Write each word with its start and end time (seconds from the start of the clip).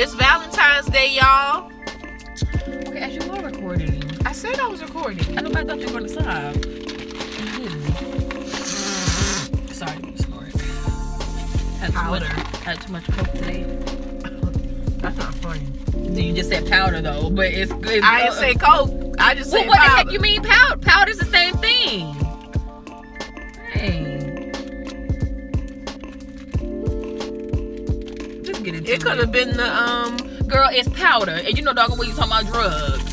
It's 0.00 0.14
Valentine's 0.14 0.86
Day, 0.86 1.16
y'all. 1.16 1.72
Okay, 2.68 3.00
as 3.00 3.16
you 3.16 3.32
were 3.32 3.40
recording. 3.40 4.00
I 4.24 4.30
said 4.30 4.60
I 4.60 4.68
was 4.68 4.80
recording. 4.80 5.36
I 5.36 5.40
know, 5.40 5.50
but 5.50 5.58
I 5.58 5.64
thought 5.64 5.80
you 5.80 5.92
were 5.92 6.02
to 6.02 6.08
stop. 6.08 6.54
Sorry, 9.74 9.98
you 10.06 10.16
snored. 10.18 10.52
Had 11.80 11.90
too 11.90 12.02
much, 12.04 12.22
Powder. 12.22 12.26
had 12.62 12.80
too 12.80 12.92
much 12.92 13.06
coke 13.08 13.32
today. 13.32 13.64
That's 14.98 15.16
not 15.16 15.34
funny. 15.34 15.66
You 16.22 16.32
just 16.32 16.50
said 16.50 16.70
powder 16.70 17.00
though, 17.00 17.30
but 17.30 17.46
it's 17.46 17.72
good. 17.72 18.04
I 18.04 18.22
didn't 18.22 18.34
say 18.34 18.54
coke. 18.54 19.16
I 19.18 19.34
just 19.34 19.50
Well, 19.50 19.62
said 19.62 19.68
what 19.68 19.78
the 19.78 19.88
heck 19.90 20.12
you 20.12 20.20
mean 20.20 20.44
powder? 20.44 20.76
Powder's 20.78 21.18
the 21.18 21.24
same 21.24 21.54
thing. 21.56 22.14
Hey. 23.72 24.17
It 28.88 29.02
could 29.02 29.18
have 29.18 29.30
been 29.32 29.56
the 29.56 29.70
um. 29.70 30.16
Girl, 30.46 30.68
it's 30.72 30.88
powder. 30.90 31.32
And 31.44 31.56
you 31.58 31.62
know 31.62 31.74
dog, 31.74 31.98
when 31.98 32.08
you 32.08 32.14
talking 32.14 32.32
about 32.32 32.46
drugs. 32.46 33.04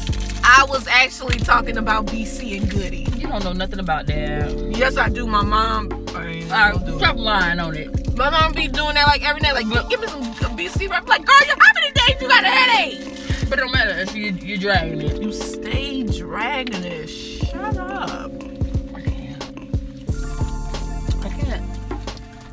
I 0.48 0.64
was 0.70 0.88
actually 0.88 1.40
talking 1.40 1.78
about 1.78 2.06
BC 2.06 2.62
and 2.62 2.70
Goody. 2.70 3.08
You 3.18 3.28
don't 3.28 3.44
know 3.44 3.52
nothing 3.52 3.80
about 3.80 4.06
that. 4.06 4.54
Yes, 4.78 4.96
I 4.96 5.10
do. 5.10 5.26
My 5.26 5.42
mom. 5.44 5.92
I 6.16 6.28
ain't 6.28 6.52
All 6.52 6.72
gonna 6.74 6.86
do 6.86 6.92
right, 6.92 6.96
it. 6.96 7.00
drop 7.00 7.16
a 7.16 7.20
line 7.20 7.60
on 7.60 7.76
it. 7.76 8.16
My 8.16 8.30
mom 8.30 8.54
be 8.54 8.68
doing 8.68 8.94
that 8.94 9.08
like 9.08 9.28
every 9.28 9.42
night. 9.42 9.54
Like, 9.56 9.90
give 9.90 10.00
me 10.00 10.08
some 10.08 10.56
BC. 10.56 10.88
Like, 10.88 11.26
girl, 11.26 11.36
you- 11.48 11.54
how 11.60 11.72
many 11.74 11.92
days 11.94 12.22
you 12.22 12.28
got 12.28 12.44
a 12.44 12.48
headache? 12.48 13.00
But 13.50 13.60
it 13.60 13.62
don't 13.64 13.72
matter 13.74 14.00
if 14.00 14.16
you, 14.16 14.32
you're 14.42 14.58
dragging 14.60 15.02
it. 15.02 15.22
You 15.22 15.32
stay 15.34 16.04
dragging 16.04 16.84
it. 16.84 17.08
Shut 17.08 17.78
up. 17.78 18.32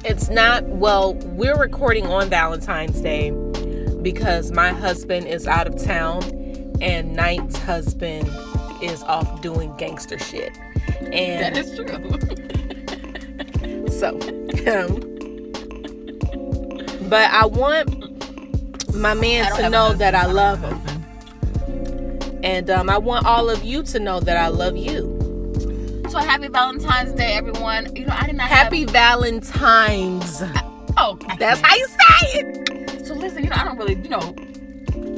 It's 0.05 0.29
not, 0.29 0.65
well, 0.65 1.15
we're 1.15 1.57
recording 1.57 2.09
on 2.09 2.29
Valentine's 2.29 3.01
Day 3.01 3.31
because 4.03 4.51
my 4.51 4.71
husband 4.71 5.29
is 5.29 5.47
out 5.47 5.69
of 5.69 5.81
town 5.81 6.25
and 6.81 7.15
Knight's 7.15 7.57
husband 7.59 8.29
is 8.83 9.05
off 9.05 9.41
doing 9.43 9.73
gangster 9.77 10.19
shit. 10.19 10.59
And 11.13 11.55
that 11.55 11.57
is 11.57 11.77
true. 11.77 11.87
so, 13.89 14.19
um, 14.73 15.13
but 17.09 17.31
I 17.31 17.47
want 17.47 18.93
my 18.93 19.15
man 19.15 19.55
to 19.55 19.71
know 19.71 19.93
that 19.93 20.17
I 20.17 20.27
love 20.27 20.63
him. 20.63 20.81
And 22.43 22.69
um, 22.71 22.91
I 22.91 22.99
want 22.99 23.25
all 23.25 23.49
of 23.51 23.63
you 23.63 23.85
to 23.85 24.01
know 24.01 24.19
that 24.19 24.37
I 24.37 24.49
love 24.49 24.77
you. 24.77 25.12
So 26.13 26.19
happy 26.19 26.49
Valentine's 26.49 27.13
Day, 27.13 27.33
everyone. 27.39 27.97
You 27.97 28.05
know, 28.05 28.15
I 28.15 28.27
did 28.27 28.37
not 28.37 28.47
have 28.47 28.65
Happy 28.65 28.85
Valentine's. 28.85 30.41
Have, 30.41 30.71
oh, 30.99 31.19
That's 31.39 31.59
how 31.63 31.75
you 31.75 31.87
say 31.87 32.39
it. 32.39 33.07
So 33.07 33.15
listen, 33.15 33.43
you 33.43 33.49
know, 33.49 33.57
I 33.57 33.65
don't 33.65 33.79
really, 33.79 33.95
you 33.95 34.11
know, 34.11 34.35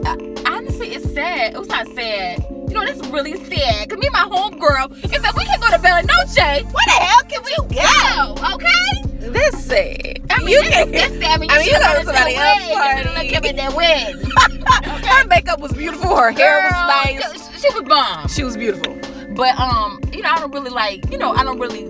I, 0.06 0.53
honestly, 0.53 0.95
it's 0.95 1.12
sad. 1.12 1.55
It 1.55 1.59
was 1.59 1.67
not 1.67 1.89
sad. 1.89 2.47
You 2.48 2.75
know, 2.75 2.87
that's 2.87 3.05
really 3.09 3.34
sad. 3.45 3.91
Cause 3.91 3.98
me 3.98 4.06
and 4.06 4.12
my 4.12 4.22
homegirl, 4.22 4.97
it's 5.03 5.20
like 5.20 5.34
we 5.34 5.45
can 5.45 5.59
go 5.59 5.69
to 5.70 5.83
Bella 5.83 6.03
Noche. 6.03 6.62
Where 6.62 6.87
the 6.87 6.92
hell 6.92 7.22
can 7.25 7.42
we 7.42 7.56
go? 7.75 8.55
Okay. 8.55 9.31
That's 9.33 9.65
sad. 9.65 10.22
I 10.31 10.39
mean, 10.45 10.48
you 10.50 10.62
this, 10.62 10.70
can. 10.75 10.91
this 10.92 11.20
sad. 11.20 11.25
I 11.25 11.39
mean, 11.39 11.50
I 11.50 11.59
mean, 11.59 11.67
you 11.67 11.72
should 11.72 11.83
go 11.83 11.98
to 11.98 12.05
somebody 12.05 12.34
that 12.34 12.55
else's 12.55 12.69
win. 12.69 12.87
You 12.87 13.03
should 13.03 13.15
party. 13.15 13.27
have 13.27 13.42
given 13.42 13.56
that 13.56 13.75
win. 13.75 15.09
Her 15.09 15.27
makeup 15.27 15.59
was 15.59 15.72
beautiful. 15.72 16.15
Her 16.17 16.31
hair 16.31 16.62
was 16.62 16.72
nice. 16.72 17.61
She 17.61 17.75
was 17.75 17.83
bomb. 17.83 18.28
She 18.28 18.45
was 18.45 18.56
beautiful. 18.56 18.97
But 19.34 19.58
um, 19.58 20.00
you 20.12 20.22
know, 20.22 20.30
I 20.30 20.38
don't 20.38 20.52
really 20.52 20.70
like, 20.70 21.10
you 21.10 21.18
know, 21.18 21.32
I 21.32 21.42
don't 21.44 21.58
really 21.58 21.84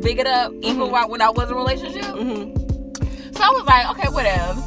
big 0.00 0.18
it 0.18 0.26
up 0.26 0.52
even 0.62 0.80
Mhm. 0.82 0.90
while 0.90 1.08
when 1.08 1.20
I 1.22 1.30
was 1.30 1.48
in 1.50 1.54
a 1.54 1.56
relationship. 1.56 2.04
hmm 2.04 2.52
So 3.32 3.42
I 3.42 3.50
was 3.50 3.64
like, 3.66 3.90
okay, 3.90 4.08
whatever. 4.12 4.62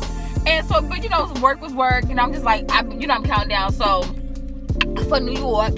And 0.46 0.68
so, 0.68 0.82
but 0.82 1.04
you 1.04 1.10
know, 1.10 1.32
work 1.42 1.62
was 1.62 1.74
work. 1.74 2.04
and 2.10 2.20
I'm 2.20 2.34
just 2.34 2.44
like, 2.46 2.70
I, 2.72 2.84
you 3.00 3.08
know, 3.08 3.14
I'm 3.16 3.24
counting 3.24 3.50
down. 3.50 3.72
So 3.74 4.04
for 5.10 5.20
New 5.20 5.40
York. 5.40 5.74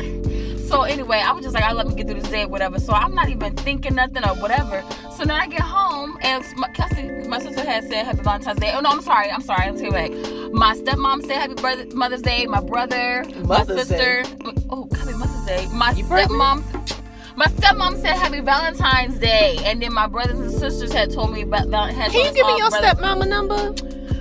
So 0.68 0.82
anyway, 0.84 1.22
I 1.24 1.32
was 1.32 1.44
just 1.44 1.54
like, 1.54 1.64
I 1.64 1.72
let 1.74 1.88
me 1.88 1.94
get 1.96 2.08
through 2.08 2.20
this 2.22 2.30
day, 2.30 2.46
whatever. 2.46 2.80
So 2.80 2.94
I'm 2.94 3.14
not 3.14 3.30
even 3.30 3.56
thinking 3.56 3.96
nothing 3.96 4.24
or 4.26 4.36
whatever. 4.36 4.84
So 5.12 5.20
then 5.20 5.32
I 5.32 5.48
get 5.48 5.62
home 5.62 6.18
and 6.22 6.44
my, 6.58 6.68
Kelsey, 6.70 7.10
my 7.28 7.40
sister 7.40 7.64
had 7.64 7.84
said 7.88 8.06
Happy 8.06 8.22
Valentine's 8.22 8.60
Day. 8.60 8.72
Oh 8.74 8.80
no, 8.82 8.90
I'm 8.90 9.02
sorry, 9.02 9.30
I'm 9.30 9.42
sorry. 9.42 9.66
I'm 9.68 9.78
take 9.78 9.94
it 9.94 9.94
back. 9.94 10.54
My 10.54 10.76
stepmom 10.76 11.22
said 11.26 11.38
Happy 11.38 11.54
brother, 11.56 11.86
Mother's 11.94 12.22
Day. 12.22 12.46
My 12.48 12.62
brother, 12.62 13.24
Mother's 13.46 13.78
my 13.78 13.84
sister. 13.84 14.24
Oh, 14.70 14.90
Happy 14.98 15.14
Mother's 15.14 15.46
Day. 15.46 15.68
My 15.72 15.92
You 15.92 16.06
pregnant? 16.06 16.42
stepmom. 16.42 16.92
My 17.38 17.46
stepmom 17.48 18.02
said 18.02 18.16
Happy 18.18 18.40
Valentine's 18.40 19.20
Day, 19.20 19.58
and 19.66 19.82
then 19.82 19.94
my 19.94 20.08
brothers 20.08 20.40
and 20.40 20.52
sisters 20.52 20.92
had 20.94 21.12
told 21.12 21.32
me 21.34 21.42
about. 21.42 21.70
Had 21.92 22.12
Can 22.12 22.26
you 22.26 22.34
give 22.34 22.48
me 22.48 22.58
your 22.58 22.70
brother- 22.70 22.88
stepmama 22.96 23.28
number? 23.28 23.74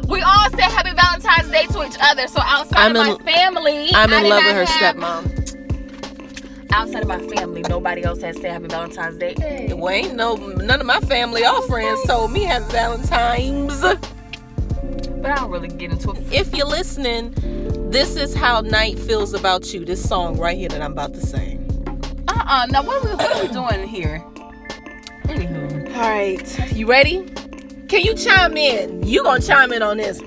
we 0.08 0.20
all 0.20 0.50
said 0.50 0.60
happy 0.62 0.90
Valentine's 0.94 1.50
Day 1.50 1.66
to 1.66 1.86
each 1.86 1.96
other. 2.02 2.26
So 2.28 2.40
outside 2.42 2.94
I'm 2.94 2.96
of 2.96 3.20
my 3.24 3.32
family, 3.32 3.90
I'm 3.94 4.12
in 4.12 4.28
love 4.28 4.44
with 4.44 4.54
her 4.54 4.64
have- 4.64 4.96
stepmom. 4.96 5.43
Outside 6.74 7.02
of 7.02 7.08
my 7.08 7.20
family, 7.28 7.62
nobody 7.68 8.02
else 8.02 8.20
has 8.22 8.36
said 8.40 8.50
happy 8.50 8.66
Valentine's 8.66 9.16
Day. 9.16 9.36
Hey. 9.38 9.72
Well, 9.72 9.90
ain't 9.94 10.16
no 10.16 10.34
none 10.34 10.80
of 10.80 10.86
my 10.86 10.98
family 11.02 11.46
or 11.46 11.62
friends 11.68 12.02
told 12.02 12.32
me 12.32 12.42
happy 12.42 12.64
Valentine's. 12.72 13.80
But 13.80 15.30
I 15.30 15.36
don't 15.36 15.52
really 15.52 15.68
get 15.68 15.92
into 15.92 16.10
it. 16.10 16.32
If 16.32 16.52
you're 16.52 16.66
listening, 16.66 17.32
this 17.90 18.16
is 18.16 18.34
how 18.34 18.60
Knight 18.60 18.98
feels 18.98 19.34
about 19.34 19.72
you. 19.72 19.84
This 19.84 20.02
song 20.06 20.36
right 20.36 20.58
here 20.58 20.68
that 20.68 20.82
I'm 20.82 20.90
about 20.90 21.14
to 21.14 21.20
sing. 21.20 21.60
Uh-uh. 22.26 22.66
Now 22.70 22.82
what 22.82 23.04
are 23.04 23.08
we, 23.08 23.14
what 23.14 23.36
are 23.36 23.42
we 23.46 23.52
doing 23.52 23.88
here? 23.88 24.24
Anywho, 25.26 25.94
All 25.94 26.00
right, 26.00 26.72
you 26.74 26.90
ready? 26.90 27.24
Can 27.86 28.02
you 28.02 28.14
chime 28.16 28.56
in? 28.56 29.06
You 29.06 29.22
gonna 29.22 29.40
chime 29.40 29.72
in 29.72 29.82
on 29.82 29.98
this? 29.98 30.20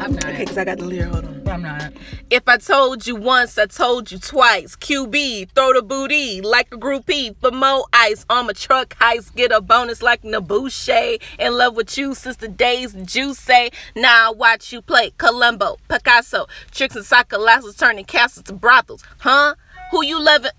I'm 0.00 0.14
not. 0.14 0.24
Okay, 0.24 0.46
cause 0.46 0.56
I 0.56 0.64
got 0.64 0.78
the 0.78 0.86
lyric. 0.86 1.12
Hold 1.12 1.26
on. 1.26 1.33
I'm 1.54 1.62
not. 1.62 1.92
If 2.30 2.48
I 2.48 2.56
told 2.56 3.06
you 3.06 3.14
once, 3.14 3.56
I 3.56 3.66
told 3.66 4.10
you 4.10 4.18
twice. 4.18 4.74
QB, 4.74 5.50
throw 5.54 5.72
the 5.72 5.82
booty 5.82 6.40
like 6.40 6.74
a 6.74 6.76
groupie 6.76 7.36
for 7.40 7.52
more 7.52 7.84
ice. 7.92 8.26
On 8.28 8.46
my 8.46 8.52
truck 8.52 8.96
heist, 8.96 9.36
get 9.36 9.52
a 9.52 9.60
bonus 9.60 10.02
like 10.02 10.22
Nabuche. 10.22 11.22
In 11.38 11.56
love 11.56 11.76
with 11.76 11.96
you 11.96 12.14
since 12.14 12.36
the 12.36 12.48
days 12.48 13.14
you 13.14 13.34
say. 13.34 13.70
Now 13.94 14.30
I 14.30 14.34
watch 14.34 14.72
you 14.72 14.82
play 14.82 15.12
Columbo, 15.16 15.76
Picasso, 15.88 16.46
tricks 16.72 16.96
and 16.96 17.04
soccer 17.06 17.38
turning 17.76 18.04
castles 18.04 18.44
to 18.46 18.52
brothels. 18.52 19.04
Huh? 19.18 19.54
Who 19.92 20.04
you 20.04 20.20
loving? 20.20 20.50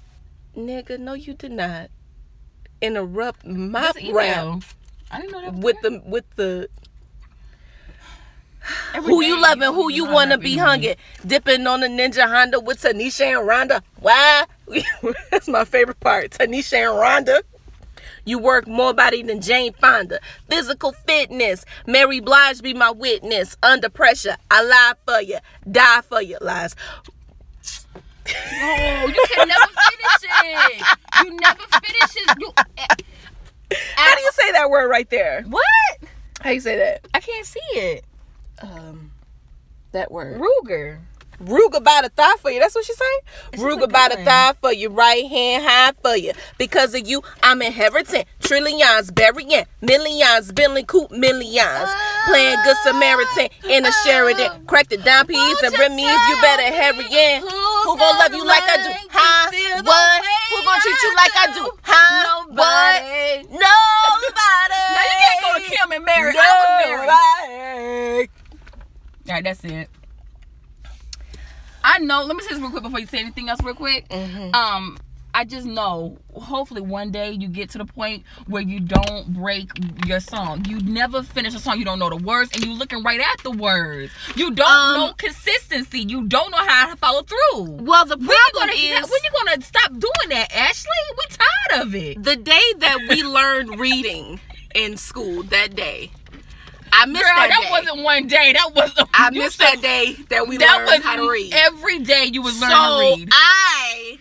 Nigga, 0.58 0.98
no, 0.98 1.14
you 1.14 1.34
did 1.34 1.52
not 1.52 1.90
interrupt 2.82 3.46
my 3.46 3.92
rap 4.14 4.64
I 5.12 5.22
didn't 5.22 5.32
know 5.32 5.42
that. 5.42 5.54
with 5.56 5.82
there. 5.82 5.92
the 5.92 6.02
with 6.06 6.26
the 6.36 6.70
Every 8.94 9.12
who 9.14 9.24
you 9.24 9.42
loving, 9.42 9.74
who 9.74 9.92
you 9.92 10.06
wanna 10.06 10.38
be 10.38 10.52
with 10.52 10.56
me. 10.56 10.58
hungry. 10.58 10.96
Dipping 11.26 11.68
on 11.68 11.82
the 11.82 11.88
Ninja 11.88 12.28
Honda 12.28 12.60
with 12.60 12.82
Tanisha 12.82 13.38
and 13.38 13.48
Rhonda. 13.48 13.82
Why? 14.00 14.46
That's 15.32 15.48
my 15.48 15.66
favorite 15.66 16.00
part. 16.00 16.32
Tanisha 16.32 16.78
and 16.78 17.28
Rhonda. 17.28 17.42
You 18.26 18.40
work 18.40 18.68
more 18.68 18.94
body 18.94 19.22
than 19.22 19.40
Jane 19.40 19.74
Fonda. 19.74 20.20
Physical 20.50 20.94
fitness. 20.94 21.64
Mary 21.86 22.20
Blige 22.20 22.62
be 22.62 22.74
my 22.74 22.90
witness. 22.90 23.56
Under 23.62 23.88
pressure. 23.88 24.38
I 24.50 24.64
lie 24.64 24.94
for 25.06 25.22
you. 25.22 25.38
Die 25.72 26.02
for 26.02 26.22
you. 26.22 26.38
Lies. 26.42 26.76
Oh, 28.28 29.14
you 29.16 29.26
can 29.32 29.48
never 29.48 29.68
finish 29.68 30.24
it. 30.24 30.84
You 31.24 31.38
never 31.38 31.62
finish 31.62 32.16
it. 32.16 32.38
You. 32.40 32.52
Eh. 32.78 32.96
How 33.96 34.16
do 34.16 34.22
you 34.22 34.32
say 34.32 34.52
that 34.54 34.70
word 34.70 34.90
right 34.90 35.10
there? 35.10 35.44
What? 35.44 35.64
How 36.42 36.50
you 36.50 36.60
say 36.60 36.78
that? 36.78 37.08
I 37.14 37.20
can't 37.20 37.46
see 37.46 37.60
it. 37.74 38.06
Um, 38.66 39.12
that 39.92 40.12
word. 40.12 40.42
Ruger. 40.42 41.00
Ruga 41.44 41.84
by 41.84 42.00
the 42.02 42.10
thigh 42.10 42.36
for 42.40 42.50
you. 42.50 42.60
That's 42.60 42.76
what 42.76 42.86
she 42.86 42.94
say? 42.94 43.16
Ruga 43.54 43.92
by 43.92 44.08
the 44.10 44.24
thigh 44.24 44.54
for 44.62 44.72
you. 44.72 44.90
Right 44.90 45.28
hand 45.28 45.66
high 45.66 45.92
for 46.02 46.16
you. 46.16 46.32
Because 46.58 46.96
of 46.96 47.06
you, 47.08 47.22
I'm 47.44 47.62
inheriting 47.62 48.24
trillions, 48.40 49.12
burying 49.12 49.66
millions, 49.82 50.52
billion 50.54 50.86
coupe 50.86 51.12
millions. 51.12 51.90
Playing 52.28 52.58
good 52.64 52.78
Samaritan 52.84 53.50
in 53.70 53.86
a 53.86 53.92
Sheridan. 54.04 54.66
Crack 54.66 54.88
the 54.88 54.98
dime 54.98 55.28
piece 55.28 55.62
and 55.62 55.78
Remy's. 55.78 56.06
You 56.30 56.42
better 56.42 56.72
hurry 56.74 57.06
in. 57.06 57.42
Who 57.42 57.98
gonna 57.98 58.20
love 58.20 58.34
you 58.34 58.46
like 58.46 58.64
I 58.64 58.78
do? 58.78 58.94
Huh? 59.12 59.52
What? 59.84 60.24
Who 60.50 60.64
gonna 60.66 60.82
treat 60.82 61.04
you 61.04 61.16
like 61.16 61.36
I 61.36 61.54
do? 61.54 61.72
Huh? 61.84 62.46
What? 62.48 63.46
Nobody. 63.52 63.60
Nobody. 63.60 64.82
Now 64.96 65.04
you 65.04 65.18
can't 65.20 65.42
go 65.42 65.60
to 65.60 65.70
Kim 65.70 65.92
and 65.92 66.06
Mary. 66.06 66.34
I 66.36 66.88
was 66.88 67.08
married. 67.10 68.30
All 69.28 69.34
right, 69.34 69.44
that's 69.44 69.64
it. 69.64 69.90
I 71.84 72.00
know. 72.00 72.24
Let 72.24 72.36
me 72.36 72.44
say 72.44 72.50
this 72.50 72.60
real 72.60 72.72
quick 72.72 72.84
before 72.84 73.00
you 73.00 73.08
say 73.08 73.20
anything 73.20 73.50
else, 73.50 73.62
real 73.64 73.76
quick. 73.76 74.06
Um, 74.54 74.98
I 75.34 75.44
just 75.44 75.68
know. 75.68 76.18
Hopefully, 76.34 76.82
one 76.82 77.12
day 77.12 77.32
you 77.32 77.48
get 77.48 77.70
to 77.72 77.78
the 77.78 77.86
point 77.86 78.24
where 78.48 78.62
you 78.62 78.80
don't 78.80 79.34
break 79.34 79.70
your 80.08 80.20
song. 80.20 80.64
You 80.66 80.80
never 80.82 81.22
finish 81.24 81.54
a 81.54 81.60
song. 81.60 81.78
You 81.78 81.86
don't 81.86 82.00
know 82.00 82.10
the 82.10 82.16
words, 82.18 82.52
and 82.54 82.64
you're 82.64 82.74
looking 82.74 83.04
right 83.04 83.20
at 83.20 83.44
the 83.44 83.52
words. 83.52 84.12
You 84.36 84.52
don't 84.52 84.68
Um, 84.68 85.00
know 85.10 85.14
consistency. 85.18 86.00
You 86.00 86.28
don't 86.28 86.52
know 86.52 86.66
how 86.66 86.90
to 86.90 86.96
follow 86.98 87.22
through. 87.24 87.64
Well, 87.84 88.06
the 88.06 88.18
When 88.18 88.28
problem 88.28 88.78
you 88.78 88.94
gonna 88.94 89.02
is 89.06 89.12
when 89.12 89.20
you 89.24 89.30
gonna 89.46 89.62
stop 89.62 89.92
doing 89.92 90.30
that, 90.30 90.56
Ashley? 90.56 90.92
We 91.18 91.36
tired 91.36 91.82
of 91.88 91.96
it. 91.96 92.24
the 92.24 92.36
day 92.38 92.62
that 92.80 92.98
we 93.10 93.22
learned 93.38 93.80
reading 93.80 94.40
in 94.74 94.98
school 94.98 95.44
that 95.44 95.76
day 95.76 96.12
I 96.98 97.06
missed 97.08 97.24
Girl, 97.24 97.34
that, 97.36 97.50
that, 97.50 97.62
day. 97.64 97.70
wasn't 97.72 98.04
one 98.04 98.28
day. 98.28 98.54
That 98.54 98.72
was 98.76 98.92
I 99.14 99.30
missed 99.32 99.58
said- 99.58 99.76
that 99.76 99.82
day 99.82 100.14
that 100.30 100.48
we 100.48 100.58
that 100.58 100.78
learned 100.78 100.90
was 100.90 101.04
how 101.04 101.16
to 101.18 101.30
read. 101.30 101.54
every 101.54 102.00
day 102.00 102.30
you 102.32 102.42
was 102.42 102.60
learning 102.62 102.76
so 102.78 103.16
to 103.16 103.20
read. 103.22 103.30
I 103.32 104.18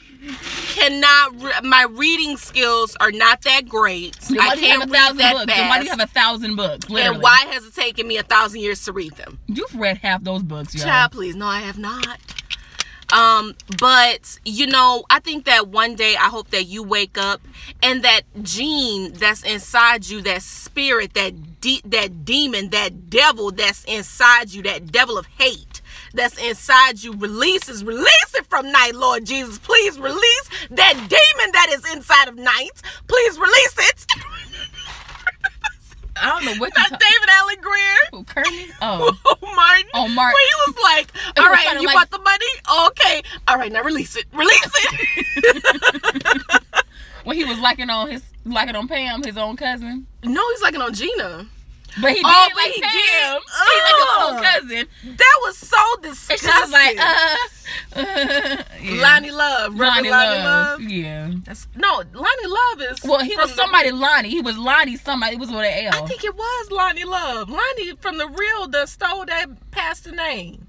cannot. 0.75 1.41
Re- 1.43 1.69
my 1.69 1.87
reading 1.91 2.37
skills 2.37 2.97
are 3.01 3.13
not 3.13 3.43
that 3.43 3.69
great. 3.69 4.19
Then 4.21 4.41
I 4.41 4.47
why 4.49 4.49
have 4.57 4.59
can't 4.59 4.83
a 4.83 4.87
read 4.87 4.99
thousand 5.01 5.17
that 5.19 5.33
books? 5.35 5.47
Then 5.47 5.69
why 5.69 5.79
do 5.79 5.85
you 5.85 5.91
have 5.91 6.01
a 6.01 6.07
thousand 6.07 6.57
books? 6.57 6.89
Literally. 6.91 7.15
And 7.15 7.23
why 7.23 7.45
has 7.51 7.65
it 7.67 7.75
taken 7.75 8.09
me 8.09 8.17
a 8.17 8.23
thousand 8.23 8.61
years 8.61 8.85
to 8.85 8.93
read 8.93 9.13
them? 9.17 9.39
You've 9.47 9.75
read 9.75 9.99
half 9.99 10.25
those 10.25 10.43
books, 10.43 10.75
y'all. 10.75 10.85
Child, 10.85 11.13
please. 11.13 11.37
No, 11.37 11.47
I 11.47 11.61
have 11.61 11.79
not. 11.79 12.19
Um, 13.13 13.55
but 13.79 14.39
you 14.45 14.67
know, 14.67 15.05
I 15.11 15.21
think 15.21 15.45
that 15.45 15.69
one 15.69 15.95
day 15.95 16.17
I 16.17 16.29
hope 16.29 16.51
that 16.51 16.65
you 16.65 16.83
wake 16.83 17.19
up 17.19 17.41
and 17.83 18.03
that 18.03 18.23
gene 18.43 19.13
that's 19.13 19.43
inside 19.43 20.09
you, 20.09 20.21
that 20.23 20.43
spirit, 20.43 21.15
that 21.15 21.61
de- 21.61 21.83
that 21.85 22.25
demon, 22.25 22.71
that 22.71 23.11
devil 23.11 23.51
that's 23.51 23.85
inside 23.85 24.53
you, 24.53 24.63
that 24.63 24.91
devil 24.91 25.19
of 25.19 25.27
hate 25.27 25.81
that's 26.15 26.39
inside 26.39 27.03
you 27.03 27.13
releases, 27.13 27.85
release 27.85 28.35
it 28.35 28.47
from 28.47 28.71
Knight, 28.71 28.95
Lord 28.95 29.27
Jesus. 29.27 29.59
Please 29.59 29.99
release 29.99 30.51
that 30.71 30.95
demon 30.95 31.53
that 31.53 31.69
is 31.71 31.93
inside 31.93 32.29
of 32.29 32.37
Knight. 32.37 32.83
Please 33.09 33.39
release 33.39 33.75
it. 33.79 34.07
I 36.25 36.31
don't 36.31 36.45
know 36.47 36.55
what 36.61 36.73
Not 36.77 36.89
ta- 36.91 36.97
David 36.99 37.29
Alan 37.31 37.61
Grier. 37.61 37.99
Who, 38.13 38.25
Kearney? 38.25 38.67
Oh. 38.83 39.19
Oh, 39.25 39.37
Martin. 39.55 39.89
Oh, 39.95 40.09
Martin. 40.09 40.35
Where 40.35 40.49
he 40.49 40.73
was 40.73 40.75
like, 40.83 41.13
all 41.39 41.51
right, 41.51 41.81
you 41.81 41.87
like- 41.87 41.95
want 41.95 42.11
the 42.11 42.19
money? 42.19 42.47
Okay. 42.89 43.23
All 43.49 43.57
right, 43.57 43.71
now 43.73 43.83
release 43.83 44.17
it. 44.17 44.25
Release 44.33 44.71
it. 44.75 46.53
when 47.25 47.37
he 47.37 47.45
was 47.45 47.59
liking 47.59 47.91
on 47.91 48.11
his 48.11 48.23
liking 48.45 48.77
on 48.77 48.89
Pam, 48.89 49.23
his 49.23 49.37
own 49.37 49.57
cousin. 49.57 50.07
no, 50.25 50.43
he's 50.51 50.63
liking 50.63 50.81
on 50.83 50.93
Gina. 50.95 51.47
But 52.03 52.11
he 52.11 52.17
did 52.17 52.25
Oh, 52.27 52.49
but 52.53 52.57
like 52.57 52.73
he 52.73 52.81
did. 52.81 52.91
He 52.91 53.31
like 53.71 53.85
his 53.87 54.07
own 54.19 54.35
Ugh. 54.37 54.43
cousin. 54.43 54.89
That 55.17 55.39
was 55.43 55.57
so 55.59 55.77
And 55.95 56.03
disgusting. 56.03 56.51
she 56.51 56.61
was 56.61 56.71
like, 56.73 56.99
uh, 56.99 57.37
uh 57.97 58.63
yeah. 58.83 59.19
Loni 59.21 59.31
Love. 59.33 59.75
Lonnie 59.77 60.11
Lonnie, 60.11 60.11
Love. 60.11 60.81
Love? 60.81 60.91
Yeah. 60.91 61.31
That's, 61.45 61.69
no, 61.77 62.01
Loni 62.01 62.47
Love 62.49 62.83
is. 62.93 63.03
Well, 63.05 63.21
he 63.21 63.37
was 63.37 63.51
the- 63.51 63.57
somebody 63.57 63.91
Lonnie. 63.93 64.29
He 64.31 64.41
was 64.41 64.59
Lonnie 64.59 64.97
somebody. 64.97 65.35
It 65.35 65.39
was 65.39 65.51
with 65.51 65.59
an 65.61 65.65
I 65.95 65.97
L. 65.97 66.07
think 66.07 66.25
it 66.25 66.35
was 66.35 66.69
Loni 66.71 67.05
Love. 67.05 67.49
Lonnie 67.49 67.95
from 68.01 68.19
the 68.19 68.27
real 68.29 68.67
that 68.69 68.89
stole 68.89 69.25
that 69.27 69.47
pastor 69.71 70.11
name. 70.13 70.67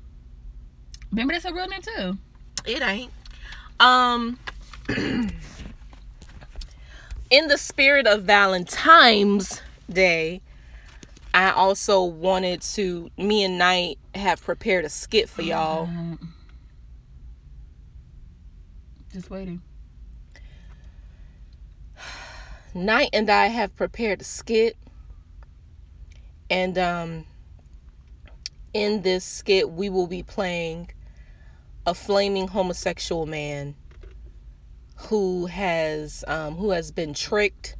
Remember 1.11 1.33
that's 1.33 1.45
a 1.45 1.53
real 1.53 1.67
name 1.67 1.81
too. 1.81 2.17
It 2.65 2.81
ain't. 2.83 3.11
Um 3.79 4.37
in 7.29 7.47
the 7.47 7.57
spirit 7.57 8.05
of 8.07 8.23
Valentine's 8.23 9.61
Day, 9.91 10.41
I 11.35 11.51
also 11.51 12.01
wanted 12.01 12.61
to 12.61 13.11
me 13.17 13.43
and 13.43 13.57
Knight 13.57 13.99
have 14.15 14.41
prepared 14.41 14.85
a 14.85 14.89
skit 14.89 15.27
for 15.27 15.41
y'all. 15.41 15.89
Just 19.11 19.29
waiting. 19.29 19.61
Knight 22.73 23.09
and 23.11 23.29
I 23.29 23.47
have 23.47 23.75
prepared 23.75 24.21
a 24.21 24.23
skit. 24.23 24.77
And 26.49 26.77
um 26.77 27.25
in 28.73 29.01
this 29.01 29.25
skit 29.25 29.69
we 29.69 29.89
will 29.89 30.07
be 30.07 30.23
playing 30.23 30.91
a 31.85 31.93
flaming 31.93 32.47
homosexual 32.47 33.25
man 33.25 33.75
who 35.09 35.47
has 35.47 36.23
um 36.29 36.55
who 36.55 36.69
has 36.69 36.91
been 36.91 37.13
tricked 37.13 37.75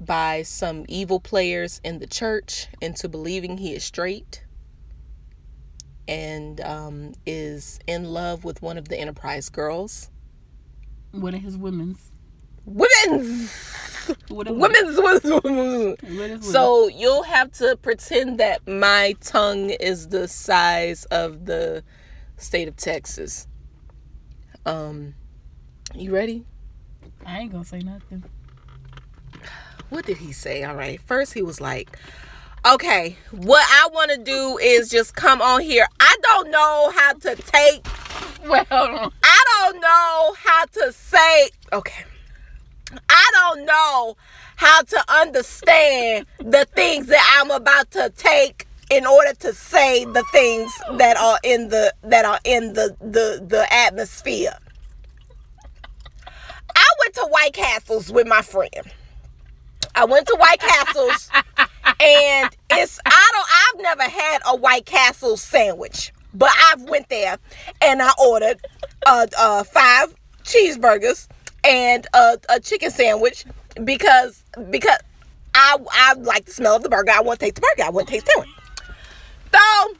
by 0.00 0.42
some 0.42 0.84
evil 0.88 1.20
players 1.20 1.80
in 1.84 1.98
the 1.98 2.06
church 2.06 2.68
into 2.80 3.08
believing 3.08 3.58
he 3.58 3.74
is 3.74 3.84
straight 3.84 4.44
and 6.06 6.60
um 6.60 7.12
is 7.24 7.78
in 7.86 8.04
love 8.04 8.44
with 8.44 8.60
one 8.60 8.76
of 8.76 8.88
the 8.88 8.98
enterprise 8.98 9.48
girls 9.48 10.10
One 11.12 11.34
of 11.34 11.40
his 11.40 11.56
women's. 11.56 11.98
women's 12.66 13.50
women's, 14.28 14.98
women's, 14.98 14.98
women's. 14.98 15.00
What 15.00 15.30
is 15.30 16.02
women's? 16.02 16.52
So 16.52 16.88
you'll 16.88 17.22
have 17.22 17.52
to 17.52 17.76
pretend 17.80 18.38
that 18.38 18.66
my 18.68 19.14
tongue 19.22 19.70
is 19.70 20.08
the 20.08 20.28
size 20.28 21.06
of 21.06 21.46
the 21.46 21.82
state 22.36 22.68
of 22.68 22.76
Texas. 22.76 23.46
Um, 24.66 25.14
you 25.94 26.12
ready? 26.12 26.44
I 27.24 27.38
ain't 27.38 27.52
gonna 27.52 27.64
say 27.64 27.78
nothing. 27.78 28.24
What 29.90 30.06
did 30.06 30.18
he 30.18 30.32
say? 30.32 30.64
All 30.64 30.74
right. 30.74 31.00
First, 31.00 31.34
he 31.34 31.42
was 31.42 31.60
like, 31.60 31.96
"Okay, 32.66 33.16
what 33.30 33.64
I 33.70 33.88
want 33.92 34.10
to 34.10 34.18
do 34.18 34.58
is 34.58 34.88
just 34.88 35.14
come 35.14 35.40
on 35.40 35.60
here. 35.60 35.86
I 36.00 36.16
don't 36.22 36.50
know 36.50 36.92
how 36.94 37.12
to 37.14 37.36
take. 37.36 37.86
Well. 38.44 38.66
I 38.70 39.44
don't 39.54 39.80
know 39.80 40.34
how 40.38 40.66
to 40.66 40.92
say. 40.92 41.48
Okay, 41.72 42.04
I 43.08 43.30
don't 43.32 43.64
know 43.64 44.18
how 44.56 44.82
to 44.82 45.04
understand 45.08 46.26
the 46.38 46.66
things 46.66 47.06
that 47.06 47.40
I'm 47.40 47.50
about 47.50 47.90
to 47.92 48.12
take." 48.16 48.66
in 48.90 49.06
order 49.06 49.32
to 49.34 49.52
say 49.54 50.04
the 50.04 50.22
things 50.30 50.70
that 50.98 51.16
are 51.16 51.38
in 51.42 51.68
the 51.68 51.92
that 52.02 52.24
are 52.24 52.38
in 52.44 52.74
the 52.74 52.94
the 53.00 53.44
the 53.46 53.66
atmosphere. 53.72 54.54
I 56.76 56.86
went 57.00 57.14
to 57.14 57.26
White 57.30 57.54
Castles 57.54 58.12
with 58.12 58.26
my 58.26 58.42
friend. 58.42 58.92
I 59.94 60.04
went 60.04 60.26
to 60.28 60.36
White 60.38 60.60
Castles 60.60 61.30
and 62.00 62.56
it's 62.70 62.98
I 63.06 63.30
don't 63.32 63.48
I've 63.88 63.98
never 63.98 64.10
had 64.10 64.38
a 64.46 64.56
White 64.56 64.86
Castle 64.86 65.36
sandwich, 65.36 66.12
but 66.32 66.50
I've 66.70 66.82
went 66.82 67.08
there 67.08 67.38
and 67.80 68.02
I 68.02 68.10
ordered 68.20 68.64
uh 69.06 69.26
uh 69.38 69.64
five 69.64 70.14
cheeseburgers 70.42 71.28
and 71.62 72.06
a, 72.14 72.38
a 72.50 72.60
chicken 72.60 72.90
sandwich 72.90 73.44
because 73.84 74.42
because 74.70 74.98
I 75.54 75.78
I 75.90 76.14
like 76.14 76.46
the 76.46 76.52
smell 76.52 76.76
of 76.76 76.82
the 76.82 76.88
burger. 76.88 77.12
I 77.12 77.20
want 77.20 77.40
to 77.40 77.46
taste 77.46 77.56
the 77.56 77.60
burger. 77.62 77.86
I 77.86 77.90
want 77.90 78.08
to 78.08 78.12
taste 78.12 78.26
the 78.26 78.32
sandwich. 78.32 78.50
So 79.52 79.94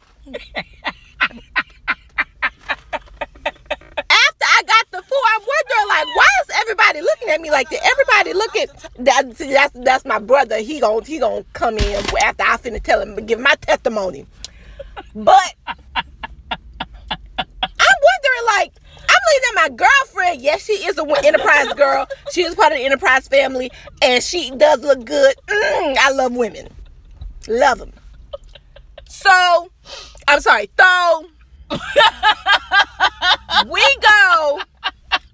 after 3.99 4.45
I 4.47 4.54
got 4.67 4.91
the 4.91 5.03
food, 5.03 5.25
I'm 5.35 5.41
wondering 5.41 5.89
like, 5.89 6.17
why 6.17 6.27
is 6.43 6.51
everybody 6.61 7.01
looking 7.01 7.29
at 7.29 7.41
me 7.41 7.51
like 7.51 7.69
that? 7.71 7.81
Everybody 7.93 8.33
looking. 8.35 8.67
That, 9.05 9.37
that's 9.37 9.85
that's 9.85 10.05
my 10.05 10.19
brother. 10.19 10.59
He 10.59 10.81
gon' 10.81 11.05
he 11.05 11.19
gon' 11.19 11.45
come 11.53 11.79
in 11.79 12.05
after 12.23 12.43
I 12.45 12.57
finna 12.57 12.83
tell 12.83 13.01
him 13.01 13.15
give 13.27 13.41
my 13.41 13.55
testimony. 13.61 14.27
But 15.15 15.55
I'm 17.39 17.99
wondering 18.03 18.47
like. 18.47 18.73
I'm 19.07 19.21
looking 19.35 19.49
at 19.51 19.55
my 19.55 19.77
girlfriend. 19.77 20.41
Yes, 20.41 20.65
she 20.65 20.73
is 20.73 20.97
a 20.99 21.27
enterprise 21.27 21.73
girl. 21.75 22.07
She 22.33 22.43
is 22.43 22.55
part 22.55 22.73
of 22.73 22.79
the 22.79 22.85
enterprise 22.85 23.29
family, 23.29 23.71
and 24.01 24.23
she 24.23 24.51
does 24.53 24.81
look 24.81 25.05
good. 25.05 25.35
Mm, 25.47 25.97
I 25.99 26.11
love 26.13 26.35
women, 26.35 26.69
love 27.47 27.79
them. 27.79 27.93
So, 29.07 29.69
I'm 30.27 30.41
sorry. 30.41 30.71
So, 30.79 31.27
we 33.71 33.81
go. 34.01 34.61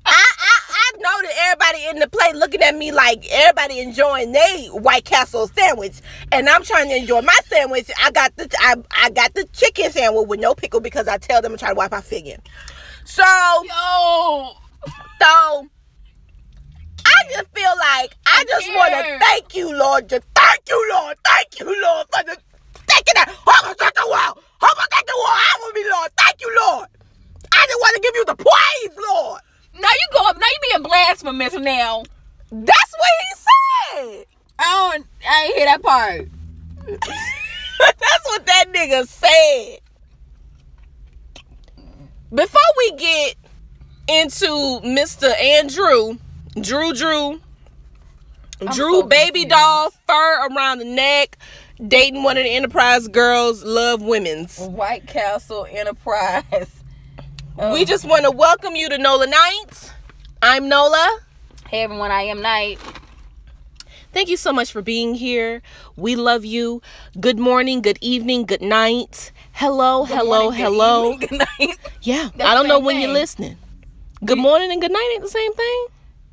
I, 0.07 0.25
I 0.39 0.61
I 0.71 0.93
know 0.99 1.23
that 1.23 1.35
everybody 1.43 1.87
in 1.89 1.99
the 2.01 2.09
plate 2.09 2.35
looking 2.35 2.63
at 2.63 2.75
me 2.77 2.93
like 2.93 3.25
everybody 3.31 3.81
enjoying 3.81 4.33
their 4.33 4.59
White 4.69 5.05
Castle 5.05 5.47
sandwich, 5.49 6.01
and 6.33 6.49
I'm 6.49 6.63
trying 6.65 6.89
to 6.89 6.97
enjoy 6.97 7.23
my 7.23 7.37
sandwich. 7.47 7.91
I 8.03 8.11
got 8.11 8.35
the 8.37 8.49
I, 8.59 8.77
I 9.03 9.11
got 9.11 9.35
the 9.35 9.45
chicken 9.53 9.91
sandwich 9.93 10.27
with 10.29 10.41
no 10.41 10.55
pickle 10.55 10.81
because 10.81 11.09
I 11.09 11.19
tell 11.19 11.43
them 11.43 11.53
to 11.53 11.59
try 11.59 11.69
to 11.69 11.75
wipe 11.75 11.93
my 11.93 12.01
figure. 12.01 12.39
So 13.05 13.23
Yo, 13.23 14.53
so 15.21 15.69
I 17.07 17.23
just 17.33 17.49
feel 17.55 17.73
like 17.79 18.17
I 18.27 18.45
just 18.49 18.69
want 18.69 18.93
to 18.95 19.19
thank 19.21 19.55
you, 19.55 19.77
Lord. 19.77 20.09
Just 20.09 20.25
thank 20.35 20.61
you, 20.69 20.89
Lord. 20.93 21.17
Thank 21.25 21.61
you, 21.61 21.83
Lord, 21.83 22.07
for 22.13 22.25
the 22.25 22.39
taking 23.01 23.15
that 23.17 23.29
homosexual 23.33 24.11
world. 24.11 24.39
Homosexual 24.61 25.19
world. 25.21 25.41
I 25.41 25.55
will 25.65 25.73
be 25.73 25.85
Lord. 25.91 26.11
Thank 26.17 26.41
you, 26.41 26.51
Lord. 26.67 26.89
I 27.53 27.67
just 27.67 27.81
want 27.81 27.97
to 27.97 28.03
give 28.03 28.15
you 28.15 28.25
the 28.27 28.37
praise, 28.37 28.97
Lord. 29.11 29.41
now 29.75 29.89
you 29.89 30.07
go 30.13 30.29
up. 30.29 30.37
Now 30.37 30.47
you 30.47 30.59
being 30.71 30.83
blasphemous 30.83 31.55
now. 31.55 32.03
That's 32.53 32.95
what 32.97 33.11
he 33.21 33.37
said. 33.37 34.27
I 34.59 34.93
don't. 34.93 35.07
I 35.29 35.45
ain't 35.45 35.57
hear 35.57 35.67
that 35.67 35.83
part. 35.83 36.29
That's 37.81 38.25
what 38.27 38.47
that 38.47 38.67
nigga 38.73 39.07
said. 39.07 39.81
Before 42.33 42.61
we 42.79 42.93
get 42.97 43.35
into 44.09 44.47
Mr. 44.85 45.35
Andrew, 45.41 46.19
Drew 46.61 46.93
Drew, 46.93 47.41
Drew 48.73 49.01
so 49.01 49.03
baby 49.05 49.41
confused. 49.43 49.49
doll, 49.51 49.91
fur 50.07 50.49
around 50.49 50.79
the 50.79 50.85
neck, 50.85 51.39
dating 51.89 52.23
one 52.23 52.37
of 52.37 52.45
the 52.45 52.51
Enterprise 52.51 53.09
girls, 53.09 53.65
love 53.65 54.03
women's. 54.03 54.59
White 54.59 55.07
Castle 55.07 55.67
Enterprise. 55.71 56.71
Oh. 57.59 57.73
We 57.75 57.81
um, 57.81 57.87
just 57.87 58.05
want 58.05 58.25
to 58.25 58.31
welcome 58.31 58.77
you 58.77 58.89
to 58.89 58.99
Nola 58.99 59.27
Nights. 59.27 59.91
I'm 60.43 60.69
Nola. 60.69 61.19
Hey 61.69 61.83
everyone, 61.83 62.11
I 62.11 62.23
am 62.23 62.41
Knight. 62.41 62.79
Thank 64.13 64.29
you 64.29 64.37
so 64.37 64.53
much 64.53 64.73
for 64.73 64.83
being 64.83 65.15
here. 65.15 65.63
We 65.97 66.17
love 66.17 66.45
you. 66.45 66.83
Good 67.19 67.39
morning, 67.39 67.81
good 67.81 67.99
evening, 68.01 68.45
good 68.45 68.63
night. 68.63 69.31
Hello, 69.53 70.05
hello, 70.05 70.45
morning, 70.45 70.51
good 70.51 70.65
hello. 70.65 71.13
evening, 71.13 71.29
good 71.29 71.39
night. 71.39 71.79
Yeah, 72.03 72.31
That's 72.35 72.51
I 72.51 72.55
don't 72.55 72.67
know 72.67 72.81
when 72.81 73.01
you're 73.01 73.13
listening. 73.13 73.57
Good 74.25 74.39
morning 74.39 74.73
and 74.73 74.81
good 74.81 74.93
night 74.93 75.11
ain't 75.15 75.23
the 75.23 75.29
same 75.29 75.53
thing? 75.55 75.87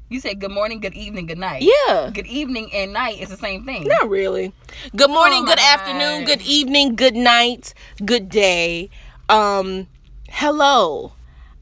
You 0.09 0.21
said 0.21 0.39
good 0.39 0.51
morning, 0.51 0.79
good 0.79 0.93
evening, 0.93 1.25
good 1.25 1.37
night. 1.37 1.63
Yeah. 1.63 2.09
Good 2.13 2.27
evening 2.27 2.69
and 2.73 2.93
night 2.93 3.19
is 3.19 3.27
the 3.27 3.35
same 3.35 3.65
thing. 3.65 3.83
Not 3.87 4.09
really. 4.09 4.53
Good 4.95 5.09
morning, 5.09 5.43
Oh 5.43 5.45
good 5.47 5.59
afternoon, 5.59 6.21
God. 6.21 6.27
good 6.27 6.41
evening, 6.43 6.95
good 6.95 7.15
night, 7.15 7.73
good 8.05 8.29
day. 8.29 8.89
Um, 9.27 9.87
hello. 10.29 11.11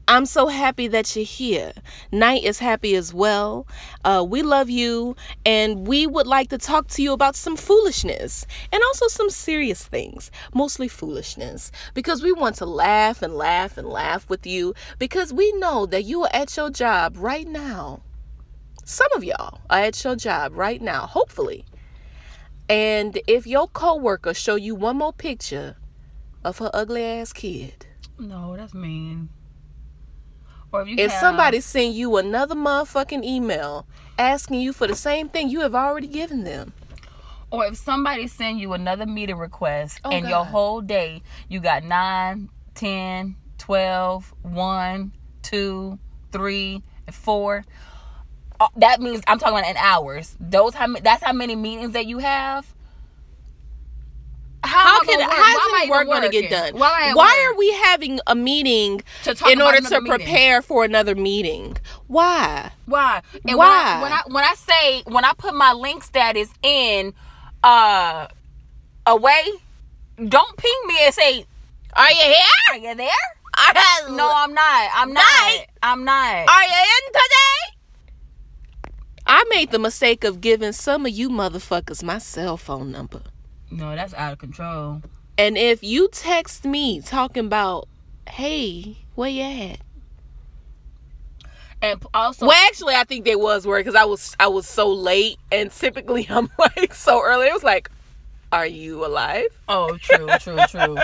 I'm 0.06 0.26
so 0.26 0.46
happy 0.46 0.86
that 0.86 1.16
you're 1.16 1.24
here. 1.24 1.72
Knight 2.12 2.44
is 2.44 2.60
happy 2.60 2.94
as 2.94 3.12
well. 3.12 3.66
Uh, 4.04 4.24
we 4.28 4.42
love 4.42 4.70
you, 4.70 5.16
and 5.44 5.84
we 5.88 6.06
would 6.06 6.28
like 6.28 6.48
to 6.50 6.58
talk 6.58 6.86
to 6.90 7.02
you 7.02 7.12
about 7.12 7.34
some 7.34 7.56
foolishness 7.56 8.46
and 8.70 8.80
also 8.84 9.08
some 9.08 9.28
serious 9.28 9.84
things, 9.84 10.30
mostly 10.54 10.86
foolishness, 10.86 11.72
because 11.94 12.22
we 12.22 12.30
want 12.30 12.54
to 12.56 12.66
laugh 12.66 13.22
and 13.22 13.34
laugh 13.34 13.76
and 13.76 13.88
laugh 13.88 14.30
with 14.30 14.46
you 14.46 14.72
because 15.00 15.32
we 15.32 15.50
know 15.54 15.86
that 15.86 16.04
you 16.04 16.22
are 16.22 16.30
at 16.32 16.56
your 16.56 16.70
job 16.70 17.16
right 17.18 17.48
now. 17.48 18.02
Some 18.88 19.08
of 19.16 19.24
y'all 19.24 19.60
are 19.68 19.80
at 19.80 20.04
your 20.04 20.14
job 20.14 20.52
right 20.56 20.80
now, 20.80 21.06
hopefully. 21.06 21.64
And 22.68 23.18
if 23.26 23.44
your 23.44 23.66
coworker 23.66 24.32
show 24.32 24.54
you 24.54 24.76
one 24.76 24.96
more 24.98 25.12
picture 25.12 25.76
of 26.44 26.58
her 26.58 26.70
ugly 26.72 27.02
ass 27.04 27.32
kid, 27.32 27.86
No, 28.18 28.56
that's 28.56 28.74
mean. 28.74 29.28
Or 30.72 30.82
if 30.82 30.88
you 30.88 30.94
if 30.98 31.10
have- 31.10 31.20
somebody 31.20 31.60
send 31.60 31.94
you 31.94 32.16
another 32.16 32.54
motherfucking 32.54 33.24
email 33.24 33.86
asking 34.18 34.60
you 34.60 34.72
for 34.72 34.86
the 34.86 34.94
same 34.94 35.28
thing 35.28 35.48
you 35.50 35.60
have 35.60 35.74
already 35.74 36.06
given 36.06 36.44
them, 36.44 36.72
Or 37.50 37.66
if 37.66 37.76
somebody 37.76 38.26
send 38.28 38.60
you 38.60 38.72
another 38.72 39.06
meeting 39.06 39.36
request 39.36 40.00
Oh, 40.04 40.10
and 40.10 40.22
God. 40.24 40.28
your 40.30 40.44
whole 40.44 40.80
day 40.80 41.22
you 41.48 41.58
got 41.60 41.82
9, 41.84 42.48
10, 42.74 43.36
12, 43.58 44.32
1, 44.42 45.12
2, 45.42 45.98
3, 46.32 46.82
and 47.06 47.14
4. 47.14 47.64
Uh, 48.60 48.68
That 48.76 49.00
means 49.00 49.22
I'm 49.26 49.38
talking 49.38 49.58
about 49.58 49.70
in 49.70 49.76
hours. 49.76 50.34
Those 50.40 50.74
how 50.74 50.86
that's 51.02 51.22
how 51.22 51.32
many 51.32 51.56
meetings 51.56 51.92
that 51.92 52.06
you 52.06 52.18
have. 52.18 52.66
How, 54.64 54.98
how 54.98 55.04
can 55.04 55.20
work? 55.20 55.30
how 55.30 55.44
is 55.44 55.72
this 55.72 55.82
even 55.84 55.90
work 55.90 56.06
going 56.06 56.22
to 56.22 56.28
get 56.28 56.50
done? 56.50 56.74
Why, 56.80 56.88
am 56.88 57.04
I 57.04 57.10
at 57.10 57.16
Why 57.16 57.46
are 57.52 57.56
we 57.56 57.72
having 57.72 58.18
a 58.26 58.34
meeting 58.34 59.02
To 59.22 59.34
talk 59.34 59.50
in 59.50 59.60
order 59.62 59.78
to 59.78 59.86
another 59.86 60.00
meeting. 60.00 60.18
prepare 60.18 60.62
for 60.62 60.84
another 60.84 61.14
meeting? 61.14 61.76
Why? 62.08 62.72
Why? 62.86 63.22
And 63.46 63.56
Why? 63.56 64.00
When 64.02 64.02
I, 64.02 64.02
when 64.02 64.12
I 64.12 64.22
when 64.26 64.44
I 64.44 64.54
say 64.54 65.02
when 65.02 65.24
I 65.24 65.32
put 65.38 65.54
my 65.54 65.72
link 65.72 66.02
status 66.02 66.48
in 66.62 67.14
uh 67.62 68.26
away, 69.06 69.42
don't 70.16 70.56
ping 70.56 70.80
me 70.86 70.96
and 71.04 71.14
say, 71.14 71.46
Are 71.92 72.10
you 72.10 72.16
here? 72.16 72.44
"Are 72.72 72.78
you 72.78 72.94
there?" 72.96 73.08
No, 74.10 74.30
I'm 74.34 74.52
not. 74.52 74.90
I'm 74.94 75.12
not. 75.12 75.22
Knight. 75.22 75.66
I'm 75.82 76.04
not. 76.04 76.48
Are 76.48 76.62
you 76.64 76.68
in 76.74 77.12
today? 77.12 77.75
I 79.26 79.44
made 79.50 79.70
the 79.70 79.78
mistake 79.78 80.24
of 80.24 80.40
giving 80.40 80.72
some 80.72 81.04
of 81.06 81.12
you 81.12 81.28
motherfuckers 81.28 82.02
my 82.02 82.18
cell 82.18 82.56
phone 82.56 82.92
number. 82.92 83.22
No, 83.70 83.94
that's 83.94 84.14
out 84.14 84.32
of 84.34 84.38
control. 84.38 85.02
And 85.36 85.58
if 85.58 85.82
you 85.82 86.08
text 86.12 86.64
me 86.64 87.00
talking 87.00 87.46
about, 87.46 87.88
hey, 88.28 88.98
where 89.14 89.28
you 89.28 89.42
at? 89.42 89.78
And 91.82 92.02
also, 92.14 92.46
well, 92.46 92.66
actually, 92.68 92.94
I 92.94 93.04
think 93.04 93.24
they 93.24 93.36
was 93.36 93.66
worried 93.66 93.84
because 93.84 93.94
I 94.00 94.04
was 94.04 94.34
I 94.40 94.46
was 94.48 94.66
so 94.66 94.90
late, 94.90 95.38
and 95.52 95.70
typically 95.70 96.26
I'm 96.30 96.48
like 96.58 96.94
so 96.94 97.22
early. 97.22 97.48
It 97.48 97.52
was 97.52 97.62
like, 97.64 97.90
are 98.52 98.66
you 98.66 99.04
alive? 99.04 99.48
oh, 99.68 99.96
true, 99.98 100.26
true, 100.40 100.56
true. 100.68 100.96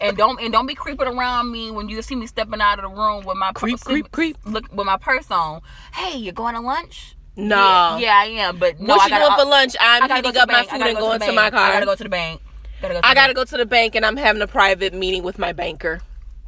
And 0.00 0.16
don't 0.16 0.40
and 0.42 0.52
don't 0.52 0.66
be 0.66 0.74
creeping 0.74 1.06
around 1.06 1.52
me 1.52 1.70
when 1.70 1.88
you 1.88 2.02
see 2.02 2.16
me 2.16 2.26
stepping 2.26 2.60
out 2.60 2.80
of 2.82 2.90
the 2.90 2.96
room 2.96 3.24
with 3.24 3.36
my 3.36 3.52
Creep, 3.52 3.74
purse- 3.76 3.82
creep, 3.84 4.10
creep. 4.10 4.36
Look 4.44 4.64
with 4.74 4.84
my 4.86 4.96
purse 4.96 5.30
on. 5.30 5.60
Hey, 5.94 6.18
you 6.18 6.32
going 6.32 6.54
to 6.56 6.60
lunch? 6.60 7.14
Nah. 7.36 7.98
Yeah, 7.98 8.24
yeah, 8.24 8.42
I 8.44 8.48
am. 8.48 8.58
But 8.58 8.80
no, 8.80 8.96
what 8.96 9.04
you 9.04 9.10
gotta, 9.10 9.24
doing 9.24 9.38
for 9.38 9.50
lunch? 9.50 9.76
I'm 9.80 10.08
go 10.22 10.40
up 10.40 10.48
my. 10.48 10.62
Food 10.62 10.80
and 10.80 10.96
go 10.96 11.00
going 11.00 11.20
to 11.20 11.32
my 11.32 11.50
car. 11.50 11.60
I 11.60 11.72
gotta 11.72 11.86
go 11.86 11.94
to 11.94 12.02
the 12.04 12.08
bank. 12.08 12.40
Gotta 12.80 12.94
go 12.94 13.00
to 13.00 13.06
I 13.06 13.14
gotta 13.14 13.34
bank. 13.34 13.36
go 13.36 13.44
to 13.44 13.56
the 13.56 13.66
bank, 13.66 13.94
and 13.94 14.06
I'm 14.06 14.16
having 14.16 14.42
a 14.42 14.46
private 14.46 14.94
meeting 14.94 15.22
with 15.22 15.38
my 15.38 15.52
banker. 15.52 16.00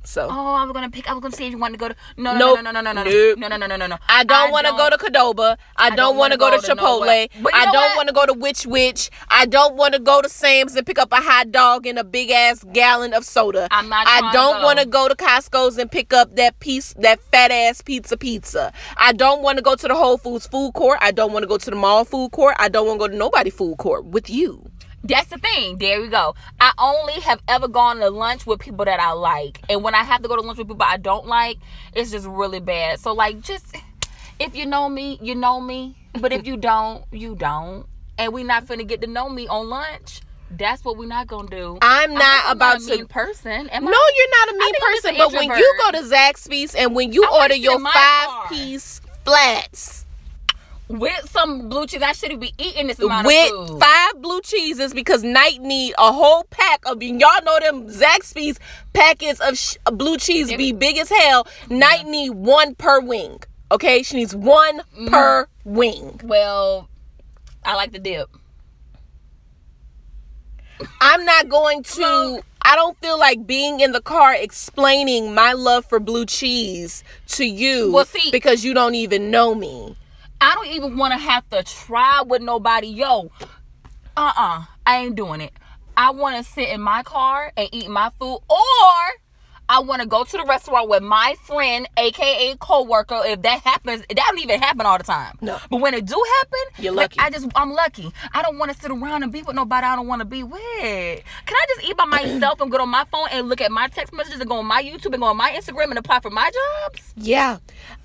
So 0.06 0.28
Oh, 0.30 0.54
I 0.54 0.62
was 0.64 0.72
gonna 0.72 0.88
pick. 0.90 1.10
I 1.10 1.14
was 1.14 1.20
gonna 1.20 1.34
see 1.34 1.46
if 1.46 1.52
you 1.52 1.58
wanted 1.58 1.74
to 1.74 1.78
go 1.78 1.88
to. 1.88 1.96
No, 2.16 2.32
no, 2.32 2.38
Nope. 2.54 2.62
no, 2.62 2.70
no, 2.70 2.80
no, 2.80 2.92
no, 2.92 3.02
no, 3.02 3.10
Nope. 3.10 3.38
no, 3.38 3.48
no, 3.48 3.56
no, 3.56 3.66
no, 3.66 3.76
no, 3.76 3.86
no. 3.88 3.98
I 4.08 4.22
don't 4.24 4.52
want 4.52 4.66
to 4.66 4.72
go 4.72 4.88
to 4.88 4.96
Qdoba. 4.96 5.56
I, 5.76 5.88
don't, 5.90 5.96
don't 5.96 6.16
want 6.16 6.32
to 6.32 6.38
go 6.38 6.50
to 6.50 6.56
go 6.56 6.62
to 6.62 6.74
Chipotle. 6.74 7.28
I 7.52 7.64
don't 7.72 7.96
want 7.96 8.08
to 8.08 8.14
go 8.14 8.24
to 8.24 8.32
Which 8.32 8.66
Wich. 8.66 9.10
I 9.28 9.46
don't 9.46 9.74
want 9.76 9.94
to 9.94 10.00
go 10.00 10.22
to 10.22 10.28
Sam's 10.28 10.76
and 10.76 10.86
pick 10.86 10.98
up 10.98 11.10
a 11.12 11.16
hot 11.16 11.50
dog 11.50 11.86
and 11.86 11.98
a 11.98 12.04
big 12.04 12.30
ass 12.30 12.64
gallon 12.72 13.12
of 13.14 13.24
soda. 13.24 13.66
I'm 13.70 13.88
not 13.88 14.06
I 14.06 14.32
don't 14.32 14.62
want 14.62 14.78
to 14.78 14.86
go 14.86 15.08
to 15.08 15.16
Costco's 15.16 15.76
and 15.76 15.90
pick 15.90 16.12
up 16.12 16.36
that 16.36 16.60
piece, 16.60 16.94
that 17.00 17.20
fat 17.20 17.50
ass 17.50 17.82
pizza 17.82 18.16
pizza. 18.16 18.72
I 18.96 19.12
don't 19.12 19.42
want 19.42 19.58
to 19.58 19.62
go 19.62 19.74
to 19.74 19.88
the 19.88 19.94
Whole 19.94 20.18
Foods 20.18 20.46
food 20.46 20.72
court. 20.74 20.98
I 21.00 21.10
don't 21.10 21.32
want 21.32 21.42
to 21.42 21.48
go 21.48 21.58
to 21.58 21.70
the 21.70 21.76
mall 21.76 22.04
food 22.04 22.30
court. 22.30 22.54
I 22.58 22.68
don't 22.68 22.86
want 22.86 23.00
to 23.00 23.06
go 23.06 23.08
to 23.08 23.16
nobody 23.16 23.50
food 23.50 23.76
court 23.78 24.04
with 24.06 24.30
you. 24.30 24.70
That's 25.04 25.28
the 25.28 25.38
thing. 25.38 25.78
There 25.78 26.00
we 26.00 26.08
go. 26.08 26.34
I 26.58 26.72
only 26.78 27.20
have 27.20 27.40
ever 27.46 27.68
gone 27.68 27.98
to 27.98 28.10
lunch 28.10 28.44
with 28.46 28.58
people 28.60 28.84
that 28.86 28.98
I 28.98 29.12
like, 29.12 29.60
and 29.68 29.84
when 29.84 29.94
I 29.94 30.02
have 30.02 30.22
to 30.22 30.28
go 30.28 30.34
to 30.36 30.42
lunch 30.42 30.58
with 30.58 30.66
people 30.68 30.82
I 30.82 30.96
don't 30.96 31.26
like, 31.26 31.58
it's 31.94 32.10
just 32.10 32.26
really 32.26 32.60
bad. 32.60 32.98
So 33.00 33.12
like, 33.12 33.40
just 33.40 33.76
if 34.40 34.56
you 34.56 34.66
know 34.66 34.88
me, 34.88 35.18
you 35.22 35.34
know 35.34 35.60
me. 35.60 35.96
But 36.20 36.32
if 36.32 36.46
you 36.46 36.56
don't, 36.70 37.04
you 37.12 37.34
don't. 37.36 37.86
And 38.18 38.32
we 38.32 38.42
not 38.42 38.64
finna 38.66 38.86
get 38.86 39.00
to 39.02 39.06
know 39.06 39.28
me 39.28 39.46
on 39.46 39.68
lunch. 39.68 40.22
That's 40.50 40.84
what 40.84 40.96
we're 40.96 41.06
not 41.08 41.26
gonna 41.26 41.48
do. 41.50 41.76
I'm 41.82 42.14
not 42.14 42.44
I'm 42.46 42.56
about 42.56 42.80
a 42.80 42.86
to. 42.86 42.96
mean 42.96 43.06
person. 43.06 43.68
Am 43.68 43.84
No, 43.84 43.90
I? 43.90 44.12
you're 44.16 44.30
not 44.30 44.48
a 44.48 44.58
mean 44.58 44.72
think 44.72 44.84
I'm 44.84 44.92
just 44.94 45.04
person. 45.04 45.18
But 45.18 45.32
when 45.50 45.58
you 45.58 45.74
go 45.80 45.90
to 45.92 45.98
Zaxby's 46.14 46.74
and 46.74 46.94
when 46.94 47.12
you 47.12 47.24
I 47.24 47.40
order 47.42 47.54
your 47.54 47.78
five 47.80 47.92
car. 47.92 48.48
piece 48.48 49.00
flats. 49.24 50.05
With 50.88 51.28
some 51.28 51.68
blue 51.68 51.86
cheese, 51.88 52.00
I 52.02 52.12
shouldn't 52.12 52.40
be 52.40 52.52
eating 52.58 52.86
this 52.86 53.00
amount 53.00 53.26
with 53.26 53.52
of 53.52 53.68
food. 53.70 53.80
five 53.80 54.22
blue 54.22 54.40
cheeses 54.40 54.94
because 54.94 55.24
Knight 55.24 55.60
need 55.60 55.94
a 55.98 56.12
whole 56.12 56.44
pack 56.50 56.80
of 56.86 57.02
y'all 57.02 57.42
know 57.44 57.58
them 57.60 57.88
Zaxby's 57.88 58.60
packets 58.92 59.40
of 59.40 59.58
sh- 59.58 59.76
blue 59.92 60.16
cheese 60.16 60.48
be 60.56 60.70
big 60.72 60.96
as 60.96 61.08
hell. 61.08 61.48
Knight 61.68 62.06
need 62.06 62.30
one 62.30 62.76
per 62.76 63.00
wing. 63.00 63.42
Okay, 63.72 64.04
she 64.04 64.16
needs 64.16 64.34
one 64.36 64.78
Mm-hmm. 64.96 65.08
per 65.08 65.48
wing. 65.64 66.20
well, 66.22 66.88
I 67.64 67.74
like 67.74 67.90
the 67.90 67.98
dip. 67.98 68.28
I'm 71.00 71.24
not 71.24 71.48
going 71.48 71.82
to. 71.82 72.42
I 72.62 72.76
don't 72.76 72.96
feel 72.98 73.18
like 73.18 73.44
being 73.46 73.80
in 73.80 73.92
the 73.92 74.00
car 74.00 74.34
explaining 74.34 75.34
my 75.34 75.52
love 75.52 75.84
for 75.84 75.98
blue 76.00 76.26
cheese 76.26 77.02
to 77.28 77.44
you 77.44 77.92
Well, 77.92 78.04
see- 78.04 78.30
because 78.30 78.64
you 78.64 78.72
don't 78.74 78.94
even 78.94 79.30
know 79.32 79.54
me. 79.54 79.96
I 80.40 80.54
don't 80.54 80.68
even 80.68 80.96
want 80.96 81.12
to 81.12 81.18
have 81.18 81.48
to 81.50 81.62
try 81.62 82.22
with 82.22 82.42
nobody. 82.42 82.88
Yo, 82.88 83.30
uh 84.16 84.32
uh 84.36 84.64
I 84.86 84.98
ain't 84.98 85.16
doing 85.16 85.40
it. 85.40 85.52
I 85.96 86.10
want 86.10 86.36
to 86.36 86.50
sit 86.50 86.68
in 86.68 86.80
my 86.80 87.02
car 87.02 87.52
and 87.56 87.68
eat 87.72 87.88
my 87.88 88.10
food, 88.18 88.38
or 88.50 88.96
I 89.68 89.80
want 89.80 90.00
to 90.02 90.06
go 90.06 90.22
to 90.22 90.36
the 90.36 90.44
restaurant 90.44 90.88
with 90.88 91.02
my 91.02 91.34
friend, 91.42 91.88
aka 91.96 92.54
coworker. 92.60 93.22
If 93.24 93.42
that 93.42 93.60
happens, 93.62 94.04
that 94.08 94.14
don't 94.16 94.38
even 94.38 94.60
happen 94.60 94.86
all 94.86 94.98
the 94.98 95.04
time. 95.04 95.38
No. 95.40 95.58
But 95.70 95.80
when 95.80 95.94
it 95.94 96.04
do 96.04 96.22
happen, 96.40 96.84
You're 96.84 96.92
like, 96.92 97.16
lucky. 97.16 97.20
I 97.26 97.30
just 97.30 97.48
I'm 97.56 97.72
lucky. 97.72 98.12
I 98.32 98.42
don't 98.42 98.58
want 98.58 98.72
to 98.72 98.78
sit 98.78 98.90
around 98.90 99.22
and 99.22 99.32
be 99.32 99.42
with 99.42 99.56
nobody 99.56 99.86
I 99.86 99.96
don't 99.96 100.06
want 100.06 100.20
to 100.20 100.26
be 100.26 100.42
with. 100.42 100.60
Can 100.80 101.22
I 101.56 101.64
just 101.74 101.88
eat 101.88 101.96
by 101.96 102.04
myself 102.04 102.60
and 102.60 102.70
go 102.70 102.78
on 102.78 102.90
my 102.90 103.04
phone 103.10 103.28
and 103.32 103.48
look 103.48 103.60
at 103.60 103.72
my 103.72 103.88
text 103.88 104.12
messages 104.12 104.38
and 104.40 104.48
go 104.48 104.58
on 104.58 104.66
my 104.66 104.82
YouTube 104.82 105.14
and 105.14 105.20
go 105.20 105.24
on 105.28 105.36
my 105.36 105.50
Instagram 105.50 105.88
and 105.88 105.98
apply 105.98 106.20
for 106.20 106.30
my 106.30 106.50
jobs? 106.50 107.14
Yeah. 107.16 107.58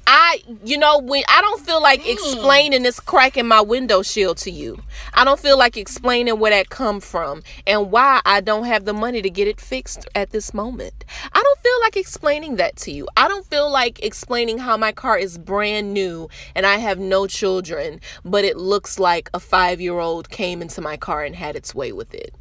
I 0.08 0.44
you 0.64 0.78
know 0.78 1.00
when 1.00 1.24
I 1.28 1.42
don't 1.42 1.66
feel 1.66 1.82
like 1.82 2.02
hmm. 2.02 2.10
explaining 2.10 2.84
this 2.84 3.00
crack 3.00 3.38
in 3.38 3.48
my 3.48 3.62
window 3.62 4.02
shield 4.02 4.38
to 4.38 4.52
you. 4.52 4.82
I 5.14 5.24
don't 5.24 5.40
feel 5.40 5.58
like 5.58 5.78
explaining 5.78 6.40
where 6.40 6.52
that 6.52 6.70
come 6.70 7.00
from 7.00 7.44
and 7.68 7.92
why 7.92 8.22
I 8.26 8.42
don't 8.42 8.66
have 8.66 8.86
the 8.86 8.94
money 8.94 9.22
to 9.22 9.30
get 9.30 9.48
it 9.48 9.62
fixed 9.62 10.08
at 10.16 10.32
this 10.32 10.54
moment. 10.54 11.06
I 11.34 11.42
don't 11.42 11.60
feel 11.60 11.80
like 11.82 11.98
explaining 11.98 12.56
that 12.58 12.76
to 12.78 12.92
you. 12.92 13.08
I 13.16 13.28
don't 13.28 13.46
feel 13.46 13.70
like 13.70 14.04
explaining 14.04 14.58
how 14.58 14.78
my 14.78 14.92
car 14.92 15.18
is 15.18 15.38
brand 15.38 15.94
new 15.94 16.30
and 16.56 16.66
I 16.66 16.78
have 16.78 17.00
no 17.00 17.28
children, 17.28 18.02
but 18.26 18.46
it 18.46 18.58
looks 18.58 19.00
like 19.00 19.30
a 19.34 19.40
5-year-old 19.40 20.30
came 20.30 20.62
into 20.62 20.82
my 20.82 20.98
car 20.98 21.24
and 21.24 21.36
had 21.36 21.56
its 21.56 21.76
way 21.76 21.92
with 21.92 22.14
it. 22.14 22.34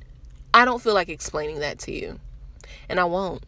I 0.52 0.64
don't 0.64 0.83
feel 0.83 0.95
like 0.95 1.09
explaining 1.09 1.61
that 1.61 1.79
to 1.81 1.93
you. 1.93 2.19
And 2.88 2.99
I 2.99 3.05
won't. 3.05 3.45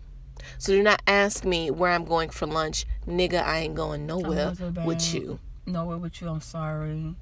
So 0.62 0.72
do 0.72 0.80
not 0.80 1.02
ask 1.08 1.44
me 1.44 1.72
where 1.72 1.90
I'm 1.90 2.04
going 2.04 2.30
for 2.30 2.46
lunch. 2.46 2.86
Nigga, 3.04 3.42
I 3.42 3.58
ain't 3.58 3.74
going 3.74 4.06
nowhere 4.06 4.54
with 4.86 5.12
you. 5.12 5.40
nowhere 5.66 5.98
with 5.98 6.22
you. 6.22 6.28
I'm 6.28 6.40
sorry. 6.40 7.16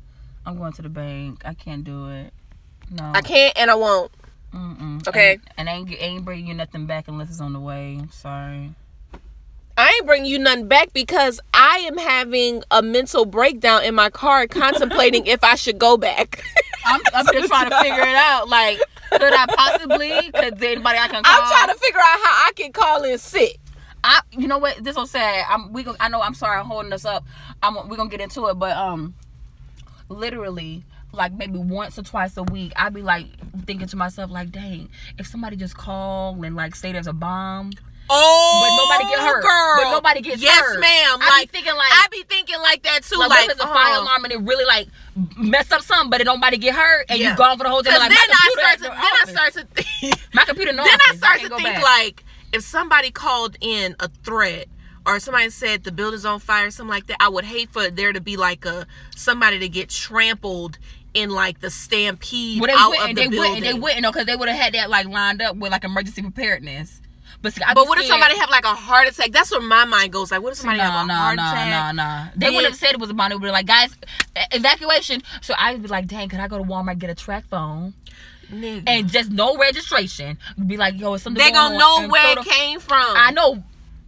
I'm 0.44 0.59
going 0.59 0.75
to 0.75 0.82
the 0.82 0.90
bank. 0.90 1.40
I 1.47 1.54
can't 1.54 1.82
do 1.82 2.11
it. 2.11 2.35
No. 2.90 3.12
I 3.14 3.23
can't 3.23 3.56
and 3.56 3.70
I 3.70 3.76
won't. 3.76 4.12
Mm-mm. 4.52 5.09
Okay. 5.09 5.32
And, 5.32 5.42
and 5.56 5.70
I 5.70 5.73
ain't, 5.73 5.90
I 5.90 5.94
ain't 5.94 6.25
bringing 6.26 6.49
you 6.49 6.54
nothing 6.54 6.85
back 6.85 7.09
unless 7.09 7.30
it's 7.30 7.40
on 7.40 7.54
the 7.54 7.61
way. 7.61 7.97
I'm 7.99 8.11
sorry. 8.11 8.75
I 9.78 9.88
ain't 9.88 10.04
bringing 10.04 10.30
you 10.30 10.38
nothing 10.38 10.68
back 10.68 10.92
because 10.92 11.40
I 11.54 11.78
am 11.90 11.97
having 11.97 12.62
a 12.70 12.82
mental 12.82 13.25
breakdown 13.25 13.85
in 13.85 13.94
my 13.94 14.11
car, 14.11 14.47
contemplating 14.49 15.25
if 15.25 15.42
I 15.42 15.54
should 15.54 15.78
go 15.78 15.97
back. 15.97 16.44
I'm, 16.85 17.00
I'm 17.14 17.25
just 17.32 17.49
trying 17.49 17.70
to 17.70 17.78
figure 17.80 18.02
it 18.02 18.16
out. 18.16 18.50
Like, 18.50 18.82
could 19.11 19.33
I 19.33 19.47
possibly? 19.47 20.31
Could 20.33 20.62
anybody 20.62 20.99
I 20.99 21.09
can 21.09 21.23
call? 21.23 21.43
I'm 21.43 21.50
trying 21.50 21.75
to 21.75 21.81
figure 21.81 22.00
out 22.00 22.21
how 22.23 22.47
I 22.47 22.52
can 22.55 22.73
call 22.73 23.02
in 23.05 23.19
sick. 23.19 23.59
I, 24.02 24.21
you 24.33 24.49
know 24.49 24.59
what? 24.59 24.83
This 24.83 24.97
will 24.97 25.07
say. 25.07 25.43
I'm. 25.49 25.73
We. 25.73 25.83
Go, 25.83 25.95
I 26.00 26.09
know. 26.09 26.23
I'm 26.23 26.35
sorry. 26.35 26.59
I'm 26.59 26.67
holding 26.67 26.93
us 26.93 27.05
up. 27.05 27.25
I'm. 27.62 27.75
We're 27.88 27.97
gonna 27.97 28.11
get 28.11 28.21
into 28.21 28.47
it, 28.47 28.55
but 28.55 28.76
um, 28.76 29.14
literally, 30.09 30.85
like 31.12 31.33
maybe 31.33 31.59
once 31.59 31.99
or 31.99 32.02
twice 32.02 32.37
a 32.37 32.43
week, 32.45 32.73
I'd 32.76 32.95
be 32.95 33.02
like 33.02 33.26
thinking 33.67 33.88
to 33.88 33.97
myself, 33.97 34.31
like, 34.31 34.50
dang, 34.50 34.88
if 35.19 35.26
somebody 35.26 35.57
just 35.57 35.76
called 35.76 36.43
and 36.45 36.57
like 36.57 36.75
say 36.75 36.93
there's 36.93 37.07
a 37.07 37.12
bomb, 37.12 37.73
Oh, 38.12 38.61
But 38.67 38.76
nobody 38.76 39.14
get 39.17 39.21
hurt. 39.26 39.43
Girl. 39.43 39.76
But 39.85 39.90
nobody 39.93 40.21
gets 40.21 40.43
yes, 40.43 40.59
hurt. 40.61 40.81
ma'am. 40.81 41.19
I 41.23 41.43
be 41.43 41.47
thinking 41.47 41.75
like- 41.76 41.93
I 41.93 42.07
be 42.11 42.23
thinking 42.25 42.61
like 42.61 42.83
that 42.83 43.05
too. 43.05 43.17
like, 43.19 43.31
Like, 43.31 43.50
it's 43.50 43.61
a 43.61 43.67
fire 43.67 43.95
uh, 43.95 44.02
alarm 44.02 44.25
and 44.25 44.33
it 44.33 44.40
really 44.40 44.64
like 44.64 44.88
mess 45.37 45.71
up 45.71 45.83
something, 45.83 46.11
but 46.11 46.21
it 46.21 46.25
nobody 46.25 46.57
get 46.57 46.75
hurt, 46.75 47.07
and 47.09 47.21
Yeah. 47.21 47.31
you 47.33 47.37
gone 47.37 47.57
for 47.57 47.64
the 47.64 47.71
whole 47.71 47.83
day. 47.83 47.90
Like, 47.97 48.11
then 48.11 48.19
my 48.29 48.37
I 48.37 48.50
start 48.59 48.76
to 48.79 48.83
the 48.83 48.88
then 48.90 48.99
I 49.00 49.25
start 49.31 49.52
to 49.55 49.83
think. 49.83 50.14
my 50.35 50.45
computer. 50.45 50.73
No 50.73 50.85
then 50.85 50.99
I 51.09 51.14
start 51.17 51.38
can't 51.38 51.50
to 51.52 51.57
think 51.57 51.69
back. 51.69 51.83
like 51.83 52.25
if 52.52 52.62
somebody 52.62 53.11
called 53.12 53.57
in 53.61 53.95
a 54.00 54.09
threat 54.25 54.67
or 55.07 55.21
somebody 55.21 55.49
said 55.50 55.85
the 55.85 55.93
building's 55.93 56.25
on 56.25 56.40
fire, 56.40 56.71
something 56.73 56.90
like 56.90 57.07
that. 57.07 57.17
I 57.21 57.29
would 57.29 57.45
hate 57.45 57.73
for 57.73 57.88
there 57.90 58.12
to 58.12 58.21
be 58.21 58.37
like 58.37 58.64
a 58.64 58.87
somebody 59.14 59.59
to 59.61 59.69
get 59.69 59.88
trampled 59.88 60.79
in 61.14 61.31
like 61.31 61.61
the 61.61 61.71
stampede 61.71 62.61
Well, 62.61 62.69
they 62.69 62.75
out 62.76 62.90
wouldn't. 62.90 63.11
of 63.11 63.17
They 63.17 63.26
the 63.29 63.38
wouldn't. 63.38 63.61
They 63.62 63.75
wouldn't 63.75 64.02
because 64.05 64.26
they 64.26 64.37
would 64.37 64.49
have 64.49 64.59
had 64.59 64.75
that 64.75 64.90
like 64.90 65.07
lined 65.07 65.40
up 65.43 65.57
with 65.57 65.71
like 65.73 65.85
emergency 65.85 66.23
preparedness. 66.23 67.00
But 67.42 67.54
see, 67.54 67.62
I 67.62 67.73
But 67.73 67.85
be 67.85 67.88
what 67.88 67.99
if 67.99 68.06
somebody 68.06 68.37
have 68.37 68.50
like 68.50 68.64
a 68.64 68.75
heart 68.75 69.09
attack? 69.09 69.32
That's 69.32 69.50
where 69.50 69.61
my 69.62 69.85
mind 69.87 70.12
goes. 70.12 70.30
Like, 70.30 70.42
what 70.42 70.52
if 70.52 70.59
somebody 70.59 70.78
no, 70.78 70.85
have 70.85 71.04
a 71.04 71.09
no, 71.09 71.14
heart 71.14 71.37
no, 71.37 71.42
attack? 71.42 71.94
no, 71.94 72.02
no. 72.02 72.25
No. 72.25 72.28
They 72.37 72.47
Then- 72.47 72.54
would 72.56 72.64
have 72.66 72.75
said 72.76 72.90
it 72.92 73.00
was 73.00 73.09
a 73.11 73.14
bomb. 73.14 73.30
They 73.30 73.35
would 73.37 73.42
be 73.42 73.50
like, 73.50 73.66
guys, 73.66 73.97
evacuation. 74.52 75.23
So 75.40 75.54
I'd 75.59 75.80
be 75.82 75.88
like, 75.88 76.06
dang, 76.06 76.28
could 76.28 76.40
I 76.40 76.49
go 76.49 76.59
to 76.59 76.64
Walmart 76.64 76.99
get 76.99 77.11
a 77.11 77.14
TracFone 77.14 77.92
Nigga. 78.52 78.82
and 78.87 79.09
just 79.09 79.30
no 79.30 79.56
registration? 79.56 80.38
Be 80.66 80.76
like, 80.76 80.99
yo, 80.99 81.14
it's 81.14 81.25
something 81.25 81.42
they 81.42 81.50
going 81.50 81.73
gonna 81.73 81.75
on, 81.75 81.78
know 81.78 82.02
and 82.02 82.12
where 82.12 82.23
throw 82.35 82.42
it 82.42 82.44
the- 82.44 82.50
came 82.50 82.80
from. 82.80 83.16
I 83.16 83.30
know. 83.30 83.62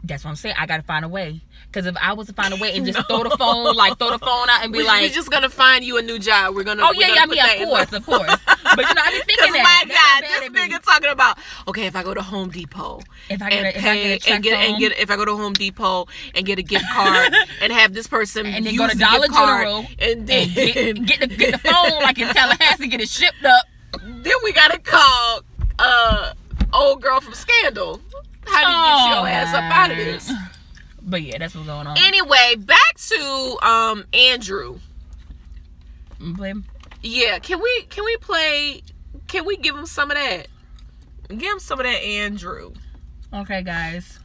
That's 0.05 0.25
what 0.25 0.31
I'm 0.31 0.37
saying. 0.37 0.57
I 0.59 0.67
gotta 0.67 0.83
find 0.83 1.05
a 1.05 1.09
way. 1.09 1.41
Because 1.73 1.87
if 1.87 1.97
I 1.97 2.13
was 2.13 2.27
to 2.27 2.35
find 2.35 2.53
a 2.53 2.57
way 2.59 2.77
and 2.77 2.85
just 2.85 2.99
No. 3.09 3.21
throw 3.23 3.29
the 3.29 3.37
phone, 3.39 3.75
like 3.75 3.99
throw 3.99 4.11
the 4.11 4.19
phone 4.19 4.51
out 4.51 4.63
and 4.63 4.73
be 4.73 4.81
we, 4.81 4.85
like, 4.85 5.01
"We're 5.03 5.09
just 5.09 5.31
gonna 5.31 5.49
find 5.49 5.83
you 5.83 5.97
a 5.97 6.03
new 6.03 6.19
job. 6.19 6.55
We're 6.55 6.65
gonna. 6.65 6.83
oh 6.85 6.93
yeah, 6.93 7.09
gonna 7.09 7.35
yeah, 7.35 7.45
I 7.47 7.57
mean, 7.57 7.63
of 7.63 7.69
course, 7.69 7.93
of 7.95 8.05
course. 8.07 8.37
But 8.47 8.89
you 8.89 8.95
know, 8.95 9.03
I 9.03 9.23
be 9.27 9.35
thinking 9.35 9.53
that. 9.55 9.85
my 9.87 9.95
God, 9.95 10.53
this 10.53 10.79
nigga 10.79 10.83
talking 10.85 11.11
about 11.11 11.39
okay, 11.69 11.87
if 11.87 11.97
I 11.97 12.03
go 12.03 12.13
to 12.13 12.21
Home 12.23 12.51
Depot 12.51 13.01
If 13.31 13.41
I 13.41 13.49
get 13.51 13.59
and 13.65 13.77
a, 13.77 13.81
pay 13.81 14.19
get 14.19 14.29
and 14.31 14.43
get 14.43 14.55
and 14.59 14.79
get 14.79 14.99
if 14.99 15.11
I 15.11 15.17
go 15.17 15.25
to 15.25 15.35
Home 15.37 15.55
Depot 15.55 16.07
and 16.35 16.45
get 16.45 16.59
a 16.59 16.63
gift 16.63 16.85
card 16.93 17.33
and 17.63 17.73
have 17.73 17.95
this 17.95 18.07
person 18.07 18.45
and 18.47 18.67
then 18.67 18.75
use 18.75 18.81
go 18.83 18.89
to 18.89 18.99
Dollar 18.99 19.29
General 19.29 19.87
and 19.99 20.27
then 20.27 20.49
and 20.77 21.07
get, 21.07 21.21
get 21.21 21.29
the 21.31 21.37
get 21.37 21.53
the 21.63 21.69
phone 21.71 22.03
like 22.03 22.19
in 22.19 22.29
Tallahassee, 22.29 22.89
get 22.89 23.01
it 23.01 23.09
shipped 23.09 23.45
up. 23.45 23.65
then 24.03 24.35
we 24.45 24.53
gotta 24.53 24.79
call 24.79 25.41
uh 25.79 26.35
old 26.75 27.01
girl 27.01 27.21
from 27.21 27.33
Scandal. 27.35 28.01
How 28.47 28.61
do 28.61 28.71
you 28.71 29.09
get 29.09 29.17
your 29.17 29.29
ass 29.29 29.55
up 29.55 29.63
out 29.65 29.91
of 29.91 29.97
this? 29.97 30.31
But 31.05 31.23
yeah, 31.23 31.39
that's 31.39 31.55
what's 31.55 31.67
going 31.67 31.87
on. 31.87 31.97
Anyway, 31.99 32.55
back 32.59 32.97
to 33.09 33.59
um 33.63 34.05
Andrew. 34.13 34.79
Play- 36.37 36.55
Yeah, 37.03 37.39
can 37.41 37.61
we 37.61 37.83
can 37.91 38.05
we 38.05 38.17
play? 38.19 38.83
Can 39.27 39.45
we 39.45 39.57
give 39.57 39.77
him 39.77 39.87
some 39.87 40.11
of 40.11 40.17
that? 40.17 40.47
Give 41.29 41.53
him 41.53 41.59
some 41.59 41.81
of 41.81 41.85
that 41.87 42.03
Andrew. 42.03 42.73
Okay, 43.33 43.63
guys. 43.63 44.19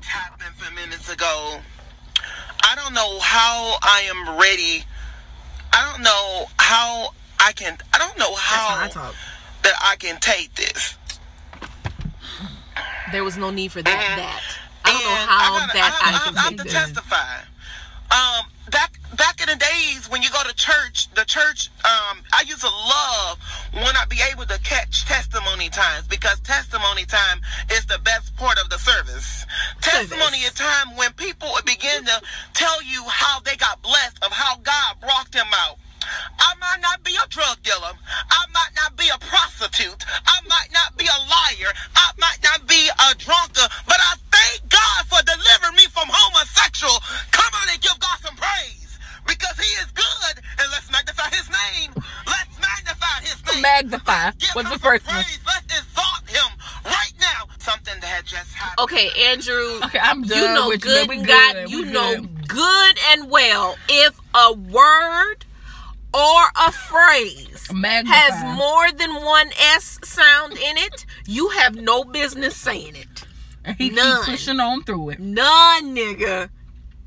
happened 0.00 0.42
a 0.48 0.62
few 0.64 0.74
minutes 0.74 1.10
ago. 1.12 1.60
I 2.64 2.74
don't 2.74 2.94
know 2.94 3.18
how 3.20 3.76
I 3.82 4.08
am 4.10 4.38
ready. 4.38 4.84
I 5.72 5.90
don't 5.92 6.02
know 6.02 6.46
how 6.58 7.10
I 7.38 7.52
can. 7.52 7.76
I 7.92 7.98
don't 7.98 8.18
know 8.18 8.34
how 8.34 8.86
talk. 8.88 9.14
that 9.62 9.74
I 9.80 9.96
can 9.96 10.18
take 10.20 10.54
this. 10.54 10.96
There 13.12 13.24
was 13.24 13.36
no 13.36 13.50
need 13.50 13.72
for 13.72 13.82
that. 13.82 13.98
Mhm. 14.00 14.16
That 14.16 14.42
I 14.84 14.92
don't 14.92 15.04
know 15.04 15.14
how 15.14 15.54
I 15.54 15.58
gotta- 15.60 15.72
that 15.74 15.84
I, 16.02 16.08
I, 16.08 16.18
can 16.24 16.36
I 16.36 16.40
have 16.40 16.48
take 16.50 16.58
to 16.58 16.64
this. 16.64 16.72
testify. 16.72 17.38
Um, 18.10 18.46
back 18.70 18.92
back 19.16 19.40
in 19.42 19.48
the 19.48 19.56
days 19.56 20.08
when 20.08 20.22
you 20.22 20.30
go 20.30 20.42
to 20.44 20.54
church, 20.54 21.08
the 21.14 21.24
church, 21.24 21.68
um, 21.84 22.22
I 22.32 22.42
used 22.46 22.60
to 22.60 22.68
love 22.68 23.38
when 23.72 23.96
I 23.96 24.04
be 24.08 24.20
able 24.32 24.46
to 24.46 24.58
catch 24.60 25.04
testimony 25.04 25.68
times 25.68 26.06
because 26.06 26.40
testimony 26.40 27.04
time 27.04 27.40
is 27.70 27.84
the 27.86 27.98
best 27.98 28.34
part 28.36 28.58
of 28.58 28.70
the 28.70 28.78
service. 28.78 29.44
Testimony 29.82 30.38
is 30.38 30.54
time 30.54 30.96
when 30.96 31.12
people 31.14 31.50
begin 31.66 32.04
to 32.06 32.22
tell 32.54 32.80
you 32.82 33.04
how 33.08 33.40
they 33.40 33.56
got 33.56 33.82
blessed 33.82 34.22
of 34.22 34.32
how 34.32 34.56
God 34.56 35.00
brought 35.00 35.30
them 35.32 35.48
out. 35.54 35.76
I 36.38 36.54
might 36.60 36.80
not 36.80 37.02
be 37.04 37.14
a 37.16 37.26
drug 37.28 37.62
dealer. 37.62 37.92
I 38.30 38.44
might 38.54 38.72
not 38.76 38.96
be 38.96 39.08
a 39.08 39.18
prostitute. 39.18 40.04
I 40.26 40.40
might 40.48 40.68
not 40.72 40.96
be 40.96 41.06
a 41.06 41.18
liar. 41.28 41.72
I 41.96 42.10
might 42.18 42.38
not 42.42 42.66
be 42.66 42.88
a 42.88 43.14
drunkard. 43.16 43.70
But 43.86 43.98
I 44.00 44.14
thank 44.30 44.68
God 44.68 45.06
for 45.06 45.20
delivering 45.24 45.76
me 45.76 45.86
from 45.90 46.08
homosexual. 46.10 46.98
Come 47.32 47.52
on 47.62 47.68
and 47.72 47.80
give 47.80 47.98
God 47.98 48.18
some 48.22 48.36
praise. 48.36 48.98
Because 49.26 49.56
he 49.58 49.68
is 49.82 49.90
good. 49.92 50.34
And 50.58 50.66
let's 50.72 50.90
magnify 50.90 51.28
his 51.30 51.48
name. 51.50 51.92
Let's 52.26 52.54
magnify 52.60 53.20
his 53.22 53.36
name. 53.52 53.62
Magnify 53.62 54.30
Give 54.38 54.54
was 54.54 54.70
the 54.70 54.78
first 54.78 55.06
one. 55.06 55.16
Let's 55.44 55.66
exalt 55.68 56.24
him 56.28 56.50
right 56.84 57.12
now. 57.20 57.48
Something 57.58 57.94
that 58.00 58.06
had 58.06 58.24
just 58.24 58.52
happened. 58.54 58.84
Okay, 58.84 59.10
Andrew. 59.28 59.80
Okay, 59.84 59.98
I'm 60.00 60.22
done. 60.22 60.38
You 60.38 60.54
know 60.54 60.68
with 60.68 60.80
good 60.80 61.08
man. 61.08 61.08
We 61.08 61.16
and 61.18 61.26
God. 61.26 61.54
good. 61.54 61.70
You 61.70 61.82
We 61.82 61.92
know 61.92 62.16
good. 62.16 62.48
good 62.48 62.98
and 63.10 63.30
well 63.30 63.76
if 63.88 64.18
a 64.34 64.52
word 64.54 65.44
or 66.14 66.42
a 66.66 66.72
phrase 66.72 67.68
Magnify. 67.72 68.14
has 68.16 68.56
more 68.56 68.90
than 68.92 69.14
one 69.24 69.50
S 69.74 69.98
sound 70.04 70.54
in 70.54 70.76
it, 70.78 71.04
you 71.26 71.48
have 71.50 71.76
no 71.76 72.04
business 72.04 72.56
saying 72.56 72.96
it. 72.96 73.24
And 73.64 73.76
he 73.76 73.90
None. 73.90 74.24
keep 74.24 74.32
pushing 74.34 74.60
on 74.60 74.82
through 74.84 75.10
it. 75.10 75.20
None, 75.20 75.94
nigga. 75.94 76.48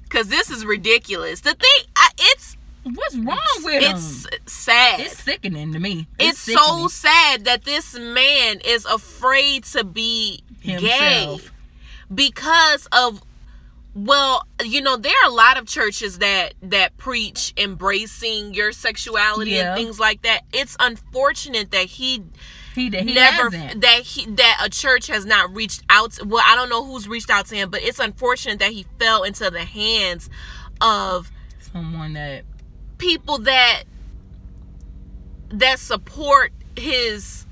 Cause 0.09 0.27
this 0.27 0.51
is 0.51 0.65
ridiculous. 0.65 1.39
The 1.41 1.53
thing, 1.53 1.85
I, 1.95 2.09
it's 2.19 2.57
What's 2.83 3.15
wrong 3.15 3.37
with 3.63 3.83
it? 3.83 3.91
it's 3.91 4.25
him? 4.25 4.39
sad. 4.47 4.99
It's 5.01 5.21
sickening 5.23 5.71
to 5.73 5.79
me. 5.79 6.07
it's 6.19 6.39
so 6.39 6.87
sad 6.87 7.45
that 7.45 7.63
this 7.63 7.97
man 7.97 8.59
is 8.65 8.85
afraid 8.85 9.63
to 9.65 9.83
be 9.83 10.43
gay 10.63 11.39
because 12.13 12.87
of 12.91 13.21
well 13.93 14.47
you 14.63 14.79
know 14.81 14.95
there 14.95 15.11
are 15.23 15.29
a 15.29 15.33
lot 15.33 15.57
of 15.59 15.65
churches 15.67 16.19
that 16.19 16.53
that 16.61 16.95
preach 16.97 17.53
embracing 17.57 18.53
your 18.53 18.71
sexuality 18.71 19.51
Yeah. 19.51 19.75
and 19.75 19.77
things 19.83 19.99
like 19.99 20.21
that 20.21 20.41
it's 20.53 20.77
unfortunate 20.79 21.71
that 21.71 21.85
he, 21.87 22.23
He, 22.73 22.89
he 22.89 23.13
never 23.13 23.49
hasn't. 23.49 23.81
that 23.81 24.01
he 24.03 24.25
that 24.27 24.61
a 24.63 24.69
church 24.69 25.07
has 25.07 25.25
not 25.25 25.53
reached 25.53 25.83
out 25.89 26.13
to, 26.13 26.25
well 26.25 26.41
i 26.47 26.55
don't 26.55 26.69
know 26.69 26.85
who's 26.85 27.07
reached 27.09 27.29
out 27.29 27.47
to 27.47 27.55
him 27.55 27.69
but 27.69 27.81
it's 27.81 27.99
unfortunate 27.99 28.59
that 28.59 28.71
he 28.71 28.85
fell 28.97 29.23
into 29.23 29.49
the 29.49 29.65
hands 29.65 30.29
of 30.79 31.29
Someone 31.73 32.13
that 32.13 32.43
people 32.97 33.39
that 33.39 33.83
that 35.49 35.79
support 35.79 36.53
his 36.77 37.45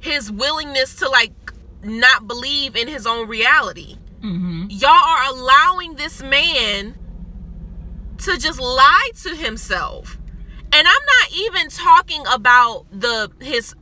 his 0.00 0.30
willingness 0.32 0.94
to 0.96 1.08
like 1.08 1.32
not 1.82 2.26
believe 2.26 2.76
in 2.76 2.88
his 2.88 3.06
own 3.06 3.28
reality. 3.28 3.96
Hmm 4.20 4.66
Y'all 4.70 4.90
are 4.90 5.30
allowing 5.32 5.94
this 5.94 6.22
man 6.22 6.94
to 8.18 8.36
just 8.38 8.60
lie 8.60 9.10
to 9.22 9.34
himself. 9.36 10.18
And 10.72 10.86
I'm 10.86 11.04
not 11.20 11.32
even 11.34 11.68
talking 11.68 12.22
about 12.30 12.86
the 12.92 13.30
his 13.40 13.74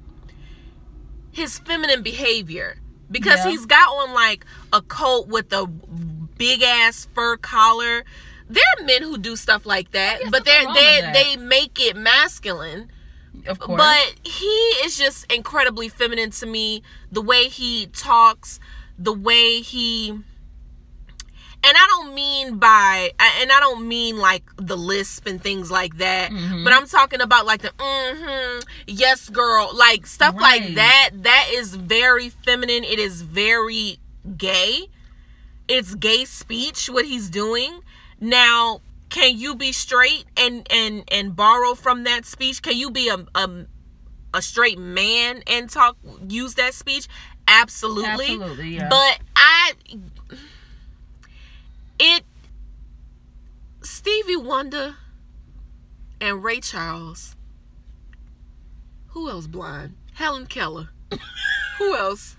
his 1.33 1.59
feminine 1.59 2.03
behavior 2.03 2.79
because 3.11 3.45
Yeah. 3.45 3.51
he's 3.51 3.67
got 3.67 3.89
on 3.89 4.15
like 4.15 4.45
a 4.73 4.83
coat 4.83 5.29
with 5.29 5.53
a 5.53 5.67
big 5.67 6.63
ass 6.63 7.09
fur 7.15 7.37
collar. 7.37 8.05
There 8.49 8.63
are 8.79 8.85
men 8.85 9.03
who 9.03 9.19
do 9.19 9.37
stuff 9.37 9.67
like 9.67 9.91
that, 9.93 10.21
but 10.31 10.45
they're 10.45 10.73
they 10.73 11.11
they 11.13 11.37
make 11.37 11.81
it 11.81 11.97
masculine. 11.97 12.91
of 13.47 13.59
course. 13.59 13.83
But 13.83 14.15
he 14.31 14.47
is 14.85 14.97
just 14.97 15.31
incredibly 15.33 15.89
feminine 15.89 16.31
to 16.33 16.47
me. 16.47 16.83
The 17.11 17.23
way 17.23 17.49
he 17.49 17.87
talks, 17.87 18.61
the 18.99 19.13
way 19.13 19.61
he 19.61 20.11
and 21.65 21.77
I 21.77 21.87
don't 21.89 22.15
mean 22.15 22.59
by 22.59 23.11
and 23.41 23.51
I 23.51 23.59
don't 23.61 23.89
mean 23.89 24.19
like 24.19 24.45
the 24.57 24.77
lisp 24.77 25.27
and 25.27 25.43
things 25.43 25.71
like 25.71 25.97
that, 25.99 26.31
Mhm. 26.31 26.65
but 26.65 26.73
I'm 26.73 26.87
talking 26.87 27.21
about 27.21 27.45
like 27.47 27.63
the 27.63 27.71
mm-hmm, 27.71 28.61
yes 28.87 29.29
girl, 29.29 29.71
like 29.75 30.07
stuff 30.07 30.37
like 30.39 30.75
that. 30.75 31.11
That 31.15 31.49
is 31.53 31.75
very 31.75 32.29
feminine. 32.29 32.85
It 32.85 32.99
is 32.99 33.23
very 33.23 33.99
gay. 34.37 34.89
It's 35.69 35.95
gay 35.97 36.25
speech 36.25 36.89
what 36.89 37.05
he's 37.07 37.29
doing. 37.29 37.81
Now, 38.21 38.81
can 39.09 39.37
you 39.37 39.57
be 39.57 39.73
straight 39.73 40.27
and 40.37 40.67
and 40.71 41.03
and 41.11 41.35
borrow 41.35 41.75
from 41.75 42.05
that 42.05 42.25
speech? 42.27 42.63
Can 42.63 42.77
you 42.77 42.91
be 42.91 43.09
a 43.09 43.27
a, 43.35 43.67
a 44.33 44.43
straight 44.43 44.79
man 44.79 45.43
and 45.49 45.69
talk 45.69 45.97
use 46.29 46.55
that 46.55 46.75
speech? 46.75 47.09
Absolutely. 47.49 48.11
Absolutely, 48.11 48.69
yeah. 48.77 48.89
But 48.89 49.21
I 49.35 49.73
it 51.99 52.25
Stevie 53.83 54.37
Wonder 54.37 54.97
and 56.21 56.43
Ray 56.43 56.61
Charles. 56.61 57.37
Who 59.09 59.31
else 59.31 59.47
blind? 59.47 59.95
Helen 60.15 60.47
Keller. 60.47 60.89
Who 61.79 61.95
else? 61.95 62.36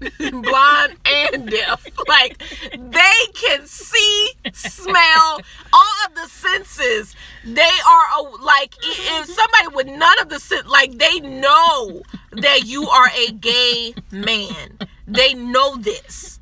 blind 0.18 0.96
and 1.06 1.48
deaf. 1.50 1.86
Like 2.06 2.38
they 2.72 3.26
can 3.34 3.66
see, 3.66 4.32
smell, 4.52 5.40
all 5.72 5.94
of 6.06 6.14
the 6.14 6.28
senses. 6.28 7.14
They 7.44 7.60
are 7.62 8.04
a- 8.18 8.44
like 8.44 8.74
if 8.82 9.26
somebody 9.26 9.74
with 9.74 9.86
none 9.88 10.18
of 10.20 10.28
the 10.28 10.38
sen- 10.40 10.68
like 10.68 10.98
they 10.98 11.20
know 11.20 12.02
that 12.32 12.64
you 12.66 12.88
are 12.88 13.10
a 13.16 13.32
gay 13.32 13.94
man. 14.12 14.78
They 15.06 15.34
know 15.34 15.76
this. 15.76 16.38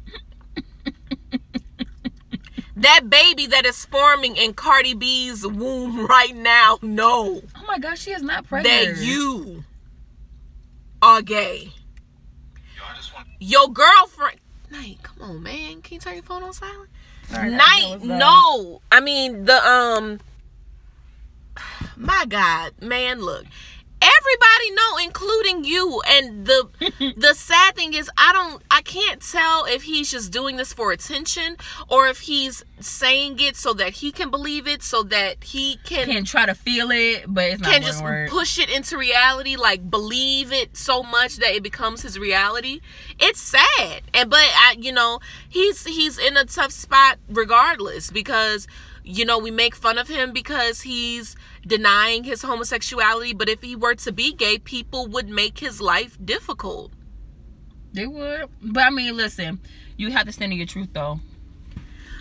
That 2.78 3.08
baby 3.08 3.46
that 3.46 3.64
is 3.64 3.86
forming 3.86 4.36
in 4.36 4.52
Cardi 4.52 4.92
B's 4.92 5.46
womb 5.46 6.04
right 6.06 6.36
now, 6.36 6.78
no. 6.82 7.40
Oh 7.56 7.64
my 7.66 7.78
gosh, 7.78 8.00
she 8.00 8.10
is 8.10 8.22
not 8.22 8.46
pregnant. 8.46 8.96
that 8.98 9.02
you 9.02 9.64
are 11.00 11.22
gay. 11.22 11.72
Your 13.38 13.68
girlfriend. 13.68 14.40
Knight, 14.70 14.98
come 15.02 15.22
on, 15.22 15.42
man. 15.42 15.80
Can 15.82 15.94
you 15.94 16.00
turn 16.00 16.14
your 16.14 16.22
phone 16.22 16.42
on 16.42 16.52
silent? 16.52 16.90
Sorry, 17.28 17.50
Knight, 17.50 18.00
was, 18.00 18.10
uh, 18.10 18.18
no. 18.18 18.80
I 18.90 19.00
mean 19.00 19.44
the 19.44 19.66
um. 19.66 20.20
My 21.96 22.24
God, 22.28 22.72
man, 22.80 23.20
look. 23.20 23.44
Everybody 24.02 24.70
know, 24.72 24.96
including 25.04 25.64
you. 25.64 26.02
And 26.08 26.46
the 26.46 26.68
the 27.16 27.34
sad 27.34 27.74
thing 27.74 27.94
is, 27.94 28.10
I 28.16 28.32
don't, 28.32 28.62
I 28.70 28.82
can't 28.82 29.20
tell 29.22 29.64
if 29.64 29.84
he's 29.84 30.10
just 30.10 30.32
doing 30.32 30.56
this 30.56 30.72
for 30.72 30.92
attention 30.92 31.56
or 31.88 32.06
if 32.06 32.20
he's 32.20 32.64
saying 32.80 33.40
it 33.40 33.56
so 33.56 33.72
that 33.74 33.94
he 33.94 34.12
can 34.12 34.30
believe 34.30 34.66
it, 34.66 34.82
so 34.82 35.02
that 35.04 35.42
he 35.44 35.78
can 35.84 36.06
Can 36.06 36.24
try 36.24 36.46
to 36.46 36.54
feel 36.54 36.90
it, 36.90 37.24
but 37.26 37.44
it's 37.44 37.62
not 37.62 37.72
can 37.72 37.82
just 37.82 38.04
push 38.28 38.58
it 38.58 38.68
into 38.70 38.98
reality 38.98 39.56
like 39.56 39.90
believe 39.90 40.52
it 40.52 40.76
so 40.76 41.02
much 41.02 41.36
that 41.36 41.54
it 41.54 41.62
becomes 41.62 42.02
his 42.02 42.18
reality. 42.18 42.80
It's 43.18 43.40
sad. 43.40 44.02
And 44.12 44.28
but 44.30 44.38
I, 44.40 44.76
you 44.78 44.92
know 44.92 45.20
he's 45.48 45.84
he's 45.84 46.18
in 46.18 46.36
a 46.36 46.44
tough 46.44 46.72
spot 46.72 47.18
regardless 47.28 48.10
because 48.10 48.66
you 49.06 49.24
know 49.24 49.38
we 49.38 49.50
make 49.50 49.74
fun 49.76 49.96
of 49.98 50.08
him 50.08 50.32
because 50.32 50.82
he's 50.82 51.36
denying 51.66 52.24
his 52.24 52.42
homosexuality 52.42 53.32
but 53.32 53.48
if 53.48 53.62
he 53.62 53.76
were 53.76 53.94
to 53.94 54.10
be 54.12 54.32
gay 54.32 54.58
people 54.58 55.06
would 55.06 55.28
make 55.28 55.60
his 55.60 55.80
life 55.80 56.18
difficult 56.22 56.90
They 57.92 58.06
would, 58.06 58.50
but 58.60 58.82
I 58.82 58.90
mean, 58.90 59.16
listen, 59.16 59.58
you 59.96 60.10
have 60.10 60.26
to 60.26 60.32
stand 60.32 60.52
in 60.52 60.58
your 60.58 60.66
truth, 60.66 60.90
though. 60.92 61.18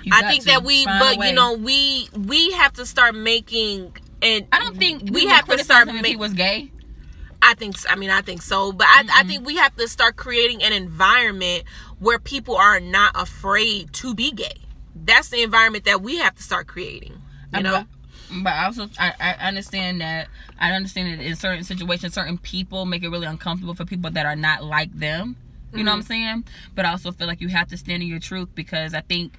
You 0.04 0.12
i 0.14 0.22
think 0.32 0.44
that 0.46 0.64
we 0.64 0.86
but 0.86 1.18
you 1.26 1.34
know 1.34 1.54
we 1.54 2.08
we 2.16 2.52
have 2.52 2.74
to 2.74 2.86
start 2.86 3.14
making 3.16 3.92
and 4.22 4.48
I 4.52 4.60
don't 4.60 4.78
think 4.78 5.04
we 5.12 5.26
would 5.26 5.34
have 5.34 5.46
to 5.48 5.58
start 5.64 5.88
him 5.90 5.98
if 5.98 6.04
ma- 6.04 6.08
he 6.08 6.16
was 6.16 6.34
gay. 6.34 6.72
I 7.42 7.54
think 7.56 7.76
I 7.90 7.96
mean 7.96 8.10
I 8.10 8.22
think 8.22 8.42
so, 8.42 8.72
but 8.72 8.88
I, 8.88 9.04
I 9.14 9.24
think 9.24 9.46
we 9.46 9.58
have 9.58 9.76
to 9.76 9.88
start 9.88 10.16
creating 10.16 10.64
an 10.64 10.74
environment 10.74 11.64
where 12.00 12.20
people 12.20 12.56
are 12.56 12.80
not 12.80 13.12
afraid 13.16 13.92
to 13.94 14.16
be 14.16 14.32
gay. 14.32 14.58
That's 14.96 15.30
the 15.30 15.44
environment 15.44 15.84
that 15.86 16.02
we 16.02 16.18
have 16.18 16.36
to 16.36 16.44
start 16.44 16.68
creating. 16.68 17.22
You 17.52 17.64
know, 17.64 17.86
But, 18.32 18.44
but 18.44 18.54
I 18.54 18.66
also 18.66 18.90
I, 19.00 19.14
I 19.20 19.48
understand 19.48 20.02
that 20.02 20.28
I 20.60 20.72
understand 20.72 21.20
that 21.20 21.26
in 21.26 21.36
certain 21.36 21.64
situations, 21.64 22.14
certain 22.14 22.38
people 22.38 22.86
make 22.86 23.04
it 23.04 23.10
really 23.10 23.28
uncomfortable 23.28 23.76
for 23.76 23.86
people 23.86 24.10
that 24.12 24.26
are 24.26 24.36
not 24.36 24.64
like 24.64 24.92
them. 24.98 25.36
You 25.74 25.84
know 25.84 25.92
what 25.92 25.98
I'm 25.98 26.02
Mm-hmm. 26.02 26.08
saying? 26.08 26.44
But 26.74 26.86
I 26.86 26.92
also 26.92 27.12
feel 27.12 27.28
like 27.28 27.42
you 27.42 27.50
have 27.50 27.68
to 27.70 27.78
stand 27.78 28.02
in 28.02 28.10
your 28.10 28.20
truth 28.20 28.50
because 28.56 28.94
I 28.94 29.02
think 29.02 29.34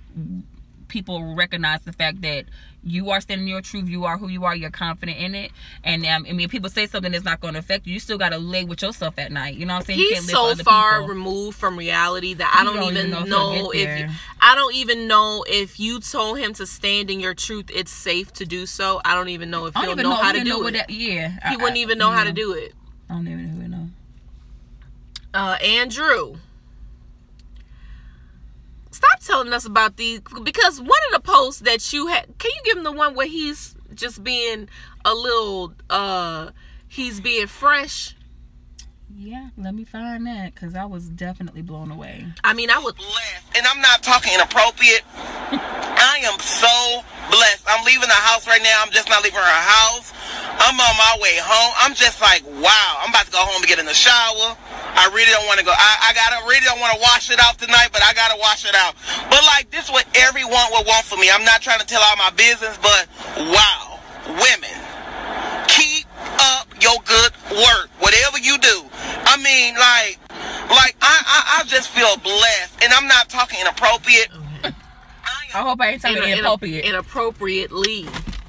people 0.88 1.34
recognize 1.34 1.82
the 1.82 1.92
fact 1.92 2.20
that 2.22 2.44
you 2.86 3.10
are 3.10 3.20
standing 3.20 3.48
your 3.48 3.60
truth. 3.60 3.88
You 3.88 4.04
are 4.04 4.16
who 4.16 4.28
you 4.28 4.44
are. 4.44 4.54
You're 4.54 4.70
confident 4.70 5.18
in 5.18 5.34
it. 5.34 5.50
And 5.82 6.06
um, 6.06 6.24
I 6.28 6.32
mean, 6.32 6.42
if 6.42 6.50
people 6.50 6.70
say 6.70 6.86
something 6.86 7.10
that's 7.10 7.24
not 7.24 7.40
going 7.40 7.54
to 7.54 7.60
affect 7.60 7.86
you, 7.86 7.94
you 7.94 8.00
still 8.00 8.16
got 8.16 8.30
to 8.30 8.38
lay 8.38 8.64
with 8.64 8.80
yourself 8.80 9.18
at 9.18 9.32
night. 9.32 9.56
You 9.56 9.66
know 9.66 9.74
what 9.74 9.80
I'm 9.80 9.86
saying? 9.86 9.98
You 9.98 10.08
he's 10.10 10.30
so 10.30 10.54
far 10.54 11.00
people. 11.00 11.14
removed 11.14 11.58
from 11.58 11.76
reality 11.76 12.34
that 12.34 12.54
I 12.58 12.64
don't, 12.64 12.76
don't 12.76 12.96
even 12.96 13.10
know, 13.10 13.24
know 13.24 13.52
if 13.52 13.56
he'll 13.56 13.70
if, 13.72 13.76
get 13.76 14.00
you. 14.00 14.08
I 14.40 14.54
don't 14.54 14.74
even 14.74 15.08
know 15.08 15.44
if 15.48 15.80
you 15.80 15.98
told 16.00 16.38
him 16.38 16.54
to 16.54 16.66
stand 16.66 17.10
in 17.10 17.18
your 17.18 17.34
truth. 17.34 17.70
It's 17.74 17.90
safe 17.90 18.32
to 18.34 18.46
do 18.46 18.66
so. 18.66 19.00
I 19.04 19.14
don't 19.14 19.30
even 19.30 19.50
know 19.50 19.66
if 19.66 19.76
I 19.76 19.86
he'll 19.86 19.96
know, 19.96 20.02
know, 20.04 20.14
how 20.14 20.32
to 20.32 20.38
don't 20.38 20.48
know 20.48 20.66
it. 20.68 20.72
that. 20.74 20.90
Yeah, 20.90 21.50
he 21.50 21.56
wouldn't 21.56 21.78
even 21.78 21.98
know 21.98 22.10
how 22.10 22.24
to 22.24 22.32
do 22.32 22.52
it. 22.52 22.72
I 23.10 23.14
don't 23.14 23.26
even 23.26 23.70
know. 23.70 23.76
know. 23.76 23.88
uh 25.34 25.56
Andrew. 25.56 26.36
Stop 29.26 29.38
telling 29.38 29.52
us 29.52 29.64
about 29.64 29.96
these 29.96 30.20
because 30.42 30.80
one 30.80 30.90
of 31.08 31.12
the 31.12 31.20
posts 31.20 31.62
that 31.62 31.92
you 31.92 32.06
had 32.06 32.38
can 32.38 32.50
you 32.54 32.60
give 32.64 32.78
him 32.78 32.84
the 32.84 32.92
one 32.92 33.14
where 33.14 33.26
he's 33.26 33.74
just 33.94 34.22
being 34.22 34.68
a 35.04 35.14
little 35.14 35.72
uh 35.90 36.50
he's 36.86 37.20
being 37.20 37.46
fresh? 37.46 38.14
Yeah, 39.12 39.48
let 39.56 39.74
me 39.74 39.84
find 39.84 40.26
that 40.26 40.54
because 40.54 40.74
I 40.74 40.84
was 40.84 41.08
definitely 41.08 41.62
blown 41.62 41.90
away. 41.90 42.26
I 42.44 42.54
mean 42.54 42.70
I 42.70 42.78
would 42.78 42.96
blessed, 42.96 43.56
and 43.56 43.66
I'm 43.66 43.80
not 43.80 44.02
talking 44.02 44.32
inappropriate. 44.32 45.02
I 45.98 46.20
am 46.24 46.38
so 46.38 47.02
blessed. 47.30 47.64
I'm 47.66 47.84
leaving 47.84 48.08
the 48.08 48.14
house 48.14 48.46
right 48.46 48.62
now. 48.62 48.82
I'm 48.84 48.92
just 48.92 49.08
not 49.08 49.24
leaving 49.24 49.40
her 49.40 49.44
house. 49.44 50.12
I'm 50.58 50.78
on 50.78 50.96
my 50.96 51.18
way 51.20 51.38
home. 51.40 51.74
I'm 51.78 51.94
just 51.94 52.20
like, 52.20 52.44
wow. 52.46 53.00
I'm 53.02 53.10
about 53.10 53.26
to 53.26 53.32
go 53.32 53.38
home 53.38 53.62
to 53.62 53.68
get 53.68 53.78
in 53.78 53.86
the 53.86 53.94
shower. 53.94 54.56
I 54.96 55.06
really 55.12 55.30
don't 55.30 55.46
want 55.46 55.60
to 55.60 55.64
go. 55.64 55.72
I, 55.76 56.10
I 56.10 56.14
gotta 56.16 56.40
really 56.48 56.64
don't 56.64 56.80
want 56.80 56.94
to 56.96 57.00
wash 57.00 57.30
it 57.30 57.38
off 57.40 57.56
tonight, 57.58 57.88
but 57.92 58.02
I 58.02 58.12
gotta 58.14 58.36
wash 58.40 58.64
it 58.64 58.74
out. 58.74 58.94
But 59.30 59.44
like 59.44 59.70
this, 59.70 59.84
is 59.86 59.90
what 59.92 60.06
everyone 60.16 60.64
would 60.72 60.86
want 60.86 61.04
for 61.04 61.16
me. 61.16 61.30
I'm 61.30 61.44
not 61.44 61.60
trying 61.62 61.80
to 61.80 61.86
tell 61.86 62.00
all 62.02 62.16
my 62.16 62.30
business, 62.30 62.78
but 62.80 63.06
wow, 63.52 64.00
women, 64.26 64.72
keep 65.68 66.06
up 66.40 66.68
your 66.82 66.96
good 67.04 67.32
work. 67.52 67.88
Whatever 68.00 68.38
you 68.38 68.56
do. 68.58 68.84
I 69.28 69.36
mean, 69.36 69.74
like, 69.74 70.18
like 70.70 70.96
I, 71.02 71.14
I, 71.26 71.60
I 71.60 71.64
just 71.66 71.90
feel 71.90 72.16
blessed, 72.18 72.82
and 72.82 72.92
I'm 72.92 73.06
not 73.06 73.28
talking 73.28 73.60
inappropriate. 73.60 74.28
I 74.64 74.72
I 75.54 75.62
hope 75.62 75.80
I 75.80 75.90
ain't 75.92 76.02
talking 76.02 76.16
in 76.18 76.22
a- 76.22 76.26
in 76.26 76.32
a- 76.32 76.36
inappropriate. 76.38 76.84
inappropriately. 76.84 78.06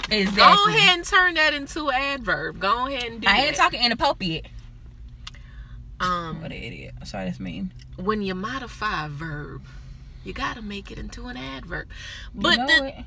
exactly. 0.09 0.35
Go 0.35 0.65
ahead 0.67 0.97
and 0.97 1.05
turn 1.05 1.33
that 1.35 1.53
into 1.53 1.89
an 1.89 1.95
adverb. 1.95 2.59
Go 2.59 2.87
ahead 2.87 3.03
and 3.03 3.21
do 3.21 3.27
it. 3.27 3.31
I 3.31 3.41
that. 3.41 3.47
ain't 3.47 3.55
talking 3.55 3.83
inappropriate. 3.83 4.45
Um 5.99 6.41
What 6.41 6.51
an 6.51 6.63
idiot. 6.63 6.95
Sorry, 7.05 7.25
that's 7.25 7.39
mean. 7.39 7.71
when 7.97 8.21
you 8.21 8.35
modify 8.35 9.05
a 9.05 9.09
verb, 9.09 9.63
you 10.23 10.33
gotta 10.33 10.61
make 10.61 10.91
it 10.91 10.97
into 10.97 11.27
an 11.27 11.37
adverb. 11.37 11.87
But 12.33 12.57
you 12.57 12.65
know 12.65 12.67
the, 12.67 13.05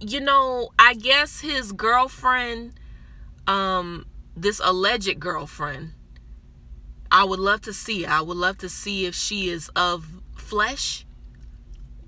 you 0.00 0.20
know, 0.20 0.70
I 0.78 0.94
guess 0.94 1.40
his 1.40 1.72
girlfriend, 1.72 2.74
um, 3.46 4.06
this 4.36 4.60
alleged 4.62 5.20
girlfriend, 5.20 5.92
I 7.10 7.24
would 7.24 7.38
love 7.38 7.60
to 7.62 7.72
see. 7.72 8.06
I 8.06 8.20
would 8.20 8.36
love 8.36 8.58
to 8.58 8.68
see 8.68 9.06
if 9.06 9.14
she 9.14 9.48
is 9.48 9.68
of 9.76 10.06
flesh. 10.36 11.04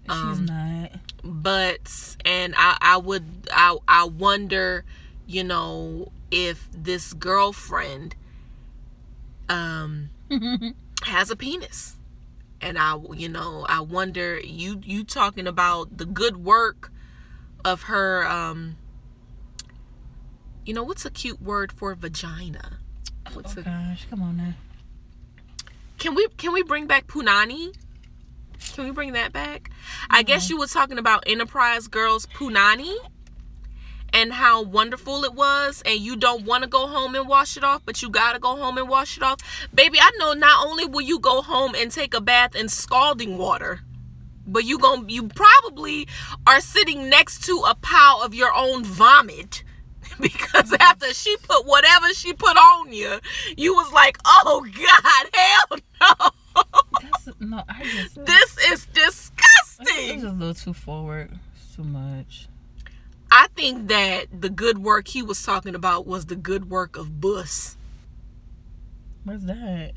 she's 0.04 0.10
um, 0.10 0.46
not. 0.46 0.92
But 1.22 2.16
and 2.24 2.54
I, 2.56 2.76
I 2.80 2.96
would 2.96 3.24
I 3.52 3.76
I 3.86 4.04
wonder, 4.04 4.84
you 5.26 5.44
know, 5.44 6.10
if 6.30 6.68
this 6.72 7.12
girlfriend 7.12 8.16
um 9.48 10.10
has 11.02 11.30
a 11.30 11.36
penis. 11.36 11.96
And 12.60 12.78
I 12.78 12.96
you 13.14 13.28
know, 13.28 13.66
I 13.68 13.80
wonder 13.80 14.38
you 14.40 14.80
you 14.84 15.04
talking 15.04 15.46
about 15.46 15.98
the 15.98 16.06
good 16.06 16.38
work 16.38 16.90
of 17.64 17.82
her 17.84 18.26
um 18.26 18.76
you 20.64 20.72
know 20.72 20.82
what's 20.82 21.04
a 21.04 21.10
cute 21.10 21.42
word 21.42 21.72
for 21.72 21.94
vagina? 21.94 22.78
What's 23.32 23.56
Oh 23.56 23.60
a, 23.60 23.64
gosh, 23.64 24.06
come 24.08 24.22
on 24.22 24.36
now. 24.36 24.54
can 25.98 26.14
we 26.14 26.26
can 26.36 26.52
we 26.52 26.62
bring 26.62 26.86
back 26.86 27.06
punani? 27.06 27.74
Can 28.74 28.84
we 28.84 28.90
bring 28.92 29.12
that 29.12 29.32
back? 29.32 29.70
I 30.08 30.22
guess 30.22 30.48
you 30.48 30.58
were 30.58 30.66
talking 30.66 30.98
about 30.98 31.24
Enterprise 31.26 31.86
Girls 31.86 32.26
Punani 32.26 32.96
and 34.14 34.32
how 34.32 34.62
wonderful 34.62 35.24
it 35.24 35.34
was 35.34 35.82
and 35.84 35.98
you 35.98 36.16
don't 36.16 36.46
want 36.46 36.62
to 36.62 36.68
go 36.68 36.86
home 36.86 37.16
and 37.16 37.28
wash 37.28 37.56
it 37.56 37.64
off, 37.64 37.82
but 37.84 38.00
you 38.00 38.08
got 38.08 38.32
to 38.32 38.38
go 38.38 38.56
home 38.56 38.78
and 38.78 38.88
wash 38.88 39.16
it 39.16 39.22
off. 39.24 39.40
Baby, 39.74 39.98
I 40.00 40.10
know 40.18 40.32
not 40.32 40.64
only 40.66 40.86
will 40.86 41.02
you 41.02 41.18
go 41.18 41.42
home 41.42 41.74
and 41.74 41.90
take 41.90 42.14
a 42.14 42.20
bath 42.20 42.54
in 42.54 42.68
scalding 42.68 43.36
water, 43.36 43.80
but 44.46 44.64
you 44.64 44.78
going 44.78 45.08
you 45.08 45.28
probably 45.28 46.06
are 46.46 46.60
sitting 46.60 47.10
next 47.10 47.44
to 47.44 47.64
a 47.68 47.74
pile 47.74 48.22
of 48.22 48.34
your 48.34 48.54
own 48.54 48.84
vomit. 48.84 49.62
Because 50.20 50.72
after 50.78 51.12
she 51.12 51.36
put 51.38 51.66
whatever 51.66 52.14
she 52.14 52.34
put 52.34 52.56
on 52.56 52.92
you, 52.92 53.18
you 53.56 53.74
was 53.74 53.92
like, 53.92 54.16
"Oh 54.24 54.64
God, 54.64 55.30
hell 55.32 55.78
no!" 56.00 56.62
That's 57.02 57.40
no. 57.40 57.62
I 57.68 57.82
just. 57.82 58.24
This 58.24 58.58
is 58.70 58.86
disgusting. 58.92 60.20
just 60.20 60.26
a 60.26 60.30
little 60.30 60.54
too 60.54 60.72
forward. 60.72 61.36
It's 61.56 61.74
too 61.74 61.82
much. 61.82 62.46
I 63.36 63.48
think 63.56 63.88
that 63.88 64.26
the 64.32 64.48
good 64.48 64.78
work 64.78 65.08
he 65.08 65.20
was 65.20 65.42
talking 65.42 65.74
about 65.74 66.06
was 66.06 66.26
the 66.26 66.36
good 66.36 66.70
work 66.70 66.96
of 66.96 67.20
Bus. 67.20 67.76
What's 69.24 69.44
that? 69.46 69.92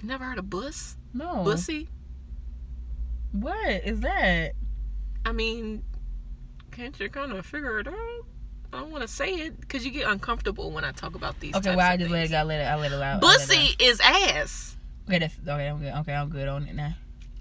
You 0.00 0.08
never 0.08 0.24
heard 0.24 0.38
of 0.38 0.48
Bus? 0.48 0.96
No. 1.12 1.44
Bussy. 1.44 1.88
What 3.32 3.84
is 3.84 4.00
that? 4.00 4.52
I 5.26 5.32
mean, 5.32 5.82
can't 6.70 6.98
you 6.98 7.10
kind 7.10 7.32
of 7.32 7.44
figure 7.44 7.80
it 7.80 7.86
out? 7.86 8.24
I 8.72 8.80
don't 8.80 8.90
want 8.90 9.02
to 9.02 9.08
say 9.08 9.34
it 9.34 9.60
because 9.60 9.84
you 9.84 9.90
get 9.90 10.08
uncomfortable 10.08 10.70
when 10.70 10.84
I 10.84 10.92
talk 10.92 11.14
about 11.14 11.38
these. 11.40 11.54
Okay, 11.54 11.76
well 11.76 11.90
I 11.90 11.98
just 11.98 12.10
let 12.10 12.24
it 12.24 12.30
go. 12.30 12.38
I 12.38 12.42
let 12.44 12.60
it. 12.60 12.64
I 12.64 12.76
let 12.76 12.92
it 12.92 13.02
out. 13.02 13.20
Bussy 13.20 13.76
is 13.78 14.00
ass. 14.00 14.76
Okay, 15.06 15.18
that's, 15.18 15.34
okay, 15.46 15.66
I'm 15.68 15.78
good. 15.80 15.92
Okay, 15.96 16.14
I'm 16.14 16.30
good 16.30 16.48
on 16.48 16.66
it 16.66 16.74
now. 16.74 16.94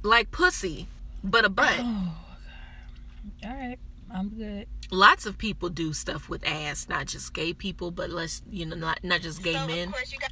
like 0.04 0.32
pussy, 0.32 0.88
but 1.24 1.46
a 1.46 1.50
butt. 1.50 1.76
Oh, 1.80 2.18
all 3.46 3.50
right, 3.54 3.78
I'm 4.10 4.30
good. 4.30 4.68
Lots 4.90 5.26
of 5.26 5.38
people 5.38 5.70
do 5.70 5.94
stuff 5.94 6.30
with 6.30 6.46
ass, 6.48 6.88
not 6.88 7.08
just 7.08 7.34
gay 7.34 7.54
people, 7.54 7.92
but 7.92 8.10
let's 8.10 8.42
you 8.50 8.66
know, 8.66 8.76
not 8.76 9.04
not 9.04 9.22
just 9.22 9.44
gay 9.44 9.54
So, 9.54 9.68
men. 9.68 9.88
Of 9.90 9.94
course, 9.94 10.12
you 10.12 10.20
got 10.20 10.32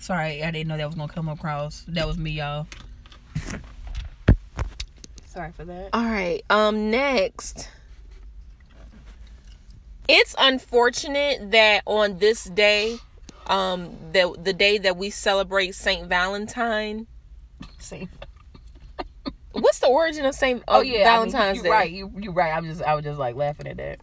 Sorry, 0.00 0.42
I 0.42 0.50
didn't 0.50 0.68
know 0.68 0.76
that 0.76 0.86
was 0.86 0.94
gonna 0.94 1.12
come 1.12 1.28
across. 1.28 1.84
That 1.88 2.06
was 2.06 2.18
me, 2.18 2.32
y'all. 2.32 2.66
Sorry 5.26 5.52
for 5.52 5.64
that. 5.64 5.90
All 5.92 6.04
right. 6.04 6.42
Um. 6.50 6.90
Next, 6.90 7.68
it's 10.08 10.34
unfortunate 10.38 11.52
that 11.52 11.82
on 11.86 12.18
this 12.18 12.44
day, 12.44 12.98
um, 13.46 13.96
the 14.12 14.34
the 14.42 14.52
day 14.52 14.78
that 14.78 14.96
we 14.96 15.10
celebrate 15.10 15.74
Saint 15.74 16.08
Valentine. 16.08 17.06
See. 17.78 18.08
What's 19.52 19.78
the 19.78 19.86
origin 19.86 20.24
of 20.24 20.34
Saint 20.34 20.62
Oh 20.68 20.80
yeah, 20.80 21.04
Valentine's 21.04 21.34
I 21.34 21.52
mean, 21.52 21.62
Day? 21.62 21.68
you, 21.68 21.72
Right, 21.72 21.90
you 21.90 22.12
you 22.20 22.30
right. 22.32 22.56
I'm 22.56 22.64
just 22.64 22.82
I 22.82 22.94
was 22.94 23.04
just 23.04 23.18
like 23.18 23.36
laughing 23.36 23.66
at 23.66 23.76
that. 23.76 24.00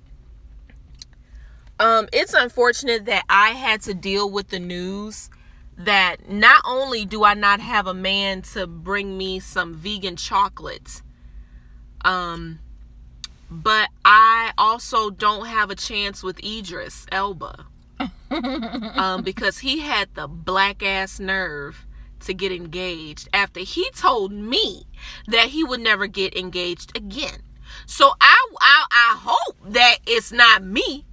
Um, 1.80 2.10
it's 2.12 2.34
unfortunate 2.34 3.06
that 3.06 3.24
I 3.30 3.52
had 3.52 3.82
to 3.84 3.94
deal 3.94 4.30
with 4.30 4.50
the 4.50 4.60
news 4.60 5.30
that 5.78 6.30
not 6.30 6.62
only 6.66 7.06
do 7.06 7.24
I 7.24 7.34
not 7.34 7.62
have 7.62 7.88
a 7.88 7.94
man 7.94 8.42
to 8.54 8.68
bring 8.68 9.18
me 9.18 9.40
some 9.40 9.76
vegan 9.76 10.18
chocolates, 10.18 11.02
um, 12.04 12.60
but 13.50 13.90
I 14.04 14.52
also 14.58 15.10
don't 15.10 15.46
have 15.48 15.72
a 15.72 15.76
chance 15.76 16.22
with 16.22 16.44
Idris 16.44 17.06
Elba. 17.12 17.66
um, 18.32 19.24
because 19.24 19.60
he 19.60 19.80
had 19.80 20.14
the 20.14 20.28
black 20.28 20.84
ass 20.84 21.20
nerve 21.20 21.86
to 22.22 22.34
get 22.34 22.52
engaged 22.52 23.28
after 23.34 23.62
he 23.62 23.90
told 23.92 24.32
me 24.32 24.88
that 25.28 25.50
he 25.50 25.64
would 25.64 25.80
never 25.80 26.08
get 26.08 26.36
engaged 26.36 26.96
again. 26.98 27.44
So 27.86 28.14
I 28.22 28.48
I, 28.62 28.86
I 28.92 29.18
hope 29.20 29.58
that 29.74 29.98
it's 30.06 30.32
not 30.32 30.64
me. 30.64 31.06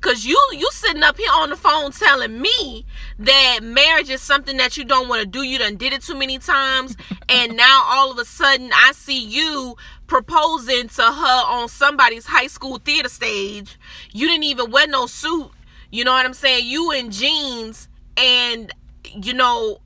Cause 0.00 0.24
you 0.24 0.40
you 0.52 0.66
sitting 0.72 1.02
up 1.02 1.18
here 1.18 1.30
on 1.34 1.50
the 1.50 1.56
phone 1.56 1.92
telling 1.92 2.40
me 2.40 2.86
that 3.18 3.58
marriage 3.62 4.08
is 4.08 4.22
something 4.22 4.56
that 4.56 4.78
you 4.78 4.84
don't 4.84 5.08
want 5.08 5.20
to 5.20 5.26
do. 5.26 5.42
You 5.42 5.58
done 5.58 5.76
did 5.76 5.92
it 5.92 6.02
too 6.02 6.16
many 6.16 6.38
times, 6.38 6.96
and 7.28 7.54
now 7.54 7.82
all 7.84 8.10
of 8.10 8.18
a 8.18 8.24
sudden 8.24 8.70
I 8.72 8.92
see 8.92 9.22
you 9.22 9.76
proposing 10.06 10.88
to 10.88 11.02
her 11.02 11.44
on 11.46 11.68
somebody's 11.68 12.26
high 12.26 12.46
school 12.46 12.78
theater 12.78 13.10
stage. 13.10 13.78
You 14.12 14.26
didn't 14.26 14.44
even 14.44 14.70
wear 14.70 14.86
no 14.86 15.06
suit. 15.06 15.50
You 15.90 16.04
know 16.04 16.12
what 16.12 16.24
I'm 16.24 16.34
saying? 16.34 16.66
You 16.66 16.92
in 16.92 17.10
jeans, 17.10 17.88
and 18.16 18.72
you 19.14 19.34
know 19.34 19.80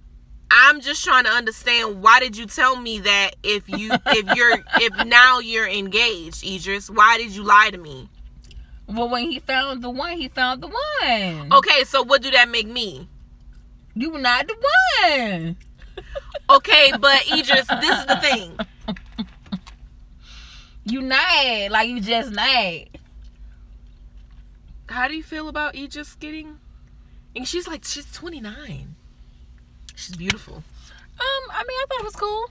I'm 0.51 0.81
just 0.81 1.05
trying 1.05 1.25
to 1.25 1.31
understand 1.31 2.03
why 2.03 2.21
did 2.21 2.37
you 2.37 2.47
tell 2.47 2.77
me 2.77 3.01
that 3.01 3.33
if 3.43 3.69
you 3.69 3.91
if 4.07 4.37
you're 4.37 4.53
if 4.81 5.07
now 5.07 5.39
you're 5.41 5.69
engaged, 5.69 6.45
Idris? 6.45 6.91
Why 6.91 7.19
did 7.19 7.31
you 7.35 7.43
lie 7.43 7.71
to 7.71 7.79
me? 7.79 8.09
Well, 8.87 9.09
when 9.09 9.31
he 9.31 9.39
found 9.39 9.83
the 9.83 9.91
one, 9.91 10.19
he 10.19 10.29
found 10.29 10.63
the 10.63 10.69
one. 10.69 11.53
Okay, 11.53 11.85
so 11.85 12.03
what 12.03 12.23
do 12.23 12.31
that 12.33 12.51
make 12.51 12.67
me? 12.67 13.09
You 13.95 14.11
were 14.11 14.19
not 14.19 14.47
the 14.47 14.57
one. 15.09 15.57
Okay, 16.51 16.93
but 17.01 17.27
Idris, 17.27 17.67
this 17.67 17.99
is 17.99 18.07
the 18.07 18.19
thing. 18.21 18.59
You 20.87 21.01
not 21.01 21.71
like 21.71 21.89
you 21.89 22.01
just 22.01 22.31
not. 22.31 22.75
How 24.87 25.09
do 25.09 25.17
you 25.17 25.23
feel 25.23 25.49
about 25.49 25.75
Idris 25.75 26.15
getting? 26.15 26.59
And 27.35 27.49
she's 27.49 27.67
like, 27.67 27.85
she's 27.85 28.11
29. 28.13 28.94
She's 29.95 30.17
beautiful. 30.17 30.57
Um, 30.57 30.63
I 31.51 31.63
mean, 31.67 31.79
I 31.79 31.85
thought 31.89 32.01
it 32.01 32.05
was 32.05 32.17
cool. 32.17 32.51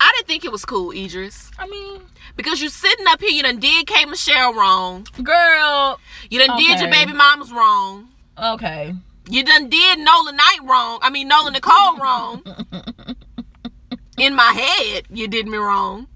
I 0.00 0.12
didn't 0.16 0.26
think 0.28 0.44
it 0.44 0.52
was 0.52 0.64
cool, 0.64 0.90
Idris, 0.92 1.50
I 1.58 1.66
mean, 1.66 2.02
because 2.36 2.60
you 2.60 2.68
sitting 2.68 3.06
up 3.08 3.20
here, 3.20 3.30
you 3.30 3.42
done 3.42 3.58
did 3.60 3.86
K 3.86 4.04
Michelle 4.04 4.52
wrong. 4.54 5.06
girl. 5.22 5.98
You 6.28 6.44
done 6.44 6.58
did 6.58 6.80
your 6.80 6.90
baby 6.90 7.12
mamas 7.12 7.50
wrong. 7.52 8.08
Okay. 8.42 8.94
You 9.28 9.44
done 9.44 9.68
did 9.70 9.98
Nola 9.98 10.32
Knight 10.32 10.58
wrong. 10.64 10.98
I 11.02 11.10
mean 11.10 11.28
Nola 11.28 11.50
Nicole 11.50 11.96
wrong. 11.96 12.42
In 14.18 14.34
my 14.34 14.52
head, 14.52 15.04
you 15.10 15.28
did 15.28 15.46
me 15.46 15.56
wrong. 15.56 16.06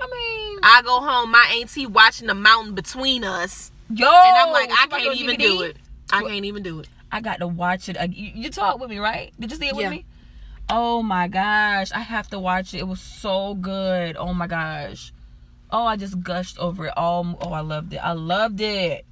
I 0.00 0.06
mean, 0.06 0.58
I 0.62 0.82
go 0.82 1.00
home, 1.00 1.30
my 1.30 1.56
auntie 1.60 1.86
watching 1.86 2.26
the 2.26 2.34
mountain 2.34 2.74
between 2.74 3.22
us, 3.22 3.70
yo. 3.88 4.06
and 4.08 4.36
I'm 4.36 4.50
like, 4.52 4.70
I 4.72 4.86
can't 4.88 5.14
even 5.16 5.36
DVD? 5.36 5.38
do 5.38 5.62
it. 5.62 5.76
I 6.12 6.22
can't 6.22 6.44
even 6.44 6.62
do 6.62 6.80
it. 6.80 6.88
I 7.10 7.20
got 7.20 7.38
to 7.40 7.46
watch 7.46 7.88
it. 7.88 7.96
You, 8.14 8.32
you 8.34 8.50
talked 8.50 8.80
with 8.80 8.90
me, 8.90 8.98
right? 8.98 9.32
Did 9.38 9.50
you 9.50 9.56
see 9.56 9.68
it 9.68 9.74
with 9.74 9.82
Yeah. 9.84 9.90
me? 9.90 10.04
Oh 10.68 11.02
my 11.02 11.28
gosh, 11.28 11.92
I 11.92 11.98
have 12.00 12.28
to 12.30 12.38
watch 12.38 12.72
it. 12.72 12.78
It 12.78 12.88
was 12.88 13.00
so 13.00 13.54
good. 13.54 14.16
Oh 14.16 14.32
my 14.32 14.46
gosh. 14.46 15.12
Oh, 15.70 15.84
I 15.84 15.96
just 15.96 16.20
gushed 16.22 16.58
over 16.58 16.86
it. 16.86 16.94
all. 16.96 17.36
oh, 17.40 17.52
I 17.52 17.60
loved 17.60 17.92
it. 17.92 17.96
I 17.98 18.12
loved 18.12 18.60
it. 18.60 19.04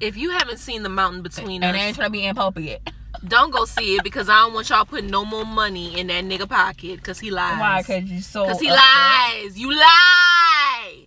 If 0.00 0.16
you 0.16 0.30
haven't 0.30 0.58
seen 0.58 0.82
the 0.84 0.88
mountain 0.88 1.22
between 1.22 1.62
And 1.64 1.76
I 1.76 1.80
us, 1.80 1.84
ain't 1.86 1.96
trying 1.96 2.06
to 2.06 2.12
be 2.12 2.22
inappropriate. 2.24 2.88
don't 3.26 3.50
go 3.50 3.64
see 3.64 3.96
it 3.96 4.04
because 4.04 4.28
I 4.28 4.36
don't 4.40 4.54
want 4.54 4.70
y'all 4.70 4.84
putting 4.84 5.10
no 5.10 5.24
more 5.24 5.44
money 5.44 5.98
in 5.98 6.06
that 6.06 6.24
nigga 6.24 6.48
pocket 6.48 6.96
because 6.96 7.18
he 7.18 7.30
lies. 7.30 7.58
Why? 7.58 7.82
Cause 7.82 8.04
you 8.04 8.20
so. 8.20 8.44
Because 8.44 8.60
he 8.60 8.70
lies. 8.70 9.58
You 9.58 9.70
lie. 9.74 11.06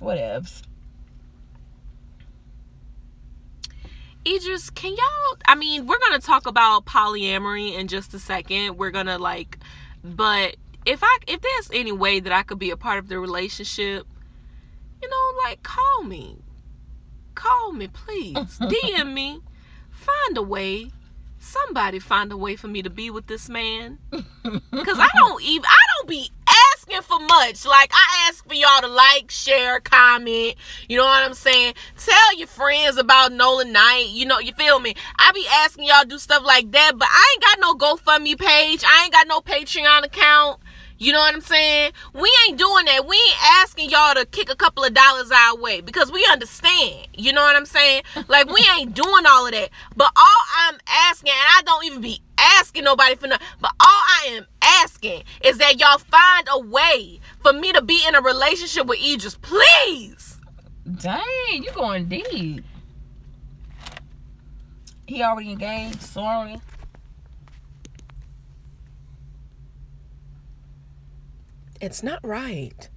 Whatevs. 0.00 0.62
Idris, 4.26 4.70
can 4.70 4.92
y'all? 4.92 5.38
I 5.46 5.54
mean, 5.54 5.86
we're 5.86 5.98
gonna 5.98 6.18
talk 6.18 6.46
about 6.46 6.86
polyamory 6.86 7.74
in 7.74 7.88
just 7.88 8.14
a 8.14 8.18
second. 8.18 8.78
We're 8.78 8.90
gonna 8.90 9.18
like, 9.18 9.58
but 10.02 10.56
if 10.86 11.00
I 11.02 11.18
if 11.26 11.40
there's 11.40 11.70
any 11.72 11.92
way 11.92 12.20
that 12.20 12.32
I 12.32 12.42
could 12.42 12.58
be 12.58 12.70
a 12.70 12.76
part 12.76 12.98
of 12.98 13.08
the 13.08 13.18
relationship, 13.18 14.06
you 15.02 15.08
know, 15.08 15.42
like 15.42 15.62
call 15.62 16.04
me, 16.04 16.38
call 17.34 17.72
me, 17.72 17.88
please, 17.88 18.34
DM 18.58 19.12
me, 19.12 19.40
find 19.90 20.36
a 20.38 20.42
way. 20.42 20.90
Somebody 21.38 21.98
find 21.98 22.32
a 22.32 22.38
way 22.38 22.56
for 22.56 22.68
me 22.68 22.80
to 22.80 22.88
be 22.88 23.10
with 23.10 23.26
this 23.26 23.50
man, 23.50 23.98
cause 24.10 24.98
I 24.98 25.10
don't 25.14 25.42
even 25.42 25.66
I 25.66 25.84
don't 25.98 26.08
be 26.08 26.30
asking 26.84 27.02
for 27.02 27.18
much. 27.24 27.64
Like 27.64 27.90
I 27.92 28.28
ask 28.28 28.46
for 28.46 28.54
y'all 28.54 28.80
to 28.80 28.88
like, 28.88 29.30
share, 29.30 29.80
comment. 29.80 30.54
You 30.88 30.98
know 30.98 31.04
what 31.04 31.24
I'm 31.24 31.34
saying? 31.34 31.74
Tell 31.96 32.38
your 32.38 32.46
friends 32.46 32.96
about 32.96 33.32
Nolan 33.32 33.72
Knight. 33.72 34.08
You 34.10 34.26
know, 34.26 34.38
you 34.38 34.52
feel 34.52 34.80
me? 34.80 34.94
I 35.18 35.32
be 35.32 35.46
asking 35.50 35.84
y'all 35.84 36.02
to 36.02 36.08
do 36.08 36.18
stuff 36.18 36.44
like 36.44 36.70
that, 36.72 36.92
but 36.96 37.08
I 37.10 37.34
ain't 37.34 37.42
got 37.42 37.60
no 37.60 37.74
GoFundMe 37.74 38.38
page. 38.38 38.82
I 38.86 39.04
ain't 39.04 39.12
got 39.12 39.26
no 39.28 39.40
Patreon 39.40 40.04
account. 40.04 40.60
You 40.98 41.12
know 41.12 41.20
what 41.20 41.34
I'm 41.34 41.40
saying? 41.40 41.92
We 42.12 42.30
ain't 42.46 42.58
doing 42.58 42.84
that. 42.86 43.06
We 43.06 43.16
ain't 43.16 43.44
asking 43.62 43.90
y'all 43.90 44.14
to 44.14 44.24
kick 44.26 44.50
a 44.50 44.56
couple 44.56 44.84
of 44.84 44.94
dollars 44.94 45.30
our 45.30 45.56
way 45.56 45.80
because 45.80 46.12
we 46.12 46.26
understand. 46.30 47.08
You 47.14 47.32
know 47.32 47.42
what 47.42 47.56
I'm 47.56 47.66
saying? 47.66 48.02
Like 48.28 48.48
we 48.48 48.64
ain't 48.78 48.94
doing 48.94 49.26
all 49.26 49.46
of 49.46 49.52
that. 49.52 49.70
But 49.96 50.12
all 50.16 50.42
I'm 50.60 50.78
asking, 50.88 51.30
and 51.30 51.38
I 51.58 51.62
don't 51.64 51.84
even 51.84 52.00
be 52.00 52.20
asking 52.38 52.84
nobody 52.84 53.16
for 53.16 53.26
nothing, 53.26 53.46
but 53.60 53.72
all 53.80 53.86
I 53.88 54.26
am 54.30 54.46
asking 54.62 55.24
is 55.42 55.58
that 55.58 55.80
y'all 55.80 55.98
find 55.98 56.48
a 56.50 56.60
way 56.60 57.20
for 57.40 57.52
me 57.52 57.72
to 57.72 57.82
be 57.82 58.00
in 58.06 58.14
a 58.14 58.20
relationship 58.20 58.86
with 58.86 59.00
Idris, 59.04 59.36
please. 59.36 60.38
Dang, 61.00 61.22
you 61.50 61.70
going 61.74 62.08
deep. 62.08 62.64
He 65.06 65.22
already 65.22 65.50
engaged. 65.50 66.00
Sorry. 66.02 66.56
It's 71.80 72.02
not 72.02 72.20
right. 72.22 72.88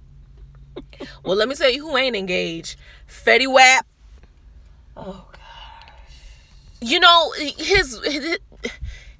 well, 1.24 1.36
let 1.36 1.48
me 1.48 1.54
tell 1.54 1.70
you 1.70 1.86
who 1.86 1.96
ain't 1.96 2.16
engaged. 2.16 2.76
Fetty 3.08 3.46
Wap. 3.52 3.86
Oh 4.96 5.26
God. 5.32 5.92
you 6.80 6.98
know 6.98 7.32
his 7.56 8.00
his, 8.04 8.38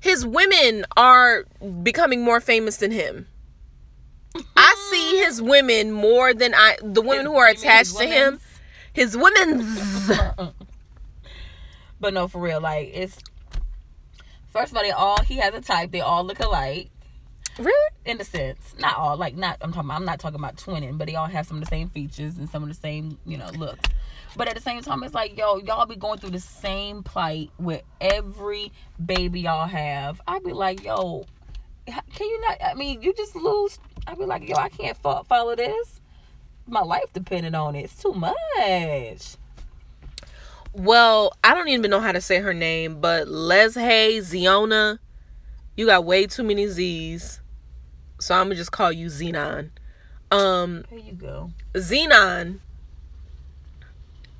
his 0.01 0.27
women 0.27 0.85
are 0.97 1.44
becoming 1.83 2.23
more 2.25 2.40
famous 2.40 2.79
than 2.79 2.90
him 2.90 3.29
i 4.57 4.75
see 4.90 5.18
his 5.25 5.40
women 5.40 5.92
more 5.92 6.35
than 6.35 6.53
i 6.53 6.77
the 6.83 7.01
women 7.01 7.27
who 7.27 7.37
are 7.37 7.51
You 7.51 7.55
mean 7.55 7.55
his 7.55 7.62
attached 7.62 7.97
to 7.99 8.07
him 8.07 8.40
his 8.92 9.16
women's 9.16 10.11
But 12.01 12.14
no, 12.14 12.29
for 12.29 12.40
real, 12.40 12.61
like 12.61 12.90
it's. 12.92 13.18
First 14.51 14.71
of 14.73 14.77
all, 14.77 14.83
they 14.83 14.90
all 14.90 15.23
he 15.23 15.37
has 15.37 15.55
a 15.55 15.61
type. 15.61 15.90
They 15.90 16.01
all 16.01 16.25
look 16.25 16.40
alike. 16.40 16.90
Really? 17.59 17.88
in 18.09 18.21
a 18.21 18.25
sense. 18.25 18.75
Not 18.79 18.97
all, 18.97 19.16
like 19.16 19.37
not. 19.37 19.59
I'm 19.61 19.73
talking. 19.73 19.90
I'm 19.90 20.05
not 20.05 20.18
talking 20.18 20.38
about 20.38 20.57
twinning, 20.57 20.99
but 20.99 21.07
they 21.07 21.14
all 21.14 21.27
have 21.27 21.47
some 21.47 21.59
of 21.59 21.64
the 21.64 21.68
same 21.68 21.88
features 21.90 22.38
and 22.38 22.49
some 22.49 22.62
of 22.62 22.68
the 22.68 22.75
same, 22.75 23.18
you 23.27 23.37
know, 23.37 23.49
looks. 23.51 23.88
But 24.37 24.49
at 24.49 24.55
the 24.55 24.61
same 24.61 24.83
time, 24.83 25.03
it's 25.03 25.14
like, 25.14 25.37
yo, 25.37 25.59
y'all 25.59 25.87
be 25.87 25.97
going 25.97 26.18
through 26.18 26.31
the 26.31 26.40
same 26.40 27.03
plight 27.03 27.51
with 27.59 27.83
every 28.01 28.73
baby 29.05 29.40
y'all 29.40 29.66
have. 29.66 30.21
I'd 30.27 30.42
be 30.42 30.53
like, 30.53 30.85
yo, 30.85 31.27
can 31.87 32.27
you 32.27 32.40
not? 32.42 32.59
I 32.62 32.75
mean, 32.75 33.03
you 33.03 33.12
just 33.14 33.37
lose. 33.37 33.79
I'd 34.07 34.18
be 34.18 34.25
like, 34.25 34.49
yo, 34.49 34.57
I 34.57 34.68
can't 34.71 34.97
fo- 34.97 35.23
follow 35.25 35.55
this. 35.55 36.01
My 36.66 36.83
life 36.83 37.12
depended 37.12 37.55
on 37.55 37.75
it. 37.75 37.85
It's 37.85 38.03
too 38.03 38.12
much. 38.14 39.37
Well, 40.73 41.33
I 41.42 41.55
don't 41.55 41.68
even 41.68 41.90
know 41.90 42.01
how 42.01 42.12
to 42.12 42.21
say 42.21 42.38
her 42.38 42.55
name, 42.55 43.01
but 43.01 43.27
Lezhae 43.27 44.21
Zeona, 44.21 45.01
you 45.77 45.87
got 45.87 46.05
way 46.05 46.27
too 46.27 46.42
many 46.42 46.66
Z's. 46.66 47.40
So 48.18 48.35
I'm 48.35 48.46
gonna 48.46 48.54
just 48.57 48.72
call 48.72 48.92
you 48.92 49.07
Xenon. 49.07 49.70
Um, 50.31 50.85
There 50.90 50.98
you 50.98 51.12
go. 51.12 51.50
Xenon, 51.74 52.59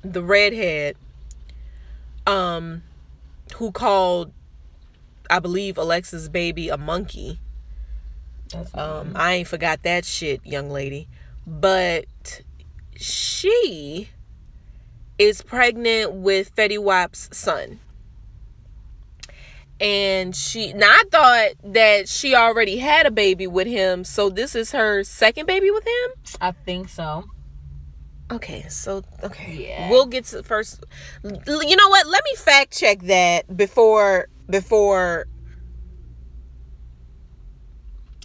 the 0.01 0.21
redhead, 0.21 0.95
um, 2.27 2.83
who 3.55 3.71
called, 3.71 4.31
I 5.29 5.39
believe, 5.39 5.77
Alexa's 5.77 6.29
baby 6.29 6.69
a 6.69 6.77
monkey. 6.77 7.39
That's 8.51 8.73
Um, 8.75 9.13
I 9.15 9.33
ain't 9.33 9.47
forgot 9.47 9.83
that 9.83 10.05
shit, 10.05 10.45
young 10.45 10.69
lady. 10.69 11.07
But 11.45 12.41
she 12.95 14.09
is 15.17 15.41
pregnant 15.41 16.13
with 16.13 16.55
Fetty 16.55 16.77
Wap's 16.77 17.29
son. 17.31 17.79
And 19.81 20.35
she 20.35 20.73
now 20.73 20.89
I 20.89 21.03
thought 21.09 21.73
that 21.73 22.09
she 22.09 22.35
already 22.35 22.77
had 22.77 23.05
a 23.05 23.11
baby 23.11 23.47
with 23.47 23.67
him, 23.67 24.03
so 24.03 24.29
this 24.29 24.55
is 24.55 24.71
her 24.71 25.03
second 25.03 25.45
baby 25.45 25.71
with 25.71 25.85
him? 25.85 26.11
I 26.41 26.51
think 26.51 26.89
so. 26.89 27.23
Okay, 28.31 28.67
so 28.69 29.03
okay. 29.23 29.67
Yeah. 29.69 29.89
We'll 29.89 30.05
get 30.05 30.25
to 30.25 30.43
first 30.43 30.83
you 31.23 31.75
know 31.75 31.89
what? 31.89 32.07
Let 32.07 32.23
me 32.25 32.35
fact 32.35 32.77
check 32.77 32.99
that 33.03 33.55
before 33.55 34.27
before 34.49 35.27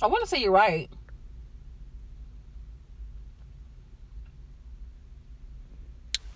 I 0.03 0.07
want 0.07 0.23
to 0.25 0.29
say 0.29 0.41
you're 0.41 0.51
right. 0.51 0.91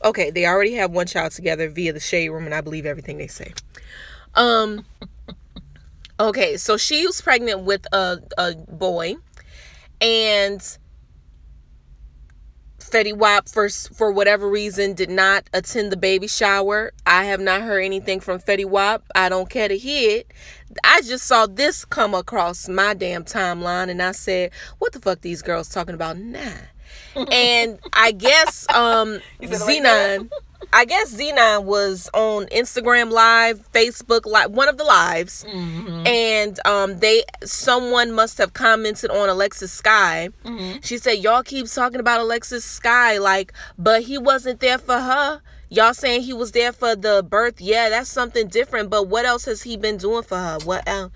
Okay, 0.04 0.30
they 0.30 0.46
already 0.46 0.74
have 0.74 0.92
one 0.92 1.06
child 1.06 1.32
together 1.32 1.68
via 1.68 1.92
the 1.92 2.00
shade 2.00 2.28
room, 2.28 2.46
and 2.46 2.54
I 2.54 2.60
believe 2.60 2.86
everything 2.86 3.18
they 3.18 3.26
say. 3.26 3.52
Um. 4.34 4.84
Okay, 6.20 6.56
so 6.56 6.76
she 6.76 7.06
was 7.06 7.20
pregnant 7.20 7.60
with 7.60 7.86
a 7.92 8.18
a 8.36 8.54
boy, 8.56 9.14
and 10.00 10.78
Fetty 12.88 13.16
Wap 13.16 13.48
for 13.48 13.68
for 13.68 14.10
whatever 14.10 14.48
reason 14.48 14.94
did 14.94 15.10
not 15.10 15.48
attend 15.52 15.92
the 15.92 15.96
baby 15.96 16.26
shower. 16.26 16.92
I 17.06 17.24
have 17.24 17.40
not 17.40 17.62
heard 17.62 17.80
anything 17.80 18.20
from 18.20 18.40
Fetty 18.40 18.64
Wap. 18.64 19.04
I 19.14 19.28
don't 19.28 19.48
care 19.48 19.68
to 19.68 19.76
hear 19.76 20.18
it. 20.20 20.32
I 20.84 21.02
just 21.02 21.26
saw 21.26 21.46
this 21.46 21.84
come 21.84 22.14
across 22.14 22.68
my 22.68 22.94
damn 22.94 23.24
timeline, 23.24 23.90
and 23.90 24.02
I 24.02 24.12
said, 24.12 24.50
"What 24.78 24.92
the 24.92 25.00
fuck 25.00 25.20
these 25.20 25.42
girls 25.42 25.68
talking 25.68 25.94
about 25.94 26.18
now?" 26.18 26.56
and 27.32 27.78
I 27.92 28.12
guess 28.12 28.66
um 28.74 29.20
it 29.40 29.50
like? 29.50 29.60
Xenon, 29.60 30.30
I 30.72 30.84
guess 30.84 31.14
Xenon 31.14 31.64
was 31.64 32.10
on 32.12 32.46
Instagram 32.46 33.10
Live, 33.12 33.70
Facebook 33.72 34.26
Live, 34.26 34.50
one 34.50 34.68
of 34.68 34.76
the 34.76 34.84
lives, 34.84 35.44
Mm-hmm. 35.48 36.06
and 36.06 36.60
um 36.66 36.98
they 36.98 37.22
someone 37.44 38.12
must 38.12 38.38
have 38.38 38.52
commented 38.54 39.10
on 39.10 39.28
Alexis 39.28 39.72
Sky. 39.72 40.30
Mm-hmm. 40.44 40.78
She 40.82 40.98
said, 40.98 41.18
"Y'all 41.18 41.42
keep 41.42 41.66
talking 41.68 42.00
about 42.00 42.20
Alexis 42.20 42.64
Sky, 42.64 43.18
like, 43.18 43.52
but 43.78 44.02
he 44.02 44.18
wasn't 44.18 44.60
there 44.60 44.78
for 44.78 44.98
her." 44.98 45.40
Y'all 45.70 45.94
saying 45.94 46.22
he 46.22 46.32
was 46.32 46.52
there 46.52 46.72
for 46.72 46.96
the 46.96 47.22
birth, 47.28 47.60
yeah, 47.60 47.90
that's 47.90 48.08
something 48.10 48.48
different. 48.48 48.88
But 48.90 49.06
what 49.08 49.26
else 49.26 49.44
has 49.44 49.62
he 49.62 49.76
been 49.76 49.98
doing 49.98 50.22
for 50.22 50.38
her? 50.38 50.58
What 50.64 50.82
else? 50.88 51.12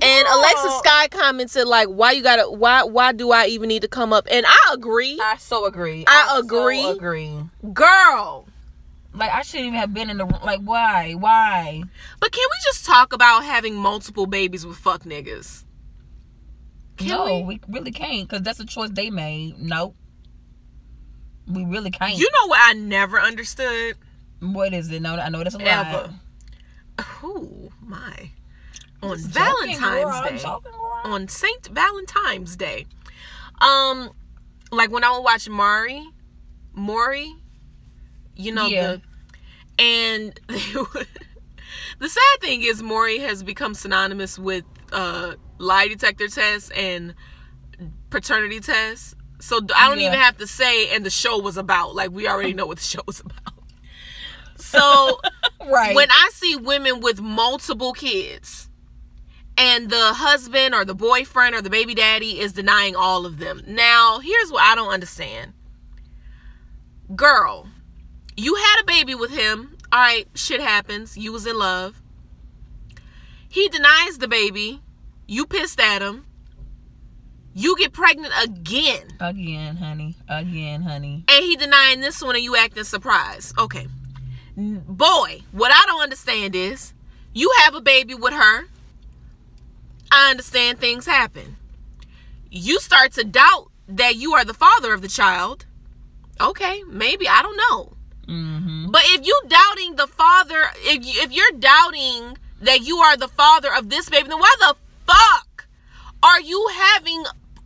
And 0.00 0.26
Alexis 0.28 0.64
No. 0.64 0.78
Sky 0.84 1.08
commented 1.08 1.66
like, 1.66 1.88
"Why 1.88 2.12
you 2.12 2.22
gotta? 2.22 2.50
Why? 2.50 2.82
Why 2.84 3.12
do 3.12 3.30
I 3.30 3.46
even 3.46 3.68
need 3.68 3.82
to 3.82 3.88
come 3.88 4.12
up?" 4.12 4.26
And 4.30 4.44
I 4.46 4.70
agree, 4.72 5.18
I 5.22 5.36
so 5.38 5.66
agree. 5.66 6.04
I 6.08 6.28
so 6.30 6.38
agree. 6.40 6.88
agree. 6.88 7.30
girl. 7.72 8.46
Like 9.14 9.30
I 9.30 9.42
shouldn't 9.42 9.68
even 9.68 9.78
have 9.78 9.94
been 9.94 10.10
in 10.10 10.18
the 10.18 10.26
room. 10.26 10.40
Like 10.42 10.60
why? 10.60 11.12
Why? 11.12 11.82
But 12.20 12.32
can 12.32 12.42
we 12.50 12.56
just 12.64 12.84
talk 12.84 13.12
about 13.12 13.44
having 13.44 13.76
multiple 13.76 14.26
babies 14.26 14.66
with 14.66 14.76
fuck 14.76 15.04
niggas? 15.04 15.64
Can 16.96 17.08
no, 17.08 17.40
we? 17.40 17.42
we? 17.42 17.60
really 17.68 17.92
can't 17.92 18.28
because 18.28 18.42
that's 18.42 18.60
a 18.60 18.66
choice 18.66 18.90
they 18.90 19.10
made. 19.10 19.58
Nope. 19.58 19.94
We 21.46 21.64
really 21.64 21.90
can't. 21.90 22.16
You 22.18 22.28
know 22.30 22.48
what 22.48 22.60
I 22.62 22.72
never 22.72 23.20
understood? 23.20 23.96
what 24.40 24.74
is 24.74 24.90
it? 24.90 25.00
No, 25.00 25.14
I 25.14 25.28
know 25.30 25.42
that's 25.42 25.54
a 25.54 25.58
lie. 25.58 25.64
Ever. 25.64 26.14
Oh 27.22 27.70
my. 27.80 28.30
On 29.02 29.16
Just 29.16 29.28
Valentine's. 29.28 30.44
I'm 30.44 30.60
Day. 30.60 30.70
On 31.04 31.28
Saint 31.28 31.68
Valentine's 31.68 32.56
Day. 32.56 32.86
Um 33.60 34.10
like 34.72 34.90
when 34.90 35.04
I 35.04 35.12
would 35.12 35.22
watch 35.22 35.48
Mari, 35.48 36.04
Maury, 36.72 37.34
you 38.36 38.52
know 38.52 38.66
Yeah. 38.68 38.96
the 38.96 39.02
and 39.78 40.40
the 40.48 42.08
sad 42.08 42.40
thing 42.40 42.62
is 42.62 42.82
Maury 42.82 43.18
has 43.18 43.42
become 43.42 43.74
synonymous 43.74 44.38
with 44.38 44.64
uh 44.92 45.34
lie 45.58 45.88
detector 45.88 46.28
tests 46.28 46.70
and 46.70 47.14
paternity 48.10 48.60
tests. 48.60 49.14
So 49.40 49.58
I 49.76 49.88
don't 49.88 49.98
Yeah. 50.00 50.08
even 50.08 50.18
have 50.20 50.36
to 50.38 50.46
say 50.46 50.94
and 50.94 51.04
the 51.04 51.10
show 51.10 51.38
was 51.38 51.56
about. 51.56 51.94
Like 51.94 52.10
we 52.12 52.28
already 52.28 52.54
know 52.54 52.66
what 52.66 52.78
the 52.78 52.84
show 52.94 53.00
was 53.06 53.20
about. 53.20 53.54
So 54.56 55.20
Right. 55.66 55.94
when 55.96 56.10
I 56.10 56.30
see 56.32 56.56
women 56.56 57.00
with 57.00 57.20
multiple 57.20 57.92
kids 57.92 58.68
and 59.56 59.88
the 59.90 60.12
husband 60.14 60.74
or 60.74 60.84
the 60.84 60.94
boyfriend 60.94 61.54
or 61.54 61.62
the 61.62 61.70
baby 61.70 61.94
daddy 61.94 62.38
is 62.40 62.52
denying 62.52 62.94
all 62.96 63.24
of 63.24 63.38
them. 63.38 63.62
Now, 63.66 64.18
here's 64.18 64.50
what 64.52 64.62
I 64.62 64.74
don't 64.74 64.90
understand. 64.92 65.52
Girl, 67.14 67.68
you 68.36 68.54
had 68.54 68.82
a 68.82 68.84
baby 68.84 69.14
with 69.14 69.30
him. 69.30 69.76
All 69.92 70.00
right, 70.00 70.26
shit 70.34 70.60
happens. 70.60 71.16
You 71.16 71.32
was 71.32 71.46
in 71.46 71.58
love. 71.58 72.00
He 73.48 73.68
denies 73.68 74.18
the 74.18 74.28
baby. 74.28 74.80
You 75.26 75.46
pissed 75.46 75.80
at 75.80 76.02
him. 76.02 76.26
You 77.54 77.76
get 77.78 77.92
pregnant 77.92 78.34
again. 78.42 79.12
Again, 79.20 79.76
honey. 79.76 80.16
Again, 80.28 80.82
honey. 80.82 81.24
And 81.28 81.44
he 81.44 81.54
denying 81.54 82.00
this 82.00 82.20
one 82.20 82.34
and 82.34 82.42
you 82.42 82.56
acting 82.56 82.82
surprised. 82.82 83.56
Okay. 83.56 83.86
Boy, 84.56 85.42
what 85.52 85.70
I 85.72 85.84
don't 85.86 86.02
understand 86.02 86.56
is 86.56 86.92
you 87.32 87.52
have 87.62 87.74
a 87.74 87.80
baby 87.80 88.14
with 88.14 88.32
her. 88.32 88.66
I 90.10 90.30
understand 90.30 90.78
things 90.78 91.06
happen. 91.06 91.56
You 92.50 92.80
start 92.80 93.12
to 93.12 93.24
doubt 93.24 93.70
that 93.88 94.16
you 94.16 94.34
are 94.34 94.44
the 94.44 94.54
father 94.54 94.92
of 94.92 95.02
the 95.02 95.08
child. 95.08 95.66
Okay, 96.40 96.82
maybe 96.88 97.28
I 97.28 97.42
don't 97.42 97.56
know. 97.56 97.93
Mm-hmm. 98.26 98.90
But 98.90 99.02
if 99.06 99.26
you 99.26 99.40
doubting 99.48 99.96
the 99.96 100.06
father, 100.06 100.64
if 100.78 101.04
you, 101.04 101.22
if 101.22 101.32
you're 101.32 101.58
doubting 101.58 102.38
that 102.60 102.80
you 102.82 102.98
are 102.98 103.16
the 103.16 103.28
father 103.28 103.68
of 103.74 103.90
this 103.90 104.08
baby, 104.08 104.28
then 104.28 104.38
why 104.38 104.54
the 104.60 104.76
fuck 105.06 105.66
are 106.22 106.40
you 106.40 106.68
having 106.72 107.24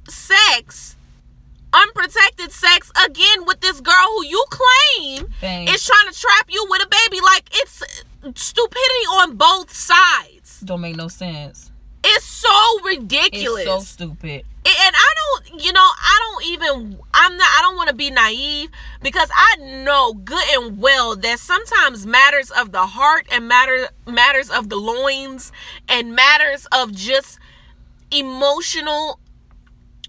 sex, 0.08 0.96
unprotected 1.72 2.50
sex 2.52 2.90
again 3.04 3.44
with 3.46 3.60
this 3.60 3.80
girl 3.80 3.94
who 4.16 4.26
you 4.26 4.44
claim 4.50 5.26
Thanks. 5.40 5.72
is 5.72 5.86
trying 5.86 6.12
to 6.12 6.18
trap 6.18 6.46
you 6.48 6.66
with 6.68 6.82
a 6.82 6.88
baby? 6.88 7.20
Like 7.22 7.48
it's 7.52 7.82
stupidity 8.34 9.06
on 9.12 9.36
both 9.36 9.72
sides. 9.72 10.60
Don't 10.60 10.80
make 10.80 10.96
no 10.96 11.08
sense. 11.08 11.70
It's 12.04 12.24
so 12.24 12.80
ridiculous 12.84 13.62
It's 13.62 13.70
so 13.70 13.80
stupid. 13.80 14.44
And 14.68 14.94
I 14.96 15.14
don't, 15.16 15.62
you 15.64 15.72
know, 15.72 15.80
I 15.80 16.18
don't 16.20 16.46
even, 16.46 16.98
I'm 17.14 17.36
not, 17.36 17.46
I 17.46 17.60
don't 17.62 17.76
want 17.76 17.88
to 17.88 17.94
be 17.94 18.10
naive 18.10 18.70
because 19.02 19.30
I 19.34 19.56
know 19.56 20.12
good 20.14 20.44
and 20.52 20.78
well 20.78 21.16
that 21.16 21.38
sometimes 21.38 22.06
matters 22.06 22.50
of 22.50 22.72
the 22.72 22.86
heart 22.86 23.26
and 23.32 23.48
matter 23.48 23.88
matters 24.06 24.50
of 24.50 24.68
the 24.68 24.76
loins 24.76 25.52
and 25.88 26.14
matters 26.14 26.66
of 26.72 26.92
just 26.92 27.38
emotional 28.10 29.20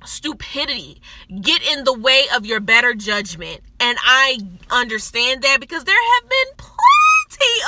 stupidity 0.06 1.02
get 1.42 1.62
in 1.62 1.84
the 1.84 1.94
way 1.94 2.24
of 2.34 2.46
your 2.46 2.60
better 2.60 2.94
judgment. 2.94 3.62
And 3.80 3.98
i 4.02 4.40
understand 4.72 5.42
that 5.44 5.60
because 5.60 5.84
there 5.84 5.96
have 5.96 6.30
been 6.30 6.66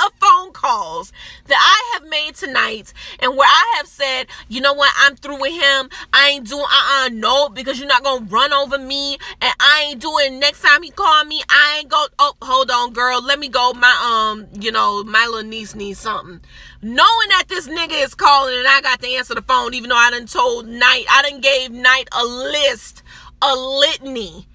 of 0.04 0.12
phone 0.20 0.52
calls 0.52 1.12
that 1.46 1.56
I 1.58 1.94
have 1.94 2.08
made 2.08 2.34
tonight 2.34 2.92
and 3.20 3.36
where 3.36 3.48
I 3.48 3.74
have 3.76 3.86
said, 3.86 4.26
you 4.48 4.60
know 4.60 4.72
what, 4.72 4.92
I'm 4.96 5.16
through 5.16 5.40
with 5.40 5.52
him. 5.52 5.88
I 6.12 6.30
ain't 6.30 6.48
doing 6.48 6.64
uh 6.64 7.04
uh 7.04 7.08
no 7.12 7.48
because 7.48 7.78
you're 7.78 7.88
not 7.88 8.04
gonna 8.04 8.26
run 8.26 8.52
over 8.52 8.78
me 8.78 9.18
and 9.40 9.54
I 9.60 9.86
ain't 9.88 10.00
doing 10.00 10.38
next 10.38 10.62
time 10.62 10.82
he 10.82 10.90
call 10.90 11.24
me, 11.24 11.42
I 11.48 11.78
ain't 11.80 11.88
go 11.88 12.06
oh 12.18 12.34
hold 12.42 12.70
on 12.70 12.92
girl, 12.92 13.22
let 13.22 13.38
me 13.38 13.48
go. 13.48 13.72
My 13.72 14.32
um, 14.32 14.48
you 14.60 14.72
know, 14.72 15.02
my 15.04 15.26
little 15.26 15.48
niece 15.48 15.74
needs 15.74 15.98
something. 15.98 16.40
Knowing 16.82 17.28
that 17.28 17.44
this 17.48 17.68
nigga 17.68 18.02
is 18.02 18.14
calling 18.14 18.58
and 18.58 18.66
I 18.66 18.80
got 18.80 19.00
to 19.02 19.08
answer 19.08 19.34
the 19.34 19.42
phone, 19.42 19.74
even 19.74 19.90
though 19.90 19.96
I 19.96 20.10
done 20.10 20.26
told 20.26 20.66
Night, 20.66 21.04
I 21.10 21.22
done 21.22 21.40
gave 21.40 21.70
Night 21.70 22.08
a 22.12 22.24
list, 22.24 23.02
a 23.40 23.54
litany 23.54 24.46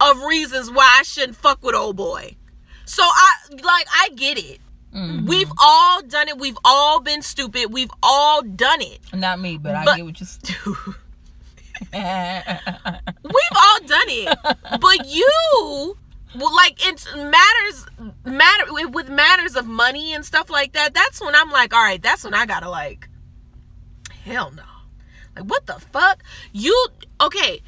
of 0.00 0.22
reasons 0.22 0.70
why 0.70 0.96
I 0.98 1.02
shouldn't 1.02 1.36
fuck 1.36 1.62
with 1.62 1.74
old 1.74 1.96
boy. 1.96 2.36
So 2.92 3.02
I 3.02 3.32
like 3.50 3.86
I 3.90 4.10
get 4.14 4.36
it. 4.36 4.60
Mhm. 4.94 5.26
We've 5.26 5.50
all 5.58 6.02
done 6.02 6.28
it. 6.28 6.36
We've 6.36 6.58
all 6.62 7.00
been 7.00 7.22
stupid. 7.22 7.72
We've 7.72 7.90
all 8.02 8.42
done 8.42 8.82
it. 8.82 9.00
Not 9.14 9.40
me, 9.40 9.56
but, 9.56 9.74
I 9.74 9.96
get 9.96 10.04
what 10.04 10.20
you. 10.20 10.26
We've 13.24 13.56
all 13.56 13.80
done 13.86 14.08
it. 14.08 14.38
But 14.78 15.06
you 15.06 15.96
like 16.34 16.86
it 16.86 17.06
matters 17.16 17.86
matter 18.26 18.64
with 18.88 19.08
matters 19.08 19.56
of 19.56 19.66
money 19.66 20.12
and 20.12 20.22
stuff 20.22 20.50
like 20.50 20.74
that. 20.74 20.92
That's 20.92 21.18
when 21.18 21.34
I'm 21.34 21.50
like, 21.50 21.72
all 21.72 21.82
right, 21.82 22.02
that's 22.02 22.24
when 22.24 22.34
I 22.34 22.44
gotta 22.44 22.68
like, 22.68 23.08
hell 24.24 24.50
no. 24.50 24.64
Like 25.34 25.46
what 25.46 25.64
the 25.64 25.80
fuck? 25.92 26.22
You 26.52 26.88
okay? 27.22 27.62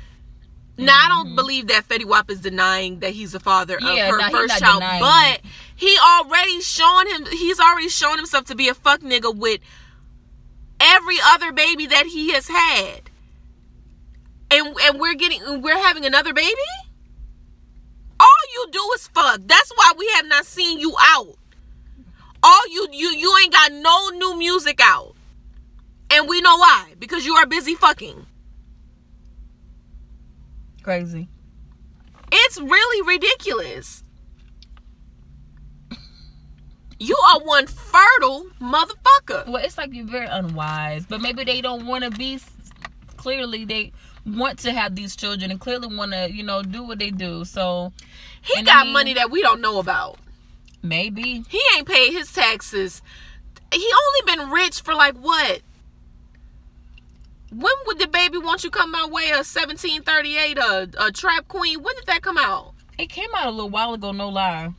Now 0.76 0.98
I 1.04 1.08
don't 1.08 1.36
believe 1.36 1.68
that 1.68 1.86
Fetty 1.88 2.04
Wap 2.04 2.30
is 2.30 2.40
denying 2.40 2.98
that 3.00 3.10
he's 3.10 3.32
the 3.32 3.40
father 3.40 3.76
Mm-hmm. 3.78 3.96
Yeah, 3.96 4.08
of 4.08 4.10
her 4.12 4.18
no, 4.18 4.24
he 4.26 4.32
first 4.32 4.58
child, 4.58 4.82
but 5.00 5.40
he 5.74 5.96
already 5.98 6.60
shown 6.60 7.06
him. 7.08 7.26
He's 7.26 7.60
already 7.60 7.88
shown 7.88 8.16
himself 8.16 8.44
to 8.46 8.54
be 8.54 8.68
a 8.68 8.74
fuck 8.74 9.00
nigga 9.00 9.34
with 9.34 9.60
every 10.80 11.16
other 11.24 11.52
baby 11.52 11.86
that 11.86 12.06
he 12.06 12.32
has 12.32 12.48
had, 12.48 13.10
and 14.50 14.76
and 14.82 15.00
we're 15.00 15.14
getting 15.14 15.62
we're 15.62 15.78
having 15.78 16.04
another 16.04 16.32
baby. 16.32 16.50
All 18.18 18.28
you 18.54 18.68
do 18.70 18.90
is 18.94 19.08
fuck. 19.08 19.40
That's 19.44 19.72
why 19.76 19.92
we 19.96 20.08
have 20.16 20.26
not 20.26 20.46
seen 20.46 20.78
you 20.78 20.94
out. 20.98 21.36
All 22.42 22.68
you 22.68 22.88
you 22.92 23.10
you 23.10 23.36
ain't 23.42 23.52
got 23.52 23.72
no 23.72 24.08
new 24.10 24.36
music 24.38 24.80
out, 24.82 25.14
and 26.10 26.28
we 26.28 26.40
know 26.40 26.56
why 26.56 26.94
because 26.98 27.24
you 27.26 27.34
are 27.34 27.46
busy 27.46 27.74
fucking. 27.74 28.26
Crazy. 30.84 31.28
It's 32.30 32.60
really 32.60 33.02
ridiculous. 33.08 34.02
You 37.00 37.16
are 37.32 37.40
one 37.40 37.66
fertile 37.66 38.46
motherfucker. 38.60 39.46
Well, 39.48 39.56
it's 39.56 39.76
like 39.76 39.92
you're 39.92 40.06
very 40.06 40.26
unwise, 40.26 41.06
but 41.06 41.20
maybe 41.20 41.42
they 41.44 41.60
don't 41.60 41.86
want 41.86 42.04
to 42.04 42.10
be. 42.10 42.38
Clearly, 43.16 43.64
they 43.64 43.92
want 44.26 44.58
to 44.60 44.72
have 44.72 44.94
these 44.94 45.16
children 45.16 45.50
and 45.50 45.58
clearly 45.58 45.94
want 45.94 46.12
to, 46.12 46.30
you 46.30 46.42
know, 46.42 46.62
do 46.62 46.82
what 46.82 46.98
they 46.98 47.10
do. 47.10 47.44
So 47.44 47.92
He 48.42 48.58
And 48.58 48.68
I 48.68 48.72
got 48.72 48.84
mean- 48.84 48.92
money 48.92 49.14
that 49.14 49.30
we 49.30 49.40
don't 49.42 49.60
know 49.62 49.78
about. 49.78 50.18
maybe 50.82 51.42
He 51.48 51.60
ain't 51.76 51.88
paid 51.88 52.12
his 52.12 52.30
taxes. 52.32 53.00
He 53.72 53.90
only 54.06 54.36
been 54.36 54.50
rich 54.50 54.82
for 54.82 54.94
like 54.94 55.16
what? 55.16 55.62
When 57.56 57.72
would 57.86 57.98
the 57.98 58.08
baby 58.08 58.38
want 58.38 58.64
you 58.64 58.70
come 58.70 58.90
my 58.90 59.06
way? 59.06 59.30
A 59.30 59.44
1738, 59.44 60.58
a, 60.58 60.88
a 60.98 61.12
trap 61.12 61.46
queen. 61.48 61.82
When 61.82 61.94
did 61.96 62.06
that 62.06 62.22
come 62.22 62.38
out? 62.38 62.74
it 62.98 63.08
came 63.08 63.30
out 63.36 63.46
a 63.46 63.50
little 63.50 63.70
while 63.70 63.94
ago. 63.94 64.12
No 64.12 64.28
lie. 64.28 64.72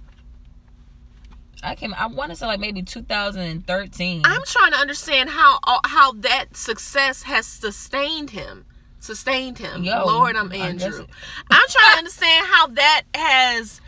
I 1.64 1.76
came. 1.76 1.94
I 1.96 2.08
want 2.08 2.32
to 2.32 2.36
say 2.36 2.46
like 2.46 2.60
maybe 2.60 2.84
2013. 2.84 4.22
I'm 4.26 4.42
trying 4.46 4.72
to 4.72 4.78
understand 4.78 5.30
how 5.30 5.60
uh, 5.64 5.80
how 5.86 6.12
that 6.14 6.56
success 6.56 7.24
has 7.24 7.46
sustained 7.46 8.32
him. 8.32 8.66
Sustained 9.00 9.58
him. 9.60 9.84
Yo, 9.84 10.06
Lord, 10.06 10.36
I'm 10.36 10.52
Andrew. 10.52 11.06
I'm 11.50 11.68
trying 11.70 11.92
to 11.94 11.98
understand 11.98 12.48
how 12.48 12.68
that 12.68 13.04
has 13.14 13.82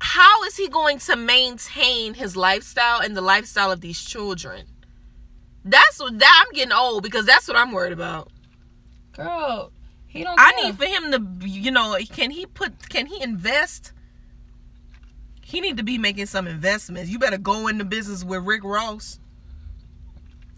how 0.00 0.42
is 0.44 0.56
he 0.56 0.68
going 0.68 0.98
to 1.00 1.16
maintain 1.16 2.14
his 2.14 2.36
lifestyle 2.36 3.00
and 3.00 3.16
the 3.16 3.20
lifestyle 3.20 3.70
of 3.70 3.80
these 3.80 4.02
children? 4.02 4.66
That's 5.64 6.00
what 6.00 6.18
that 6.18 6.44
I'm 6.46 6.52
getting 6.54 6.72
old 6.72 7.02
because 7.02 7.26
that's 7.26 7.48
what 7.48 7.56
I'm 7.56 7.72
worried 7.72 7.92
about. 7.92 8.30
Girl, 9.12 9.72
he 10.06 10.24
don't. 10.24 10.36
Know. 10.36 10.42
I 10.42 10.52
care. 10.52 10.64
need 10.64 10.78
for 10.78 10.86
him 10.86 11.12
to 11.40 11.48
you 11.48 11.70
know, 11.70 11.96
can 12.12 12.30
he 12.30 12.46
put 12.46 12.88
can 12.88 13.06
he 13.06 13.22
invest? 13.22 13.92
He 15.42 15.60
need 15.60 15.78
to 15.78 15.82
be 15.82 15.96
making 15.96 16.26
some 16.26 16.46
investments. 16.46 17.10
You 17.10 17.18
better 17.18 17.38
go 17.38 17.68
into 17.68 17.84
business 17.84 18.22
with 18.22 18.44
Rick 18.44 18.64
Ross 18.64 19.18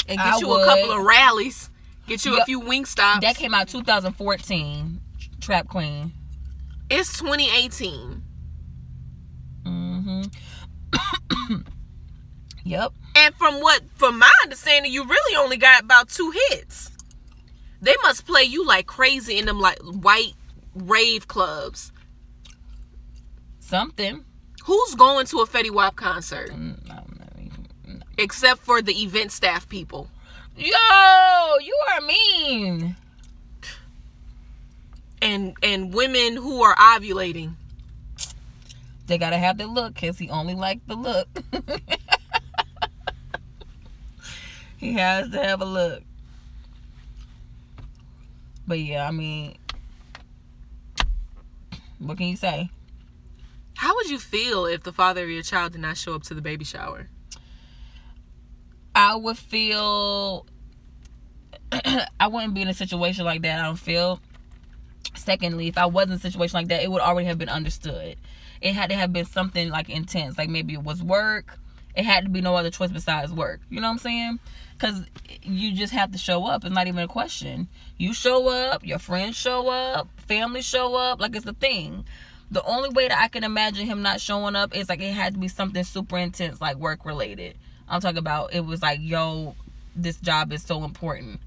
and 0.09 0.19
get 0.19 0.27
I 0.27 0.39
you 0.39 0.49
would. 0.49 0.63
a 0.63 0.67
couple 0.67 0.91
of 0.91 1.05
rallies. 1.05 1.71
Get 2.07 2.25
you 2.25 2.41
a 2.41 2.45
few 2.45 2.61
Wingstops. 2.61 3.21
That 3.21 3.37
came 3.37 3.55
out 3.55 3.69
2014. 3.69 5.01
Trap 5.41 5.69
Queen. 5.69 6.13
it's 6.91 7.17
2018. 7.19 8.23
Mm-hmm. 9.65 10.23
yep. 12.65 12.93
And 13.17 13.35
from 13.35 13.61
what 13.61 13.83
from 13.97 14.19
my 14.19 14.31
understanding, 14.43 14.93
you 14.93 15.05
really 15.05 15.37
only 15.37 15.57
got 15.57 15.83
about 15.83 16.09
two 16.09 16.33
hits. 16.51 16.91
They 17.83 17.95
must 18.03 18.27
play 18.27 18.43
you 18.45 18.65
like 18.67 18.87
crazy 18.87 19.39
in 19.39 19.47
them 19.47 19.59
like 19.61 19.79
white 19.81 20.35
rave 20.75 21.27
clubs. 21.29 21.93
Something. 23.59 24.25
Who's 24.65 24.95
going 24.95 25.27
to 25.27 25.39
a 25.39 25.47
Fetty 25.47 25.71
Wap 25.71 25.97
concert 25.97 26.51
Mm, 26.51 26.91
I 26.91 26.95
don't 26.97 27.19
know. 27.89 28.01
except 28.19 28.61
for 28.63 28.83
the 28.83 28.93
event 29.03 29.33
staff 29.33 29.69
people? 29.69 30.09
Yo, 30.57 30.67
you 31.63 31.77
are 31.95 32.01
mean. 32.03 32.97
and 35.23 35.57
and 35.63 35.93
women 35.95 36.37
who 36.37 36.63
are 36.63 36.75
ovulating. 36.77 37.55
They 39.07 39.19
gotta 39.19 39.39
have 39.39 39.59
the 39.59 39.67
look 39.67 39.95
because 39.95 40.19
he 40.19 40.29
only 40.31 40.55
liked 40.55 40.87
the 40.87 40.95
look. 40.95 41.29
he 44.81 44.95
has 44.95 45.29
to 45.31 45.43
have 45.43 45.61
a 45.61 45.67
look. 45.67 46.03
But 48.67 48.79
yeah, 48.79 49.07
I 49.07 49.11
mean, 49.11 49.59
what 51.99 52.17
can 52.17 52.29
you 52.29 52.37
say? 52.37 52.71
How 53.77 53.95
would 53.95 54.09
you 54.09 54.19
feel 54.19 54.65
if 54.65 54.83
the 54.83 54.93
father 54.93 55.23
of 55.23 55.29
your 55.29 55.43
child 55.43 55.73
did 55.73 55.83
not 55.83 55.99
show 55.99 56.15
up 56.15 56.23
to 56.25 56.35
the 56.35 56.41
baby 56.41 56.65
shower? 56.65 57.09
I 58.95 59.17
would 59.17 59.37
feel 59.37 60.47
I 62.21 62.27
wouldn't 62.27 62.55
be 62.55 62.63
in 62.63 62.69
a 62.69 62.75
situation 62.75 63.27
like 63.27 63.43
that. 63.43 63.61
I 63.61 63.65
don't 63.65 63.77
feel. 63.77 64.19
Secondly, 65.15 65.69
if 65.69 65.77
I 65.77 65.87
was 65.87 66.07
in 66.07 66.13
a 66.13 66.19
situation 66.19 66.57
like 66.57 66.69
that, 66.69 66.83
it 66.83 66.91
would 66.91 67.03
already 67.03 67.27
have 67.27 67.37
been 67.37 67.49
understood. 67.51 68.17
It 68.63 68.75
had 68.75 68.89
to 68.91 68.97
have 68.97 69.13
been 69.13 69.27
something 69.27 69.69
like 69.69 69.91
intense, 69.91 70.39
like 70.39 70.49
maybe 70.49 70.73
it 70.73 70.83
was 70.83 71.03
work. 71.03 71.59
It 71.95 72.05
had 72.05 72.25
to 72.25 72.31
be 72.31 72.41
no 72.41 72.57
other 72.57 72.71
choice 72.71 72.91
besides 72.91 73.33
work. 73.33 73.61
You 73.69 73.81
know 73.81 73.89
what 73.89 73.93
I'm 73.95 73.99
saying? 73.99 74.41
Because 74.81 75.05
you 75.43 75.73
just 75.73 75.93
have 75.93 76.13
to 76.13 76.19
show 76.19 76.47
up. 76.47 76.65
It's 76.65 76.75
not 76.75 76.87
even 76.87 77.03
a 77.03 77.09
question. 77.09 77.69
You 77.99 78.15
show 78.15 78.49
up, 78.49 78.85
your 78.85 78.99
friends 78.99 79.37
show 79.37 79.69
up, 79.69 80.09
family 80.27 80.63
show 80.63 80.95
up. 80.95 81.21
Like 81.21 81.37
it's 81.37 81.45
a 81.45 81.53
thing. 81.53 82.07
The 82.51 82.65
only 82.65 82.89
way 82.89 83.09
that 83.09 83.21
I 83.21 83.29
can 83.29 83.45
imagine 83.45 83.87
him 83.87 84.01
not 84.01 84.21
showing 84.21 84.57
up 84.57 84.75
is 84.75 84.89
like 84.89 85.01
it 85.01 85.13
had 85.13 85.35
to 85.35 85.41
be 85.41 85.49
something 85.49 85.85
super 85.85 86.17
intense, 86.17 86.63
like 86.63 86.77
work 86.77 87.05
related. 87.05 87.57
I'm 87.89 88.01
talking 88.01 88.19
about 88.19 88.55
it 88.55 88.65
was 88.65 88.81
like, 88.81 89.01
yo, 89.03 89.55
this 89.95 90.17
job 90.17 90.51
is 90.53 90.63
so 90.63 90.83
important. 90.85 91.41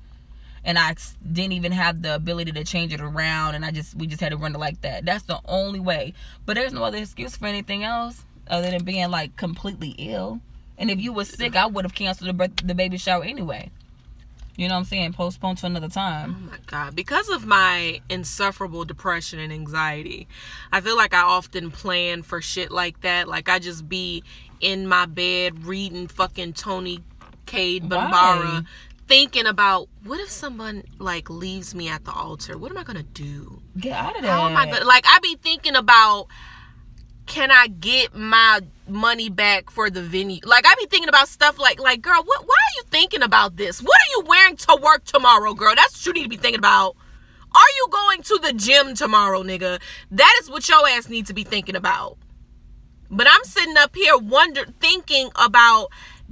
And 0.64 0.78
I 0.78 0.96
didn't 1.30 1.54
even 1.54 1.72
have 1.72 2.04
the 2.04 2.16
ability 2.16 2.52
to 2.52 2.64
change 2.64 2.94
it 2.94 3.02
around, 3.02 3.56
and 3.56 3.66
I 3.66 3.72
just 3.72 3.96
we 3.96 4.06
just 4.06 4.22
had 4.22 4.30
to 4.30 4.38
run 4.38 4.54
it 4.54 4.60
like 4.60 4.80
that. 4.82 5.06
That's 5.06 5.24
the 5.24 5.40
only 5.46 5.80
way. 5.80 6.14
But 6.46 6.56
there's 6.56 6.72
no 6.72 6.84
other 6.84 7.00
excuse 7.00 7.36
for 7.36 7.48
anything 7.48 7.84
else 7.84 8.24
other 8.48 8.70
than 8.70 8.84
being 8.84 9.10
like 9.10 9.36
completely 9.36 9.96
ill. 9.98 10.40
And 10.78 10.90
if 10.90 11.00
you 11.00 11.14
were 11.14 11.26
sick, 11.26 11.56
I 11.56 11.66
would 11.66 11.86
have 11.86 11.94
canceled 11.94 12.30
the 12.30 12.34
birth- 12.34 12.66
the 12.68 12.76
baby 12.76 12.98
shower 12.98 13.24
anyway. 13.24 13.72
You 14.56 14.68
know 14.68 14.76
what 14.76 14.80
I'm 14.82 14.86
saying? 14.86 15.14
Postpone 15.14 15.56
to 15.58 15.66
another 15.66 15.88
time. 15.88 16.36
Oh 16.38 16.52
my 16.52 16.58
god! 16.68 16.96
Because 16.96 17.28
of 17.30 17.46
my 17.46 18.02
insufferable 18.10 18.86
depression 18.86 19.40
and 19.40 19.52
anxiety, 19.52 20.28
I 20.72 20.80
feel 20.82 20.96
like 20.96 21.14
I 21.14 21.22
often 21.22 21.72
plan 21.72 22.22
for 22.22 22.40
shit 22.40 22.72
like 22.72 23.02
that. 23.02 23.28
Like 23.28 23.50
I 23.50 23.58
just 23.58 23.90
be 23.90 24.24
in 24.62 24.88
my 24.88 25.06
bed 25.08 25.66
reading 25.66 26.08
fucking 26.08 26.54
Toni 26.54 27.04
Cade? 27.48 27.90
Bambara, 27.90 28.66
thinking 29.08 29.46
about 29.46 29.90
what 30.04 30.20
if 30.20 30.30
someone 30.30 30.84
like 31.00 31.30
leaves 31.30 31.74
me 31.74 31.90
at 31.90 32.06
the 32.06 32.12
altar? 32.12 32.58
What 32.58 32.72
am 32.72 32.78
I 32.78 32.84
gonna 32.84 33.04
do? 33.04 33.62
Get 33.78 33.94
out 33.94 34.16
of 34.16 34.22
there. 34.22 34.32
How 34.32 34.48
am 34.48 34.56
I 34.56 34.66
gonna 34.66 34.86
like? 34.86 35.06
I 35.08 35.20
be 35.20 35.36
thinking 35.36 35.76
about 35.76 36.28
can 37.26 37.52
I 37.52 37.68
get 37.68 38.16
my 38.16 38.62
money 38.88 39.30
back 39.30 39.70
for 39.70 39.90
the 39.90 40.02
venue? 40.02 40.40
Like 40.44 40.66
I 40.68 40.76
be 40.76 40.86
thinking 40.86 41.10
about 41.10 41.28
stuff 41.28 41.58
like 41.58 41.80
like 41.80 42.02
girl, 42.02 42.22
what 42.24 42.42
why 42.46 42.56
are 42.56 42.76
you 42.78 42.84
thinking 42.90 43.24
about 43.24 43.58
this? 43.58 43.82
What 43.82 43.96
are 43.96 44.12
you 44.12 44.24
wearing 44.28 44.56
to 44.58 44.80
work 44.82 45.06
tomorrow, 45.06 45.54
girl? 45.54 45.74
That's 45.76 45.94
what 45.94 46.06
you 46.06 46.14
need 46.14 46.24
to 46.24 46.30
be 46.30 46.38
thinking 46.38 46.60
about. 46.60 46.96
Are 47.56 47.72
you 47.78 47.88
going 47.92 48.24
to 48.24 48.40
the 48.42 48.54
gym 48.54 48.96
tomorrow, 48.96 49.44
nigga? 49.44 49.80
That 50.12 50.40
is 50.42 50.50
what 50.50 50.68
your 50.68 50.88
ass 50.90 51.08
needs 51.08 51.28
to 51.28 51.34
be 51.34 51.44
thinking 51.44 51.76
about. 51.76 52.18
But 53.12 53.28
I'm 53.30 53.44
sitting 53.44 53.78
up 53.78 53.96
here 53.96 54.18
wonder 54.18 54.66
thinking 54.80 55.30
about 55.36 55.90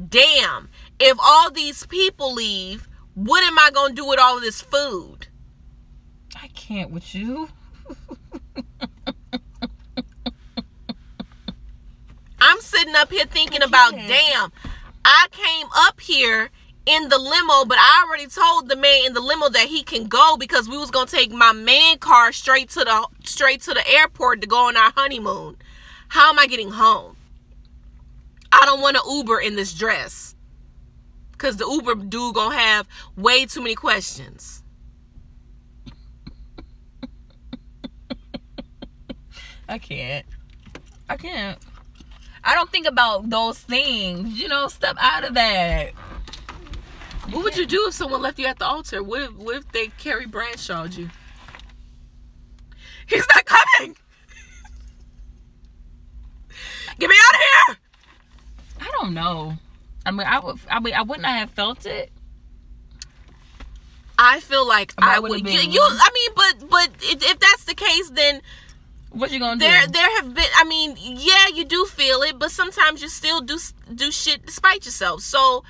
damn, 0.10 0.70
if 1.00 1.18
all 1.22 1.52
these 1.52 1.86
people 1.86 2.34
leave, 2.34 2.88
what 3.14 3.44
am 3.44 3.60
I 3.60 3.70
gonna 3.74 3.94
do 3.94 4.06
with 4.06 4.20
all 4.20 4.38
of 4.38 4.44
this 4.44 4.62
food? 4.62 5.28
I 6.36 6.48
can't 6.48 6.92
with 6.92 7.14
you. 7.14 7.50
I'm 12.52 12.60
sitting 12.60 12.95
up 12.95 13.10
here 13.10 13.26
thinking 13.26 13.64
about 13.64 13.93
damn, 13.93 14.52
I 15.06 15.28
came 15.32 15.68
up 15.74 16.02
here 16.02 16.49
in 16.86 17.08
the 17.08 17.18
limo, 17.18 17.64
but 17.64 17.78
I 17.80 18.04
already 18.06 18.28
told 18.28 18.68
the 18.68 18.76
man 18.76 19.06
in 19.06 19.14
the 19.14 19.22
limo 19.22 19.47
that 19.47 19.68
he 19.68 19.84
can 19.84 20.08
go 20.08 20.36
because 20.38 20.68
we 20.68 20.78
was 20.78 20.91
gonna 20.91 21.06
take 21.06 21.32
my 21.32 21.54
man 21.54 21.99
car 21.99 22.34
straight 22.34 22.70
to 22.72 22.82
the 22.82 23.08
straight 23.24 23.62
to 23.62 23.74
the 23.74 23.88
airport 23.88 24.41
to 24.41 24.47
go 24.47 24.68
on 24.68 24.76
our 24.76 24.91
honeymoon. 24.97 25.56
How 26.10 26.30
am 26.30 26.39
I 26.39 26.47
getting 26.47 26.72
home? 26.72 27.16
I 28.52 28.66
don't 28.66 28.82
want 28.82 28.97
to 28.97 29.04
Uber 29.10 29.39
in 29.39 29.56
this 29.56 29.74
dress. 29.74 30.36
Cause 31.38 31.56
the 31.56 31.66
Uber 31.66 31.95
dude 31.95 32.36
gonna 32.36 32.54
have 32.54 32.86
way 33.16 33.45
too 33.45 33.62
many 33.62 33.76
questions. 33.76 34.62
I 39.70 39.78
can't. 39.78 40.26
I 41.08 41.16
can't. 41.16 41.58
I 42.44 42.56
don't 42.56 42.72
think 42.72 42.88
about 42.88 43.30
those 43.30 43.60
things. 43.60 44.39
You 44.39 44.48
know, 44.48 44.68
step 44.68 44.98
out 45.00 45.24
of 45.24 45.34
that. 45.36 45.92
What 47.30 47.44
would 47.44 47.56
you 47.56 47.66
do 47.66 47.86
if 47.88 47.94
someone 47.94 48.22
left 48.22 48.39
you 48.39 48.48
at 48.48 48.60
the 48.60 48.66
altar? 48.66 49.02
What 49.04 49.22
if, 49.22 49.32
what 49.36 49.56
if 49.58 49.72
they 49.72 49.88
Carrie 49.88 50.26
you? 50.26 51.10
He's 53.08 53.26
not 53.36 53.46
coming! 53.46 53.96
Get 57.00 57.10
me 57.10 57.16
out 57.16 57.36
of 57.36 57.42
here! 57.42 57.78
I 58.82 58.92
don't 59.00 59.14
know. 59.14 59.54
I 60.06 60.12
mean, 60.12 60.28
I 60.28 60.39
would. 60.39 60.60
I 60.70 60.80
mean, 60.80 60.94
I 60.94 61.04
wouldn't 61.04 61.26
have 61.28 61.52
felt 61.52 61.86
it. 61.86 62.12
I 64.18 64.39
feel 64.39 64.68
like 64.68 64.96
But 64.96 65.06
I 65.06 65.20
would 65.20 65.32
You, 65.48 65.60
you- 65.60 65.82
I 65.82 66.10
mean, 66.14 66.32
but 66.36 66.70
but 66.70 66.89
if, 67.02 67.24
if 67.24 67.39
that's 67.39 67.64
the 67.66 67.74
case, 67.76 68.10
then 68.12 68.42
What 69.12 69.32
you 69.32 69.39
gonna 69.39 69.59
do? 69.59 69.66
there 69.66 69.88
there 69.88 70.16
have 70.18 70.34
been. 70.34 70.45
I 70.55 70.64
mean, 70.64 70.95
yeah, 70.97 71.47
you 71.53 71.66
do 71.66 71.86
feel 71.86 72.22
it, 72.22 72.39
but 72.39 72.49
sometimes 72.51 73.01
you 73.01 73.09
still 73.09 73.41
do 73.41 73.59
do 73.93 74.12
shit 74.12 74.45
despite 74.45 74.86
yourself. 74.86 75.22
So 75.22 75.64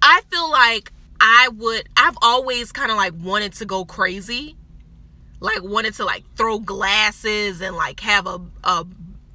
I 0.00 0.22
feel 0.30 0.50
like 0.50 0.92
I 1.20 1.48
would. 1.54 1.88
I've 1.96 2.16
always 2.22 2.72
kind 2.72 2.90
of 2.90 2.96
like 2.96 3.12
wanted 3.20 3.52
to 3.54 3.66
go 3.66 3.84
crazy, 3.84 4.56
like 5.40 5.62
wanted 5.62 5.94
to 5.94 6.04
like 6.04 6.24
throw 6.34 6.58
glasses 6.58 7.60
and 7.60 7.76
like 7.76 8.00
have 8.00 8.26
a 8.26 8.40
a 8.64 8.86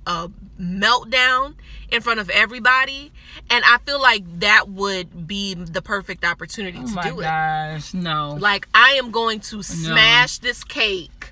a 0.08 0.32
meltdown 0.60 1.56
in 1.92 2.02
front 2.02 2.20
of 2.20 2.30
everybody. 2.30 3.12
And 3.50 3.64
I 3.66 3.78
feel 3.86 4.02
like 4.02 4.24
that 4.40 4.70
would 4.70 5.28
be 5.28 5.54
the 5.54 5.82
perfect 5.82 6.24
opportunity 6.24 6.80
oh 6.82 6.88
to 6.88 6.94
my 6.94 7.04
do 7.04 7.20
it. 7.20 7.24
gosh, 7.24 7.94
no, 7.94 8.38
Like 8.40 8.68
I 8.74 8.92
am 8.94 9.12
going 9.12 9.42
to 9.42 9.62
smash 9.62 10.40
this 10.40 10.64
cake 10.64 11.31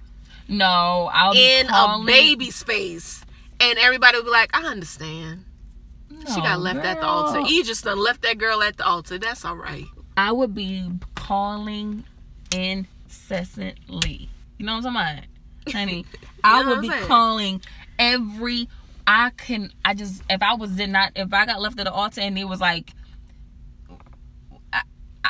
no. 0.50 1.10
I'll 1.14 1.34
be 1.34 1.60
in 1.60 1.68
a 1.68 2.04
baby 2.06 2.52
space, 2.52 3.24
and 3.60 3.78
everybody 3.80 4.18
will 4.18 4.26
be 4.26 4.32
like, 4.32 4.50
"I 4.56 4.64
understand." 4.66 5.45
she 6.28 6.41
got 6.41 6.58
No, 6.58 6.64
left 6.64 6.86
at 6.86 7.00
the 7.00 7.06
altar. 7.08 7.41
He 7.45 7.64
just 7.64 7.86
done 7.86 7.97
left 7.97 8.22
that 8.24 8.38
girl 8.38 8.62
at 8.62 8.76
the 8.78 8.86
altar. 8.86 9.18
That's 9.18 9.45
all 9.45 9.56
right. 9.56 9.86
I 10.18 10.32
would 10.34 10.54
be 10.54 10.91
calling 11.16 12.04
incessantly. 12.54 14.30
You 14.58 14.66
know 14.66 14.76
what 14.78 14.86
I'm 14.86 14.93
talking 14.93 15.24
about, 15.66 15.74
honey? 15.74 16.06
I 16.43 16.68
would 16.68 16.82
be 16.82 16.89
saying? 16.89 17.08
calling 17.08 17.62
every. 17.97 18.68
I 19.08 19.32
can. 19.38 19.72
I 19.86 19.93
just 19.93 20.22
if 20.30 20.41
I 20.43 20.56
was 20.56 20.72
did 20.72 20.89
not 20.89 21.14
if 21.16 21.34
I 21.34 21.45
got 21.45 21.62
left 21.62 21.80
at 21.80 21.86
the 21.86 21.93
altar 21.93 22.22
and 22.22 22.38
it 22.38 22.45
was 22.45 22.60
like. 22.60 22.91
I, 24.74 24.82
I, 25.24 25.30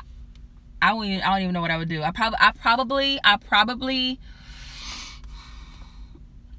I 0.81 0.89
don't 0.89 1.05
even, 1.05 1.21
I 1.21 1.33
don't 1.33 1.41
even 1.43 1.53
know 1.53 1.61
what 1.61 1.71
I 1.71 1.77
would 1.77 1.89
do. 1.89 2.01
I 2.01 2.11
probably 2.11 2.37
I 2.41 2.51
probably 2.51 3.19
I 3.23 3.37
probably 3.37 4.19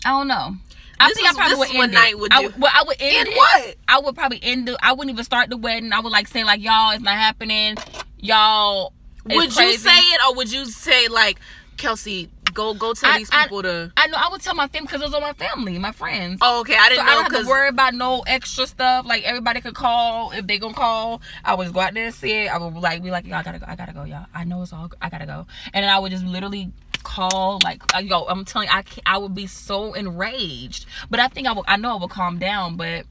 I 0.04 0.10
don't 0.10 0.28
know. 0.28 0.56
I 1.02 1.08
This 1.08 1.16
think 1.16 1.28
I 1.30 1.32
probably 1.32 1.56
would 1.78 1.94
end 1.94 1.94
it. 1.94 2.18
would 2.18 2.32
I, 2.32 2.46
well, 2.58 2.72
I 2.74 2.82
would 2.86 2.96
end 3.00 3.28
it. 3.28 3.36
what? 3.36 3.74
I 3.88 4.00
would 4.00 4.14
probably 4.14 4.38
end 4.42 4.68
the. 4.68 4.76
I 4.82 4.92
wouldn't 4.92 5.10
even 5.10 5.24
start 5.24 5.48
the 5.50 5.56
wedding. 5.56 5.92
I 5.92 6.00
would 6.00 6.12
like 6.12 6.28
say 6.28 6.44
like 6.44 6.60
y'all, 6.62 6.90
it's 6.90 7.02
not 7.02 7.14
happening. 7.14 7.76
Y'all, 8.18 8.92
would 9.26 9.54
you 9.56 9.72
say 9.78 9.90
it, 9.98 10.20
or 10.28 10.34
would 10.36 10.52
you 10.52 10.66
say 10.66 11.08
like, 11.08 11.38
Kelsey, 11.78 12.28
go 12.52 12.74
go 12.74 12.92
tell 12.92 13.10
I- 13.12 13.18
these 13.18 13.30
I- 13.32 13.44
people 13.44 13.62
to? 13.62 13.90
I 13.96 14.08
know 14.08 14.18
I 14.18 14.28
would 14.30 14.42
tell 14.42 14.54
my 14.54 14.68
family 14.68 14.86
because 14.88 15.00
those 15.00 15.14
are 15.14 15.20
my 15.22 15.32
family, 15.32 15.78
my 15.78 15.92
friends. 15.92 16.38
Oh, 16.42 16.60
okay. 16.60 16.76
I 16.76 16.84
so 16.84 16.88
didn't 16.90 17.00
I 17.00 17.06
know 17.06 17.22
don't 17.22 17.32
have 17.32 17.42
to 17.44 17.48
worry 17.48 17.68
about 17.68 17.94
no 17.94 18.20
extra 18.26 18.66
stuff. 18.66 19.06
Like 19.06 19.22
everybody 19.24 19.62
could 19.62 19.74
call 19.74 20.32
if 20.32 20.46
they 20.46 20.58
gonna 20.58 20.74
call. 20.74 21.22
I 21.44 21.54
would 21.54 21.64
just 21.64 21.74
go 21.74 21.80
out 21.80 21.94
there 21.94 22.04
and 22.06 22.14
see 22.14 22.30
it. 22.44 22.48
I 22.54 22.58
would 22.58 22.74
like 22.74 23.02
be 23.02 23.10
like, 23.10 23.24
I 23.26 23.42
gotta 23.42 23.58
go. 23.58 23.64
I 23.66 23.74
gotta 23.74 23.94
go, 23.94 24.04
y'all. 24.04 24.26
I 24.34 24.44
know 24.44 24.60
it's 24.62 24.72
all. 24.74 24.90
I 25.00 25.08
gotta 25.08 25.24
go. 25.26 25.46
And 25.72 25.82
then 25.84 25.88
I 25.90 25.98
would 25.98 26.10
just 26.12 26.24
literally 26.24 26.72
call 27.02 27.58
like, 27.62 27.82
yo, 28.02 28.24
I'm 28.24 28.44
telling 28.44 28.68
you, 28.68 28.74
I 28.74 28.82
can 28.82 29.02
I 29.06 29.18
would 29.18 29.34
be 29.34 29.46
so 29.46 29.94
enraged. 29.94 30.86
But 31.08 31.20
I 31.20 31.28
think 31.28 31.46
I 31.46 31.52
would. 31.52 31.64
I 31.68 31.76
know 31.76 31.96
I 31.96 32.00
will 32.00 32.08
calm 32.08 32.38
down, 32.38 32.76
but. 32.76 33.06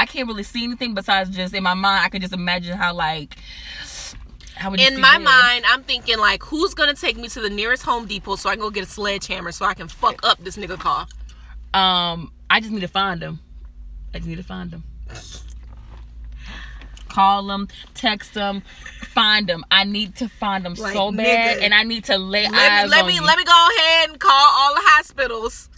I 0.00 0.06
can't 0.06 0.28
really 0.28 0.44
see 0.44 0.62
anything 0.62 0.94
besides 0.94 1.28
just 1.30 1.52
in 1.54 1.64
my 1.64 1.74
mind. 1.74 2.04
I 2.04 2.08
can 2.08 2.20
just 2.20 2.32
imagine 2.32 2.76
how 2.76 2.94
like 2.94 3.36
how 4.58 4.70
would 4.70 4.80
you 4.80 4.86
in 4.86 5.00
my 5.00 5.14
then? 5.14 5.24
mind, 5.24 5.64
I'm 5.66 5.82
thinking 5.82 6.18
like, 6.18 6.42
who's 6.42 6.74
gonna 6.74 6.94
take 6.94 7.16
me 7.16 7.28
to 7.28 7.40
the 7.40 7.50
nearest 7.50 7.84
Home 7.84 8.06
Depot 8.06 8.36
so 8.36 8.48
I 8.48 8.54
can 8.54 8.60
go 8.60 8.70
get 8.70 8.84
a 8.84 8.88
sledgehammer 8.88 9.52
so 9.52 9.64
I 9.64 9.74
can 9.74 9.88
fuck 9.88 10.24
up 10.24 10.38
this 10.38 10.56
nigga 10.56 10.78
car? 10.78 11.06
Um, 11.74 12.32
I 12.50 12.60
just 12.60 12.72
need 12.72 12.80
to 12.80 12.88
find 12.88 13.20
them. 13.20 13.40
I 14.14 14.18
just 14.18 14.28
need 14.28 14.36
to 14.36 14.42
find 14.42 14.70
them. 14.70 14.84
Call 17.18 17.48
them, 17.48 17.66
text 17.94 18.34
them, 18.34 18.62
find 19.02 19.48
them. 19.48 19.64
I 19.72 19.82
need 19.82 20.14
to 20.16 20.28
find 20.28 20.64
them 20.64 20.74
Like, 20.74 20.94
so 20.94 21.10
bad, 21.10 21.58
nigga. 21.58 21.62
and 21.64 21.74
I 21.74 21.82
need 21.82 22.04
to 22.04 22.16
lay 22.16 22.44
Let 22.44 22.52
me 22.52 22.58
eyes 22.58 22.90
let 22.90 23.00
on 23.02 23.06
me 23.08 23.14
you. 23.16 23.22
let 23.24 23.36
me 23.38 23.42
go 23.44 23.68
ahead 23.76 24.10
and 24.10 24.20
call 24.20 24.30
all 24.32 24.74
the 24.74 24.82
hospitals 24.84 25.68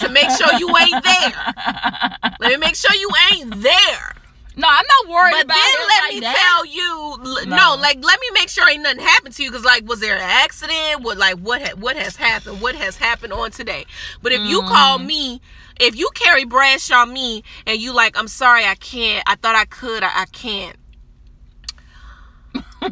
to 0.00 0.10
make 0.10 0.28
sure 0.32 0.52
you 0.58 0.68
ain't 0.76 1.02
there. 1.10 2.32
let 2.40 2.50
me 2.50 2.56
make 2.58 2.76
sure 2.76 2.94
you 2.94 3.08
ain't 3.32 3.62
there. 3.62 4.12
no, 4.58 4.68
I'm 4.68 4.84
not 4.86 5.08
worried 5.14 5.44
about 5.44 5.48
that. 5.48 5.48
But 5.48 5.54
about 5.54 5.54
then 5.78 5.88
let 5.88 6.02
like 6.02 6.14
me 6.14 6.20
that. 6.20 6.36
tell 6.36 6.66
you, 6.66 7.46
no. 7.48 7.56
No. 7.56 7.80
like 7.80 8.04
let 8.04 8.20
me 8.20 8.26
make 8.34 8.50
sure 8.50 8.68
ain't 8.68 8.82
nothing 8.82 9.00
happened 9.00 9.34
to 9.36 9.42
you. 9.44 9.50
Cause 9.50 9.64
like, 9.64 9.88
was 9.88 10.00
there 10.00 10.14
an 10.16 10.20
accident? 10.22 11.00
What 11.02 11.16
like 11.16 11.38
what 11.38 11.62
ha- 11.62 11.76
what 11.76 11.96
has 11.96 12.16
happened? 12.16 12.60
What 12.60 12.74
has 12.74 12.98
happened 12.98 13.32
on 13.32 13.50
today? 13.50 13.86
But 14.22 14.32
if 14.32 14.42
you 14.46 14.60
call 14.60 14.98
Mm. 14.98 15.06
me, 15.06 15.40
if 15.80 15.96
you 15.96 16.10
Carrie 16.14 16.44
Bradshaw 16.44 17.06
me, 17.06 17.42
and 17.66 17.80
you 17.80 17.94
like, 17.94 18.18
I'm 18.18 18.28
sorry, 18.28 18.64
I 18.64 18.74
can't. 18.74 19.22
I 19.26 19.36
thought 19.36 19.54
I 19.54 19.64
could, 19.64 20.02
I, 20.02 20.22
I 20.22 20.24
can't. 20.26 20.76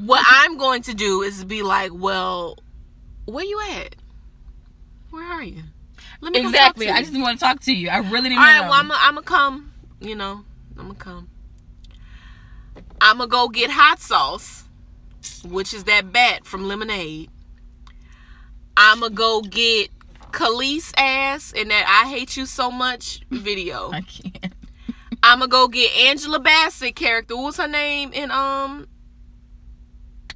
what 0.01 0.25
I'm 0.29 0.57
going 0.57 0.83
to 0.83 0.95
do 0.95 1.23
is 1.23 1.45
be 1.45 1.63
like, 1.63 1.93
well, 1.95 2.59
where 3.27 3.45
you 3.45 3.61
at? 3.73 3.97
Where 5.11 5.25
are 5.25 5.43
you? 5.43 5.63
Let 6.21 6.33
me 6.33 6.41
exactly. 6.41 6.89
I 6.89 6.99
you. 6.99 7.05
just 7.07 7.21
want 7.21 7.39
to 7.39 7.45
talk 7.45 7.61
to 7.61 7.73
you. 7.73 7.89
I 7.89 7.99
really 7.99 8.31
didn't 8.31 8.39
All 8.39 8.45
right, 8.45 8.63
know. 8.63 8.71
well, 8.71 8.99
I'm 8.99 9.15
gonna 9.15 9.23
come. 9.23 9.73
You 10.01 10.15
know, 10.17 10.45
I'm 10.79 10.87
gonna 10.87 10.95
come. 10.95 11.29
I'm 13.01 13.19
gonna 13.19 13.29
go 13.29 13.49
get 13.49 13.71
hot 13.71 14.01
sauce, 14.01 14.65
which 15.45 15.75
is 15.75 15.85
that 15.85 16.13
bat 16.13 16.47
from 16.47 16.67
Lemonade. 16.67 17.31
I'm 18.77 19.01
gonna 19.01 19.15
go 19.15 19.43
get 19.43 19.91
Khalees 20.35 20.93
ass 20.97 21.53
in 21.53 21.69
that 21.69 21.87
"I 22.05 22.09
Hate 22.09 22.37
You 22.37 22.45
So 22.47 22.71
Much" 22.71 23.21
video. 23.31 23.91
I 23.93 24.01
can't. 24.03 24.53
I'm 25.23 25.39
gonna 25.39 25.49
go 25.49 25.69
get 25.69 25.95
Angela 25.97 26.39
Bassett 26.41 26.97
character. 26.97 27.37
What's 27.37 27.57
her 27.59 27.69
name 27.69 28.13
in 28.13 28.31
um? 28.31 28.87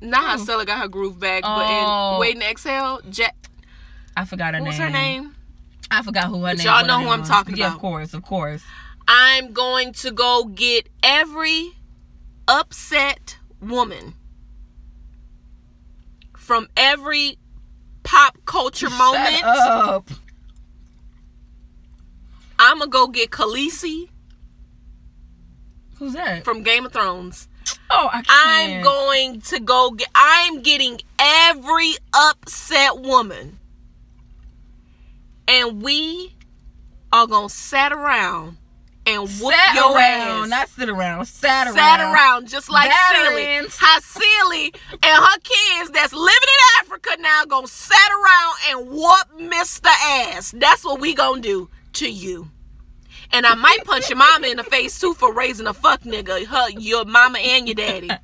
Not 0.01 0.23
how 0.25 0.39
Who? 0.39 0.45
Stella 0.45 0.65
got 0.65 0.79
her 0.81 0.89
groove 0.89 1.19
back, 1.19 1.43
Oh. 1.45 1.57
but 1.57 1.71
in 2.15 2.21
Wait 2.21 2.35
and 2.37 2.45
Exhale, 2.45 3.01
Jack. 3.11 3.35
I 4.17 4.25
forgot 4.25 4.55
her 4.55 4.61
What 4.61 4.69
was 4.69 4.79
name. 4.79 4.87
her 4.87 4.93
name? 4.93 5.35
I 5.91 6.03
forgot 6.03 6.27
who 6.29 6.45
her 6.45 6.55
name. 6.55 6.65
y'all 6.67 6.77
what 6.83 6.87
know 6.87 7.01
who 7.01 7.09
I'm 7.09 7.21
was. 7.21 7.29
talking 7.29 7.57
Yeah, 7.57 7.67
about. 7.67 7.75
of 7.77 7.81
course, 7.81 8.15
of 8.15 8.23
course. 8.23 8.63
I'm 9.09 9.53
going 9.53 9.93
to 9.95 10.11
go 10.13 10.45
get 10.45 10.89
every 11.03 11.73
upset 12.47 13.39
woman 13.61 14.15
from 16.37 16.69
every 16.77 17.39
pop 18.09 18.39
culture 18.47 18.89
moment. 18.89 19.37
Shut 19.37 19.45
up. 19.45 20.11
I'm 22.59 22.79
gonna 22.79 22.91
go 22.91 23.07
get 23.09 23.31
Khaleesi 23.31 24.09
Who's 25.99 26.15
that? 26.15 26.45
from 26.45 26.63
Game 26.63 26.87
of 26.87 26.93
Thrones. 26.93 27.49
Oh, 27.91 28.09
I 28.13 28.23
I'm 28.29 28.83
going 28.83 29.41
to 29.43 29.61
go 29.61 29.91
get. 29.91 30.09
I'm 30.15 30.63
getting 30.63 31.01
every 31.19 31.95
upset 32.15 32.99
woman, 32.99 33.59
and 35.47 35.83
we 35.83 36.35
are 37.13 37.27
gonna 37.27 37.49
sit 37.49 37.93
around 37.93 38.58
and 39.09 39.23
whoop 39.23 39.53
Sat 39.55 39.75
your 39.75 39.95
around, 39.97 40.43
ass. 40.45 40.49
not 40.49 40.69
sit 40.69 40.89
around. 40.89 41.25
Sat 41.27 41.67
around. 41.67 41.75
sat 41.75 42.01
around 42.01 42.49
just 42.49 42.71
like 42.71 42.91
Celie. 42.93 43.67
How 43.79 44.01
Celie 44.01 44.73
and 44.93 45.25
her 45.25 45.39
kids 45.43 45.91
that's 45.91 46.13
living 46.13 46.27
in 46.29 46.85
Africa 46.85 47.11
now 47.21 47.45
gonna 47.47 47.67
sat 47.67 48.11
around 48.13 48.55
and 48.71 48.91
whoop 48.91 49.51
Mr. 49.53 49.87
Ass. 49.87 50.53
That's 50.57 50.85
what 50.85 51.01
we 51.01 51.15
gonna 51.15 51.41
do 51.41 51.69
to 51.95 52.11
you. 52.11 52.51
And 53.33 53.45
I 53.47 53.55
might 53.55 53.85
punch 53.85 54.09
your 54.09 54.19
mama 54.19 54.47
in 54.47 54.57
the 54.59 54.65
face 54.65 54.99
too 55.01 55.15
for 55.15 55.33
raising 55.33 55.67
a 55.67 55.75
fuck 55.75 56.03
nigga. 56.03 56.45
Her, 56.47 56.71
your 56.71 57.05
mama 57.05 57.39
and 57.39 57.67
your 57.67 57.75
daddy. 57.75 58.11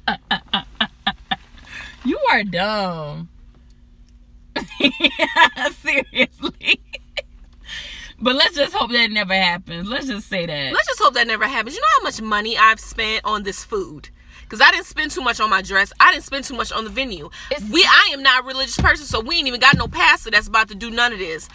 You 2.06 2.18
are 2.30 2.44
dumb. 2.44 3.30
Seriously. 5.82 6.82
But 8.24 8.34
let's 8.34 8.56
just 8.56 8.72
hope 8.74 8.90
that 8.90 9.10
never 9.10 9.34
happens. 9.34 9.88
Let's 9.88 10.06
just 10.06 10.28
say 10.28 10.46
that. 10.46 10.72
Let's 10.72 10.88
just 10.88 11.00
hope 11.00 11.14
that 11.14 11.26
never 11.26 11.46
happens. 11.46 11.74
You 11.76 11.80
know 11.82 11.86
how 11.98 12.02
much 12.02 12.20
money 12.22 12.56
I've 12.58 12.80
spent 12.80 13.20
on 13.24 13.42
this 13.44 13.62
food? 13.64 14.08
Because 14.42 14.60
I 14.60 14.70
didn't 14.70 14.86
spend 14.86 15.10
too 15.10 15.20
much 15.20 15.40
on 15.40 15.50
my 15.50 15.62
dress. 15.62 15.92
I 16.00 16.12
didn't 16.12 16.24
spend 16.24 16.44
too 16.44 16.54
much 16.56 16.72
on 16.72 16.84
the 16.84 16.90
venue. 16.90 17.30
It's- 17.50 17.70
we 17.70 17.84
I 17.84 18.10
am 18.12 18.22
not 18.22 18.42
a 18.44 18.46
religious 18.46 18.76
person, 18.76 19.06
so 19.06 19.20
we 19.20 19.36
ain't 19.36 19.46
even 19.48 19.60
got 19.60 19.76
no 19.76 19.88
pastor 19.88 20.30
that's 20.30 20.48
about 20.48 20.68
to 20.68 20.74
do 20.74 20.90
none 20.90 21.12
of 21.12 21.18
this. 21.18 21.48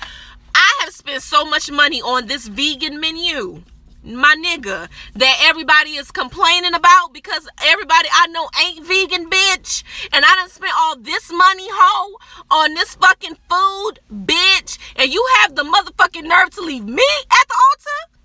I 0.56 0.80
have 0.82 0.94
spent 0.94 1.22
so 1.24 1.46
much 1.46 1.72
money 1.72 2.02
on 2.02 2.28
this 2.28 2.48
vegan 2.48 3.00
menu. 3.00 3.64
My 4.02 4.34
nigga, 4.44 4.88
that 5.16 5.40
everybody 5.44 5.92
is 5.92 6.10
complaining 6.12 6.74
about 6.74 7.14
because 7.14 7.50
everybody 7.66 8.08
I 8.14 8.28
know 8.28 8.50
ain't 8.64 8.86
vegan, 8.86 9.30
bitch. 9.30 9.84
And 10.14 10.24
I 10.26 10.36
done 10.36 10.50
spent 10.50 10.72
all 10.78 10.96
this 10.98 11.30
money, 11.32 11.68
hoe, 11.70 12.18
on 12.50 12.74
this 12.76 12.96
fucking 12.96 13.36
food, 13.50 14.00
bitch. 14.12 14.78
And 14.96 15.12
you 15.12 15.26
have 15.42 15.56
the 15.56 15.64
motherfucking 15.64 16.24
nerve 16.24 16.50
to 16.52 16.62
leave 16.62 16.86
me 16.86 17.04
at 17.30 17.48
the 17.48 17.56
altar? 17.56 18.20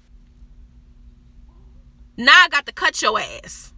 Now 2.17 2.33
I 2.45 2.49
got 2.49 2.67
to 2.67 2.73
cut 2.73 3.03
your 3.03 3.19
ass. 3.19 3.73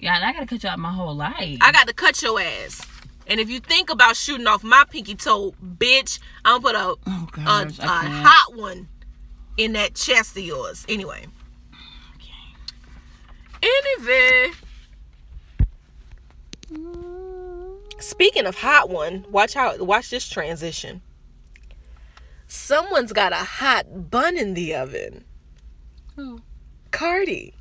yeah, 0.00 0.16
and 0.16 0.24
I 0.24 0.32
gotta 0.32 0.46
cut 0.46 0.62
you 0.64 0.68
out 0.68 0.78
my 0.80 0.92
whole 0.92 1.14
life. 1.14 1.58
I 1.60 1.70
got 1.70 1.86
to 1.86 1.94
cut 1.94 2.20
your 2.22 2.40
ass. 2.40 2.84
And 3.28 3.38
if 3.38 3.48
you 3.48 3.60
think 3.60 3.90
about 3.90 4.16
shooting 4.16 4.48
off 4.48 4.64
my 4.64 4.82
pinky 4.90 5.14
toe, 5.14 5.54
bitch, 5.64 6.18
I'm 6.44 6.60
gonna 6.60 6.96
put 6.96 7.06
a, 7.06 7.10
Oh, 7.10 7.28
gosh, 7.30 7.78
a 7.78 7.82
can't. 7.82 8.08
hot 8.26 8.56
one 8.56 8.88
in 9.60 9.74
that 9.74 9.94
chest 9.94 10.38
of 10.38 10.42
yours. 10.42 10.86
Anyway. 10.88 11.26
Anyway. 13.62 14.52
Speaking 17.98 18.46
of 18.46 18.56
hot 18.56 18.88
one, 18.88 19.26
watch 19.30 19.52
how 19.52 19.76
watch 19.84 20.08
this 20.08 20.26
transition. 20.26 21.02
Someone's 22.46 23.12
got 23.12 23.32
a 23.32 23.36
hot 23.36 24.10
bun 24.10 24.38
in 24.38 24.54
the 24.54 24.74
oven. 24.74 25.24
Who? 26.16 26.40
Cardi. 26.90 27.52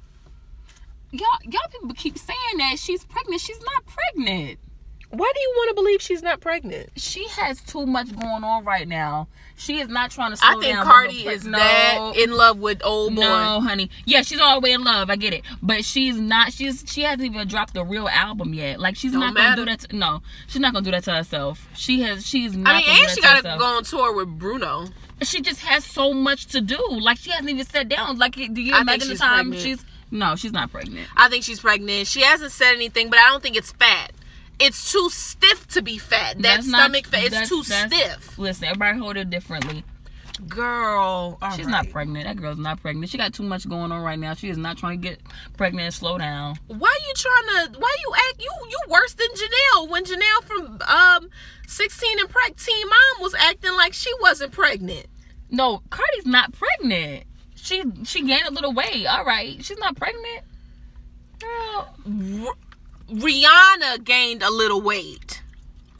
y'all, 1.11 1.27
y'all 1.43 1.61
people 1.69 1.93
keep 1.95 2.17
saying 2.17 2.57
that 2.59 2.79
she's 2.79 3.03
pregnant. 3.03 3.41
She's 3.41 3.59
not 3.59 3.85
pregnant. 3.85 4.57
Why 5.11 5.31
do 5.33 5.41
you 5.41 5.53
want 5.57 5.69
to 5.69 5.73
believe 5.75 6.01
she's 6.01 6.21
not 6.21 6.39
pregnant? 6.39 6.89
She 6.95 7.27
has 7.29 7.61
too 7.61 7.87
much 7.87 8.15
going 8.15 8.43
on 8.43 8.63
right 8.63 8.87
now. 8.87 9.27
She 9.55 9.79
is 9.79 9.87
not 9.89 10.11
trying 10.11 10.31
to 10.31 10.37
slow 10.37 10.47
I 10.47 10.53
think 10.61 10.77
with 10.77 10.85
Cardi 10.87 11.25
no 11.25 11.31
is 11.31 11.43
pre- 11.43 11.51
that 11.51 12.13
in 12.15 12.31
love 12.31 12.59
with 12.59 12.81
old 12.83 13.15
boy. 13.15 13.21
No, 13.21 13.59
honey. 13.59 13.89
Yeah, 14.05 14.21
she's 14.21 14.39
all 14.39 14.61
the 14.61 14.65
way 14.65 14.71
in 14.71 14.83
love. 14.83 15.09
I 15.09 15.15
get 15.15 15.33
it, 15.33 15.43
but 15.63 15.83
she's 15.83 16.15
not. 16.15 16.53
She's 16.53 16.83
she 16.87 17.01
hasn't 17.01 17.23
even 17.23 17.47
dropped 17.47 17.75
a 17.75 17.83
real 17.83 18.07
album 18.07 18.53
yet. 18.53 18.79
Like 18.79 18.95
she's 18.95 19.11
Don't 19.11 19.21
not 19.21 19.35
gonna 19.35 19.55
do 19.55 19.65
that. 19.65 19.79
To, 19.81 19.95
no, 19.95 20.21
she's 20.47 20.61
not 20.61 20.73
gonna 20.73 20.85
do 20.85 20.91
that 20.91 21.03
to 21.05 21.11
herself. 21.15 21.67
She 21.73 22.01
has. 22.01 22.25
She's 22.25 22.55
not. 22.55 22.75
I 22.75 22.77
mean, 22.77 22.85
gonna 22.85 22.95
do 22.95 23.01
and 23.01 23.09
that 23.09 23.15
she 23.15 23.15
to 23.15 23.21
got 23.21 23.29
to 23.29 23.35
herself. 23.37 23.59
go 23.59 23.65
on 23.65 23.83
tour 23.83 24.13
with 24.15 24.39
Bruno. 24.39 24.85
She 25.23 25.41
just 25.41 25.61
has 25.61 25.83
so 25.83 26.13
much 26.13 26.45
to 26.47 26.61
do. 26.61 26.77
Like 26.87 27.17
she 27.17 27.31
hasn't 27.31 27.49
even 27.49 27.65
sat 27.65 27.89
down. 27.89 28.17
Like, 28.19 28.35
do 28.35 28.41
you 28.43 28.73
I 28.73 28.77
think 28.77 28.81
imagine 28.83 28.99
the 29.07 29.13
she's 29.15 29.19
time 29.19 29.35
pregnant. 29.49 29.61
she's? 29.61 29.85
No, 30.11 30.35
she's 30.35 30.53
not 30.53 30.71
pregnant. 30.71 31.07
I 31.17 31.29
think 31.29 31.43
she's 31.43 31.59
pregnant. 31.59 32.07
She 32.07 32.21
hasn't 32.21 32.51
said 32.51 32.73
anything, 32.75 33.09
but 33.09 33.19
I 33.19 33.27
don't 33.29 33.43
think 33.43 33.57
it's 33.57 33.71
fat. 33.71 34.11
It's 34.59 34.91
too 34.91 35.09
stiff 35.09 35.67
to 35.69 35.81
be 35.81 35.97
fat. 35.97 36.35
That 36.37 36.41
That's 36.41 36.67
not- 36.67 36.81
stomach 36.81 37.07
fat 37.07 37.31
is 37.33 37.49
too 37.49 37.63
stiff. 37.63 38.37
Listen, 38.37 38.65
everybody 38.65 38.97
hold 38.97 39.17
it 39.17 39.29
differently. 39.29 39.83
Girl, 40.47 41.37
all 41.41 41.51
She's 41.51 41.65
right. 41.65 41.71
not 41.71 41.89
pregnant. 41.89 42.25
That 42.25 42.37
girl's 42.37 42.57
not 42.57 42.81
pregnant. 42.81 43.09
She 43.11 43.17
got 43.17 43.33
too 43.33 43.43
much 43.43 43.67
going 43.67 43.91
on 43.91 44.01
right 44.01 44.17
now. 44.17 44.33
She 44.33 44.49
is 44.49 44.57
not 44.57 44.77
trying 44.77 45.01
to 45.01 45.07
get 45.09 45.19
pregnant 45.57 45.83
and 45.85 45.93
slow 45.93 46.17
down. 46.17 46.55
Why 46.67 46.87
are 46.87 47.07
you 47.07 47.13
trying 47.13 47.73
to? 47.73 47.79
Why 47.79 47.93
you 48.05 48.13
act? 48.29 48.41
You 48.41 48.49
you 48.69 48.79
worse 48.87 49.13
than 49.15 49.27
Jenelle 49.35 49.89
when 49.89 50.05
Jenelle 50.05 50.43
from 50.45 50.79
um 50.87 51.29
16 51.67 52.19
and 52.19 52.29
preg 52.29 52.63
teen 52.65 52.87
mom 52.87 53.21
was 53.21 53.35
acting 53.35 53.73
like 53.75 53.93
she 53.93 54.11
wasn't 54.21 54.53
pregnant. 54.53 55.07
No, 55.51 55.81
Cardi's 55.89 56.25
not 56.25 56.53
pregnant. 56.53 57.25
She 57.55 57.83
she 58.05 58.25
gained 58.25 58.47
a 58.47 58.51
little 58.51 58.71
weight. 58.71 59.05
All 59.07 59.25
right, 59.25 59.63
she's 59.63 59.77
not 59.79 59.97
pregnant. 59.97 60.45
Girl, 61.39 61.95
R- 62.47 62.53
Rihanna 63.11 64.03
gained 64.03 64.43
a 64.43 64.49
little 64.49 64.81
weight. 64.81 65.41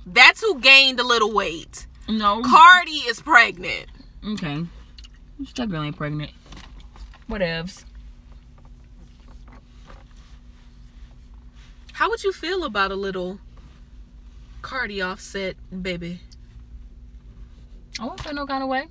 That's 0.05 0.41
who 0.41 0.60
gained 0.60 0.99
a 0.99 1.03
little 1.03 1.34
weight. 1.34 1.88
no. 2.07 2.41
Cardi 2.41 2.91
is 2.91 3.22
pregnant. 3.22 3.88
okay, 4.26 4.66
girl 5.68 5.84
ain't 5.84 5.97
pregnant. 5.97 6.32
Whatevs. 7.30 7.86
How 11.93 12.10
would 12.10 12.24
you 12.24 12.32
feel 12.32 12.64
about 12.64 12.91
a 12.91 12.95
little 12.95 13.39
Cardi 14.62 15.01
offset, 15.01 15.55
baby? 15.82 16.22
I 17.99 18.05
won't 18.05 18.22
feel 18.22 18.34
no 18.34 18.47
kind 18.47 18.64
of 18.64 18.70
way. 18.70 18.88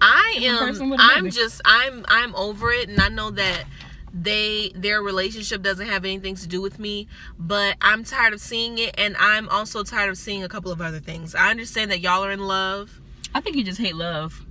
I 0.00 0.38
am 0.42 0.96
I'm 0.98 1.30
just 1.30 1.60
I'm 1.64 2.04
I'm 2.08 2.34
over 2.34 2.70
it 2.72 2.88
and 2.88 3.00
I 3.00 3.08
know 3.08 3.30
that 3.30 3.64
they 4.12 4.72
their 4.74 5.02
relationship 5.02 5.62
doesn't 5.62 5.86
have 5.86 6.04
anything 6.04 6.34
to 6.36 6.46
do 6.48 6.60
with 6.60 6.78
me, 6.78 7.06
but 7.38 7.76
I'm 7.80 8.02
tired 8.04 8.32
of 8.32 8.40
seeing 8.40 8.78
it 8.78 8.94
and 8.98 9.16
I'm 9.18 9.48
also 9.48 9.82
tired 9.84 10.10
of 10.10 10.18
seeing 10.18 10.42
a 10.42 10.48
couple 10.48 10.72
of 10.72 10.80
other 10.80 10.98
things. 11.00 11.34
I 11.34 11.50
understand 11.50 11.90
that 11.90 12.00
y'all 12.00 12.24
are 12.24 12.32
in 12.32 12.40
love. 12.40 13.00
I 13.34 13.40
think 13.40 13.56
you 13.56 13.62
just 13.64 13.78
hate 13.80 13.94
love, 13.94 14.44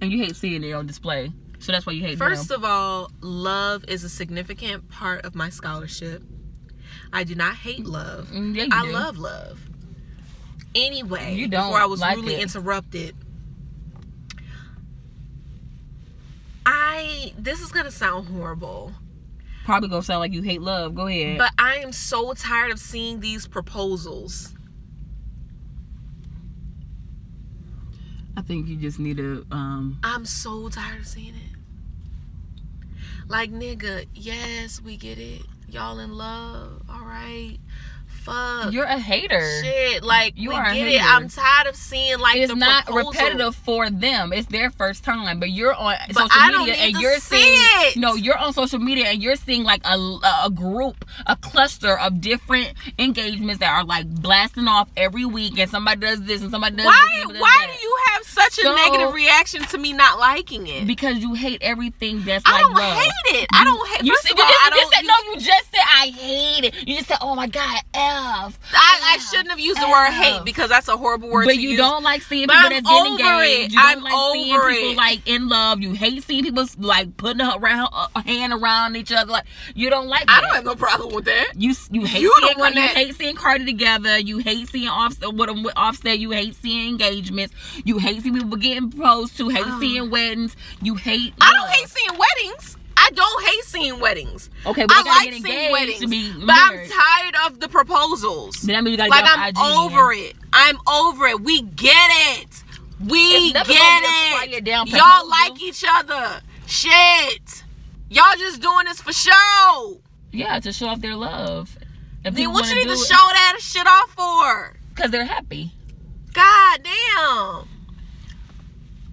and 0.00 0.10
you 0.10 0.18
hate 0.24 0.34
seeing 0.36 0.64
it 0.64 0.72
on 0.72 0.86
display. 0.86 1.32
So 1.58 1.72
that's 1.72 1.84
why 1.84 1.92
you 1.92 2.00
hate 2.02 2.16
First 2.16 2.48
them. 2.48 2.60
of 2.60 2.64
all, 2.64 3.10
love 3.20 3.84
is 3.86 4.02
a 4.02 4.08
significant 4.08 4.88
part 4.88 5.26
of 5.26 5.34
my 5.34 5.50
scholarship. 5.50 6.22
I 7.12 7.24
do 7.24 7.34
not 7.34 7.56
hate 7.56 7.84
love. 7.84 8.28
Mm, 8.28 8.56
yeah, 8.56 8.66
I 8.72 8.86
do. 8.86 8.92
love 8.92 9.18
love. 9.18 9.60
Anyway, 10.74 11.34
You 11.34 11.48
don't 11.48 11.66
before 11.66 11.80
I 11.80 11.84
was 11.86 12.00
like 12.00 12.16
rudely 12.16 12.36
it. 12.36 12.42
interrupted. 12.42 13.14
I 16.72 17.32
this 17.36 17.60
is 17.60 17.72
gonna 17.72 17.90
sound 17.90 18.28
horrible. 18.28 18.92
Probably 19.64 19.88
gonna 19.88 20.04
sound 20.04 20.20
like 20.20 20.32
you 20.32 20.42
hate 20.42 20.62
love. 20.62 20.94
Go 20.94 21.08
ahead. 21.08 21.36
But 21.36 21.52
I 21.58 21.76
am 21.76 21.90
so 21.90 22.32
tired 22.32 22.70
of 22.70 22.78
seeing 22.78 23.18
these 23.18 23.48
proposals. 23.48 24.54
I 28.36 28.42
think 28.42 28.68
you 28.68 28.76
just 28.76 29.00
need 29.00 29.16
to. 29.16 29.44
Um, 29.50 29.98
I'm 30.04 30.24
so 30.24 30.68
tired 30.68 31.00
of 31.00 31.06
seeing 31.08 31.34
it. 31.34 31.56
Like, 33.26 33.50
nigga, 33.50 34.06
yes, 34.14 34.80
we 34.80 34.96
get 34.96 35.18
it. 35.18 35.42
Y'all 35.68 35.98
in 35.98 36.16
love, 36.16 36.82
all 36.88 37.04
right. 37.04 37.58
Fuck. 38.20 38.72
you're 38.72 38.84
a 38.84 38.98
hater. 38.98 39.40
Shit, 39.62 40.02
like 40.02 40.34
You 40.36 40.52
are 40.52 40.72
get 40.72 40.86
it. 40.88 41.02
I'm 41.02 41.28
tired 41.28 41.66
of 41.66 41.76
seeing 41.76 42.18
like 42.18 42.36
it's 42.36 42.52
the 42.52 42.56
not 42.56 42.86
proposal. 42.86 43.10
repetitive 43.12 43.54
for 43.56 43.90
them. 43.90 44.32
It's 44.32 44.46
their 44.48 44.70
first 44.70 45.04
time, 45.04 45.40
but 45.40 45.50
you're 45.50 45.74
on 45.74 45.96
But 46.12 46.30
social 46.30 46.58
media 46.58 46.74
and 46.74 46.96
you're 47.00 47.18
see 47.18 47.36
seeing 47.42 47.54
it. 47.88 47.96
no, 47.96 48.14
you're 48.14 48.36
on 48.38 48.52
social 48.52 48.78
media 48.78 49.06
and 49.06 49.22
you're 49.22 49.36
seeing 49.36 49.64
like 49.64 49.82
a 49.84 49.96
a 50.44 50.50
group, 50.50 51.04
a 51.26 51.36
cluster 51.36 51.98
of 51.98 52.20
different 52.20 52.72
engagements 52.98 53.60
that 53.60 53.70
are 53.72 53.84
like 53.84 54.06
blasting 54.08 54.68
off 54.68 54.88
every 54.96 55.24
week, 55.24 55.58
and 55.58 55.70
somebody 55.70 56.00
does 56.00 56.22
this 56.22 56.42
and 56.42 56.50
somebody 56.50 56.76
does 56.76 56.84
this. 56.84 56.92
Why? 56.94 57.08
somebody 57.20 57.32
does 57.34 57.42
Why 57.42 57.66
do 57.74 57.82
you 57.82 57.96
have 58.08 58.22
such 58.24 58.58
a 58.58 58.74
negative 58.74 59.12
reaction 59.14 59.62
to 59.64 59.78
me 59.78 59.92
not 59.92 60.18
liking 60.18 60.66
it? 60.66 60.86
Because 60.86 61.18
you 61.18 61.34
hate 61.34 61.58
everything 61.62 62.22
that's 62.24 62.44
I 62.46 62.52
like 62.52 62.60
don't 62.62 62.74
love. 62.74 62.98
hate 62.98 63.36
it. 63.42 63.46
I 63.52 63.64
don't 63.64 63.88
hate. 63.88 64.04
You, 64.04 64.14
first 64.16 64.28
you 64.28 64.42
all, 64.42 64.48
just, 64.48 64.60
I 64.62 64.68
you 64.74 64.80
just 64.80 64.92
said 64.94 65.04
no. 65.06 65.14
You 65.30 65.34
just 65.40 65.70
said 65.70 65.80
I 65.86 66.06
hate 66.08 66.64
it. 66.64 66.88
You 66.88 66.96
just 66.96 67.08
said, 67.08 67.18
oh 67.20 67.34
my 67.34 67.46
god, 67.46 67.80
f. 67.94 68.09
I, 68.10 68.58
I 68.74 69.16
F, 69.16 69.22
shouldn't 69.30 69.50
have 69.50 69.60
used 69.60 69.80
the 69.80 69.88
word 69.88 70.10
hate 70.10 70.44
because 70.44 70.68
that's 70.68 70.88
a 70.88 70.96
horrible 70.96 71.30
word 71.30 71.44
But 71.46 71.54
to 71.54 71.60
you 71.60 71.70
use. 71.70 71.78
don't 71.78 72.02
like 72.02 72.22
seeing 72.22 72.46
But 72.46 72.54
people 72.54 72.66
I'm 72.66 72.72
that's 72.72 72.88
getting 72.88 73.12
over 73.12 73.42
engaged. 73.42 73.60
it. 73.66 73.72
You 73.72 73.78
don't 73.78 73.86
I'm 73.98 74.02
like 74.02 74.12
seeing 74.32 74.56
over 74.56 74.68
people 74.70 74.90
it. 74.90 74.96
like 74.96 75.28
in 75.28 75.48
love. 75.48 75.80
You 75.80 75.92
hate 75.92 76.22
seeing 76.24 76.44
people 76.44 76.66
like 76.78 77.16
putting 77.16 77.40
a, 77.40 77.56
around, 77.56 77.88
uh, 77.92 78.08
a 78.16 78.22
hand 78.22 78.52
around 78.52 78.96
each 78.96 79.12
other. 79.12 79.30
Like 79.30 79.44
you 79.74 79.90
don't 79.90 80.08
like 80.08 80.24
I 80.28 80.40
don't 80.40 80.54
have 80.54 80.64
no 80.64 80.74
problem 80.74 81.14
with 81.14 81.24
that. 81.26 81.52
you 81.56 81.74
you 81.90 82.04
hate 82.04 82.22
You 82.22 82.32
the 82.40 82.46
seeing 82.48 82.58
one 82.58 82.74
you 82.74 82.82
hate 82.82 83.14
seeing 83.16 83.36
Cardi 83.36 83.64
together. 83.64 84.18
You 84.18 84.38
hate 84.38 84.68
seeing 84.68 84.88
Offset 84.88 85.34
with 85.34 85.48
them 85.48 85.62
with 85.62 85.74
Offset. 85.76 86.18
You 86.18 86.30
hate 86.30 86.54
seeing 86.56 86.88
engagements. 86.88 87.54
You 87.84 87.98
hate 87.98 88.22
seeing 88.22 88.34
people 88.34 88.56
getting 88.56 88.90
proposed 88.90 89.36
to. 89.38 89.48
Hate 89.48 89.64
Oh. 89.66 89.80
seeing 89.80 90.10
weddings. 90.10 90.56
You 90.82 90.94
hate. 90.96 91.34
I 91.40 91.52
don't 91.52 91.68
hate 91.70 91.88
seeing 91.88 92.18
weddings. 92.18 92.76
I 92.96 93.10
don't 93.12 93.44
hate 93.44 93.64
seeing 93.64 94.00
weddings. 94.00 94.50
Okay, 94.66 94.86
but 94.86 94.96
I 94.96 95.02
gotta 95.02 95.08
like 95.10 95.30
get 95.30 95.42
seeing 95.42 95.72
weddings. 95.72 96.00
To 96.00 96.08
be 96.08 96.32
but 96.32 96.54
I'm 96.56 96.88
tired 96.88 97.34
of 97.46 97.60
the 97.60 97.68
proposals. 97.68 98.56
Then 98.62 98.74
that 98.74 98.84
means 98.84 98.92
you 98.92 98.96
gotta 98.98 99.10
Like 99.10 99.24
I'm 99.26 99.48
IG. 99.48 99.58
over 99.58 100.12
it. 100.12 100.36
I'm 100.52 100.78
over 100.88 101.26
it. 101.26 101.40
We 101.40 101.62
get 101.62 102.10
it. 102.38 102.62
We 103.08 103.52
get 103.52 103.54
never 103.54 103.72
gonna 103.72 104.00
be 104.00 104.06
a 104.06 104.32
quiet 104.32 104.52
it. 104.52 104.66
Y'all 104.66 104.86
proposal. 104.86 105.28
like 105.28 105.62
each 105.62 105.84
other. 105.88 106.40
Shit. 106.66 107.64
Y'all 108.10 108.36
just 108.36 108.60
doing 108.60 108.84
this 108.86 109.00
for 109.00 109.12
show. 109.12 110.00
Yeah, 110.32 110.60
to 110.60 110.72
show 110.72 110.86
off 110.88 111.00
their 111.00 111.16
love. 111.16 111.76
If 112.24 112.34
Then 112.34 112.52
what 112.52 112.68
you 112.68 112.74
need 112.74 112.88
to 112.88 112.96
show 112.96 113.14
that 113.14 113.58
shit 113.60 113.86
off 113.86 114.10
for? 114.10 114.76
Because 114.94 115.10
they're 115.10 115.24
happy. 115.24 115.72
God 116.32 116.80
damn. 116.84 117.68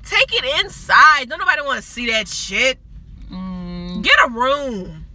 Take 0.03 0.33
it 0.33 0.63
inside. 0.63 1.29
Don't 1.29 1.39
nobody 1.39 1.61
want 1.61 1.81
to 1.81 1.87
see 1.87 2.11
that 2.11 2.27
shit. 2.27 2.79
Get 4.07 4.25
a 4.25 4.29
room. 4.31 5.05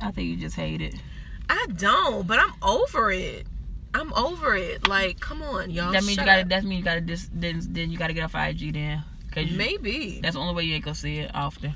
I 0.00 0.10
think 0.10 0.28
you 0.28 0.36
just 0.36 0.56
hate 0.56 0.82
it. 0.82 0.94
I 1.48 1.66
don't, 1.74 2.26
but 2.26 2.38
I'm 2.38 2.52
over 2.62 3.10
it. 3.10 3.46
I'm 3.94 4.12
over 4.12 4.54
it. 4.54 4.86
Like, 4.86 5.18
come 5.20 5.42
on, 5.42 5.70
y'all. 5.70 5.92
that 5.92 6.04
means 6.04 6.18
you 6.18 6.24
gotta. 6.24 6.42
up. 6.42 6.48
That 6.48 6.64
means 6.64 6.80
you 6.80 6.84
gotta. 6.84 7.00
Dis, 7.00 7.30
then, 7.32 7.60
then 7.70 7.90
you 7.90 7.96
gotta 7.96 8.12
get 8.12 8.24
off 8.24 8.34
IG 8.34 8.74
then. 8.74 9.02
Cause 9.32 9.46
you, 9.46 9.56
Maybe. 9.56 10.20
that's 10.22 10.34
the 10.34 10.40
only 10.40 10.54
way 10.54 10.64
you 10.64 10.74
ain't 10.74 10.84
gonna 10.84 10.94
see 10.94 11.18
it 11.18 11.30
often. 11.34 11.74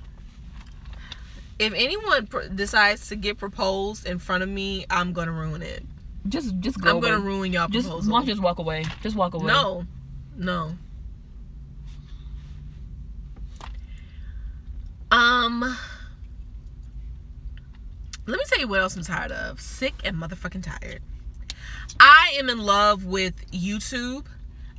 If 1.58 1.72
anyone 1.74 2.26
pr- 2.26 2.48
decides 2.54 3.08
to 3.08 3.16
get 3.16 3.38
proposed 3.38 4.06
in 4.06 4.18
front 4.18 4.42
of 4.42 4.48
me, 4.50 4.84
I'm 4.90 5.12
gonna 5.14 5.32
ruin 5.32 5.62
it. 5.62 5.82
Just, 6.28 6.58
just 6.60 6.78
go. 6.80 6.90
I'm 6.90 7.00
gonna 7.00 7.18
ruin 7.20 7.52
y'all 7.52 7.68
Just, 7.68 7.86
proposal. 7.88 8.12
why 8.12 8.18
don't 8.20 8.26
you 8.28 8.32
just 8.34 8.42
walk 8.42 8.58
away? 8.58 8.84
Just 9.02 9.16
walk 9.16 9.32
away. 9.34 9.46
No, 9.46 9.86
no. 10.36 10.72
Um, 15.10 15.76
let 18.26 18.38
me 18.38 18.44
tell 18.46 18.60
you 18.60 18.68
what 18.68 18.80
else 18.80 18.96
I'm 18.96 19.02
tired 19.02 19.32
of. 19.32 19.60
Sick 19.60 19.94
and 20.04 20.16
motherfucking 20.16 20.64
tired. 20.64 21.02
I 21.98 22.34
am 22.38 22.48
in 22.48 22.58
love 22.58 23.04
with 23.04 23.50
YouTube. 23.50 24.26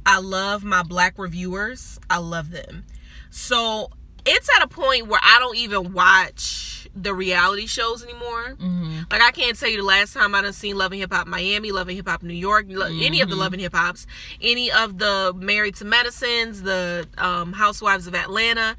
I 0.05 0.19
love 0.19 0.63
my 0.63 0.83
black 0.83 1.17
reviewers. 1.17 1.99
I 2.09 2.17
love 2.17 2.51
them. 2.51 2.85
So 3.29 3.89
it's 4.25 4.49
at 4.57 4.63
a 4.63 4.67
point 4.67 5.07
where 5.07 5.19
I 5.21 5.39
don't 5.39 5.57
even 5.57 5.93
watch 5.93 6.87
the 6.95 7.13
reality 7.13 7.65
shows 7.65 8.03
anymore. 8.03 8.55
Mm-hmm. 8.55 8.99
Like 9.11 9.21
I 9.21 9.31
can't 9.31 9.59
tell 9.59 9.69
you 9.69 9.77
the 9.77 9.83
last 9.83 10.13
time 10.13 10.35
I 10.35 10.41
done 10.41 10.53
seen 10.53 10.77
Love 10.77 10.91
and 10.91 11.01
Hip 11.01 11.11
Hop 11.11 11.27
Miami, 11.27 11.71
Love 11.71 11.87
and 11.87 11.97
Hip 11.97 12.07
Hop 12.07 12.23
New 12.23 12.33
York, 12.33 12.65
lo- 12.69 12.85
any 12.85 13.21
of 13.21 13.29
the 13.29 13.35
Love 13.35 13.53
and 13.53 13.61
Hip 13.61 13.73
Hops, 13.73 14.05
any 14.41 14.71
of 14.71 14.99
the 14.99 15.33
Married 15.35 15.75
to 15.75 15.85
Medicines, 15.85 16.61
the 16.61 17.07
um, 17.17 17.53
Housewives 17.53 18.07
of 18.07 18.15
Atlanta. 18.15 18.75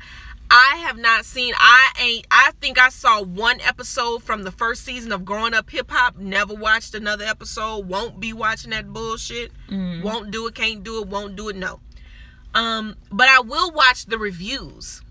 I 0.50 0.76
have 0.86 0.98
not 0.98 1.24
seen. 1.24 1.54
I 1.58 1.92
ain't. 2.00 2.26
I 2.30 2.52
think 2.60 2.78
I 2.78 2.88
saw 2.88 3.22
one 3.22 3.60
episode 3.60 4.22
from 4.22 4.44
the 4.44 4.52
first 4.52 4.84
season 4.84 5.10
of 5.10 5.24
Growing 5.24 5.54
Up 5.54 5.70
Hip 5.70 5.90
Hop. 5.90 6.16
Never 6.16 6.54
watched 6.54 6.94
another 6.94 7.24
episode. 7.24 7.88
Won't 7.88 8.20
be 8.20 8.32
watching 8.32 8.70
that 8.70 8.92
bullshit. 8.92 9.50
Won't 10.02 10.30
do 10.30 10.46
it. 10.46 10.54
Can't 10.54 10.82
do 10.84 11.00
it. 11.02 11.08
Won't 11.08 11.34
do 11.34 11.48
it. 11.48 11.56
No. 11.56 11.80
Um, 12.54 12.94
but 13.10 13.28
I 13.28 13.40
will 13.40 13.72
watch 13.72 14.06
the 14.06 14.18
reviews. 14.18 15.02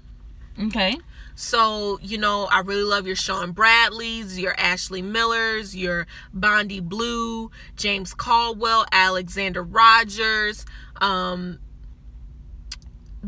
Okay. 0.58 0.98
So, 1.36 2.00
you 2.02 2.18
know, 2.18 2.46
I 2.46 2.60
really 2.60 2.84
love 2.84 3.08
your 3.08 3.16
Sean 3.16 3.54
Bradleys, 3.54 4.40
your 4.40 4.54
Ashley 4.58 5.02
Millers, 5.02 5.76
your 5.76 6.06
Bondi 6.32 6.80
Blue, 6.80 7.50
James 7.76 8.14
Caldwell, 8.14 8.86
Alexander 8.92 9.64
Rogers, 9.64 10.66
um 11.02 11.60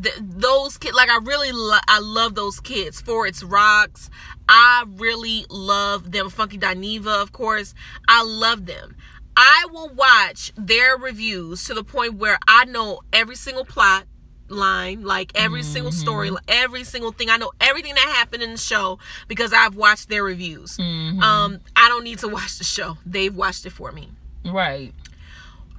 th- 0.02 0.16
those 0.20 0.78
kids 0.78 0.96
like 0.96 1.10
I 1.10 1.18
really 1.18 1.52
lo- 1.52 1.80
I 1.88 2.00
love 2.00 2.36
those 2.36 2.60
kids 2.60 3.02
for 3.02 3.28
its 3.28 3.43
rocks. 3.43 4.10
I 4.48 4.86
really 4.88 5.46
love 5.50 6.12
them 6.12 6.30
Funky 6.30 6.58
Dineva, 6.58 7.22
of 7.22 7.32
course. 7.32 7.74
I 8.08 8.24
love 8.24 8.66
them. 8.66 8.96
I 9.38 9.66
will 9.72 9.89
watch 9.89 10.52
their 10.56 10.98
reviews 10.98 11.66
to 11.66 11.74
the 11.74 11.84
point 11.84 12.16
where 12.16 12.38
I 12.48 12.66
know 12.66 13.02
every 13.12 13.36
single 13.36 13.66
plot 13.66 14.06
line, 14.48 15.04
like 15.04 15.32
every 15.36 15.64
single 15.64 15.91
story, 15.91 16.30
every 16.48 16.84
single 16.84 17.12
thing. 17.12 17.30
I 17.30 17.38
know 17.38 17.52
everything 17.60 17.96
that 17.96 18.14
happened 18.16 18.43
in 18.43 18.52
the 18.52 18.58
show 18.58 19.00
because 19.28 19.52
I've 19.52 19.76
watched 19.76 20.08
their 20.08 20.24
reviews. 20.24 20.78
Um, 20.80 21.60
I 21.76 21.89
don't 21.89 22.04
need 22.04 22.20
to 22.20 22.28
watch 22.28 22.58
the 22.60 22.64
show; 22.64 22.98
they've 23.06 23.36
watched 23.36 23.66
it 23.66 23.72
for 23.72 23.91
me. 23.91 24.10
Right. 24.46 24.93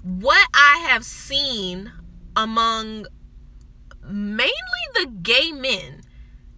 What 0.03 0.47
I 0.53 0.87
have 0.89 1.05
seen 1.05 1.93
among 2.37 3.07
mainly 4.09 4.53
the 4.95 5.07
gay 5.23 5.53
men, 5.53 6.03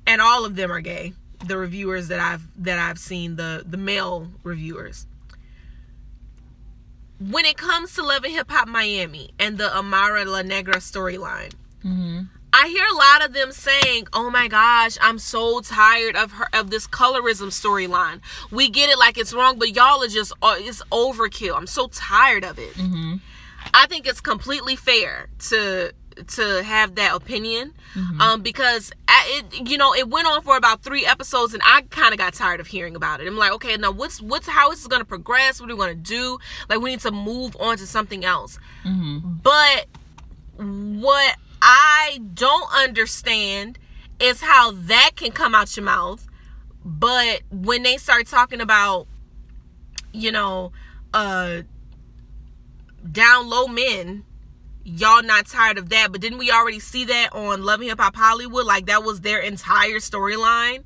and 0.06 0.20
all 0.20 0.44
of 0.44 0.56
them 0.56 0.70
are 0.70 0.80
gay. 0.80 1.12
The 1.46 1.56
reviewers 1.56 2.08
that 2.08 2.20
I've 2.20 2.42
that 2.64 2.78
I've 2.78 2.98
seen, 2.98 3.36
the 3.36 3.64
the 3.66 3.76
male 3.76 4.28
reviewers. 4.42 5.06
When 7.20 7.44
it 7.44 7.56
comes 7.56 7.94
to 7.94 8.02
Love 8.02 8.24
and 8.24 8.32
Hip 8.32 8.50
Hop 8.50 8.68
Miami 8.68 9.30
and 9.40 9.58
the 9.58 9.76
Amara 9.76 10.24
La 10.24 10.42
Negra 10.42 10.76
storyline, 10.76 11.52
Mm-hmm. 11.84 12.22
I 12.52 12.68
hear 12.68 12.84
a 12.86 12.94
lot 12.94 13.24
of 13.24 13.34
them 13.34 13.52
saying, 13.52 14.08
"Oh 14.12 14.30
my 14.30 14.48
gosh, 14.48 14.96
I'm 15.00 15.18
so 15.18 15.60
tired 15.60 16.16
of 16.16 16.32
her 16.32 16.48
of 16.52 16.70
this 16.70 16.86
colorism 16.86 17.48
storyline. 17.48 18.20
We 18.50 18.68
get 18.70 18.90
it 18.90 18.98
like 18.98 19.18
it's 19.18 19.34
wrong, 19.34 19.58
but 19.58 19.74
y'all 19.76 20.02
are 20.02 20.08
just 20.08 20.32
uh, 20.42 20.56
it's 20.58 20.82
overkill. 20.90 21.56
I'm 21.56 21.66
so 21.66 21.88
tired 21.88 22.44
of 22.44 22.58
it." 22.58 22.72
Mm-hmm. 22.74 23.16
I 23.74 23.86
think 23.86 24.06
it's 24.06 24.20
completely 24.20 24.76
fair 24.76 25.28
to 25.50 25.92
to 26.26 26.62
have 26.64 26.94
that 26.96 27.14
opinion 27.14 27.72
um 28.20 28.42
because 28.42 28.92
I, 29.06 29.42
it 29.52 29.68
you 29.68 29.78
know 29.78 29.94
it 29.94 30.08
went 30.08 30.26
on 30.26 30.42
for 30.42 30.56
about 30.56 30.82
three 30.82 31.06
episodes 31.06 31.54
and 31.54 31.62
i 31.64 31.82
kind 31.90 32.12
of 32.12 32.18
got 32.18 32.34
tired 32.34 32.60
of 32.60 32.66
hearing 32.66 32.96
about 32.96 33.20
it 33.20 33.26
i'm 33.26 33.36
like 33.36 33.52
okay 33.52 33.76
now 33.76 33.90
what's 33.92 34.20
what's 34.20 34.48
how 34.48 34.70
is 34.72 34.78
this 34.78 34.86
going 34.86 35.00
to 35.00 35.06
progress 35.06 35.60
what 35.60 35.70
are 35.70 35.74
we 35.74 35.78
going 35.78 35.96
to 35.96 36.02
do 36.02 36.38
like 36.68 36.80
we 36.80 36.90
need 36.90 37.00
to 37.00 37.10
move 37.10 37.56
on 37.60 37.76
to 37.76 37.86
something 37.86 38.24
else 38.24 38.58
Mm-hmm. 38.84 39.36
but 39.42 39.86
what 40.58 41.36
I 41.60 42.20
don't 42.34 42.72
understand 42.72 43.78
is 44.20 44.40
how 44.40 44.72
that 44.72 45.12
can 45.16 45.30
come 45.32 45.54
out 45.54 45.76
your 45.76 45.84
mouth. 45.84 46.26
But 46.84 47.42
when 47.50 47.82
they 47.82 47.96
start 47.96 48.26
talking 48.26 48.60
about, 48.60 49.06
you 50.12 50.30
know, 50.32 50.72
uh 51.14 51.62
down 53.10 53.48
low 53.48 53.66
men, 53.66 54.24
y'all 54.88 55.22
not 55.22 55.46
tired 55.46 55.78
of 55.78 55.88
that. 55.90 56.12
But 56.12 56.20
didn't 56.20 56.38
we 56.38 56.50
already 56.50 56.80
see 56.80 57.04
that 57.04 57.30
on 57.32 57.64
Love 57.64 57.80
and 57.80 57.88
Hip 57.88 58.00
Hop 58.00 58.16
Hollywood? 58.16 58.66
Like 58.66 58.86
that 58.86 59.04
was 59.04 59.20
their 59.20 59.40
entire 59.40 59.96
storyline. 59.96 60.84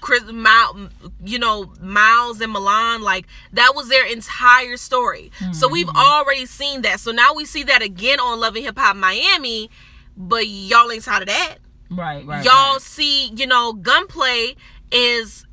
Chris, 0.00 0.24
Miles, 0.30 0.90
you 1.24 1.38
know, 1.38 1.72
Miles 1.80 2.40
and 2.40 2.52
Milan, 2.52 3.02
like 3.02 3.26
that 3.52 3.72
was 3.74 3.88
their 3.88 4.06
entire 4.06 4.76
story. 4.76 5.32
So 5.52 5.66
hmm. 5.66 5.72
we've 5.72 5.88
already 5.88 6.46
seen 6.46 6.82
that. 6.82 7.00
So 7.00 7.10
now 7.10 7.34
we 7.34 7.44
see 7.44 7.64
that 7.64 7.82
again 7.82 8.20
on 8.20 8.38
Love 8.38 8.54
and 8.54 8.64
Hip 8.64 8.78
Hop 8.78 8.94
Miami, 8.94 9.68
but 10.16 10.46
y'all 10.46 10.90
ain't 10.92 11.02
tired 11.02 11.22
of 11.22 11.28
that. 11.28 11.56
Right. 11.90 12.24
Right. 12.24 12.44
y'all 12.44 12.74
right. 12.74 12.80
see, 12.80 13.28
you 13.28 13.46
know, 13.46 13.72
Gunplay 13.72 14.54
is 14.92 15.44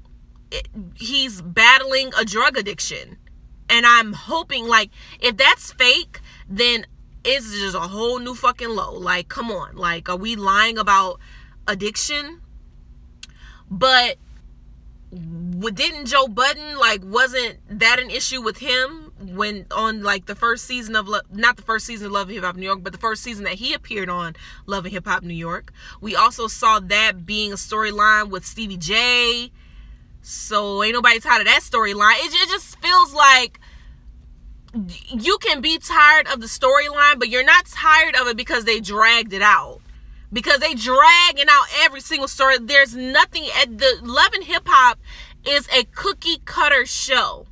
he's 0.95 1.41
battling 1.41 2.11
a 2.18 2.24
drug 2.24 2.57
addiction. 2.57 3.18
And 3.70 3.86
I'm 3.86 4.14
hoping 4.14 4.68
like 4.68 4.91
if 5.20 5.38
that's 5.38 5.72
fake, 5.74 6.20
then 6.48 6.86
it's 7.24 7.52
just 7.58 7.76
a 7.76 7.82
whole 7.82 8.20
new 8.20 8.36
fucking 8.36 8.70
low. 8.70 8.94
Like, 8.94 9.30
come 9.30 9.52
on. 9.52 9.76
Like, 9.76 10.10
are 10.10 10.18
we 10.18 10.36
lying 10.36 10.78
about 10.78 11.20
addiction? 11.68 12.41
But 13.70 14.18
didn't 15.74 16.06
Joe 16.08 16.28
Budden 16.28 16.78
like 16.78 17.02
wasn't 17.04 17.58
that 17.70 18.00
an 18.00 18.10
issue 18.10 18.41
with 18.41 18.58
him 18.58 19.12
when 19.20 19.66
on 19.72 20.02
like 20.02 20.26
the 20.26 20.36
first 20.36 20.66
season 20.66 20.96
of 20.96 21.08
Lo- 21.08 21.22
not 21.32 21.56
the 21.56 21.62
first 21.62 21.86
season 21.86 22.08
of 22.08 22.14
Love 22.14 22.28
and 22.28 22.36
Hip 22.36 22.44
Hop 22.44 22.56
New 22.56 22.66
York, 22.66 22.80
but 22.82 22.94
the 22.94 23.00
first 23.00 23.22
season 23.24 23.44
that 23.44 23.56
he 23.56 23.74
appeared 23.74 24.10
on 24.10 24.36
Love 24.66 24.86
and 24.86 24.94
Hip 24.94 25.06
Hop 25.06 25.24
New 25.24 25.34
York. 25.34 25.72
We 26.02 26.16
also 26.16 26.48
saw 26.48 26.80
that 26.80 27.26
being 27.26 27.52
a 27.52 27.56
storyline 27.56 28.30
with 28.30 28.46
Stevie 28.46 28.78
J. 28.78 29.52
So 30.22 30.84
ain't 30.84 30.94
nobody 30.94 31.20
tired 31.20 31.41
of 31.41 31.48
that 31.48 31.62
storyline. 31.62 32.16
It, 32.16 32.34
it 32.34 32.50
just 32.50 32.80
feels 32.80 33.14
like 33.14 33.60
you 34.74 35.38
can 35.38 35.62
be 35.62 35.78
tired 35.78 36.28
of 36.28 36.42
the 36.42 36.48
storyline, 36.48 37.20
but 37.20 37.30
you're 37.30 37.44
not 37.44 37.66
tired 37.66 38.16
of 38.16 38.28
it 38.28 38.38
because 38.38 38.66
they 38.66 38.80
dragged 38.80 39.34
it 39.34 39.42
out. 39.42 39.82
Because 40.32 40.60
they 40.60 40.74
dragging 40.74 41.46
out 41.48 41.66
every 41.82 42.02
single 42.02 42.28
story. 42.28 42.58
There's 42.60 42.96
nothing 42.96 43.46
at 43.62 43.78
the 43.78 44.00
Love 44.02 44.34
and 44.34 44.44
Hip 44.46 44.64
Hop 44.66 45.00
is 45.46 45.68
a 45.72 45.84
cookie 45.84 46.40
cutter 46.44 46.86
show. 46.86 47.46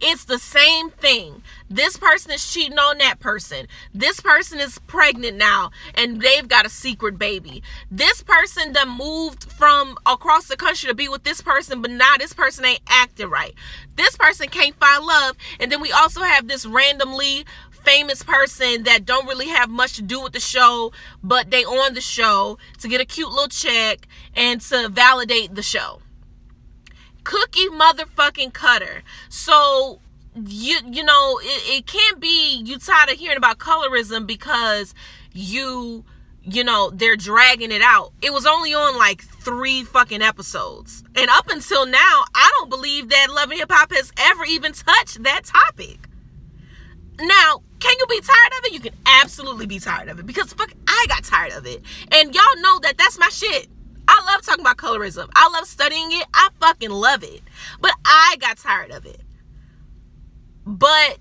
It's 0.00 0.24
the 0.24 0.38
same 0.38 0.90
thing. 0.90 1.42
This 1.72 1.96
person 1.96 2.32
is 2.32 2.52
cheating 2.52 2.78
on 2.78 2.98
that 2.98 3.18
person. 3.18 3.66
This 3.94 4.20
person 4.20 4.60
is 4.60 4.78
pregnant 4.80 5.38
now 5.38 5.70
and 5.94 6.20
they've 6.20 6.46
got 6.46 6.66
a 6.66 6.68
secret 6.68 7.18
baby. 7.18 7.62
This 7.90 8.22
person 8.22 8.74
that 8.74 8.88
moved 8.88 9.44
from 9.44 9.96
across 10.04 10.48
the 10.48 10.56
country 10.56 10.88
to 10.90 10.94
be 10.94 11.08
with 11.08 11.24
this 11.24 11.40
person, 11.40 11.80
but 11.80 11.90
now 11.90 12.16
this 12.18 12.34
person 12.34 12.66
ain't 12.66 12.82
acting 12.86 13.30
right. 13.30 13.54
This 13.96 14.16
person 14.16 14.48
can't 14.48 14.78
find 14.78 15.06
love. 15.06 15.36
And 15.58 15.72
then 15.72 15.80
we 15.80 15.90
also 15.90 16.20
have 16.20 16.46
this 16.46 16.66
randomly 16.66 17.46
famous 17.70 18.22
person 18.22 18.82
that 18.82 19.06
don't 19.06 19.26
really 19.26 19.48
have 19.48 19.70
much 19.70 19.94
to 19.94 20.02
do 20.02 20.20
with 20.20 20.34
the 20.34 20.40
show, 20.40 20.92
but 21.22 21.50
they 21.50 21.64
on 21.64 21.94
the 21.94 22.02
show 22.02 22.58
to 22.80 22.88
get 22.88 23.00
a 23.00 23.06
cute 23.06 23.30
little 23.30 23.48
check 23.48 24.06
and 24.34 24.60
to 24.60 24.90
validate 24.90 25.54
the 25.54 25.62
show 25.62 26.02
cookie 27.24 27.68
motherfucking 27.68 28.52
cutter. 28.52 29.02
So 29.28 30.00
you 30.34 30.78
you 30.90 31.04
know 31.04 31.38
it, 31.42 31.78
it 31.78 31.86
can't 31.86 32.20
be 32.20 32.56
you 32.64 32.78
tired 32.78 33.10
of 33.10 33.18
hearing 33.18 33.36
about 33.36 33.58
colorism 33.58 34.26
because 34.26 34.94
you 35.32 36.04
you 36.42 36.64
know 36.64 36.90
they're 36.90 37.16
dragging 37.16 37.70
it 37.70 37.82
out. 37.82 38.12
It 38.22 38.32
was 38.32 38.46
only 38.46 38.74
on 38.74 38.96
like 38.96 39.22
three 39.22 39.84
fucking 39.84 40.22
episodes, 40.22 41.04
and 41.14 41.28
up 41.30 41.48
until 41.50 41.86
now, 41.86 42.24
I 42.34 42.50
don't 42.58 42.70
believe 42.70 43.10
that 43.10 43.28
Love 43.30 43.50
and 43.50 43.60
Hip 43.60 43.70
Hop 43.70 43.92
has 43.92 44.12
ever 44.18 44.44
even 44.44 44.72
touched 44.72 45.22
that 45.22 45.44
topic. 45.44 46.08
Now, 47.20 47.62
can 47.78 47.94
you 47.98 48.06
be 48.06 48.20
tired 48.20 48.52
of 48.58 48.64
it? 48.64 48.72
You 48.72 48.80
can 48.80 48.94
absolutely 49.06 49.66
be 49.66 49.78
tired 49.78 50.08
of 50.08 50.18
it 50.18 50.26
because 50.26 50.52
fuck, 50.52 50.72
I 50.88 51.06
got 51.08 51.24
tired 51.24 51.52
of 51.52 51.66
it. 51.66 51.82
And 52.10 52.34
y'all 52.34 52.60
know 52.60 52.78
that 52.80 52.96
that's 52.96 53.18
my 53.18 53.28
shit. 53.28 53.68
I 54.08 54.20
love 54.26 54.42
talking 54.42 54.62
about 54.62 54.78
colorism. 54.78 55.28
I 55.36 55.48
love 55.52 55.66
studying 55.66 56.10
it. 56.12 56.26
I 56.34 56.48
fucking 56.58 56.90
love 56.90 57.22
it. 57.22 57.42
But 57.80 57.92
I 58.04 58.36
got 58.40 58.56
tired 58.56 58.90
of 58.90 59.06
it. 59.06 59.20
But 60.66 61.18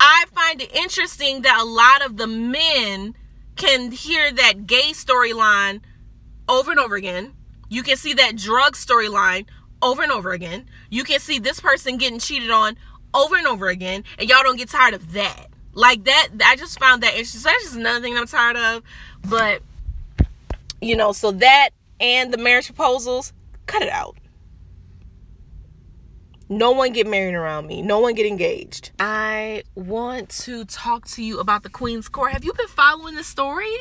I 0.00 0.24
find 0.34 0.60
it 0.60 0.74
interesting 0.74 1.42
that 1.42 1.58
a 1.60 1.64
lot 1.64 2.04
of 2.04 2.16
the 2.16 2.26
men 2.26 3.14
can 3.56 3.90
hear 3.90 4.30
that 4.32 4.66
gay 4.66 4.90
storyline 4.92 5.80
over 6.48 6.70
and 6.70 6.80
over 6.80 6.96
again. 6.96 7.32
You 7.68 7.82
can 7.82 7.96
see 7.96 8.12
that 8.14 8.36
drug 8.36 8.74
storyline 8.74 9.46
over 9.82 10.02
and 10.02 10.12
over 10.12 10.32
again. 10.32 10.66
You 10.90 11.04
can 11.04 11.20
see 11.20 11.38
this 11.38 11.60
person 11.60 11.96
getting 11.96 12.18
cheated 12.18 12.50
on 12.50 12.76
over 13.14 13.36
and 13.36 13.46
over 13.46 13.68
again, 13.68 14.04
and 14.18 14.28
y'all 14.28 14.42
don't 14.42 14.56
get 14.56 14.68
tired 14.68 14.94
of 14.94 15.12
that. 15.12 15.46
Like 15.72 16.04
that, 16.04 16.28
I 16.44 16.56
just 16.56 16.78
found 16.78 17.02
that 17.02 17.12
interesting. 17.12 17.40
So 17.40 17.48
that's 17.48 17.64
just 17.64 17.76
another 17.76 18.00
thing 18.00 18.16
I'm 18.16 18.26
tired 18.26 18.56
of. 18.56 18.82
But 19.28 19.62
you 20.80 20.96
know, 20.96 21.12
so 21.12 21.32
that 21.32 21.70
and 22.00 22.32
the 22.32 22.38
marriage 22.38 22.66
proposals, 22.66 23.32
cut 23.66 23.82
it 23.82 23.88
out. 23.88 24.16
No 26.48 26.70
one 26.72 26.92
get 26.92 27.06
married 27.06 27.34
around 27.34 27.66
me. 27.66 27.82
No 27.82 27.98
one 27.98 28.14
get 28.14 28.26
engaged. 28.26 28.90
I 29.00 29.64
want 29.74 30.28
to 30.44 30.64
talk 30.64 31.06
to 31.08 31.22
you 31.22 31.40
about 31.40 31.62
the 31.64 31.68
Queen's 31.70 32.08
Court. 32.08 32.32
Have 32.32 32.44
you 32.44 32.52
been 32.52 32.68
following 32.68 33.16
the 33.16 33.24
story? 33.24 33.74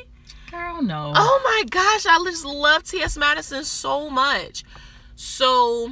Girl, 0.49 0.81
no. 0.81 1.13
Oh 1.15 1.41
my 1.43 1.63
gosh, 1.69 2.05
I 2.05 2.17
just 2.25 2.45
love 2.45 2.83
T.S. 2.83 3.17
Madison 3.17 3.63
so 3.63 4.09
much. 4.09 4.63
So 5.15 5.91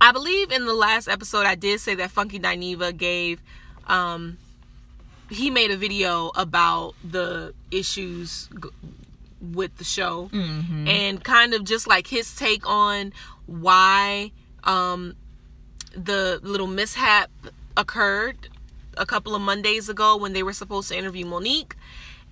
I 0.00 0.12
believe 0.12 0.50
in 0.52 0.66
the 0.66 0.74
last 0.74 1.08
episode 1.08 1.46
I 1.46 1.54
did 1.54 1.80
say 1.80 1.94
that 1.94 2.10
Funky 2.10 2.38
Dineva 2.38 2.96
gave 2.96 3.40
um 3.86 4.36
he 5.30 5.48
made 5.50 5.70
a 5.70 5.76
video 5.76 6.30
about 6.36 6.94
the 7.08 7.54
issues 7.70 8.48
g- 8.62 8.68
with 9.42 9.76
the 9.78 9.84
show 9.84 10.30
Mm-hmm. 10.32 10.86
and 10.88 11.24
kind 11.24 11.52
of 11.54 11.64
just 11.64 11.86
like 11.88 12.06
his 12.06 12.34
take 12.36 12.66
on 12.68 13.12
why 13.46 14.30
um 14.64 15.14
the 15.94 16.40
little 16.42 16.66
mishap 16.68 17.30
occurred 17.76 18.48
a 18.96 19.04
couple 19.06 19.34
of 19.34 19.42
Mondays 19.42 19.88
ago 19.88 20.16
when 20.16 20.32
they 20.32 20.42
were 20.42 20.52
supposed 20.52 20.88
to 20.90 20.96
interview 20.96 21.26
Monique 21.26 21.74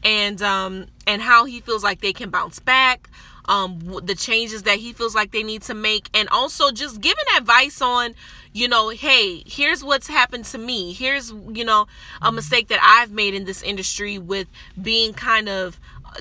and 0.03 0.41
um 0.41 0.87
and 1.07 1.21
how 1.23 1.45
he 1.45 1.61
feels 1.61 1.83
like 1.83 2.01
they 2.01 2.13
can 2.13 2.31
bounce 2.31 2.59
back 2.59 3.11
um 3.47 3.79
the 4.05 4.15
changes 4.15 4.63
that 4.63 4.79
he 4.79 4.93
feels 4.93 5.15
like 5.15 5.31
they 5.33 5.43
need 5.43 5.63
to 5.63 5.75
make 5.75 6.09
and 6.15 6.29
also 6.31 6.71
just 6.71 7.01
giving 7.01 7.25
advice 7.37 7.83
on 7.83 8.15
you 8.53 8.67
know 8.69 8.89
hey 8.91 9.43
here's 9.47 9.83
what's 9.85 10.07
happened 10.07 10.45
to 10.45 10.59
me 10.59 10.93
here's 10.93 11.33
you 11.53 11.65
know 11.65 11.87
a 12.23 12.31
mistake 12.33 12.69
that 12.69 12.79
I've 12.83 13.11
made 13.11 13.35
in 13.35 13.45
this 13.45 13.63
industry 13.63 14.17
with 14.19 14.47
being 14.81 15.13
kind 15.13 15.49
of 15.49 15.79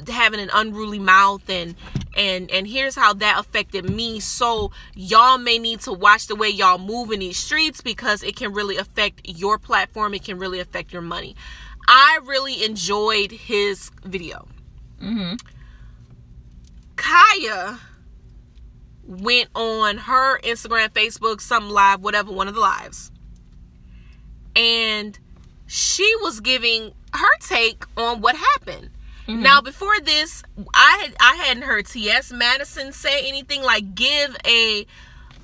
having 0.08 0.40
an 0.40 0.50
unruly 0.54 1.00
mouth 1.00 1.50
and 1.50 1.76
and 2.16 2.50
and 2.52 2.68
here's 2.68 2.96
how 2.96 3.14
that 3.14 3.40
affected 3.40 3.90
me. 3.90 4.20
So 4.20 4.72
y'all 4.96 5.38
may 5.38 5.60
need 5.60 5.82
to 5.82 5.94
watch 5.94 6.28
the 6.28 6.36
way 6.36 6.50
y'all 6.50 6.78
move 6.78 7.12
in 7.12 7.20
these 7.20 7.38
streets 7.38 7.82
because 7.82 8.24
it 8.24 8.36
can 8.36 8.54
really 8.54 8.78
affect 8.78 9.22
your 9.24 9.58
platform. 9.58 10.14
It 10.14 10.24
can 10.24 10.38
really 10.38 10.60
affect 10.60 10.92
your 10.92 11.02
money. 11.02 11.36
I 11.88 12.20
really 12.24 12.64
enjoyed 12.64 13.32
his 13.32 13.92
video. 14.04 14.48
Mm-hmm. 15.02 15.36
kaya 16.98 17.80
went 19.08 19.48
on 19.56 19.98
her 19.98 20.38
instagram 20.42 20.90
facebook 20.90 21.40
some 21.40 21.70
live 21.70 22.02
whatever 22.02 22.34
one 22.34 22.50
of 22.50 22.54
the 22.54 22.60
lives. 22.60 23.12
And 24.58 25.18
she 25.68 26.14
was 26.18 26.42
giving 26.42 26.92
her 27.14 27.38
take 27.40 27.86
on 27.96 28.20
what 28.20 28.36
happened 28.36 28.90
now 29.30 29.62
before 29.62 30.00
this 30.00 30.44
i 30.74 30.98
had 31.02 31.16
i 31.20 31.36
hadn't 31.36 31.64
heard 31.64 31.86
ts 31.86 32.32
madison 32.32 32.92
say 32.92 33.28
anything 33.28 33.62
like 33.62 33.96
give 33.96 34.36
a 34.46 34.86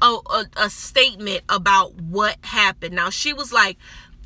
a, 0.02 0.06
a, 0.06 0.46
a 0.58 0.70
statement 0.70 1.44
about 1.50 1.96
what 1.96 2.38
happened. 2.44 2.96
Now 2.96 3.10
she 3.10 3.34
was 3.34 3.54
like 3.54 3.78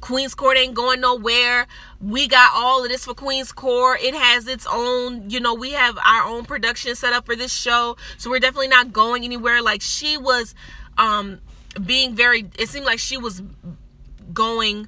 queen's 0.01 0.33
court 0.33 0.57
ain't 0.57 0.73
going 0.73 1.01
nowhere. 1.01 1.67
We 1.99 2.27
got 2.27 2.51
all 2.53 2.83
of 2.83 2.89
this 2.89 3.05
for 3.05 3.13
queen's 3.13 3.51
court. 3.51 4.01
It 4.01 4.15
has 4.15 4.47
its 4.47 4.65
own 4.71 5.29
you 5.29 5.39
know 5.39 5.53
we 5.53 5.71
have 5.71 5.97
our 6.05 6.23
own 6.23 6.45
production 6.45 6.95
set 6.95 7.13
up 7.13 7.25
for 7.25 7.35
this 7.35 7.53
show. 7.53 7.97
So 8.17 8.29
we're 8.29 8.39
definitely 8.39 8.69
not 8.69 8.93
going 8.93 9.23
anywhere. 9.23 9.61
Like 9.61 9.81
she 9.81 10.17
was 10.17 10.55
um 10.97 11.39
being 11.85 12.15
very 12.15 12.49
it 12.57 12.69
seemed 12.69 12.85
like 12.85 12.99
she 12.99 13.17
was 13.17 13.41
going 14.33 14.87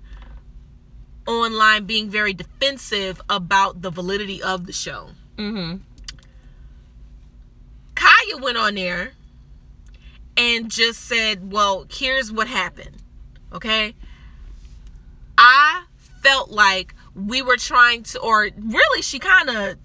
online 1.31 1.85
being 1.85 2.09
very 2.09 2.33
defensive 2.33 3.21
about 3.29 3.81
the 3.81 3.89
validity 3.89 4.41
of 4.41 4.65
the 4.65 4.73
show. 4.73 5.09
Mm-hmm. 5.37 5.77
Kaya 7.95 8.37
went 8.37 8.57
on 8.57 8.75
there 8.75 9.13
and 10.37 10.69
just 10.69 10.99
said, 11.05 11.51
Well, 11.51 11.85
here's 11.89 12.31
what 12.31 12.47
happened. 12.47 12.97
Okay. 13.53 13.95
I 15.37 15.83
felt 16.21 16.51
like 16.51 16.93
we 17.15 17.41
were 17.41 17.57
trying 17.57 18.03
to, 18.03 18.19
or 18.19 18.49
really, 18.57 19.01
she 19.01 19.19
kind 19.19 19.49
of 19.49 19.77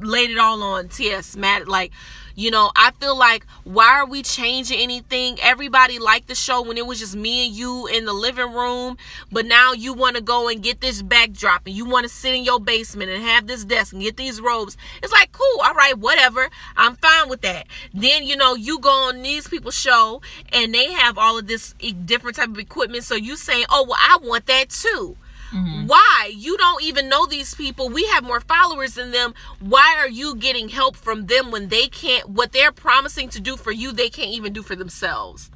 laid 0.00 0.30
it 0.30 0.38
all 0.38 0.62
on 0.62 0.88
T.S. 0.88 1.36
Matt. 1.36 1.68
Like, 1.68 1.92
you 2.34 2.50
know, 2.50 2.70
I 2.76 2.92
feel 2.92 3.16
like 3.16 3.46
why 3.64 3.88
are 3.98 4.06
we 4.06 4.22
changing 4.22 4.78
anything? 4.78 5.38
Everybody 5.40 5.98
liked 5.98 6.28
the 6.28 6.34
show 6.34 6.62
when 6.62 6.78
it 6.78 6.86
was 6.86 6.98
just 6.98 7.16
me 7.16 7.46
and 7.46 7.54
you 7.54 7.86
in 7.86 8.04
the 8.04 8.12
living 8.12 8.52
room, 8.52 8.96
but 9.30 9.46
now 9.46 9.72
you 9.72 9.92
want 9.92 10.16
to 10.16 10.22
go 10.22 10.48
and 10.48 10.62
get 10.62 10.80
this 10.80 11.02
backdrop 11.02 11.66
and 11.66 11.74
you 11.74 11.84
want 11.84 12.04
to 12.04 12.08
sit 12.08 12.34
in 12.34 12.44
your 12.44 12.60
basement 12.60 13.10
and 13.10 13.22
have 13.22 13.46
this 13.46 13.64
desk 13.64 13.92
and 13.92 14.02
get 14.02 14.16
these 14.16 14.40
robes. 14.40 14.76
It's 15.02 15.12
like, 15.12 15.32
cool, 15.32 15.60
all 15.62 15.74
right, 15.74 15.96
whatever. 15.98 16.48
I'm 16.76 16.96
fine 16.96 17.28
with 17.28 17.42
that. 17.42 17.66
Then, 17.92 18.24
you 18.24 18.36
know, 18.36 18.54
you 18.54 18.78
go 18.78 19.08
on 19.08 19.22
these 19.22 19.48
people's 19.48 19.74
show 19.76 20.20
and 20.52 20.74
they 20.74 20.92
have 20.92 21.18
all 21.18 21.38
of 21.38 21.46
this 21.46 21.74
different 22.04 22.36
type 22.36 22.48
of 22.48 22.58
equipment. 22.58 23.04
So 23.04 23.14
you 23.14 23.36
saying, 23.36 23.66
oh, 23.70 23.84
well, 23.88 23.98
I 24.00 24.18
want 24.22 24.46
that 24.46 24.70
too. 24.70 25.16
Mm-hmm. 25.52 25.86
Why? 25.86 26.32
You 26.34 26.56
don't 26.56 26.82
even 26.82 27.08
know 27.08 27.26
these 27.26 27.54
people. 27.54 27.88
We 27.88 28.06
have 28.06 28.24
more 28.24 28.40
followers 28.40 28.94
than 28.94 29.10
them. 29.10 29.34
Why 29.60 29.96
are 29.98 30.08
you 30.08 30.34
getting 30.34 30.70
help 30.70 30.96
from 30.96 31.26
them 31.26 31.50
when 31.50 31.68
they 31.68 31.88
can't, 31.88 32.28
what 32.28 32.52
they're 32.52 32.72
promising 32.72 33.28
to 33.30 33.40
do 33.40 33.56
for 33.56 33.70
you, 33.70 33.92
they 33.92 34.08
can't 34.08 34.30
even 34.30 34.52
do 34.52 34.62
for 34.62 34.74
themselves? 34.74 35.50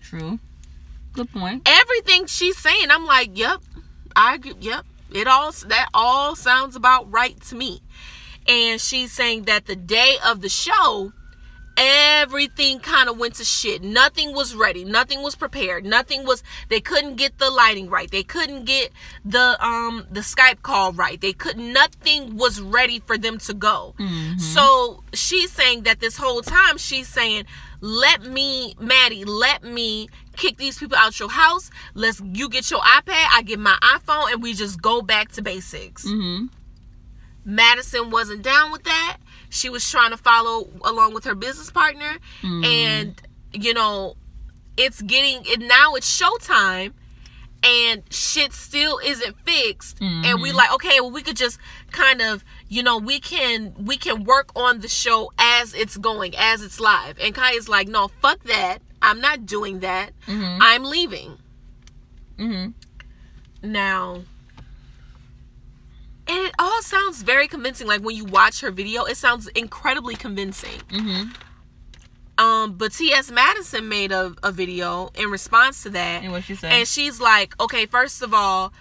True. 0.00 0.38
Good 1.12 1.32
point. 1.32 1.62
Everything 1.66 2.26
she's 2.26 2.56
saying, 2.56 2.90
I'm 2.90 3.04
like, 3.04 3.36
yep, 3.36 3.60
I 4.14 4.36
agree. 4.36 4.54
Yep, 4.60 4.86
it 5.12 5.26
all, 5.26 5.50
that 5.66 5.88
all 5.92 6.36
sounds 6.36 6.76
about 6.76 7.10
right 7.10 7.40
to 7.42 7.56
me. 7.56 7.82
And 8.46 8.80
she's 8.80 9.12
saying 9.12 9.42
that 9.44 9.66
the 9.66 9.76
day 9.76 10.16
of 10.24 10.40
the 10.40 10.48
show, 10.48 11.12
everything 11.80 12.78
kind 12.78 13.08
of 13.08 13.18
went 13.18 13.34
to 13.36 13.44
shit. 13.44 13.82
Nothing 13.82 14.34
was 14.34 14.54
ready. 14.54 14.84
Nothing 14.84 15.22
was 15.22 15.34
prepared. 15.34 15.84
Nothing 15.84 16.26
was 16.26 16.42
they 16.68 16.80
couldn't 16.80 17.16
get 17.16 17.38
the 17.38 17.50
lighting 17.50 17.88
right. 17.88 18.10
They 18.10 18.22
couldn't 18.22 18.64
get 18.64 18.92
the 19.24 19.56
um 19.64 20.06
the 20.10 20.20
Skype 20.20 20.60
call 20.62 20.92
right. 20.92 21.18
They 21.20 21.32
could 21.32 21.56
nothing 21.56 22.36
was 22.36 22.60
ready 22.60 23.00
for 23.00 23.16
them 23.16 23.38
to 23.38 23.54
go. 23.54 23.94
So 24.38 25.02
she's 25.14 25.50
saying 25.50 25.84
that 25.84 26.00
this 26.00 26.16
whole 26.18 26.42
time 26.42 26.76
she's 26.76 27.08
saying 27.08 27.46
let 27.80 28.22
me 28.22 28.74
Maddie, 28.78 29.24
let 29.24 29.64
me 29.64 30.08
kick 30.36 30.58
these 30.58 30.78
people 30.78 30.98
out 30.98 31.18
your 31.18 31.30
house. 31.30 31.70
Let's 31.94 32.20
you 32.20 32.50
get 32.50 32.70
your 32.70 32.80
iPad, 32.80 33.26
I 33.32 33.42
get 33.42 33.58
my 33.58 33.78
iPhone 33.82 34.32
and 34.32 34.42
we 34.42 34.52
just 34.52 34.82
go 34.82 35.00
back 35.00 35.32
to 35.32 35.42
basics. 35.42 36.06
Mm-hmm. 36.06 36.46
Madison 37.44 38.10
wasn't 38.10 38.42
down 38.42 38.70
with 38.70 38.84
that. 38.84 39.16
She 39.50 39.68
was 39.68 39.88
trying 39.88 40.10
to 40.10 40.16
follow 40.16 40.68
along 40.82 41.12
with 41.12 41.24
her 41.24 41.34
business 41.34 41.70
partner, 41.70 42.18
mm. 42.42 42.64
and 42.64 43.20
you 43.52 43.74
know, 43.74 44.16
it's 44.76 45.02
getting 45.02 45.42
it 45.44 45.60
now. 45.60 45.94
It's 45.94 46.20
showtime, 46.20 46.92
and 47.62 48.02
shit 48.10 48.52
still 48.52 48.98
isn't 49.04 49.36
fixed. 49.44 50.00
And 50.00 50.40
we 50.40 50.48
mm-hmm. 50.48 50.56
like, 50.56 50.72
okay, 50.74 51.00
well, 51.00 51.10
we 51.10 51.22
could 51.22 51.36
just 51.36 51.58
kind 51.90 52.22
of, 52.22 52.44
you 52.68 52.82
know, 52.82 52.96
we 52.98 53.20
can 53.20 53.74
we 53.78 53.96
can 53.96 54.24
work 54.24 54.50
on 54.56 54.80
the 54.80 54.88
show 54.88 55.32
as 55.38 55.74
it's 55.74 55.96
going, 55.96 56.34
as 56.36 56.62
it's 56.62 56.80
live. 56.80 57.18
And 57.20 57.34
Kaya's 57.34 57.68
like, 57.68 57.88
no, 57.88 58.08
fuck 58.22 58.42
that. 58.44 58.78
I'm 59.02 59.20
not 59.20 59.46
doing 59.46 59.80
that. 59.80 60.12
Mm-hmm. 60.26 60.58
I'm 60.62 60.84
leaving. 60.84 61.38
Mm-hmm. 62.38 63.70
Now, 63.70 64.22
and 66.30 66.46
it 66.46 66.54
all 66.60 66.80
sounds 66.82 67.22
very 67.22 67.48
convincing. 67.48 67.88
Like 67.88 68.02
when 68.02 68.14
you 68.14 68.24
watch 68.24 68.60
her 68.60 68.70
video, 68.70 69.04
it 69.04 69.16
sounds 69.16 69.48
incredibly 69.48 70.14
convincing. 70.14 70.80
Mm-hmm. 70.88 71.32
Um, 72.42 72.74
but 72.74 72.92
T.S. 72.92 73.30
Madison 73.30 73.88
made 73.88 74.12
a, 74.12 74.32
a 74.42 74.52
video 74.52 75.10
in 75.16 75.30
response 75.30 75.82
to 75.82 75.90
that. 75.90 76.22
And 76.22 76.32
what 76.32 76.44
she 76.44 76.54
say? 76.54 76.68
And 76.70 76.88
she's 76.88 77.20
like, 77.20 77.60
okay, 77.60 77.84
first 77.86 78.22
of 78.22 78.32
all, 78.32 78.72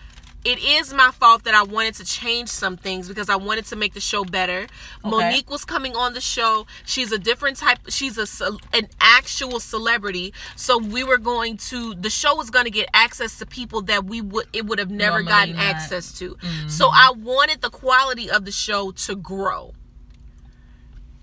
it 0.45 0.57
is 0.59 0.93
my 0.93 1.11
fault 1.11 1.43
that 1.43 1.53
I 1.53 1.63
wanted 1.63 1.95
to 1.95 2.05
change 2.05 2.47
some 2.47 2.77
things 2.77 3.09
because 3.09 3.29
I 3.29 3.35
wanted 3.35 3.65
to 3.65 3.75
make 3.75 3.93
the 3.93 3.99
show 3.99 4.23
better. 4.23 4.67
Monique 5.03 5.49
was 5.49 5.65
coming 5.65 5.95
on 5.95 6.13
the 6.13 6.21
show. 6.21 6.65
She's 6.85 7.11
a 7.11 7.19
different 7.19 7.57
type. 7.57 7.79
She's 7.89 8.17
a 8.17 8.51
an 8.73 8.87
actual 9.01 9.59
celebrity. 9.59 10.33
So 10.55 10.77
we 10.77 11.03
were 11.03 11.17
going 11.17 11.57
to 11.57 11.93
the 11.93 12.09
show 12.09 12.35
was 12.35 12.49
going 12.49 12.65
to 12.65 12.71
get 12.71 12.87
access 12.93 13.37
to 13.39 13.45
people 13.45 13.81
that 13.83 14.05
we 14.05 14.21
would 14.21 14.47
it 14.53 14.65
would 14.65 14.79
have 14.79 14.89
never 14.89 15.21
Normally 15.21 15.29
gotten 15.29 15.55
not. 15.57 15.65
access 15.65 16.17
to. 16.19 16.37
So 16.67 16.89
I 16.91 17.11
wanted 17.17 17.61
the 17.61 17.69
quality 17.69 18.31
of 18.31 18.45
the 18.45 18.51
show 18.51 18.91
to 18.91 19.15
grow. 19.15 19.73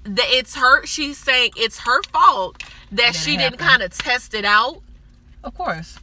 That 0.05 0.27
it's 0.29 0.57
her. 0.57 0.85
She's 0.85 1.17
saying 1.19 1.53
it's 1.57 1.81
her 1.81 2.03
fault 2.13 2.63
that 2.93 3.15
she 3.15 3.37
didn't 3.37 3.59
kind 3.59 3.83
of 3.83 3.97
test 3.97 4.35
it 4.35 4.45
out. 4.45 4.83
Of 5.43 5.55
course. 5.55 5.99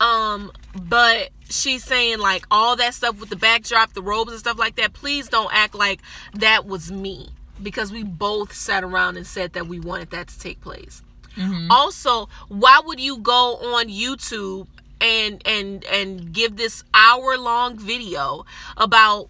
Um, 0.00 0.52
but 0.82 1.30
she's 1.48 1.84
saying 1.84 2.18
like 2.18 2.46
all 2.50 2.76
that 2.76 2.94
stuff 2.94 3.20
with 3.20 3.30
the 3.30 3.36
backdrop, 3.36 3.92
the 3.92 4.02
robes 4.02 4.32
and 4.32 4.40
stuff 4.40 4.58
like 4.58 4.76
that. 4.76 4.92
Please 4.92 5.28
don't 5.28 5.52
act 5.52 5.74
like 5.74 6.00
that 6.34 6.66
was 6.66 6.90
me 6.90 7.30
because 7.62 7.92
we 7.92 8.02
both 8.02 8.52
sat 8.52 8.84
around 8.84 9.16
and 9.16 9.26
said 9.26 9.52
that 9.54 9.66
we 9.66 9.80
wanted 9.80 10.10
that 10.10 10.28
to 10.28 10.38
take 10.38 10.60
place. 10.60 11.02
Mm-hmm. 11.36 11.70
Also, 11.70 12.28
why 12.48 12.80
would 12.84 13.00
you 13.00 13.18
go 13.18 13.56
on 13.56 13.88
YouTube 13.88 14.66
and 15.00 15.42
and 15.46 15.84
and 15.84 16.32
give 16.32 16.56
this 16.56 16.82
hour 16.94 17.36
long 17.36 17.78
video 17.78 18.44
about 18.76 19.28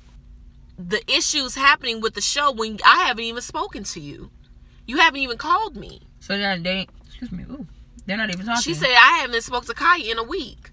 the 0.78 1.02
issues 1.10 1.54
happening 1.54 2.00
with 2.00 2.14
the 2.14 2.20
show 2.20 2.52
when 2.52 2.78
I 2.84 3.04
haven't 3.04 3.24
even 3.24 3.42
spoken 3.42 3.84
to 3.84 4.00
you? 4.00 4.30
You 4.86 4.98
haven't 4.98 5.20
even 5.20 5.36
called 5.36 5.76
me. 5.76 6.02
So 6.20 6.38
they're 6.38 6.58
they 6.58 6.86
excuse 7.04 7.32
me. 7.32 7.44
Ooh, 7.50 7.66
they're 8.06 8.16
not 8.16 8.30
even 8.30 8.46
talking. 8.46 8.62
She 8.62 8.74
said 8.74 8.90
I 8.90 9.18
haven't 9.20 9.42
spoke 9.42 9.64
to 9.66 9.74
Kaya 9.74 10.10
in 10.10 10.18
a 10.18 10.24
week. 10.24 10.70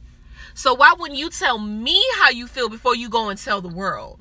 So 0.54 0.74
why 0.74 0.94
wouldn't 0.98 1.20
you 1.20 1.30
tell 1.30 1.58
me 1.58 2.04
how 2.20 2.30
you 2.30 2.48
feel 2.48 2.70
before 2.70 2.96
you 2.96 3.10
go 3.10 3.30
and 3.30 3.40
tell 3.40 3.62
the 3.62 3.70
world? 3.70 4.20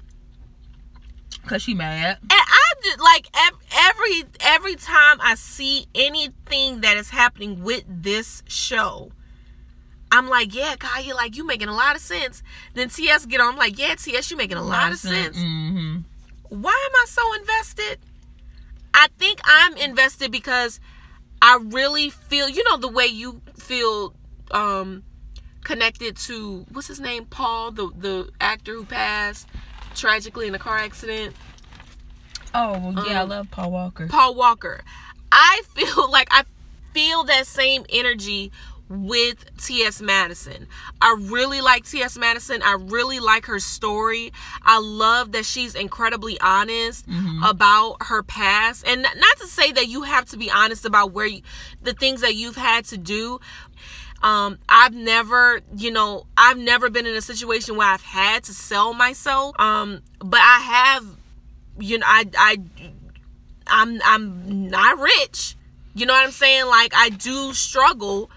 because 1.43 1.63
she 1.63 1.75
mad. 1.75 2.19
And 2.23 2.31
I 2.31 2.73
just 2.83 3.01
like 3.01 3.29
every 3.77 4.25
every 4.41 4.77
time 4.77 5.19
I 5.21 5.35
see 5.35 5.87
anything 5.95 6.81
that 6.81 6.97
is 6.97 7.11
happening 7.11 7.63
with 7.63 7.85
this 7.89 8.43
show, 8.47 9.13
I'm 10.11 10.29
like, 10.29 10.55
yeah, 10.55 10.77
Kaya, 10.79 11.15
like 11.15 11.37
you 11.37 11.47
making 11.47 11.69
a 11.69 11.75
lot 11.75 11.97
of 11.97 12.03
sense. 12.03 12.43
Then 12.75 12.89
TS 12.89 13.27
get 13.27 13.41
on, 13.41 13.53
I'm 13.55 13.59
like, 13.59 13.79
yeah, 13.79 13.95
TS, 13.95 14.31
you 14.31 14.37
making 14.37 14.57
a 14.57 14.63
lot 14.63 14.93
of 14.93 14.99
sense. 14.99 15.37
Mm-hmm. 15.37 16.01
Why 16.49 16.89
am 16.91 16.95
I 16.97 17.05
so 17.09 17.35
invested? 17.35 17.99
I 18.95 19.09
think 19.19 19.41
I'm 19.45 19.77
invested 19.79 20.31
because 20.31 20.81
I 21.41 21.59
really 21.63 22.11
feel, 22.11 22.49
you 22.49 22.63
know, 22.65 22.77
the 22.77 22.89
way 22.89 23.07
you 23.07 23.41
feel 23.57 24.15
um 24.51 25.03
connected 25.65 26.17
to 26.19 26.67
what's 26.73 26.89
his 26.89 27.01
name, 27.01 27.25
Paul, 27.27 27.71
the 27.71 27.91
the 27.97 28.31
actor 28.41 28.75
who 28.75 28.85
passed 28.85 29.49
tragically 29.95 30.47
in 30.49 30.55
a 30.55 30.59
car 30.59 30.79
accident. 30.79 31.35
Oh 32.55 32.73
well, 32.95 33.07
yeah, 33.07 33.21
I 33.21 33.23
Um, 33.23 33.29
love 33.29 33.51
Paul 33.51 33.71
Walker. 33.71 34.07
Paul 34.09 34.35
Walker. 34.35 34.83
I 35.31 35.63
feel 35.75 36.11
like 36.11 36.29
I 36.31 36.45
feel 36.93 37.25
that 37.25 37.47
same 37.47 37.85
energy 37.89 38.53
with 38.89 39.47
T.S. 39.57 40.03
Madison. 40.03 40.67
I 41.01 41.17
really 41.19 41.63
like 41.63 41.87
T.S. 41.87 42.19
Madison. 42.19 42.61
I 42.63 42.77
really 42.79 43.21
like 43.21 43.47
her 43.47 43.59
story. 43.59 44.35
I 44.63 44.79
love 44.81 45.33
that 45.33 45.47
she's 45.47 45.75
incredibly 45.75 46.39
honest 46.41 47.07
about 47.43 47.97
her 48.03 48.23
past. 48.23 48.87
And 48.87 49.01
not 49.01 49.37
to 49.39 49.47
say 49.47 49.73
that 49.73 49.89
you 49.89 50.03
have 50.03 50.27
to 50.27 50.37
be 50.37 50.51
honest 50.51 50.85
about 50.85 51.13
where 51.13 51.25
you, 51.25 51.41
the 51.83 51.95
things 51.95 52.21
that 52.21 52.35
you've 52.35 52.57
had 52.57 52.85
to 52.87 52.99
do. 52.99 53.41
Um, 54.23 54.59
I've 54.69 54.95
never, 54.95 55.61
you 55.77 55.91
know, 55.91 56.27
I've 56.37 56.59
never 56.59 56.89
been 56.89 57.07
in 57.07 57.15
a 57.17 57.21
situation 57.21 57.77
where 57.77 57.89
I've 57.89 58.03
had 58.03 58.45
to 58.45 58.55
sell 58.55 58.95
myself. 58.95 59.59
Um, 59.59 60.03
but 60.21 60.41
I 60.41 60.59
have, 60.61 61.07
you 61.79 61.99
know, 61.99 62.07
I, 62.09 62.25
I, 62.37 62.59
I'm, 63.67 64.01
I'm 64.05 64.69
not 64.69 64.99
rich. 64.99 65.57
You 65.95 66.07
know 66.07 66.15
what 66.15 66.25
I'm 66.25 66.31
saying? 66.31 66.67
Like 66.67 66.93
I 66.95 67.11
do 67.11 67.53
struggle 67.53 68.31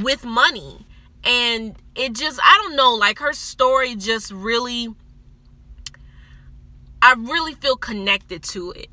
with 0.00 0.24
money, 0.24 0.86
and 1.24 1.76
it 1.94 2.14
just, 2.14 2.40
I 2.42 2.58
don't 2.62 2.76
know, 2.76 2.94
like 2.94 3.18
her 3.18 3.34
story 3.34 3.94
just 3.96 4.32
really, 4.32 4.94
I 7.02 7.14
really 7.18 7.52
feel 7.54 7.76
connected 7.76 8.42
to 8.44 8.70
it. 8.72 8.88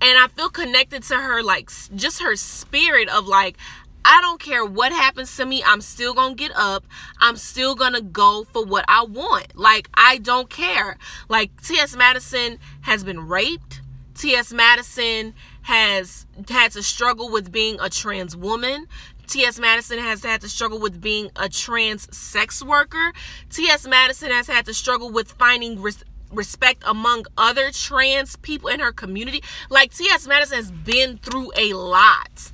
And 0.00 0.18
I 0.18 0.28
feel 0.28 0.50
connected 0.50 1.02
to 1.04 1.16
her, 1.16 1.42
like 1.42 1.70
just 1.96 2.22
her 2.22 2.36
spirit 2.36 3.08
of 3.08 3.26
like, 3.26 3.56
I 4.04 4.20
don't 4.20 4.40
care 4.40 4.64
what 4.64 4.92
happens 4.92 5.34
to 5.36 5.46
me. 5.46 5.62
I'm 5.64 5.80
still 5.80 6.14
gonna 6.14 6.34
get 6.34 6.52
up. 6.54 6.84
I'm 7.20 7.36
still 7.36 7.74
gonna 7.74 8.02
go 8.02 8.44
for 8.52 8.64
what 8.64 8.84
I 8.86 9.04
want. 9.04 9.56
Like, 9.56 9.88
I 9.94 10.18
don't 10.18 10.50
care. 10.50 10.98
Like, 11.28 11.62
T.S. 11.62 11.96
Madison 11.96 12.58
has 12.82 13.02
been 13.02 13.26
raped. 13.28 13.80
T.S. 14.14 14.52
Madison 14.52 15.34
has 15.62 16.26
had 16.48 16.72
to 16.72 16.82
struggle 16.82 17.30
with 17.30 17.50
being 17.50 17.80
a 17.80 17.88
trans 17.88 18.36
woman. 18.36 18.86
T.S. 19.26 19.58
Madison 19.58 19.98
has 19.98 20.22
had 20.22 20.42
to 20.42 20.48
struggle 20.48 20.78
with 20.78 21.00
being 21.00 21.30
a 21.36 21.48
trans 21.48 22.14
sex 22.14 22.62
worker. 22.62 23.12
T.S. 23.50 23.86
Madison 23.86 24.30
has 24.30 24.46
had 24.46 24.66
to 24.66 24.74
struggle 24.74 25.10
with 25.10 25.32
finding 25.32 25.80
res- 25.80 26.04
respect 26.30 26.82
among 26.86 27.24
other 27.38 27.70
trans 27.70 28.36
people 28.36 28.68
in 28.68 28.80
her 28.80 28.92
community. 28.92 29.42
Like 29.70 29.94
T.S. 29.94 30.26
Madison 30.26 30.56
has 30.56 30.70
been 30.70 31.16
through 31.18 31.52
a 31.56 31.72
lot. 31.72 32.52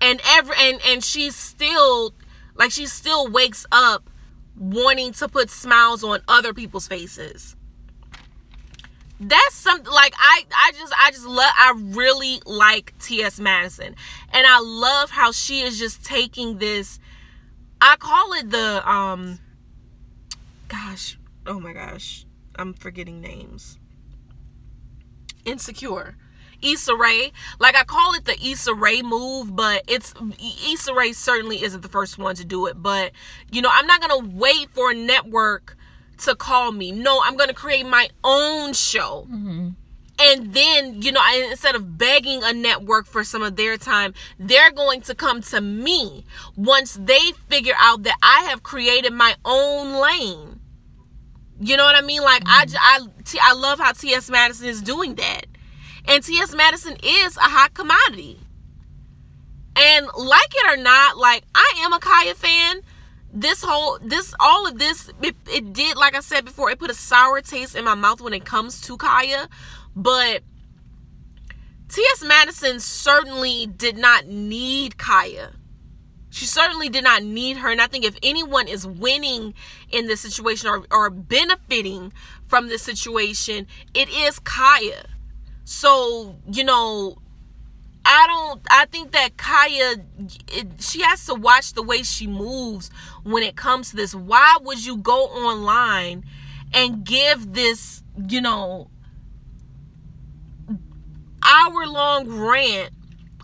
And 0.00 0.20
every 0.26 0.54
and 0.58 0.80
and 0.86 1.04
she's 1.04 1.34
still 1.34 2.14
like 2.54 2.70
she 2.70 2.86
still 2.86 3.28
wakes 3.28 3.66
up 3.72 4.10
wanting 4.58 5.12
to 5.12 5.28
put 5.28 5.50
smiles 5.50 6.02
on 6.04 6.20
other 6.28 6.52
people's 6.52 6.88
faces. 6.88 7.56
That's 9.18 9.54
something 9.54 9.92
like 9.92 10.14
I 10.18 10.44
I 10.54 10.72
just 10.72 10.92
I 10.98 11.10
just 11.10 11.26
love 11.26 11.52
I 11.56 11.72
really 11.76 12.40
like 12.44 12.92
T.S. 12.98 13.40
Madison. 13.40 13.94
And 14.32 14.46
I 14.46 14.60
love 14.60 15.10
how 15.10 15.32
she 15.32 15.60
is 15.62 15.78
just 15.78 16.04
taking 16.04 16.58
this 16.58 16.98
I 17.80 17.96
call 17.96 18.32
it 18.34 18.50
the 18.50 18.88
um 18.88 19.38
gosh, 20.68 21.18
oh 21.46 21.60
my 21.60 21.72
gosh. 21.72 22.26
I'm 22.58 22.72
forgetting 22.72 23.20
names. 23.20 23.78
Insecure. 25.44 26.16
Issa 26.62 26.94
Rae. 26.94 27.32
Like 27.58 27.76
I 27.76 27.84
call 27.84 28.14
it 28.14 28.24
the 28.24 28.36
Issa 28.42 28.74
Rae 28.74 29.02
move, 29.02 29.54
but 29.54 29.82
it's 29.86 30.14
Issa 30.68 30.94
Rae 30.94 31.12
certainly 31.12 31.62
isn't 31.62 31.82
the 31.82 31.88
first 31.88 32.18
one 32.18 32.34
to 32.36 32.44
do 32.44 32.66
it. 32.66 32.82
But 32.82 33.12
you 33.50 33.62
know, 33.62 33.70
I'm 33.72 33.86
not 33.86 34.00
gonna 34.00 34.28
wait 34.28 34.70
for 34.70 34.90
a 34.90 34.94
network 34.94 35.76
to 36.18 36.34
call 36.34 36.72
me. 36.72 36.92
No, 36.92 37.20
I'm 37.24 37.36
gonna 37.36 37.54
create 37.54 37.86
my 37.86 38.08
own 38.24 38.72
show. 38.72 39.26
Mm-hmm. 39.30 39.68
And 40.18 40.54
then, 40.54 41.02
you 41.02 41.12
know, 41.12 41.20
I, 41.22 41.48
instead 41.50 41.74
of 41.74 41.98
begging 41.98 42.42
a 42.42 42.52
network 42.52 43.06
for 43.06 43.22
some 43.22 43.42
of 43.42 43.56
their 43.56 43.76
time, 43.76 44.14
they're 44.38 44.70
going 44.70 45.02
to 45.02 45.14
come 45.14 45.42
to 45.42 45.60
me 45.60 46.24
once 46.56 46.94
they 46.94 47.32
figure 47.48 47.74
out 47.78 48.02
that 48.04 48.16
I 48.22 48.46
have 48.48 48.62
created 48.62 49.12
my 49.12 49.34
own 49.44 50.00
lane. 50.00 50.60
You 51.60 51.76
know 51.76 51.84
what 51.84 51.96
I 51.96 52.00
mean? 52.00 52.22
Like 52.22 52.42
I, 52.46 52.64
mm-hmm. 52.64 53.38
I, 53.38 53.50
I 53.50 53.54
love 53.54 53.78
how 53.78 53.92
T.S. 53.92 54.30
Madison 54.30 54.68
is 54.68 54.80
doing 54.80 55.14
that, 55.16 55.46
and 56.08 56.22
T.S. 56.22 56.54
Madison 56.54 56.96
is 57.02 57.36
a 57.36 57.40
hot 57.40 57.74
commodity. 57.74 58.40
And 59.76 60.06
like 60.16 60.54
it 60.54 60.78
or 60.78 60.82
not, 60.82 61.18
like 61.18 61.44
I 61.54 61.74
am 61.78 61.92
a 61.92 61.98
Kaya 61.98 62.34
fan. 62.34 62.80
This 63.32 63.62
whole, 63.62 63.98
this, 64.00 64.34
all 64.40 64.66
of 64.66 64.78
this, 64.78 65.10
it, 65.20 65.36
it 65.52 65.72
did, 65.74 65.96
like 65.98 66.14
I 66.14 66.20
said 66.20 66.46
before, 66.46 66.70
it 66.70 66.78
put 66.78 66.90
a 66.90 66.94
sour 66.94 67.42
taste 67.42 67.76
in 67.76 67.84
my 67.84 67.94
mouth 67.94 68.20
when 68.22 68.32
it 68.32 68.46
comes 68.46 68.80
to 68.82 68.96
Kaya. 68.96 69.48
But 69.94 70.42
T.S. 71.88 72.24
Madison 72.24 72.80
certainly 72.80 73.66
did 73.66 73.98
not 73.98 74.26
need 74.26 74.96
Kaya. 74.96 75.52
She 76.30 76.46
certainly 76.46 76.88
did 76.88 77.04
not 77.04 77.22
need 77.22 77.58
her. 77.58 77.70
And 77.70 77.80
I 77.80 77.86
think 77.86 78.04
if 78.04 78.16
anyone 78.22 78.68
is 78.68 78.86
winning 78.86 79.54
in 79.90 80.06
this 80.06 80.20
situation 80.20 80.68
or, 80.68 80.86
or 80.90 81.10
benefiting 81.10 82.12
from 82.46 82.68
this 82.68 82.82
situation, 82.82 83.66
it 83.92 84.08
is 84.08 84.38
Kaya. 84.38 85.04
So, 85.68 86.36
you 86.48 86.62
know, 86.62 87.18
I 88.04 88.26
don't, 88.28 88.62
I 88.70 88.86
think 88.86 89.10
that 89.10 89.36
Kaya, 89.36 89.96
it, 90.52 90.80
she 90.80 91.02
has 91.02 91.26
to 91.26 91.34
watch 91.34 91.72
the 91.72 91.82
way 91.82 92.04
she 92.04 92.28
moves 92.28 92.88
when 93.24 93.42
it 93.42 93.56
comes 93.56 93.90
to 93.90 93.96
this. 93.96 94.14
Why 94.14 94.58
would 94.62 94.86
you 94.86 94.96
go 94.96 95.24
online 95.24 96.24
and 96.72 97.02
give 97.04 97.52
this, 97.52 98.04
you 98.28 98.40
know, 98.40 98.90
hour 101.44 101.86
long 101.88 102.28
rant 102.28 102.90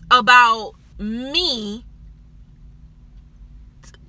about 0.08 0.74
me 0.96 1.84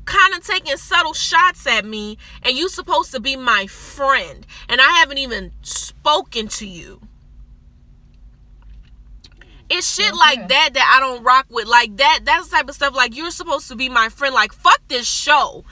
kind 0.06 0.36
of 0.36 0.46
taking 0.46 0.78
subtle 0.78 1.14
shots 1.14 1.66
at 1.66 1.84
me 1.84 2.20
and 2.44 2.56
you 2.56 2.70
supposed 2.70 3.12
to 3.12 3.20
be 3.20 3.36
my 3.36 3.66
friend 3.66 4.46
and 4.70 4.80
I 4.80 4.92
haven't 5.00 5.18
even 5.18 5.52
spoken 5.64 6.48
to 6.50 6.68
you. 6.68 7.02
It's 9.76 9.92
shit 9.96 10.10
Okay. 10.10 10.18
like 10.18 10.48
that 10.50 10.70
that 10.74 10.94
I 10.96 11.00
don't 11.00 11.24
rock 11.24 11.48
with. 11.50 11.68
Like 11.68 11.98
that 11.98 12.20
that's 12.24 12.48
the 12.50 12.58
type 12.58 12.70
of 12.70 12.76
stuff 12.76 12.96
like 12.96 13.16
you're 13.16 13.32
supposed 13.32 13.68
to 13.70 13.76
be 13.76 13.90
my 13.90 14.10
friend. 14.10 14.34
Like 14.34 14.54
fuck 14.54 14.80
this 14.88 15.08
show. 15.08 15.66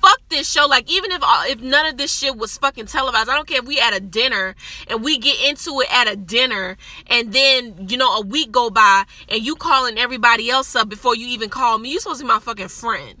fuck 0.00 0.20
this 0.28 0.48
show. 0.48 0.66
Like 0.66 0.88
even 0.90 1.10
if 1.10 1.20
if 1.48 1.60
none 1.60 1.86
of 1.86 1.96
this 1.96 2.16
shit 2.16 2.36
was 2.36 2.56
fucking 2.56 2.86
televised, 2.86 3.28
I 3.28 3.34
don't 3.34 3.48
care 3.48 3.58
if 3.58 3.66
we 3.66 3.80
at 3.80 3.92
a 3.96 4.00
dinner 4.00 4.54
and 4.88 5.02
we 5.02 5.18
get 5.18 5.36
into 5.48 5.80
it 5.80 5.88
at 5.92 6.06
a 6.08 6.14
dinner, 6.14 6.76
and 7.08 7.32
then 7.32 7.88
you 7.88 7.96
know 7.96 8.14
a 8.16 8.20
week 8.20 8.52
go 8.52 8.70
by 8.70 9.04
and 9.28 9.42
you 9.44 9.56
calling 9.56 9.98
everybody 9.98 10.48
else 10.50 10.76
up 10.76 10.88
before 10.88 11.16
you 11.16 11.26
even 11.26 11.48
call 11.50 11.78
me. 11.78 11.90
You 11.90 11.98
supposed 11.98 12.20
to 12.20 12.24
be 12.26 12.28
my 12.28 12.38
fucking 12.38 12.68
friend. 12.68 13.20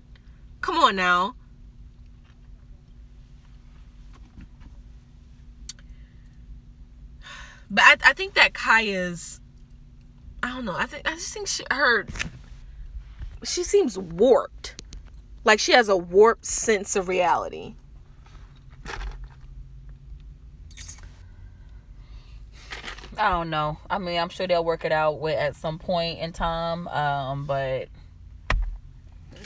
Come 0.60 0.76
on 0.78 0.94
now. 0.94 1.34
But 7.70 7.84
I, 7.84 7.96
I 8.06 8.12
think 8.12 8.34
that 8.34 8.54
Kaya's 8.54 9.40
I 10.42 10.48
don't 10.50 10.64
know. 10.64 10.76
I 10.76 10.86
think 10.86 11.08
I 11.08 11.14
just 11.14 11.32
think 11.32 11.48
she, 11.48 11.64
her 11.70 12.06
she 13.42 13.62
seems 13.62 13.98
warped. 13.98 14.82
Like 15.44 15.60
she 15.60 15.72
has 15.72 15.88
a 15.88 15.96
warped 15.96 16.44
sense 16.44 16.96
of 16.96 17.08
reality. 17.08 17.74
I 23.16 23.30
don't 23.30 23.50
know. 23.50 23.78
I 23.90 23.98
mean, 23.98 24.18
I'm 24.18 24.28
sure 24.28 24.46
they'll 24.46 24.64
work 24.64 24.84
it 24.84 24.92
out 24.92 25.18
with 25.18 25.36
at 25.36 25.56
some 25.56 25.78
point 25.78 26.20
in 26.20 26.32
time. 26.32 26.86
Um, 26.88 27.46
but 27.46 27.88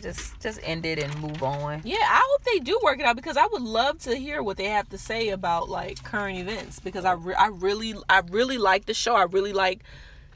just 0.03 0.39
just 0.41 0.61
end 0.63 0.85
it 0.85 0.99
and 0.99 1.17
move 1.21 1.43
on. 1.43 1.81
Yeah, 1.85 1.97
I 2.01 2.23
hope 2.31 2.45
they 2.45 2.59
do 2.59 2.79
work 2.83 2.99
it 2.99 3.07
out 3.07 3.17
because 3.17 3.37
I 3.37 3.47
would 3.47 3.63
love 3.63 3.99
to 4.01 4.15
hear 4.17 4.43
what 4.43 4.57
they 4.57 4.65
have 4.65 4.89
to 4.91 4.99
say 4.99 5.31
about 5.31 5.69
like 5.69 6.03
current 6.03 6.39
events 6.39 6.81
because 6.81 7.05
I 7.05 7.13
re- 7.13 7.35
I 7.35 7.47
really 7.47 7.95
I 8.09 8.23
really 8.31 8.59
like 8.59 8.87
the 8.87 8.95
show. 8.95 9.15
I 9.15 9.25
really 9.25 9.53
like 9.53 9.81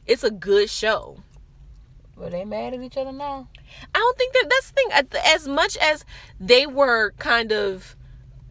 it's 0.06 0.24
a 0.24 0.30
good 0.30 0.70
show. 0.70 1.18
Were 2.16 2.30
they 2.30 2.44
mad 2.44 2.72
at 2.74 2.80
each 2.80 2.96
other 2.96 3.12
now? 3.12 3.48
I 3.94 3.98
don't 3.98 4.16
think 4.16 4.32
that 4.32 4.46
that's 4.48 4.70
the 4.70 4.74
thing. 4.74 5.20
As 5.34 5.46
much 5.46 5.76
as 5.76 6.04
they 6.40 6.66
were 6.66 7.12
kind 7.18 7.52
of 7.52 7.94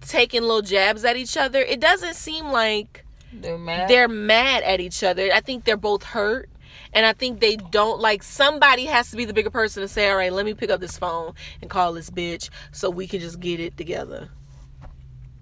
taking 0.02 0.42
little 0.44 0.62
jabs 0.62 1.04
at 1.04 1.18
each 1.18 1.36
other, 1.36 1.60
it 1.60 1.80
doesn't 1.80 2.14
seem 2.16 2.46
like 2.52 3.04
They're 3.34 3.58
mad. 3.58 3.90
they're 3.90 4.08
mad 4.08 4.62
at 4.64 4.80
each 4.80 5.04
other. 5.04 5.30
I 5.34 5.40
think 5.42 5.64
they're 5.66 5.78
both 5.78 6.04
hurt. 6.04 6.50
And 6.94 7.06
I 7.06 7.14
think 7.14 7.40
they 7.42 7.56
don't 7.58 8.00
like 8.00 8.22
somebody 8.24 8.86
has 8.86 9.10
to 9.12 9.18
be 9.18 9.26
the 9.26 9.34
bigger 9.34 9.50
person 9.50 9.82
to 9.82 9.88
say, 9.88 10.10
all 10.10 10.16
right, 10.18 10.32
let 10.32 10.46
me 10.46 10.54
pick 10.54 10.70
up 10.70 10.80
this 10.80 10.98
phone 10.98 11.34
and 11.62 11.70
call 11.70 11.92
this 11.94 12.10
bitch 12.10 12.50
so 12.72 12.90
we 12.90 13.08
can 13.08 13.20
just 13.20 13.40
get 13.40 13.60
it 13.60 13.76
together. 13.76 14.30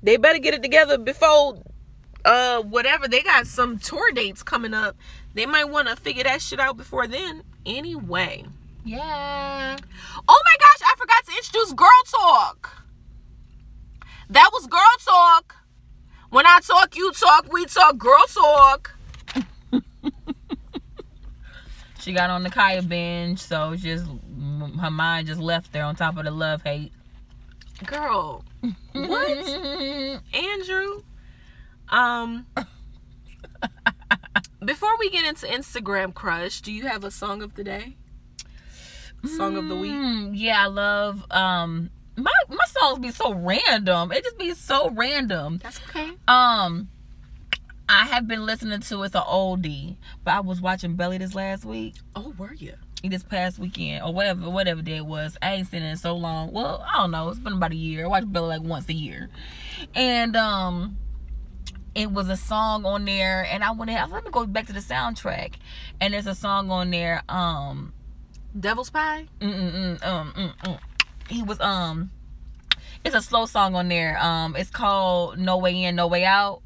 They 0.02 0.18
better 0.18 0.40
get 0.40 0.54
it 0.54 0.64
together 0.64 0.98
before 0.98 1.60
uh 2.26 2.62
whatever. 2.62 3.08
They 3.08 3.22
got 3.22 3.48
some 3.48 3.78
tour 3.78 4.12
dates 4.14 4.44
coming 4.44 4.74
up. 4.74 4.96
They 5.34 5.46
might 5.46 5.66
want 5.70 5.88
to 5.88 5.96
figure 5.96 6.24
that 6.24 6.42
shit 6.42 6.60
out 6.60 6.78
before 6.78 7.08
then. 7.08 7.44
Anyway. 7.66 8.46
yeah. 8.86 9.76
Oh 10.28 10.42
my 10.46 10.56
gosh, 10.60 10.82
I 10.86 10.96
forgot 10.98 11.26
to 11.26 11.32
introduce 11.36 11.74
Girl 11.74 11.90
Talk. 12.12 12.84
That 14.30 14.50
was 14.54 14.68
Girl 14.68 14.80
Talk. 15.06 15.56
When 16.30 16.46
I 16.48 16.60
talk, 16.66 16.96
you 16.96 17.12
talk, 17.14 17.52
we 17.52 17.66
talk, 17.66 17.98
Girl 17.98 18.26
Talk. 18.34 18.96
She 22.00 22.12
got 22.12 22.30
on 22.30 22.44
the 22.44 22.50
Kaya 22.50 22.82
binge, 22.82 23.40
so 23.40 23.76
just 23.78 24.06
her 24.82 24.92
mind 24.92 25.28
just 25.28 25.40
left 25.40 25.72
there 25.72 25.86
on 25.86 25.96
top 25.96 26.18
of 26.18 26.26
the 26.26 26.32
love 26.32 26.62
hate. 26.62 26.92
Girl, 27.86 28.44
what? 28.92 29.38
Andrew? 30.34 31.02
Um, 31.88 32.46
before 34.64 34.98
we 35.00 35.10
get 35.10 35.26
into 35.26 35.46
Instagram 35.46 36.14
crush, 36.14 36.62
do 36.62 36.72
you 36.72 36.88
have 36.88 37.04
a 37.04 37.12
song 37.12 37.42
of 37.42 37.56
the 37.56 37.64
day? 37.64 37.98
Song 39.26 39.56
of 39.56 39.70
the 39.70 39.76
week? 39.76 39.92
Mm, 39.92 40.32
yeah, 40.34 40.64
I 40.64 40.68
love 40.68 41.26
um 41.32 41.90
my 42.18 42.32
my 42.50 42.66
songs 42.68 43.00
be 43.00 43.12
so 43.12 43.34
random. 43.34 44.12
It 44.12 44.24
just 44.24 44.38
be 44.38 44.54
so 44.54 44.90
random. 44.90 45.60
That's 45.64 45.80
okay. 45.90 46.12
Um 46.28 46.90
I 47.88 48.06
have 48.06 48.28
been 48.28 48.46
listening 48.46 48.80
to 48.82 49.04
it's 49.04 49.16
an 49.16 49.22
oldie, 49.22 49.98
but 50.24 50.34
I 50.34 50.40
was 50.42 50.62
watching 50.62 50.96
Belly 50.96 51.18
this 51.18 51.36
last 51.36 51.64
week. 51.64 51.96
Oh, 52.16 52.34
were 52.38 52.54
you? 52.54 52.74
This 53.04 53.24
past 53.24 53.60
weekend 53.60 54.04
or 54.04 54.14
whatever 54.14 54.50
whatever 54.50 54.82
day 54.82 54.98
it 54.98 55.06
was. 55.06 55.38
I 55.42 55.54
ain't 55.54 55.68
seen 55.68 55.84
it 55.84 55.90
in 55.90 55.98
so 55.98 56.16
long. 56.16 56.52
Well, 56.52 56.86
I 56.90 56.98
don't 56.98 57.12
know. 57.12 57.30
It's 57.30 57.40
been 57.40 57.54
about 57.54 57.72
a 57.72 57.76
year. 57.76 58.06
I 58.06 58.08
watch 58.08 58.24
Belly 58.28 58.48
like 58.48 58.62
once 58.62 58.90
a 58.90 58.94
year. 58.94 59.30
And 59.96 60.36
um 60.36 60.98
it 61.96 62.12
was 62.12 62.28
a 62.30 62.38
song 62.38 62.86
on 62.86 63.06
there 63.06 63.46
and 63.50 63.64
I 63.64 63.72
went 63.72 63.90
ahead, 63.92 64.10
let 64.12 64.24
me 64.26 64.32
go 64.32 64.46
back 64.46 64.68
to 64.68 64.74
the 64.74 64.80
soundtrack. 64.80 65.54
And 66.02 66.14
there's 66.14 66.28
a 66.28 66.36
song 66.36 66.70
on 66.72 66.92
there, 66.92 67.24
um 67.30 67.94
Devil's 68.60 68.90
Pie? 68.92 69.26
Mm-mm-mm, 69.42 70.06
um, 70.06 70.34
mm, 70.34 70.54
mm. 70.64 70.80
he 71.30 71.42
was 71.44 71.60
um 71.60 72.12
it's 73.04 73.16
a 73.16 73.22
slow 73.22 73.46
song 73.46 73.76
on 73.76 73.90
there 73.90 74.18
um 74.24 74.56
it's 74.56 74.70
called 74.70 75.38
no 75.40 75.58
way 75.58 75.84
in 75.84 75.96
no 75.96 76.08
way 76.08 76.24
out 76.24 76.62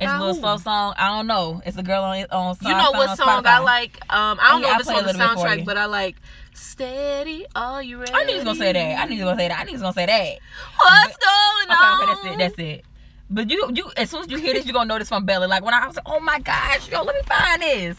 it's 0.00 0.10
a 0.10 0.18
little 0.18 0.34
Oh. 0.34 0.40
slow 0.40 0.56
song 0.56 0.94
i 0.98 1.08
don't 1.08 1.26
know 1.26 1.60
it's 1.66 1.76
a 1.76 1.82
girl 1.82 2.02
on 2.02 2.24
on 2.30 2.56
You 2.62 2.74
know 2.74 2.90
what 2.92 3.16
song 3.18 3.42
I 3.46 3.58
like? 3.60 3.98
Um, 4.12 4.38
I 4.40 4.50
don't 4.52 4.62
Yeah, 4.62 4.68
know 4.68 4.74
if 4.74 4.80
it's 4.80 4.88
on 4.88 4.94
the 4.96 5.02
little 5.12 5.20
bit 5.20 5.30
for 5.30 5.46
soundtrack, 5.46 5.64
but 5.66 5.76
I 5.76 5.84
like 5.86 6.16
Steady, 6.54 7.46
Are 7.54 7.82
You 7.82 7.98
Ready? 8.00 8.12
i 8.14 8.24
knew 8.24 8.30
he 8.30 8.34
was 8.36 8.44
gonna 8.44 8.56
say 8.56 8.72
that 8.72 8.98
i 9.00 9.04
knew 9.04 9.16
he 9.16 9.22
was 9.22 9.30
gonna 9.32 9.40
say 9.42 9.48
that 9.48 9.58
i 9.60 9.62
knew 9.64 9.68
he 9.68 9.74
was 9.74 9.82
gonna 9.82 9.92
say 9.92 10.06
that 10.06 10.38
What's 10.78 11.16
going 11.18 11.70
okay, 11.70 11.86
on? 11.86 12.02
okay 12.02 12.06
that's 12.06 12.24
it 12.24 12.38
that's 12.38 12.58
it 12.58 12.84
but 13.28 13.50
you 13.50 13.70
you 13.74 13.90
as 13.96 14.10
soon 14.10 14.22
as 14.22 14.30
you 14.30 14.38
hear 14.38 14.54
this 14.54 14.64
you're 14.66 14.72
gonna 14.72 14.86
know 14.88 14.98
this 14.98 15.08
from 15.08 15.24
belly 15.24 15.46
like 15.46 15.64
when 15.64 15.74
i 15.74 15.86
was 15.86 15.96
like 15.96 16.04
oh 16.08 16.20
my 16.20 16.38
gosh 16.40 16.88
yo 16.90 17.02
let 17.02 17.14
me 17.14 17.22
find 17.22 17.62
this 17.62 17.98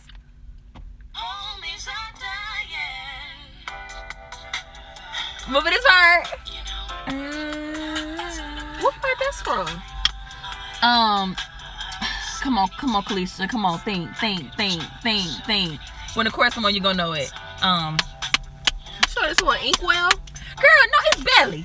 but 5.50 5.64
this 5.64 5.86
part 5.88 6.28
What 8.82 8.94
part 8.96 9.18
that's 9.20 9.42
from? 9.42 9.68
Um, 10.84 11.36
come 12.42 12.58
on, 12.58 12.68
come 12.78 12.96
on, 12.96 13.04
Kalisha, 13.04 13.50
come 13.50 13.66
on, 13.66 13.80
think, 13.80 14.14
think, 14.18 14.54
think, 14.56 14.84
think, 15.02 15.28
think. 15.46 15.80
When 16.14 16.26
the 16.26 16.32
chorus 16.32 16.54
come 16.54 16.66
on, 16.66 16.76
you 16.76 16.82
gonna 16.82 16.98
know 16.98 17.14
it. 17.14 17.32
Um, 17.62 17.98
Sure, 19.10 19.28
this 19.28 19.42
one 19.42 19.60
Inkwell. 19.66 20.10
girl, 20.10 20.84
no, 20.92 20.98
it's 21.06 21.24
Belly. 21.24 21.64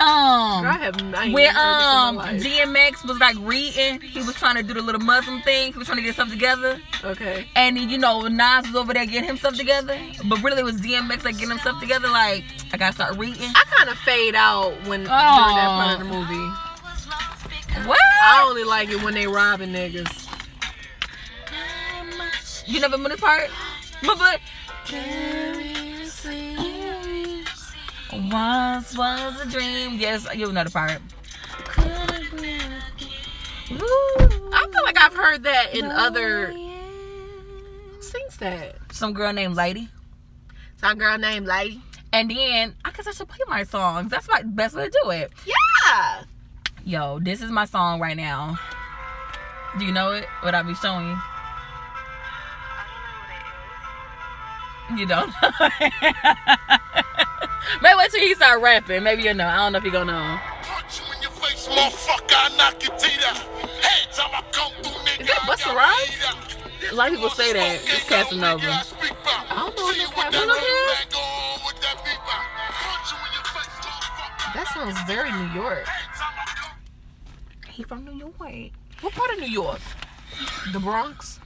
Um, 0.00 0.62
Girl, 0.62 0.72
I 0.72 0.78
have 0.78 0.96
when 0.96 1.34
never 1.34 1.58
um 1.58 2.16
this 2.16 2.44
in 2.46 2.52
my 2.54 2.62
life. 2.64 2.92
DMX 3.02 3.06
was 3.06 3.18
like 3.18 3.36
reading, 3.40 4.00
he 4.00 4.20
was 4.22 4.34
trying 4.34 4.56
to 4.56 4.62
do 4.62 4.72
the 4.72 4.80
little 4.80 5.00
Muslim 5.00 5.42
thing. 5.42 5.72
He 5.72 5.78
was 5.78 5.86
trying 5.86 5.98
to 5.98 6.02
get 6.02 6.14
stuff 6.14 6.30
together, 6.30 6.80
Okay. 7.04 7.46
and 7.54 7.76
you 7.78 7.98
know 7.98 8.26
Nas 8.26 8.66
was 8.66 8.76
over 8.76 8.94
there 8.94 9.04
getting 9.04 9.24
himself 9.28 9.56
together, 9.56 9.98
but 10.24 10.42
really 10.42 10.60
it 10.60 10.64
was 10.64 10.80
DMX 10.80 11.24
like 11.24 11.34
getting 11.34 11.50
himself 11.50 11.78
together. 11.80 12.08
Like 12.08 12.44
I 12.72 12.78
gotta 12.78 12.94
start 12.94 13.18
reading. 13.18 13.50
I 13.54 13.64
kind 13.76 13.90
of 13.90 13.98
fade 13.98 14.34
out 14.34 14.72
when 14.86 15.00
during 15.00 15.04
that 15.04 15.68
part 15.68 16.00
of 16.00 16.06
the 16.06 16.12
movie. 16.12 17.86
What? 17.86 18.00
I 18.22 18.44
only 18.48 18.64
like 18.64 18.88
it 18.88 19.02
when 19.02 19.12
they 19.14 19.26
robbing 19.26 19.70
niggas. 19.70 20.28
You 22.66 22.80
never 22.80 22.96
been 22.96 23.10
this 23.10 23.20
part? 23.20 23.48
But 24.02 24.18
but 24.18 24.40
once 28.12 28.96
was 28.96 29.40
a 29.40 29.48
dream. 29.48 29.98
Yes, 29.98 30.26
you 30.34 30.52
know 30.52 30.64
the 30.64 30.70
part. 30.70 31.00
I 33.72 34.66
feel 34.72 34.84
like 34.84 34.98
I've 34.98 35.14
heard 35.14 35.44
that 35.44 35.74
in 35.74 35.86
other. 35.86 36.52
Who 36.52 38.02
sings 38.02 38.36
that? 38.38 38.76
Some 38.92 39.12
girl 39.12 39.32
named 39.32 39.54
Lady. 39.54 39.88
Some 40.76 40.98
girl 40.98 41.18
named 41.18 41.46
Lady. 41.46 41.80
And 42.12 42.30
then 42.30 42.74
I 42.84 42.90
guess 42.90 43.06
I 43.06 43.12
should 43.12 43.28
play 43.28 43.38
my 43.46 43.62
songs. 43.62 44.10
That's 44.10 44.28
my 44.28 44.42
best 44.42 44.74
way 44.74 44.88
to 44.88 45.00
do 45.04 45.10
it. 45.10 45.30
Yeah. 45.46 46.24
Yo, 46.84 47.20
this 47.20 47.40
is 47.42 47.50
my 47.50 47.64
song 47.66 48.00
right 48.00 48.16
now. 48.16 48.58
Do 49.78 49.84
you 49.84 49.92
know 49.92 50.12
it? 50.12 50.24
What 50.40 50.54
I 50.54 50.62
be 50.62 50.74
showing 50.74 51.06
you? 51.08 51.16
You 54.96 55.06
don't 55.06 55.28
know. 55.28 55.50
Maybe 57.82 57.94
wait 57.96 58.10
till 58.10 58.20
he 58.20 58.34
start 58.34 58.60
rapping. 58.60 59.02
Maybe 59.02 59.22
you 59.22 59.34
know. 59.34 59.46
I 59.46 59.56
don't 59.56 59.72
know 59.72 59.78
if 59.78 59.84
you 59.84 59.90
gonna 59.92 60.12
know. 60.12 60.38
Punch 60.62 61.00
you 61.00 61.06
in 61.16 61.22
your 61.22 61.30
face, 61.32 61.68
motherfucker. 61.68 62.34
I 62.34 62.56
knock 62.56 62.82
your 62.82 62.96
teeth 62.98 63.24
out. 63.26 63.36
Hey, 63.36 64.06
time 64.12 64.30
I 64.34 64.42
come 64.52 64.72
through, 64.82 64.92
nigga. 65.04 65.20
Is 65.20 65.26
that 65.28 65.38
I 65.42 65.46
Busta 65.46 65.74
Rhymes? 65.74 66.92
A 66.92 66.94
lot 66.94 67.08
of 67.08 67.14
people 67.14 67.30
say 67.30 67.52
that. 67.52 67.80
It's 67.84 68.08
Casanova. 68.08 68.66
I 68.66 69.54
don't 69.54 69.76
know 69.76 69.90
if 69.90 69.96
that's 69.96 70.34
Casanova. 70.34 70.60
That 74.54 74.66
sounds 74.74 75.00
very 75.06 75.30
New 75.30 75.54
York. 75.54 75.86
He 77.68 77.82
from 77.84 78.04
New 78.04 78.12
York. 78.14 78.34
What 79.00 79.12
part 79.14 79.30
of 79.32 79.38
New 79.38 79.46
York? 79.46 79.80
The 80.72 80.80
Bronx. 80.80 81.38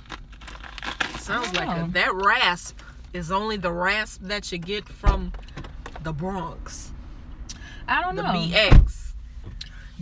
Sounds 1.18 1.54
like 1.54 1.68
Oh. 1.68 1.84
a, 1.84 1.88
that 1.92 2.14
rasp 2.14 2.78
is 3.14 3.30
only 3.32 3.56
the 3.56 3.72
rasp 3.72 4.20
that 4.24 4.50
you 4.52 4.58
get 4.58 4.88
from 4.88 5.32
the 6.02 6.12
Bronx. 6.12 6.90
I 7.88 8.02
don't 8.02 8.16
The 8.16 8.22
know. 8.22 8.28
BX. 8.32 9.12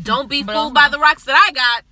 Don't 0.03 0.29
be 0.29 0.43
But 0.43 0.55
fooled 0.55 0.75
by 0.75 0.89
the 0.89 0.99
rocks 0.99 1.25
that 1.25 1.37
I 1.37 1.53
got. 1.53 1.85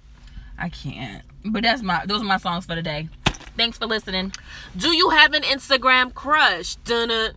I 0.59 0.69
can't. 0.71 1.23
But 1.45 1.63
that's 1.63 1.83
my 1.83 2.05
those 2.07 2.23
are 2.23 2.25
my 2.25 2.39
songs 2.39 2.67
for 2.67 2.75
the 2.75 2.83
day. 2.83 3.09
Thanks 3.57 3.79
for 3.79 3.87
listening. 3.87 4.33
Do 4.77 4.91
you 4.91 5.11
have 5.11 5.35
an 5.35 5.43
Instagram 5.43 6.15
crush? 6.15 6.77
Dunna, 6.77 7.33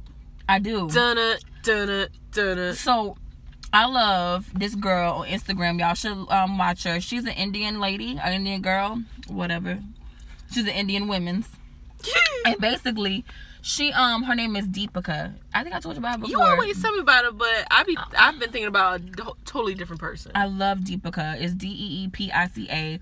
I 0.48 0.60
do. 0.60 0.88
dunna, 0.90 1.38
dunna, 1.64 2.08
dunna. 2.32 2.74
So 2.76 3.18
I 3.74 3.86
love 3.88 4.50
this 4.58 4.76
girl 4.76 5.14
on 5.14 5.28
Instagram. 5.28 5.80
Y'all 5.80 5.96
should 5.96 6.30
um, 6.32 6.58
watch 6.58 6.84
her. 6.84 7.02
She's 7.02 7.24
an 7.24 7.32
Indian 7.32 7.80
lady, 7.82 8.18
an 8.24 8.34
Indian 8.34 8.62
girl, 8.62 9.02
whatever. 9.28 9.80
She's 10.54 10.64
an 10.66 10.70
Indian 10.74 11.08
women's. 11.08 11.50
and 12.46 12.58
basically, 12.60 13.26
she 13.66 13.94
um 13.94 14.24
her 14.24 14.36
name 14.36 14.56
is 14.58 14.68
Deepica. 14.68 15.34
I 15.54 15.64
think 15.64 15.74
I 15.74 15.80
told 15.80 15.96
you 15.96 16.00
about 16.00 16.20
her 16.20 16.26
You 16.28 16.34
before. 16.38 16.52
always 16.52 16.80
tell 16.82 16.92
me 16.92 17.00
about 17.00 17.24
it, 17.24 17.38
but 17.38 17.66
I 17.72 17.84
be 17.84 17.98
I've 18.20 18.38
been 18.38 18.52
thinking 18.52 18.68
about 18.68 19.00
a 19.00 19.34
totally 19.46 19.74
different 19.74 20.02
person. 20.02 20.34
I 20.36 20.46
love 20.46 20.80
Deepica. 20.80 21.42
It's 21.42 21.54
D 21.54 21.68
E 21.70 22.04
E 22.04 22.08
P 22.10 22.30
I 22.32 22.48
C 22.50 22.68
A, 22.70 23.00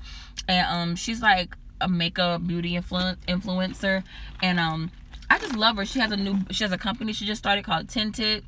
and 0.48 0.68
um, 0.68 0.96
she's 0.96 1.20
like 1.22 1.58
a 1.82 1.90
makeup 1.90 2.46
beauty 2.46 2.74
influ- 2.74 3.18
influencer, 3.28 4.04
and 4.44 4.60
um, 4.60 4.92
I 5.32 5.40
just 5.40 5.56
love 5.56 5.78
her. 5.78 5.86
She 5.86 6.00
has 6.00 6.12
a 6.12 6.18
new, 6.18 6.38
she 6.52 6.64
has 6.64 6.72
a 6.72 6.78
company 6.78 7.12
she 7.12 7.26
just 7.26 7.40
started 7.40 7.66
called 7.66 7.90
Tinted. 7.90 8.46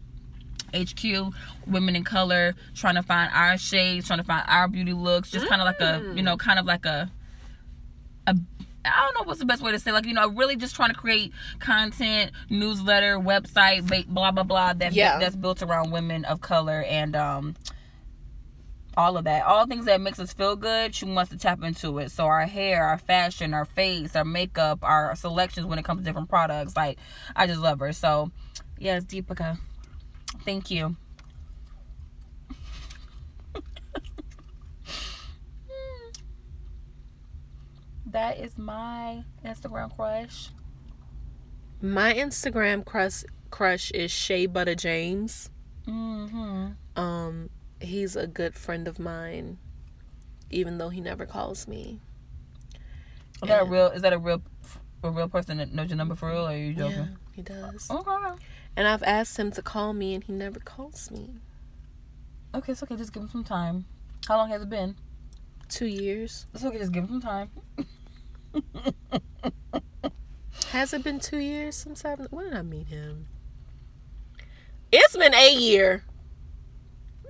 HQ, 0.76 1.32
women 1.68 1.96
in 1.96 2.04
color, 2.04 2.56
trying 2.74 2.96
to 2.96 3.04
find 3.04 3.30
our 3.32 3.60
shades, 3.60 4.08
trying 4.08 4.18
to 4.18 4.26
find 4.26 4.44
our 4.48 4.68
beauty 4.68 4.92
looks, 4.94 5.30
just 5.30 5.48
kind 5.48 5.62
of 5.62 5.66
like 5.68 5.80
a, 5.82 6.16
you 6.16 6.24
know, 6.24 6.36
kind 6.36 6.58
of 6.58 6.66
like 6.66 6.84
a, 6.88 7.12
a, 8.26 8.36
I 8.86 9.02
don't 9.06 9.14
know 9.16 9.28
what's 9.28 9.40
the 9.40 9.46
best 9.46 9.62
way 9.62 9.72
to 9.72 9.80
say, 9.80 9.92
like 9.92 10.06
you 10.06 10.14
know, 10.14 10.28
really 10.30 10.56
just 10.56 10.76
trying 10.76 10.90
to 10.90 10.96
create 10.96 11.32
content, 11.60 12.32
newsletter, 12.50 13.18
website, 13.18 13.88
blah 14.08 14.32
blah 14.32 14.44
blah 14.44 14.74
that 14.74 14.94
Yeah. 14.94 15.20
that's 15.20 15.36
built 15.36 15.62
around 15.62 15.92
women 15.92 16.26
of 16.26 16.42
color 16.42 16.84
and 16.84 17.16
um 17.16 17.56
all 18.96 19.18
of 19.18 19.24
that. 19.24 19.44
All 19.46 19.66
things 19.66 19.86
that 19.86 20.02
makes 20.02 20.20
us 20.20 20.34
feel 20.34 20.56
good, 20.56 20.94
she 20.94 21.06
wants 21.06 21.32
to 21.32 21.38
tap 21.38 21.64
into 21.64 21.98
it. 21.98 22.12
So 22.12 22.26
our 22.26 22.46
hair, 22.46 22.86
our 22.86 22.98
fashion, 23.00 23.54
our 23.54 23.66
face, 23.66 24.16
our 24.16 24.26
makeup, 24.26 24.80
our 24.84 25.16
selections 25.16 25.66
when 25.66 25.80
it 25.80 25.86
comes 25.86 26.02
to 26.02 26.06
different 26.06 26.30
products. 26.30 26.76
Like 26.76 27.00
I 27.36 27.48
just 27.48 27.60
love 27.60 27.80
her. 27.80 27.94
So 27.94 28.32
yes, 28.78 29.04
Deepica. 29.06 29.58
Thank 30.46 30.70
you. 30.70 30.96
That 38.14 38.40
is 38.40 38.58
my 38.58 39.24
Instagram 39.46 39.94
crush. 39.96 40.50
My 41.82 42.14
Instagram 42.14 42.86
crush 42.86 43.24
crush 43.52 43.92
is 43.92 44.10
Shea 44.10 44.46
Butter 44.46 44.76
James. 44.76 45.50
Mm-hmm. 45.88 46.70
Um, 46.96 47.50
he's 47.82 48.16
a 48.16 48.26
good 48.26 48.56
friend 48.56 48.88
of 48.88 49.00
mine, 49.00 49.58
even 50.50 50.78
though 50.78 50.90
he 50.90 51.02
never 51.02 51.26
calls 51.26 51.68
me. 51.68 52.00
Is 53.42 53.50
that 53.50 53.64
a 53.64 53.66
real? 53.66 53.88
Is 53.88 54.02
that 54.04 54.14
a 54.14 54.18
real, 54.18 54.42
a 55.04 55.12
real 55.12 55.28
person 55.28 55.58
that 55.58 55.74
knows 55.74 55.90
your 55.90 55.98
number 55.98 56.16
for 56.16 56.30
real? 56.30 56.48
Or 56.48 56.52
are 56.52 56.58
you 56.58 56.74
joking? 56.74 56.98
Yeah, 56.98 57.08
he 57.34 57.42
does. 57.42 57.90
Okay. 57.92 58.36
And 58.76 58.88
I've 58.88 59.04
asked 59.04 59.38
him 59.38 59.52
to 59.52 59.62
call 59.62 59.94
me, 59.94 60.14
and 60.14 60.24
he 60.24 60.32
never 60.32 60.60
calls 60.60 61.12
me. 61.12 61.32
Okay, 62.56 62.72
it's 62.72 62.84
okay. 62.84 62.96
Just 62.96 63.12
give 63.12 63.24
him 63.24 63.30
some 63.30 63.44
time. 63.44 63.86
How 64.28 64.38
long 64.38 64.50
has 64.50 64.62
it 64.62 64.70
been? 64.70 64.96
Two 65.68 65.88
years. 65.88 66.46
It's 66.54 66.64
okay. 66.64 66.78
Just 66.78 66.92
give 66.92 67.04
him 67.04 67.10
some 67.10 67.22
time. 67.22 67.50
Has 70.68 70.94
it 70.94 71.04
been 71.04 71.20
two 71.20 71.38
years 71.38 71.76
since 71.76 72.04
I've 72.04 72.20
When 72.32 72.46
did 72.46 72.54
I 72.56 72.62
meet 72.62 72.88
him? 72.88 73.28
It's 74.92 75.16
been 75.16 75.34
a 75.34 75.54
year. 75.56 76.04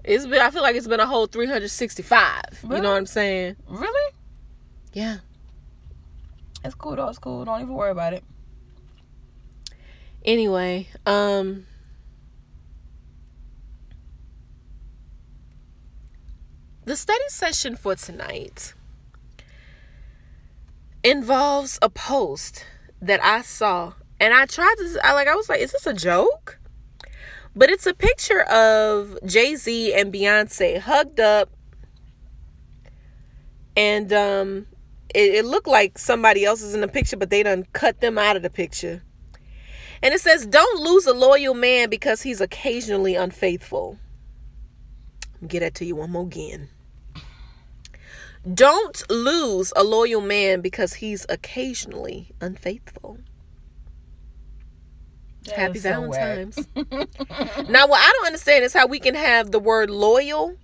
It's 0.04 0.26
been. 0.26 0.42
I 0.42 0.50
feel 0.50 0.62
like 0.62 0.76
it's 0.76 0.88
been 0.88 1.00
a 1.00 1.06
whole 1.06 1.28
three 1.28 1.48
hundred 1.48 1.70
sixty-five. 1.70 2.60
You 2.64 2.70
know 2.70 2.92
what 2.92 2.98
I'm 2.98 3.06
saying? 3.06 3.56
Really? 3.68 4.14
Yeah. 4.94 5.18
It's 6.64 6.76
cool 6.76 6.96
though. 6.96 7.08
It's 7.08 7.20
cool. 7.20 7.46
Don't 7.46 7.62
even 7.62 7.74
worry 7.74 7.92
about 7.92 8.14
it. 8.14 8.24
Anyway, 10.26 10.88
um. 11.06 11.66
The 16.86 16.98
study 16.98 17.24
session 17.30 17.78
for 17.78 17.96
tonight 17.96 18.74
involves 21.04 21.80
a 21.82 21.90
post 21.90 22.66
that 23.02 23.24
I 23.24 23.42
saw 23.42 23.94
and 24.20 24.34
I 24.34 24.46
tried 24.46 24.76
to 24.78 25.00
I 25.04 25.14
like 25.14 25.28
I 25.28 25.36
was 25.36 25.50
like 25.50 25.60
is 25.60 25.72
this 25.72 25.88
a 25.88 25.94
joke? 25.94 26.60
But 27.56 27.70
it's 27.70 27.86
a 27.86 27.94
picture 27.94 28.42
of 28.44 29.20
Jay-Z 29.26 29.94
and 29.94 30.12
Beyonce 30.12 30.80
hugged 30.80 31.20
up 31.20 31.50
and 33.76 34.12
um 34.14 34.68
it, 35.14 35.36
it 35.36 35.46
looked 35.46 35.68
like 35.68 35.98
somebody 35.98 36.46
else 36.46 36.62
is 36.62 36.74
in 36.74 36.82
the 36.82 36.88
picture 36.88 37.18
but 37.18 37.30
they 37.30 37.44
done 37.44 37.66
cut 37.74 38.02
them 38.02 38.18
out 38.18 38.36
of 38.36 38.42
the 38.42 38.50
picture. 38.50 39.04
And 40.04 40.14
it 40.14 40.20
says, 40.20 40.46
Don't 40.46 40.82
lose 40.82 41.08
a 41.08 41.14
loyal 41.14 41.54
man 41.54 41.90
because 41.90 42.22
he's 42.24 42.42
occasionally 42.42 43.16
unfaithful. 43.16 43.98
Get 45.48 45.62
that 45.62 45.76
to 45.76 45.86
you 45.86 45.96
one 45.96 46.12
more 46.12 46.24
again. 46.24 46.68
Don't 48.52 49.10
lose 49.10 49.72
a 49.76 49.84
loyal 49.84 50.22
man 50.22 50.62
because 50.62 50.96
he's 50.96 51.26
occasionally 51.30 52.32
unfaithful. 52.42 53.20
That 55.46 55.56
Happy 55.56 55.78
is 55.78 55.84
so. 55.84 55.90
Valentine's. 55.90 56.68
now, 56.76 57.88
what 57.88 58.00
I 58.00 58.12
don't 58.14 58.26
understand 58.26 58.64
is 58.66 58.74
how 58.74 58.88
we 58.88 59.00
can 59.00 59.16
have 59.16 59.52
the 59.52 59.60
word 59.60 59.90
loyal 59.90 60.58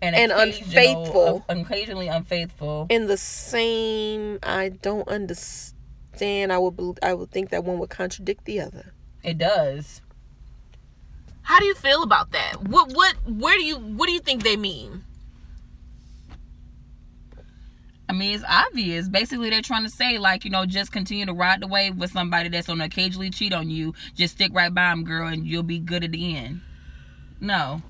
and, 0.00 0.16
and 0.16 0.32
unfaithful. 0.32 1.44
uh, 1.48 1.54
occasionally 1.54 2.08
unfaithful. 2.08 2.86
in 2.88 3.06
the 3.06 3.16
same. 3.16 4.38
I 4.42 4.70
don't 4.70 5.06
understand. 5.08 6.52
I 6.52 6.58
would. 6.58 6.76
bel- 6.76 6.98
I 7.02 7.14
would 7.14 7.30
think 7.30 7.50
that 7.50 7.64
one 7.64 7.78
would 7.78 7.90
contradict 7.90 8.44
the 8.44 8.60
other. 8.60 8.94
It 9.22 9.38
does. 9.38 10.02
How 11.42 11.58
do 11.58 11.66
you 11.66 11.74
feel 11.74 12.02
about 12.02 12.32
that? 12.32 12.68
What? 12.68 12.92
What? 12.92 13.14
Where 13.26 13.56
do 13.56 13.64
you? 13.64 13.76
What 13.76 14.06
do 14.06 14.12
you 14.12 14.20
think 14.20 14.42
they 14.42 14.56
mean? 14.56 15.04
I 18.12 18.14
mean, 18.14 18.34
it's 18.34 18.44
obvious. 18.46 19.08
Basically, 19.08 19.48
they're 19.48 19.62
trying 19.62 19.84
to 19.84 19.88
say, 19.88 20.18
like, 20.18 20.44
you 20.44 20.50
know, 20.50 20.66
just 20.66 20.92
continue 20.92 21.24
to 21.24 21.32
ride 21.32 21.62
the 21.62 21.66
wave 21.66 21.96
with 21.96 22.10
somebody 22.12 22.50
that's 22.50 22.66
going 22.66 22.78
to 22.80 22.84
occasionally 22.84 23.30
cheat 23.30 23.54
on 23.54 23.70
you. 23.70 23.94
Just 24.14 24.34
stick 24.34 24.52
right 24.52 24.72
by 24.72 24.92
him, 24.92 25.02
girl, 25.02 25.28
and 25.28 25.46
you'll 25.46 25.62
be 25.62 25.78
good 25.78 26.04
at 26.04 26.12
the 26.12 26.36
end. 26.36 26.60
No. 27.40 27.80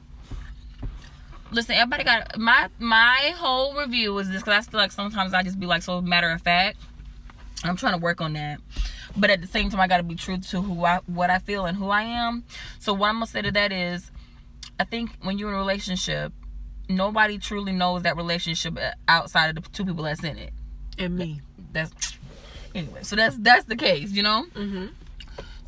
Listen, 1.50 1.74
everybody 1.74 2.04
got 2.04 2.38
my 2.38 2.68
my 2.78 3.34
whole 3.36 3.74
review 3.74 4.16
is 4.18 4.28
this 4.28 4.42
because 4.42 4.64
I 4.64 4.70
feel 4.70 4.78
like 4.78 4.92
sometimes 4.92 5.34
I 5.34 5.42
just 5.42 5.58
be 5.58 5.66
like 5.66 5.82
so 5.82 6.00
matter 6.00 6.30
of 6.30 6.40
fact. 6.40 6.78
I'm 7.64 7.74
trying 7.74 7.94
to 7.94 7.98
work 7.98 8.20
on 8.20 8.34
that, 8.34 8.60
but 9.16 9.28
at 9.28 9.40
the 9.40 9.48
same 9.48 9.70
time, 9.70 9.80
I 9.80 9.88
got 9.88 9.96
to 9.96 10.04
be 10.04 10.14
true 10.14 10.38
to 10.38 10.62
who 10.62 10.84
I 10.84 11.00
what 11.06 11.30
I 11.30 11.40
feel 11.40 11.66
and 11.66 11.76
who 11.76 11.88
I 11.88 12.02
am. 12.02 12.44
So 12.78 12.94
what 12.94 13.08
I'm 13.08 13.16
gonna 13.16 13.26
say 13.26 13.42
to 13.42 13.50
that 13.50 13.72
is, 13.72 14.12
I 14.78 14.84
think 14.84 15.10
when 15.22 15.36
you're 15.36 15.48
in 15.48 15.56
a 15.56 15.58
relationship, 15.58 16.32
nobody 16.88 17.38
truly 17.38 17.72
knows 17.72 18.02
that 18.02 18.16
relationship 18.16 18.78
outside 19.08 19.56
of 19.56 19.62
the 19.62 19.70
two 19.70 19.84
people 19.84 20.04
that's 20.04 20.22
in 20.22 20.38
it. 20.38 20.52
And 20.98 21.16
me. 21.16 21.40
That's 21.72 22.18
anyway. 22.74 23.02
So 23.02 23.16
that's 23.16 23.36
that's 23.38 23.64
the 23.64 23.76
case, 23.76 24.12
you 24.12 24.22
know. 24.22 24.44
Mm-hmm. 24.54 24.86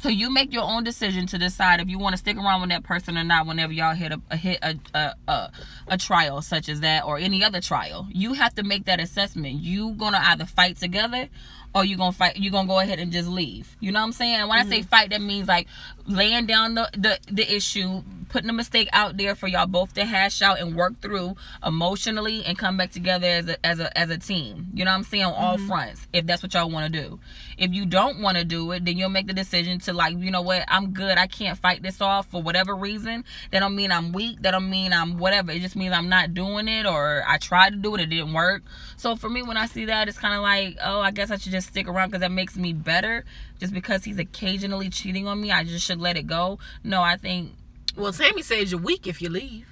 So 0.04 0.10
you 0.10 0.30
make 0.30 0.52
your 0.52 0.64
own 0.64 0.84
decision 0.84 1.26
to 1.28 1.38
decide 1.38 1.80
if 1.80 1.88
you 1.88 1.98
want 1.98 2.12
to 2.12 2.18
stick 2.18 2.36
around 2.36 2.60
with 2.60 2.68
that 2.68 2.82
person 2.82 3.16
or 3.16 3.24
not. 3.24 3.46
Whenever 3.46 3.72
y'all 3.72 3.94
hit 3.94 4.12
a, 4.12 4.20
a 4.30 4.36
hit 4.36 4.58
a, 4.60 4.76
a 4.92 5.14
a 5.26 5.50
a 5.88 5.96
trial 5.96 6.42
such 6.42 6.68
as 6.68 6.80
that 6.80 7.04
or 7.04 7.16
any 7.16 7.42
other 7.42 7.62
trial, 7.62 8.06
you 8.10 8.34
have 8.34 8.54
to 8.56 8.62
make 8.62 8.84
that 8.84 9.00
assessment. 9.00 9.62
You 9.62 9.92
gonna 9.92 10.20
either 10.20 10.44
fight 10.44 10.76
together 10.76 11.30
or 11.74 11.86
you 11.86 11.96
gonna 11.96 12.12
fight. 12.12 12.36
You 12.36 12.50
gonna 12.50 12.68
go 12.68 12.80
ahead 12.80 12.98
and 12.98 13.12
just 13.12 13.30
leave. 13.30 13.78
You 13.80 13.92
know 13.92 14.00
what 14.00 14.06
I'm 14.06 14.12
saying? 14.12 14.34
And 14.34 14.48
when 14.50 14.58
I 14.58 14.68
say 14.68 14.82
fight, 14.82 15.08
that 15.08 15.22
means 15.22 15.48
like 15.48 15.68
laying 16.06 16.44
down 16.44 16.74
the 16.74 16.90
the 16.92 17.18
the 17.32 17.54
issue, 17.54 18.02
putting 18.28 18.50
a 18.50 18.52
mistake 18.52 18.88
out 18.92 19.16
there 19.16 19.34
for 19.34 19.48
y'all 19.48 19.66
both 19.66 19.94
to 19.94 20.04
hash 20.04 20.42
out 20.42 20.60
and 20.60 20.76
work 20.76 21.00
through 21.00 21.36
emotionally 21.64 22.44
and 22.44 22.58
come 22.58 22.76
back 22.76 22.90
together 22.90 23.26
as 23.26 23.48
a 23.48 23.66
as 23.66 23.80
a 23.80 23.96
as 23.98 24.10
a 24.10 24.18
team. 24.18 24.68
You 24.72 24.84
know 24.84 24.90
what 24.90 24.96
I'm 24.96 25.04
saying 25.04 25.24
on 25.24 25.32
all 25.32 25.56
mm-hmm. 25.56 25.66
fronts. 25.66 26.06
If 26.12 26.26
that's 26.26 26.42
what 26.42 26.54
y'all 26.54 26.70
want 26.70 26.92
to 26.92 27.00
do. 27.00 27.20
If 27.56 27.72
you 27.72 27.86
don't 27.86 28.20
want 28.20 28.36
to 28.36 28.44
do 28.44 28.70
it, 28.72 28.84
then 28.84 28.96
you'll 28.96 29.08
make 29.08 29.26
the 29.26 29.32
decision 29.32 29.78
to 29.80 29.92
like, 29.92 30.16
you 30.18 30.30
know 30.30 30.42
what, 30.42 30.64
I'm 30.68 30.92
good. 30.92 31.18
I 31.18 31.26
can't 31.26 31.58
fight 31.58 31.82
this 31.82 32.00
off 32.00 32.26
for 32.26 32.42
whatever 32.42 32.74
reason. 32.74 33.24
That 33.50 33.60
don't 33.60 33.76
mean 33.76 33.92
I'm 33.92 34.12
weak. 34.12 34.42
That 34.42 34.52
don't 34.52 34.70
mean 34.70 34.92
I'm 34.92 35.18
whatever. 35.18 35.52
It 35.52 35.60
just 35.60 35.76
means 35.76 35.92
I'm 35.92 36.08
not 36.08 36.34
doing 36.34 36.68
it 36.68 36.86
or 36.86 37.24
I 37.26 37.38
tried 37.38 37.70
to 37.70 37.76
do 37.76 37.94
it, 37.94 38.00
it 38.00 38.06
didn't 38.06 38.32
work. 38.32 38.62
So 38.96 39.16
for 39.16 39.28
me, 39.28 39.42
when 39.42 39.56
I 39.56 39.66
see 39.66 39.84
that, 39.86 40.08
it's 40.08 40.18
kind 40.18 40.34
of 40.34 40.42
like, 40.42 40.76
oh, 40.82 41.00
I 41.00 41.10
guess 41.10 41.30
I 41.30 41.36
should 41.36 41.52
just 41.52 41.68
stick 41.68 41.88
around 41.88 42.08
because 42.08 42.20
that 42.20 42.32
makes 42.32 42.56
me 42.56 42.72
better. 42.72 43.24
Just 43.58 43.72
because 43.72 44.04
he's 44.04 44.18
occasionally 44.18 44.90
cheating 44.90 45.26
on 45.26 45.40
me, 45.40 45.52
I 45.52 45.64
just 45.64 45.86
should 45.86 46.00
let 46.00 46.16
it 46.16 46.26
go. 46.26 46.58
No, 46.82 47.02
I 47.02 47.16
think 47.16 47.52
Well, 47.96 48.12
Tammy 48.12 48.42
says 48.42 48.72
you're 48.72 48.80
weak 48.80 49.06
if 49.06 49.22
you 49.22 49.28
leave. 49.28 49.66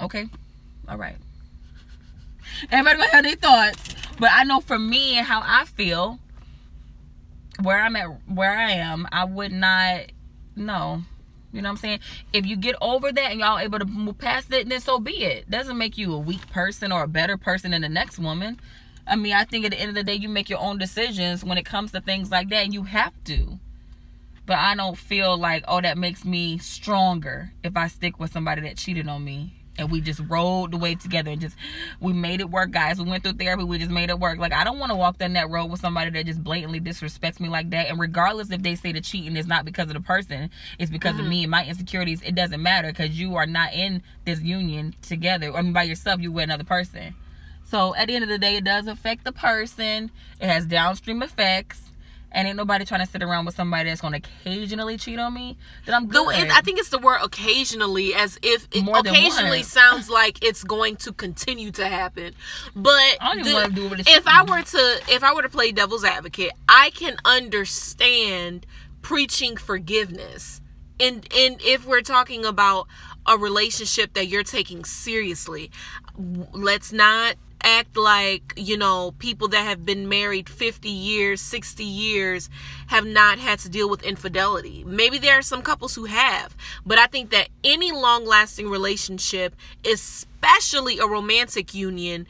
Okay. 0.00 0.26
All 0.88 0.96
right. 0.96 1.16
Everybody 2.70 2.98
gonna 2.98 3.10
have 3.10 3.24
their 3.24 3.36
thoughts. 3.36 3.94
But 4.18 4.30
I 4.32 4.44
know 4.44 4.60
for 4.60 4.78
me 4.78 5.18
and 5.18 5.26
how 5.26 5.42
I 5.44 5.66
feel, 5.66 6.18
where 7.62 7.80
I'm 7.80 7.96
at 7.96 8.08
where 8.28 8.52
I 8.52 8.72
am, 8.72 9.06
I 9.12 9.24
would 9.24 9.52
not 9.52 10.12
no. 10.54 11.02
You 11.52 11.62
know 11.62 11.68
what 11.68 11.74
I'm 11.74 11.76
saying? 11.78 12.00
If 12.32 12.44
you 12.44 12.56
get 12.56 12.76
over 12.80 13.12
that 13.12 13.30
and 13.30 13.40
y'all 13.40 13.58
able 13.58 13.78
to 13.78 13.84
move 13.84 14.18
past 14.18 14.52
it, 14.52 14.68
then 14.68 14.80
so 14.80 14.98
be 14.98 15.24
it. 15.24 15.50
Doesn't 15.50 15.78
make 15.78 15.96
you 15.96 16.12
a 16.12 16.18
weak 16.18 16.50
person 16.50 16.92
or 16.92 17.02
a 17.02 17.08
better 17.08 17.36
person 17.36 17.70
than 17.70 17.82
the 17.82 17.88
next 17.88 18.18
woman. 18.18 18.60
I 19.06 19.16
mean, 19.16 19.32
I 19.32 19.44
think 19.44 19.64
at 19.64 19.70
the 19.70 19.80
end 19.80 19.90
of 19.90 19.94
the 19.94 20.02
day, 20.02 20.14
you 20.14 20.28
make 20.28 20.50
your 20.50 20.58
own 20.58 20.78
decisions 20.78 21.44
when 21.44 21.56
it 21.56 21.64
comes 21.64 21.92
to 21.92 22.00
things 22.00 22.30
like 22.30 22.48
that, 22.50 22.64
and 22.64 22.74
you 22.74 22.82
have 22.82 23.12
to. 23.24 23.58
But 24.46 24.58
I 24.58 24.76
don't 24.76 24.96
feel 24.96 25.36
like, 25.36 25.64
oh, 25.66 25.80
that 25.80 25.98
makes 25.98 26.24
me 26.24 26.58
stronger 26.58 27.52
if 27.64 27.76
I 27.76 27.88
stick 27.88 28.20
with 28.20 28.32
somebody 28.32 28.62
that 28.62 28.76
cheated 28.76 29.08
on 29.08 29.24
me. 29.24 29.52
And 29.78 29.90
we 29.90 30.00
just 30.00 30.20
rolled 30.20 30.70
the 30.70 30.78
way 30.78 30.94
together 30.94 31.30
and 31.30 31.38
just 31.38 31.54
we 32.00 32.14
made 32.14 32.40
it 32.40 32.48
work, 32.48 32.70
guys. 32.70 32.98
We 32.98 33.10
went 33.10 33.22
through 33.22 33.34
therapy, 33.34 33.62
we 33.62 33.76
just 33.76 33.90
made 33.90 34.08
it 34.08 34.18
work. 34.18 34.38
Like 34.38 34.54
I 34.54 34.64
don't 34.64 34.78
want 34.78 34.90
to 34.90 34.96
walk 34.96 35.18
down 35.18 35.34
that 35.34 35.50
road 35.50 35.66
with 35.66 35.80
somebody 35.80 36.10
that 36.12 36.24
just 36.24 36.42
blatantly 36.42 36.80
disrespects 36.80 37.40
me 37.40 37.50
like 37.50 37.68
that. 37.70 37.88
And 37.90 38.00
regardless 38.00 38.50
if 38.50 38.62
they 38.62 38.74
say 38.74 38.92
the 38.92 39.02
cheating 39.02 39.36
is 39.36 39.46
not 39.46 39.66
because 39.66 39.88
of 39.88 39.94
the 39.94 40.00
person, 40.00 40.48
it's 40.78 40.90
because 40.90 41.18
of 41.18 41.26
mm. 41.26 41.28
me 41.28 41.42
and 41.42 41.50
my 41.50 41.66
insecurities, 41.66 42.22
it 42.22 42.34
doesn't 42.34 42.62
matter 42.62 42.88
because 42.88 43.20
you 43.20 43.36
are 43.36 43.44
not 43.44 43.74
in 43.74 44.02
this 44.24 44.40
union 44.40 44.94
together. 45.02 45.54
I 45.54 45.60
mean 45.60 45.74
by 45.74 45.82
yourself, 45.82 46.22
you 46.22 46.32
with 46.32 46.44
another 46.44 46.64
person. 46.64 47.14
So 47.64 47.94
at 47.96 48.06
the 48.06 48.14
end 48.14 48.22
of 48.22 48.30
the 48.30 48.38
day, 48.38 48.56
it 48.56 48.64
does 48.64 48.86
affect 48.86 49.24
the 49.24 49.32
person. 49.32 50.10
It 50.40 50.46
has 50.46 50.64
downstream 50.64 51.22
effects. 51.22 51.85
And 52.36 52.46
ain't 52.46 52.58
nobody 52.58 52.84
trying 52.84 53.04
to 53.04 53.10
sit 53.10 53.22
around 53.22 53.46
with 53.46 53.54
somebody 53.56 53.88
that's 53.88 54.02
gonna 54.02 54.18
occasionally 54.18 54.98
cheat 54.98 55.18
on 55.18 55.32
me. 55.32 55.56
That 55.86 55.94
I'm 55.94 56.06
good. 56.06 56.36
I 56.52 56.60
think 56.60 56.78
it's 56.78 56.90
the 56.90 56.98
word 56.98 57.20
occasionally, 57.22 58.14
as 58.14 58.38
if 58.42 58.68
it 58.72 58.82
More 58.84 58.98
occasionally 58.98 59.62
sounds 59.62 60.10
like 60.10 60.44
it's 60.44 60.62
going 60.62 60.96
to 60.96 61.14
continue 61.14 61.70
to 61.72 61.88
happen. 61.88 62.34
But 62.76 63.00
I 63.22 63.36
the- 63.42 64.04
if 64.06 64.28
I 64.28 64.42
were 64.44 64.60
to, 64.60 65.00
if 65.08 65.24
I 65.24 65.32
were 65.34 65.40
to 65.42 65.48
play 65.48 65.72
devil's 65.72 66.04
advocate, 66.04 66.52
I 66.68 66.90
can 66.90 67.16
understand 67.24 68.66
preaching 69.00 69.56
forgiveness, 69.56 70.60
and 71.00 71.26
and 71.34 71.60
if 71.62 71.86
we're 71.86 72.02
talking 72.02 72.44
about 72.44 72.86
a 73.26 73.38
relationship 73.38 74.12
that 74.12 74.26
you're 74.28 74.44
taking 74.44 74.84
seriously, 74.84 75.70
let's 76.52 76.92
not 76.92 77.36
act 77.62 77.96
like 77.96 78.52
you 78.56 78.76
know 78.76 79.12
people 79.18 79.48
that 79.48 79.64
have 79.64 79.84
been 79.84 80.08
married 80.08 80.48
50 80.48 80.88
years 80.88 81.40
60 81.40 81.82
years 81.82 82.48
have 82.88 83.06
not 83.06 83.38
had 83.38 83.58
to 83.60 83.68
deal 83.68 83.88
with 83.88 84.02
infidelity. 84.02 84.84
Maybe 84.86 85.18
there 85.18 85.38
are 85.38 85.42
some 85.42 85.62
couples 85.62 85.94
who 85.94 86.04
have 86.04 86.56
but 86.84 86.98
i 86.98 87.06
think 87.06 87.30
that 87.30 87.48
any 87.64 87.92
long 87.92 88.24
lasting 88.24 88.68
relationship 88.68 89.56
especially 89.84 90.98
a 90.98 91.06
romantic 91.06 91.74
union 91.74 92.26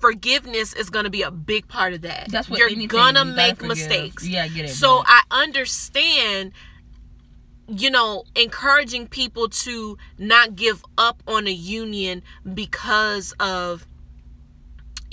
forgiveness 0.00 0.74
is 0.74 0.90
going 0.90 1.04
to 1.04 1.10
be 1.10 1.22
a 1.22 1.30
big 1.30 1.66
part 1.66 1.94
of 1.94 2.02
that. 2.02 2.30
That's 2.30 2.50
what 2.50 2.58
you're 2.58 2.68
gonna 2.88 3.24
you 3.24 3.34
make 3.34 3.56
forgive. 3.56 3.68
mistakes. 3.68 4.26
Yeah, 4.26 4.44
I 4.44 4.48
get 4.48 4.66
it, 4.66 4.68
so 4.68 5.02
i 5.06 5.22
understand 5.30 6.52
you 7.68 7.90
know, 7.90 8.24
encouraging 8.36 9.08
people 9.08 9.48
to 9.48 9.96
not 10.18 10.54
give 10.54 10.84
up 10.98 11.22
on 11.26 11.46
a 11.46 11.52
union 11.52 12.22
because 12.52 13.32
of, 13.40 13.86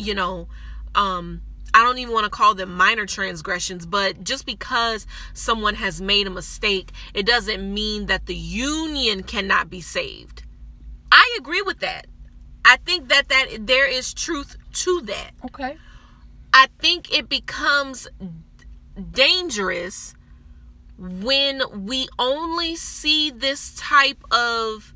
you 0.02 0.15
know, 0.15 0.48
um, 0.95 1.41
I 1.73 1.84
don't 1.84 1.98
even 1.99 2.14
want 2.14 2.26
to 2.26 2.30
call 2.30 2.53
them 2.53 2.76
minor 2.76 3.06
transgressions, 3.06 3.86
but 3.86 4.23
just 4.23 4.45
because 4.45 5.07
someone 5.34 5.76
has 5.76 6.02
made 6.02 6.28
a 6.28 6.30
mistake, 6.30 6.91
it 7.14 7.26
doesn't 7.26 7.73
mean 7.73 8.07
that 8.07 8.26
the 8.26 8.36
union 8.36 9.23
cannot 9.23 9.69
be 9.69 9.80
saved. 9.80 10.44
I 11.11 11.38
agree 11.40 11.61
with 11.61 11.80
that. 11.80 12.07
I 12.65 12.78
think 12.78 13.10
that 13.10 13.30
that 13.30 13.68
there 13.68 13.88
is 13.88 14.14
truth 14.14 14.57
to 14.73 15.02
that. 15.02 15.32
Okay. 15.45 15.78
I 16.53 16.68
think 16.80 17.15
it 17.15 17.30
becomes 17.30 18.07
dangerous 19.11 20.14
when 20.98 21.61
we 21.86 22.07
only 22.19 22.76
see 22.76 23.32
this 23.32 23.73
type 23.76 24.23
of 24.32 24.94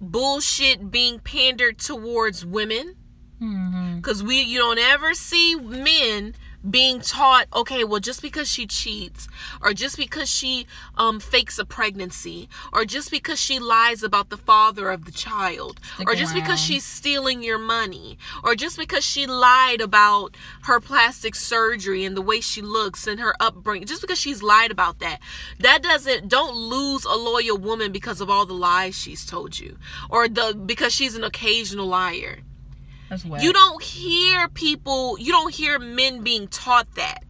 bullshit 0.00 0.90
being 0.90 1.20
pandered 1.20 1.78
towards 1.78 2.44
women 2.44 2.96
Mm-hmm. 3.40 3.96
because 3.96 4.22
we 4.22 4.40
you 4.40 4.58
don't 4.58 4.78
ever 4.78 5.12
see 5.12 5.54
men 5.54 6.34
being 6.68 7.00
taught 7.00 7.46
okay 7.54 7.84
well 7.84 8.00
just 8.00 8.22
because 8.22 8.50
she 8.50 8.66
cheats 8.66 9.28
or 9.62 9.72
just 9.72 9.96
because 9.96 10.28
she 10.28 10.66
um 10.96 11.20
fakes 11.20 11.58
a 11.58 11.64
pregnancy 11.64 12.48
or 12.72 12.84
just 12.84 13.10
because 13.10 13.38
she 13.38 13.58
lies 13.58 14.02
about 14.02 14.30
the 14.30 14.36
father 14.36 14.90
of 14.90 15.04
the 15.04 15.12
child 15.12 15.80
Stick 15.94 16.08
or 16.10 16.14
just 16.14 16.34
because 16.34 16.58
she's 16.58 16.84
stealing 16.84 17.42
your 17.42 17.58
money 17.58 18.18
or 18.42 18.54
just 18.54 18.78
because 18.78 19.04
she 19.04 19.26
lied 19.26 19.80
about 19.80 20.34
her 20.62 20.80
plastic 20.80 21.34
surgery 21.34 22.04
and 22.04 22.16
the 22.16 22.22
way 22.22 22.40
she 22.40 22.62
looks 22.62 23.06
and 23.06 23.20
her 23.20 23.34
upbringing 23.38 23.86
just 23.86 24.00
because 24.00 24.18
she's 24.18 24.42
lied 24.42 24.70
about 24.70 24.98
that 24.98 25.20
that 25.60 25.82
doesn't 25.82 26.28
don't 26.28 26.56
lose 26.56 27.04
a 27.04 27.14
loyal 27.14 27.58
woman 27.58 27.92
because 27.92 28.20
of 28.20 28.30
all 28.30 28.46
the 28.46 28.54
lies 28.54 28.98
she's 28.98 29.26
told 29.26 29.58
you 29.58 29.76
or 30.08 30.26
the 30.26 30.58
because 30.66 30.92
she's 30.92 31.14
an 31.14 31.22
occasional 31.22 31.86
liar. 31.86 32.38
You 33.40 33.52
don't 33.52 33.82
hear 33.82 34.48
people 34.48 35.18
you 35.18 35.32
don't 35.32 35.54
hear 35.54 35.78
men 35.78 36.22
being 36.22 36.48
taught 36.48 36.94
that. 36.94 37.22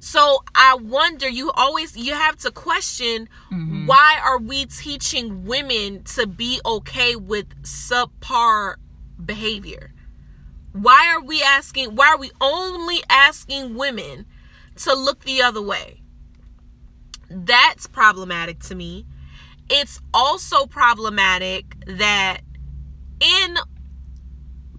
So 0.00 0.42
i 0.54 0.74
wonder 0.74 1.28
you 1.28 1.50
always 1.52 1.96
you 1.96 2.12
have 2.12 2.36
to 2.36 2.50
question 2.50 3.28
mm-hmm. 3.50 3.86
why 3.86 4.18
are 4.22 4.38
we 4.38 4.66
teaching 4.66 5.44
women 5.44 6.04
to 6.14 6.26
be 6.26 6.60
okay 6.64 7.16
with 7.16 7.48
subpar 7.62 8.76
behavior? 9.24 9.92
Why 10.72 11.14
are 11.14 11.22
we 11.22 11.42
asking 11.42 11.96
why 11.96 12.08
are 12.08 12.18
we 12.18 12.30
only 12.40 13.02
asking 13.08 13.74
women 13.74 14.26
to 14.76 14.94
look 14.94 15.24
the 15.24 15.42
other 15.42 15.62
way? 15.62 16.02
That's 17.30 17.86
problematic 17.86 18.60
to 18.64 18.74
me. 18.74 19.06
It's 19.70 20.00
also 20.12 20.66
problematic 20.66 21.76
that 21.86 22.40
in 23.20 23.56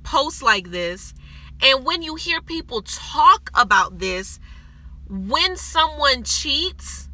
posts 0.05 0.41
like 0.41 0.71
this 0.71 1.13
and 1.61 1.83
when 1.83 2.01
you 2.01 2.15
hear 2.15 2.39
people 2.39 2.81
talk 2.83 3.49
about 3.55 3.99
this 3.99 4.39
when 5.09 5.57
someone 5.57 6.23
cheats 6.23 7.09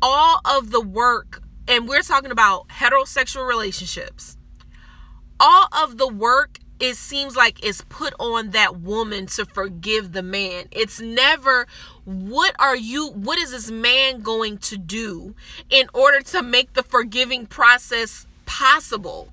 all 0.00 0.40
of 0.44 0.70
the 0.70 0.80
work 0.80 1.42
and 1.66 1.88
we're 1.88 2.02
talking 2.02 2.30
about 2.30 2.68
heterosexual 2.68 3.48
relationships 3.48 4.36
all 5.40 5.66
of 5.72 5.96
the 5.98 6.06
work 6.06 6.58
it 6.82 6.96
seems 6.96 7.36
like 7.36 7.64
is 7.64 7.82
put 7.88 8.12
on 8.18 8.50
that 8.50 8.80
woman 8.80 9.26
to 9.26 9.46
forgive 9.46 10.10
the 10.10 10.22
man. 10.22 10.64
It's 10.72 11.00
never 11.00 11.68
what 12.04 12.56
are 12.58 12.74
you 12.74 13.10
what 13.10 13.38
is 13.38 13.52
this 13.52 13.70
man 13.70 14.20
going 14.20 14.58
to 14.58 14.76
do 14.76 15.36
in 15.70 15.86
order 15.94 16.20
to 16.20 16.42
make 16.42 16.72
the 16.72 16.82
forgiving 16.82 17.46
process 17.46 18.26
possible 18.46 19.32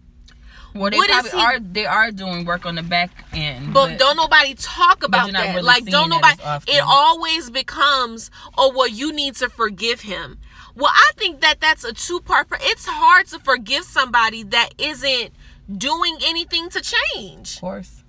well, 0.74 0.90
they 0.91 0.98
what 0.98 1.10
is 1.10 1.30
probably 1.30 1.40
he- 1.40 1.46
are. 1.46 1.60
They 1.60 1.86
are 1.86 2.12
doing 2.12 2.46
work 2.46 2.66
on 2.66 2.76
the 2.76 2.84
back 2.84 3.26
end, 3.34 3.74
but 3.74 3.98
don't 3.98 4.18
nobody 4.18 4.54
talk 4.56 5.04
about 5.04 5.32
that. 5.32 5.56
really 5.56 5.62
like 5.64 5.86
don't 5.86 6.10
nobody. 6.10 6.41
It 6.68 6.84
always 6.86 7.50
becomes, 7.50 8.30
oh 8.58 8.72
well, 8.76 8.88
you 8.88 9.12
need 9.12 9.36
to 9.36 9.50
forgive 9.50 10.02
him. 10.02 10.40
Well, 10.76 10.91
I 10.94 11.12
think 11.18 11.41
that 11.41 11.60
that's 11.60 11.84
a 11.84 11.94
two 11.94 12.22
part. 12.22 12.48
It's 12.62 12.86
hard 12.86 13.28
to 13.28 13.40
forgive 13.40 13.84
somebody 13.84 14.44
that 14.44 14.70
isn't 14.78 15.32
doing 15.76 16.18
anything 16.24 16.70
to 16.70 16.82
change, 16.82 17.56
of 17.56 17.62
course. 17.62 18.04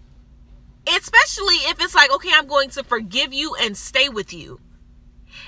especially 0.87 1.57
if 1.71 1.81
it's 1.81 1.95
like, 1.95 2.13
okay, 2.13 2.31
I'm 2.35 2.47
going 2.47 2.71
to 2.71 2.85
forgive 2.85 3.33
you 3.33 3.55
and 3.61 3.77
stay 3.77 4.09
with 4.09 4.33
you. 4.33 4.61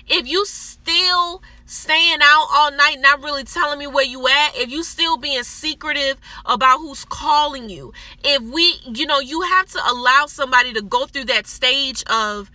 If 0.08 0.26
you 0.26 0.44
still 0.46 1.42
staying 1.72 2.18
out 2.22 2.46
all 2.52 2.70
night, 2.70 2.96
not 3.00 3.22
really 3.22 3.44
telling 3.44 3.78
me 3.78 3.86
where 3.86 4.04
you 4.04 4.28
at, 4.28 4.56
if 4.56 4.70
you 4.70 4.82
still 4.82 5.16
being 5.16 5.42
secretive 5.42 6.18
about 6.44 6.78
who's 6.78 7.04
calling 7.04 7.70
you, 7.70 7.92
if 8.22 8.42
we, 8.42 8.74
you 8.84 9.06
know, 9.06 9.20
you 9.20 9.40
have 9.42 9.66
to 9.68 9.80
allow 9.90 10.26
somebody 10.26 10.72
to 10.74 10.82
go 10.82 11.06
through 11.06 11.24
that 11.24 11.46
stage 11.46 12.04
of 12.10 12.50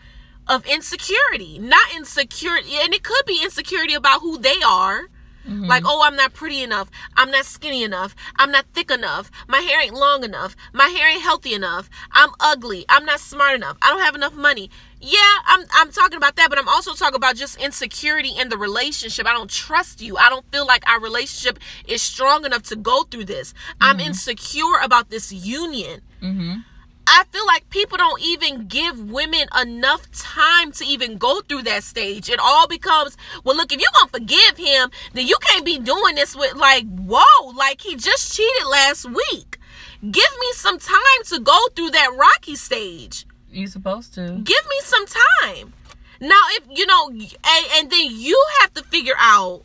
of 0.50 0.66
insecurity, 0.66 1.60
not 1.60 1.94
insecurity, 1.94 2.76
and 2.82 2.94
it 2.94 3.04
could 3.04 3.26
be 3.26 3.44
insecurity 3.44 3.94
about 3.94 4.22
who 4.22 4.38
they 4.38 4.56
are. 4.66 5.10
Mm-hmm. 5.46 5.66
Like, 5.66 5.84
oh, 5.86 6.04
I'm 6.04 6.16
not 6.16 6.34
pretty 6.34 6.62
enough. 6.62 6.90
I'm 7.16 7.32
not 7.32 7.46
skinny 7.46 7.84
enough. 7.84 8.16
I'm 8.38 8.52
not 8.52 8.66
thick 8.74 8.92
enough. 8.92 9.32
My 9.48 9.60
hair 9.60 9.82
ain't 9.82 9.94
long 9.94 10.24
enough. 10.24 10.56
My 10.74 10.88
hair 10.88 11.10
ain't 11.10 11.22
healthy 11.22 11.54
enough. 11.54 11.90
I'm 12.12 12.32
ugly. 12.40 12.86
I'm 12.90 13.06
not 13.06 13.20
smart 13.20 13.56
enough. 13.56 13.78
I 13.82 13.90
don't 13.90 14.02
have 14.02 14.16
enough 14.16 14.36
money. 14.36 14.70
Yeah, 15.00 15.20
I'm 15.46 15.66
I'm 15.74 15.92
talking 15.92 16.18
about 16.18 16.36
that, 16.38 16.50
but 16.50 16.58
I'm 16.58 16.68
also 16.68 16.94
talking 16.94 17.16
about 17.16 17.36
just 17.36 17.62
insecurity 17.62 18.32
in 18.38 18.50
the 18.50 18.58
relationship. 18.58 19.28
I 19.28 19.34
don't 19.34 19.50
trust 19.50 20.02
you. 20.02 20.18
I 20.18 20.30
don't 20.30 20.50
feel 20.52 20.66
like 20.66 20.88
our 20.90 21.00
relationship 21.00 21.60
is 21.88 22.02
strong 22.02 22.46
enough 22.46 22.64
to 22.64 22.76
go 22.76 23.04
through 23.04 23.26
this. 23.26 23.54
I'm 23.80 23.98
mm-hmm. 23.98 24.08
insecure 24.08 24.80
about 24.84 25.10
this 25.10 25.32
union. 25.32 26.02
Mm-hmm. 26.22 26.62
I 27.10 27.24
feel 27.32 27.46
like 27.46 27.70
people 27.70 27.98
don't 27.98 28.22
even 28.22 28.68
give 28.68 29.10
women 29.10 29.48
enough 29.60 30.12
time 30.12 30.74
to 30.74 30.86
even 30.86 31.18
go 31.18 31.42
through 31.42 31.62
that 31.64 31.84
stage. 31.84 32.30
It 32.30 32.40
all 32.40 32.68
becomes, 32.68 33.16
well, 33.46 33.56
look, 33.56 33.72
if 33.72 33.80
you're 33.80 33.90
gonna 33.94 34.12
forgive 34.12 34.58
him, 34.58 34.92
then 35.14 35.26
you 35.26 35.38
can't 35.42 35.64
be 35.64 35.80
doing 35.80 36.16
this 36.16 36.36
with 36.36 36.56
like, 36.56 36.84
whoa, 36.86 37.48
like 37.56 37.82
he 37.82 37.96
just 37.96 38.36
cheated 38.36 38.68
last 38.70 39.06
week. 39.06 39.58
Give 40.02 40.32
me 40.42 40.52
some 40.54 40.80
time 40.80 41.24
to 41.26 41.40
go 41.40 41.58
through 41.76 41.92
that 41.92 42.14
rocky 42.18 42.56
stage. 42.56 43.26
You 43.58 43.68
supposed 43.68 44.14
to. 44.14 44.22
Give 44.22 44.66
me 44.70 44.80
some 44.82 45.06
time. 45.06 45.74
Now, 46.22 46.42
if 46.52 46.66
you 46.70 46.86
know, 46.86 47.10
and, 47.10 47.66
and 47.76 47.92
then 47.92 48.08
you 48.12 48.44
have 48.62 48.74
to 48.76 48.84
figure 48.84 49.16
out 49.18 49.64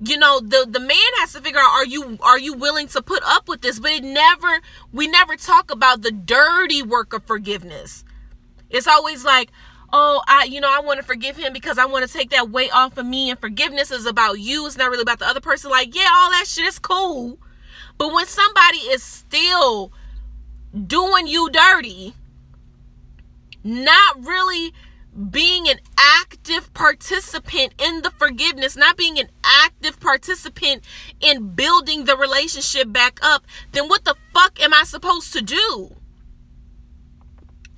you 0.00 0.16
know 0.16 0.40
the 0.40 0.66
the 0.68 0.80
man 0.80 1.12
has 1.20 1.32
to 1.32 1.40
figure 1.40 1.60
out 1.60 1.70
are 1.70 1.86
you 1.86 2.18
are 2.22 2.38
you 2.38 2.52
willing 2.52 2.86
to 2.86 3.00
put 3.00 3.22
up 3.24 3.48
with 3.48 3.62
this 3.62 3.80
but 3.80 3.92
it 3.92 4.04
never 4.04 4.60
we 4.92 5.08
never 5.08 5.36
talk 5.36 5.70
about 5.70 6.02
the 6.02 6.10
dirty 6.10 6.82
work 6.82 7.14
of 7.14 7.24
forgiveness 7.24 8.04
it's 8.68 8.86
always 8.86 9.24
like 9.24 9.50
oh, 9.92 10.20
I, 10.26 10.44
you 10.44 10.60
know, 10.60 10.68
I 10.70 10.80
want 10.80 10.98
to 10.98 11.06
forgive 11.06 11.36
him 11.36 11.52
because 11.52 11.78
I 11.78 11.86
want 11.86 12.06
to 12.06 12.12
take 12.12 12.30
that 12.30 12.50
weight 12.50 12.74
off 12.74 12.98
of 12.98 13.06
me, 13.06 13.30
and 13.30 13.38
forgiveness 13.38 13.90
is 13.90 14.04
about 14.04 14.40
you. 14.40 14.66
It's 14.66 14.76
not 14.76 14.90
really 14.90 15.02
about 15.02 15.20
the 15.20 15.26
other 15.26 15.40
person. 15.40 15.70
Like, 15.70 15.94
yeah, 15.94 16.08
all 16.12 16.30
that 16.30 16.46
shit 16.46 16.66
is 16.66 16.78
cool. 16.78 17.38
But 17.96 18.12
when 18.12 18.26
somebody 18.26 18.78
is 18.78 19.02
still 19.02 19.92
doing 20.86 21.28
you 21.28 21.48
dirty, 21.50 22.14
not 23.66 24.24
really 24.24 24.72
being 25.30 25.68
an 25.68 25.78
active 25.98 26.72
participant 26.74 27.74
in 27.78 28.02
the 28.02 28.10
forgiveness, 28.10 28.76
not 28.76 28.96
being 28.96 29.18
an 29.18 29.28
active 29.64 29.98
participant 29.98 30.84
in 31.20 31.54
building 31.54 32.04
the 32.04 32.16
relationship 32.16 32.92
back 32.92 33.18
up, 33.22 33.44
then 33.72 33.88
what 33.88 34.04
the 34.04 34.14
fuck 34.32 34.62
am 34.62 34.74
I 34.74 34.84
supposed 34.84 35.32
to 35.32 35.42
do? 35.42 35.96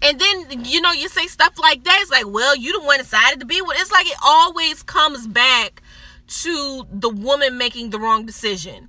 And 0.03 0.21
then, 0.21 0.65
you 0.65 0.81
know, 0.81 0.93
you 0.93 1.09
say 1.09 1.27
stuff 1.27 1.59
like 1.59 1.85
that. 1.85 1.99
It's 2.03 2.11
like, 2.11 2.27
well, 2.27 2.57
you 2.57 2.79
the 2.79 2.87
one 2.87 2.99
decided 2.99 3.41
to 3.41 3.47
be 3.47 3.61
with. 3.61 3.81
It's 3.81 3.91
like 3.91 4.07
it 4.07 4.19
always 4.25 4.83
comes 4.83 5.27
back 5.27 5.83
to 6.29 6.87
the 6.93 7.09
woman 7.09 7.59
making 7.59 7.91
the 7.91 7.99
wrong 7.99 8.27
decision 8.27 8.89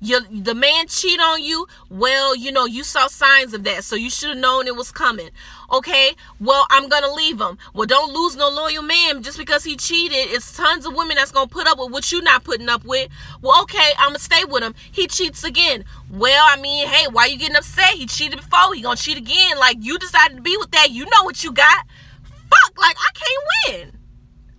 you 0.00 0.20
the 0.30 0.54
man 0.54 0.86
cheat 0.88 1.20
on 1.20 1.42
you 1.42 1.66
well 1.90 2.34
you 2.34 2.50
know 2.50 2.64
you 2.64 2.82
saw 2.82 3.06
signs 3.06 3.52
of 3.52 3.64
that 3.64 3.84
so 3.84 3.94
you 3.94 4.10
should 4.10 4.30
have 4.30 4.38
known 4.38 4.66
it 4.66 4.74
was 4.74 4.90
coming 4.90 5.28
okay? 5.70 6.14
Well 6.38 6.66
i'm 6.70 6.88
gonna 6.88 7.12
leave 7.12 7.40
him. 7.40 7.58
Well 7.74 7.86
don't 7.86 8.12
lose 8.12 8.36
no 8.36 8.48
loyal 8.48 8.82
man. 8.82 9.22
Just 9.22 9.38
because 9.38 9.64
he 9.64 9.76
cheated 9.76 10.30
it's 10.30 10.56
tons 10.56 10.86
of 10.86 10.94
women 10.94 11.16
that's 11.16 11.32
gonna 11.32 11.48
put 11.48 11.66
up 11.66 11.78
with 11.78 11.90
what 11.90 12.10
you're 12.10 12.22
not 12.22 12.44
putting 12.44 12.68
up 12.68 12.84
with. 12.84 13.08
Well 13.42 13.62
okay 13.62 13.92
i'm 13.98 14.08
gonna 14.08 14.18
stay 14.18 14.44
with 14.44 14.62
him. 14.62 14.74
He 14.90 15.06
cheats 15.06 15.44
again. 15.44 15.84
Well 16.10 16.44
i 16.48 16.60
mean 16.60 16.86
hey 16.86 17.06
why 17.10 17.26
you 17.26 17.38
getting 17.38 17.56
upset? 17.56 17.94
He 17.94 18.06
cheated 18.06 18.40
before. 18.40 18.74
He 18.74 18.82
gonna 18.82 18.96
cheat 18.96 19.18
again. 19.18 19.58
Like 19.58 19.78
you 19.80 19.98
decided 19.98 20.36
to 20.36 20.42
be 20.42 20.56
with 20.56 20.70
that. 20.72 20.90
You 20.90 21.04
know 21.04 21.24
what 21.24 21.42
you 21.44 21.52
got. 21.52 21.86
Fuck 22.24 22.78
like 22.78 22.96
i 22.98 23.10
can't 23.14 23.84
win. 23.84 23.98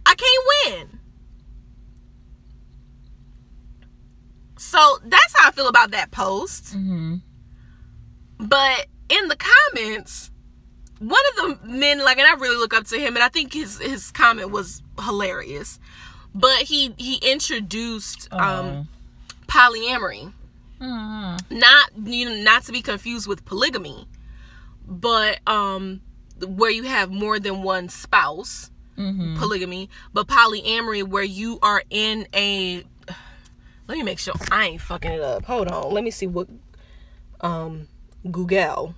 I 0.06 0.16
can't 0.16 0.80
win. 0.80 1.00
So 4.58 5.00
that's 5.04 5.36
how 5.38 5.50
I 5.50 5.52
feel 5.52 5.68
about 5.68 5.92
that 5.92 6.12
post. 6.12 6.66
Mm-hmm. 6.76 7.16
But 8.40 8.88
in 9.10 9.28
the 9.28 9.36
comments, 9.36 10.31
one 11.02 11.22
of 11.32 11.36
the 11.64 11.68
men, 11.68 12.00
like, 12.04 12.20
and 12.20 12.28
I 12.28 12.34
really 12.40 12.58
look 12.58 12.74
up 12.74 12.86
to 12.88 12.98
him, 13.00 13.16
and 13.16 13.24
I 13.24 13.30
think 13.30 13.54
his 13.54 13.80
his 13.80 14.12
comment 14.12 14.52
was 14.52 14.82
hilarious. 15.04 15.80
But 16.34 16.60
he 16.64 16.94
he 16.98 17.16
introduced 17.18 18.32
um, 18.34 18.88
polyamory, 19.48 20.32
Mm-hmm. 20.80 21.58
not 21.60 21.92
you 22.12 22.30
know 22.30 22.36
not 22.44 22.64
to 22.64 22.72
be 22.72 22.82
confused 22.82 23.28
with 23.28 23.46
polygamy, 23.46 24.08
but 24.88 25.40
um 25.48 26.02
where 26.46 26.72
you 26.72 26.84
have 26.84 27.12
more 27.12 27.40
than 27.40 27.62
one 27.64 27.90
spouse, 27.90 28.70
Mm-hmm. 28.98 29.38
polygamy, 29.38 29.90
but 30.14 30.28
polyamory 30.28 31.04
where 31.04 31.24
you 31.24 31.60
are 31.62 31.84
in 31.90 32.28
a 32.36 32.84
let 33.88 33.98
me 33.98 34.04
make 34.04 34.20
sure 34.20 34.34
I 34.52 34.68
ain't 34.68 34.82
fucking 34.82 35.12
it 35.12 35.22
up. 35.22 35.46
Hold 35.46 35.68
on. 35.68 35.94
Let 35.94 36.04
me 36.04 36.12
see 36.12 36.28
what 36.28 36.48
um 37.42 37.88
Google. 38.30 38.96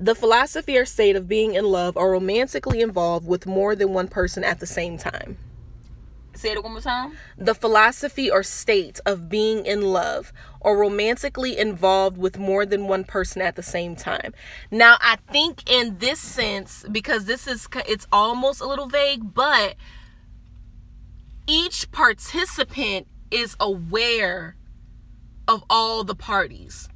The 0.00 0.14
philosophy 0.14 0.78
or 0.78 0.84
state 0.84 1.16
of 1.16 1.26
being 1.26 1.54
in 1.54 1.64
love 1.64 1.96
or 1.96 2.12
romantically 2.12 2.80
involved 2.80 3.26
with 3.26 3.46
more 3.46 3.74
than 3.74 3.92
one 3.92 4.06
person 4.06 4.44
at 4.44 4.60
the 4.60 4.66
same 4.66 4.96
time. 4.96 5.38
Say 6.34 6.52
it 6.52 6.62
one 6.62 6.70
more 6.70 6.80
time. 6.80 7.16
the 7.36 7.52
philosophy 7.52 8.30
or 8.30 8.44
state 8.44 9.00
of 9.04 9.28
being 9.28 9.66
in 9.66 9.82
love 9.82 10.32
or 10.60 10.76
romantically 10.76 11.58
involved 11.58 12.16
with 12.16 12.38
more 12.38 12.64
than 12.64 12.86
one 12.86 13.02
person 13.02 13.42
at 13.42 13.56
the 13.56 13.62
same 13.62 13.96
time. 13.96 14.32
Now, 14.70 14.98
I 15.00 15.16
think 15.32 15.68
in 15.68 15.98
this 15.98 16.20
sense 16.20 16.84
because 16.92 17.24
this 17.24 17.48
is 17.48 17.66
it's 17.88 18.06
almost 18.12 18.60
a 18.60 18.68
little 18.68 18.86
vague, 18.86 19.34
but 19.34 19.74
each 21.48 21.90
participant 21.90 23.08
is 23.32 23.56
aware 23.58 24.54
of 25.48 25.64
all 25.68 26.04
the 26.04 26.14
parties. 26.14 26.88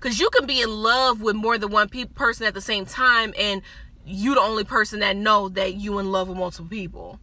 Cuz 0.00 0.18
you 0.18 0.30
can 0.30 0.46
be 0.46 0.60
in 0.60 0.70
love 0.82 1.20
with 1.20 1.36
more 1.36 1.58
than 1.58 1.70
one 1.70 1.88
pe- 1.88 2.06
person 2.06 2.46
at 2.46 2.54
the 2.54 2.60
same 2.60 2.86
time 2.86 3.34
and 3.38 3.62
you 4.04 4.34
the 4.34 4.40
only 4.40 4.64
person 4.64 5.00
that 5.00 5.16
know 5.16 5.48
that 5.50 5.74
you 5.74 5.98
in 5.98 6.10
love 6.10 6.28
with 6.28 6.38
multiple 6.38 6.68
people. 6.68 7.20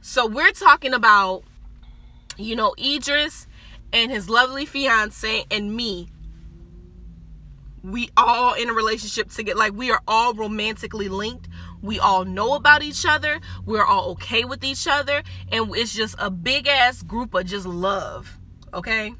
So 0.00 0.26
we're 0.26 0.52
talking 0.52 0.94
about, 0.94 1.44
you 2.36 2.56
know, 2.56 2.74
Idris 2.78 3.46
and 3.92 4.10
his 4.10 4.28
lovely 4.28 4.66
fiance 4.66 5.44
and 5.50 5.74
me. 5.74 6.08
We 7.84 8.10
all 8.16 8.54
in 8.54 8.68
a 8.68 8.72
relationship 8.72 9.30
together. 9.30 9.58
Like 9.58 9.72
we 9.72 9.90
are 9.90 10.00
all 10.06 10.34
romantically 10.34 11.08
linked. 11.08 11.48
We 11.82 11.98
all 11.98 12.24
know 12.24 12.54
about 12.54 12.82
each 12.82 13.04
other. 13.06 13.40
We're 13.64 13.84
all 13.84 14.10
okay 14.10 14.44
with 14.44 14.62
each 14.64 14.86
other. 14.86 15.22
And 15.50 15.74
it's 15.74 15.94
just 15.94 16.14
a 16.18 16.30
big 16.30 16.68
ass 16.68 17.02
group 17.02 17.34
of 17.34 17.46
just 17.46 17.66
love. 17.66 18.38
Okay? 18.72 19.14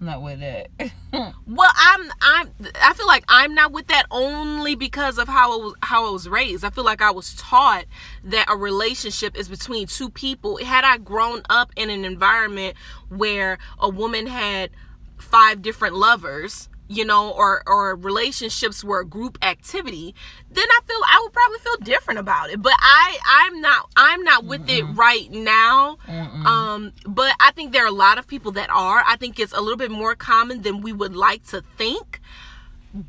Not 0.00 0.22
with 0.22 0.40
that. 0.40 0.68
Well, 1.46 1.70
I'm 1.76 2.08
I'm 2.22 2.48
I 2.80 2.94
feel 2.94 3.08
like 3.08 3.24
I'm 3.26 3.54
not 3.54 3.72
with 3.72 3.88
that 3.88 4.06
only 4.12 4.76
because 4.76 5.18
of 5.18 5.26
how 5.26 5.58
it 5.58 5.64
was 5.64 5.74
how 5.82 6.06
I 6.06 6.10
was 6.10 6.28
raised. 6.28 6.64
I 6.64 6.70
feel 6.70 6.84
like 6.84 7.02
I 7.02 7.10
was 7.10 7.34
taught 7.34 7.84
that 8.22 8.46
a 8.48 8.56
relationship 8.56 9.36
is 9.36 9.48
between 9.48 9.88
two 9.88 10.08
people. 10.08 10.58
Had 10.58 10.84
I 10.84 10.98
grown 10.98 11.42
up 11.50 11.72
in 11.76 11.90
an 11.90 12.04
environment 12.04 12.76
where 13.08 13.58
a 13.80 13.88
woman 13.88 14.28
had 14.28 14.70
five 15.18 15.60
different 15.60 15.96
lovers, 15.96 16.68
you 16.90 17.04
know, 17.04 17.30
or 17.30 17.62
or 17.66 17.94
relationships 17.94 18.82
were 18.82 19.00
a 19.00 19.06
group 19.06 19.38
activity, 19.42 20.12
then 20.50 20.64
I 20.68 20.80
feel 20.88 20.96
I 21.06 21.20
would 21.22 21.32
probably 21.32 21.58
feel 21.60 21.76
different 21.84 22.18
about 22.18 22.50
it. 22.50 22.60
But 22.60 22.72
I 22.80 23.16
I'm 23.24 23.60
not 23.60 23.88
I'm 23.94 24.24
not 24.24 24.44
with 24.44 24.68
it 24.68 24.82
right 24.82 25.30
now. 25.30 25.98
Um, 26.46 26.92
but 27.06 27.32
I 27.38 27.52
think 27.52 27.72
there 27.72 27.84
are 27.84 27.88
a 27.88 27.92
lot 27.92 28.18
of 28.18 28.26
people 28.26 28.50
that 28.52 28.70
are. 28.70 29.04
I 29.06 29.16
think 29.16 29.38
it's 29.38 29.52
a 29.52 29.60
little 29.60 29.76
bit 29.76 29.92
more 29.92 30.16
common 30.16 30.62
than 30.62 30.80
we 30.80 30.92
would 30.92 31.14
like 31.14 31.46
to 31.46 31.62
think. 31.78 32.20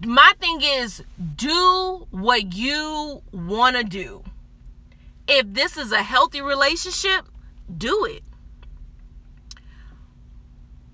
My 0.06 0.34
thing 0.40 0.60
is 0.62 1.04
do 1.36 2.06
what 2.12 2.54
you 2.54 3.24
want 3.32 3.78
to 3.78 3.84
do. 3.84 4.24
If 5.28 5.48
this 5.54 5.76
is 5.76 5.92
a 5.92 6.04
healthy 6.04 6.42
relationship, 6.42 7.26
do 7.76 8.06
it. 8.06 8.24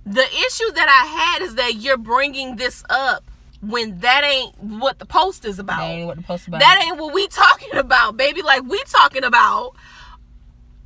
The 0.10 0.24
issue 0.24 0.72
that 0.72 0.88
I 0.88 1.08
had 1.08 1.42
is 1.46 1.56
that 1.56 1.76
you're 1.76 1.98
bringing 1.98 2.56
this 2.56 2.84
up 2.90 3.24
when 3.62 4.00
that 4.00 4.24
ain't 4.24 4.58
what 4.58 5.00
the 5.00 5.06
post 5.06 5.44
is 5.46 5.60
about. 5.60 5.80
That 5.80 5.90
ain't 5.90 6.08
what 6.08 6.18
the 6.18 6.24
post 6.24 6.48
about. 6.48 6.62
That 6.62 6.82
ain't 6.86 6.98
what 6.98 7.14
we 7.14 7.28
talking 7.30 7.76
about, 7.76 8.16
baby. 8.16 8.42
Like 8.42 8.64
we 8.64 8.82
talking 8.86 9.24
about 9.24 9.74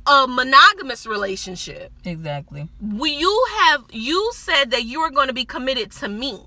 a 0.06 0.26
monogamous 0.26 1.06
relationship. 1.06 1.92
exactly. 2.04 2.68
We 2.80 3.12
you 3.12 3.46
have 3.60 3.84
you 3.92 4.32
said 4.34 4.70
that 4.72 4.84
you 4.84 5.00
are 5.00 5.10
going 5.10 5.28
to 5.28 5.32
be 5.34 5.44
committed 5.44 5.92
to 5.92 6.08
me 6.08 6.40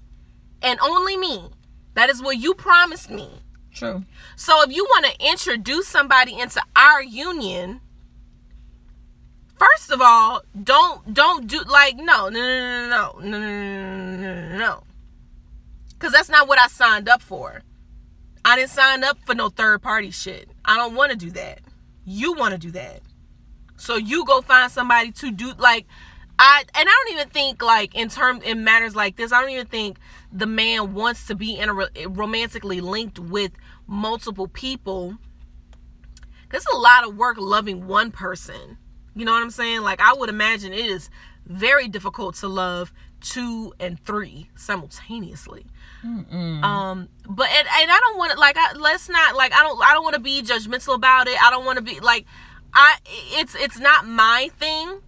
and 0.61 0.79
only 0.81 1.15
me. 1.15 1.49
That 1.93 2.09
is 2.09 2.21
what 2.21 2.37
you 2.37 2.53
promised 2.53 3.09
me. 3.09 3.29
True. 3.73 4.03
So 4.35 4.63
if 4.63 4.75
you 4.75 4.83
want 4.85 5.05
to 5.05 5.25
introduce 5.25 5.87
somebody 5.87 6.37
into 6.37 6.61
our 6.75 7.01
union, 7.01 7.79
first 9.57 9.91
of 9.91 10.01
all, 10.01 10.43
don't 10.63 11.13
don't 11.13 11.47
do 11.47 11.61
like 11.63 11.95
no 11.97 12.29
no 12.29 12.39
no 12.39 12.89
no 12.89 13.19
no 13.19 13.39
no 13.39 14.15
no 14.15 14.57
no 14.57 14.83
because 16.05 16.13
that's 16.13 16.29
not 16.29 16.47
what 16.47 16.59
I 16.59 16.67
signed 16.67 17.09
up 17.09 17.21
for. 17.21 17.61
I 18.43 18.55
didn't 18.55 18.69
sign 18.69 19.03
up 19.03 19.17
for 19.25 19.33
no 19.33 19.49
third 19.49 19.81
party 19.81 20.11
shit. 20.11 20.49
I 20.63 20.77
don't 20.77 20.93
want 20.93 21.11
to 21.11 21.17
do 21.17 21.31
that. 21.31 21.61
You 22.05 22.33
want 22.33 22.51
to 22.51 22.59
do 22.59 22.71
that. 22.71 23.01
So 23.77 23.97
you 23.97 24.23
go 24.25 24.41
find 24.41 24.71
somebody 24.71 25.11
to 25.13 25.31
do 25.31 25.53
like 25.57 25.87
I 26.37 26.63
and 26.75 26.87
I 26.87 27.03
don't 27.05 27.13
even 27.13 27.29
think 27.29 27.63
like 27.63 27.95
in 27.95 28.09
terms 28.09 28.43
in 28.43 28.63
matters 28.63 28.95
like 28.95 29.15
this, 29.15 29.31
I 29.31 29.41
don't 29.41 29.49
even 29.49 29.67
think 29.67 29.97
the 30.31 30.45
man 30.45 30.93
wants 30.93 31.27
to 31.27 31.35
be 31.35 31.57
in 31.57 31.69
a 31.69 31.73
ro- 31.73 31.87
romantically 32.07 32.81
linked 32.81 33.17
with 33.17 33.51
multiple 33.87 34.47
people. 34.47 35.17
Cause 36.49 36.61
it's 36.61 36.73
a 36.73 36.77
lot 36.77 37.07
of 37.07 37.17
work 37.17 37.37
loving 37.39 37.87
one 37.87 38.11
person. 38.11 38.77
You 39.15 39.25
know 39.25 39.31
what 39.33 39.41
I'm 39.41 39.49
saying? 39.51 39.81
Like 39.81 40.01
I 40.01 40.13
would 40.13 40.29
imagine 40.29 40.73
it 40.73 40.85
is 40.85 41.09
very 41.45 41.87
difficult 41.87 42.35
to 42.35 42.47
love 42.47 42.91
two 43.21 43.73
and 43.79 43.99
three 44.03 44.49
simultaneously. 44.55 45.65
Um, 46.63 47.09
but 47.27 47.47
and, 47.49 47.67
and 47.67 47.91
I 47.91 47.99
don't 48.01 48.17
want 48.17 48.33
to 48.33 48.39
like 48.39 48.57
I, 48.57 48.73
let's 48.73 49.09
not 49.09 49.35
like 49.35 49.53
I 49.53 49.63
don't 49.63 49.81
I 49.83 49.93
don't 49.93 50.03
want 50.03 50.15
to 50.15 50.21
be 50.21 50.41
judgmental 50.43 50.93
about 50.95 51.27
it. 51.27 51.41
I 51.41 51.49
don't 51.49 51.65
want 51.65 51.77
to 51.77 51.83
be 51.83 51.99
like 51.99 52.25
I 52.73 52.97
it's 53.33 53.55
it's 53.55 53.79
not 53.79 54.05
my 54.05 54.49
thing. 54.59 55.01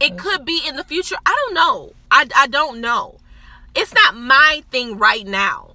It 0.00 0.16
could 0.18 0.44
be 0.44 0.60
in 0.66 0.76
the 0.76 0.84
future. 0.84 1.16
I 1.24 1.34
don't 1.44 1.54
know. 1.54 1.92
I 2.10 2.28
I 2.36 2.46
don't 2.48 2.80
know. 2.80 3.18
It's 3.74 3.94
not 3.94 4.16
my 4.16 4.62
thing 4.70 4.98
right 4.98 5.26
now. 5.26 5.74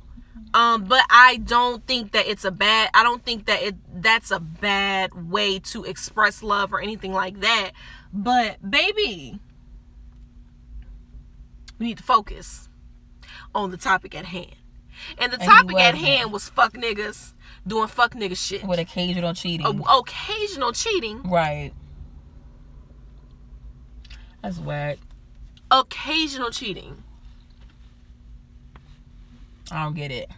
Um, 0.53 0.83
but 0.83 1.03
I 1.09 1.37
don't 1.37 1.85
think 1.87 2.11
that 2.11 2.27
it's 2.27 2.45
a 2.45 2.51
bad. 2.51 2.89
I 2.93 3.03
don't 3.03 3.23
think 3.23 3.45
that 3.47 3.61
it 3.61 3.75
that's 4.01 4.31
a 4.31 4.39
bad 4.39 5.31
way 5.31 5.59
to 5.59 5.83
express 5.83 6.43
love 6.43 6.73
or 6.73 6.79
anything 6.79 7.11
like 7.13 7.39
that. 7.41 7.71
But 8.11 8.69
baby, 8.69 9.39
we 11.79 11.85
need 11.87 11.97
to 11.97 12.03
focus 12.03 12.69
on 13.55 13.71
the 13.71 13.77
topic 13.77 14.15
at 14.15 14.25
hand. 14.25 14.55
And 15.17 15.31
the 15.31 15.41
And 15.41 15.49
topic 15.49 15.79
at 15.79 15.95
hand 15.95 16.31
was 16.31 16.49
fuck 16.49 16.73
niggas 16.73 17.33
doing 17.65 17.87
fuck 17.87 18.13
nigga 18.13 18.37
shit. 18.37 18.63
With 18.63 18.79
occasional 18.79 19.33
cheating. 19.33 19.65
O- 19.65 19.99
occasional 19.99 20.71
cheating. 20.71 21.23
Right. 21.23 21.71
That's 24.41 24.59
whack. 24.59 24.99
Occasional 25.71 26.51
cheating. 26.51 27.03
I 29.71 29.83
don't 29.83 29.95
get 29.95 30.11
it. 30.11 30.29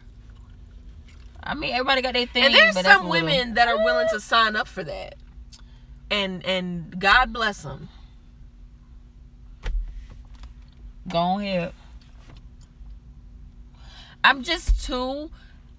I 1.43 1.53
mean, 1.53 1.73
everybody 1.73 2.01
got 2.01 2.13
their 2.13 2.25
thing. 2.25 2.45
And 2.45 2.53
there's 2.55 2.75
but 2.75 2.85
some 2.85 3.07
little- 3.09 3.27
women 3.27 3.53
that 3.55 3.67
are 3.67 3.83
willing 3.83 4.07
to 4.09 4.19
sign 4.19 4.55
up 4.55 4.67
for 4.67 4.83
that. 4.83 5.15
And 6.11 6.45
and 6.45 6.99
God 6.99 7.33
bless 7.33 7.63
them. 7.63 7.89
Go 11.07 11.39
ahead. 11.39 11.73
I'm 14.23 14.43
just 14.43 14.83
too 14.85 15.29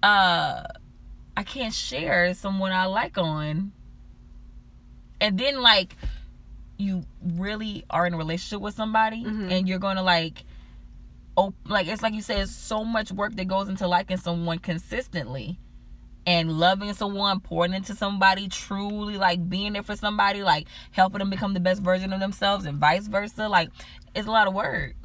uh 0.03 0.63
I 1.35 1.43
can't 1.43 1.73
share 1.73 2.33
someone 2.33 2.71
I 2.71 2.85
like 2.85 3.17
on. 3.17 3.71
And 5.19 5.37
then 5.37 5.61
like 5.61 5.95
you 6.77 7.05
really 7.21 7.83
are 7.89 8.05
in 8.05 8.13
a 8.13 8.17
relationship 8.17 8.61
with 8.61 8.75
somebody 8.75 9.23
Mm-hmm. 9.23 9.51
and 9.51 9.67
you're 9.67 9.79
gonna 9.79 10.03
like 10.03 10.43
op- 11.37 11.55
like 11.65 11.87
it's 11.87 12.01
like 12.01 12.13
you 12.13 12.21
said, 12.21 12.41
it's 12.41 12.51
so 12.51 12.83
much 12.83 13.13
work 13.13 13.35
that 13.37 13.47
goes 13.47 13.69
into 13.69 13.87
liking 13.87 14.17
someone 14.17 14.59
consistently. 14.59 15.59
And 16.25 16.59
loving 16.59 16.93
someone, 16.93 17.39
pouring 17.39 17.73
into 17.73 17.95
somebody, 17.95 18.49
truly 18.49 19.15
like 19.15 19.47
being 19.47 19.71
there 19.71 19.81
for 19.81 19.95
somebody, 19.95 20.43
like 20.43 20.67
helping 20.91 21.19
them 21.19 21.29
become 21.29 21.53
the 21.53 21.61
best 21.61 21.81
version 21.81 22.11
of 22.11 22.19
themselves, 22.19 22.65
and 22.65 22.79
vice 22.79 23.07
versa. 23.07 23.47
Like, 23.47 23.69
it's 24.13 24.27
a 24.27 24.31
lot 24.31 24.45
of 24.45 24.53
work 24.53 24.95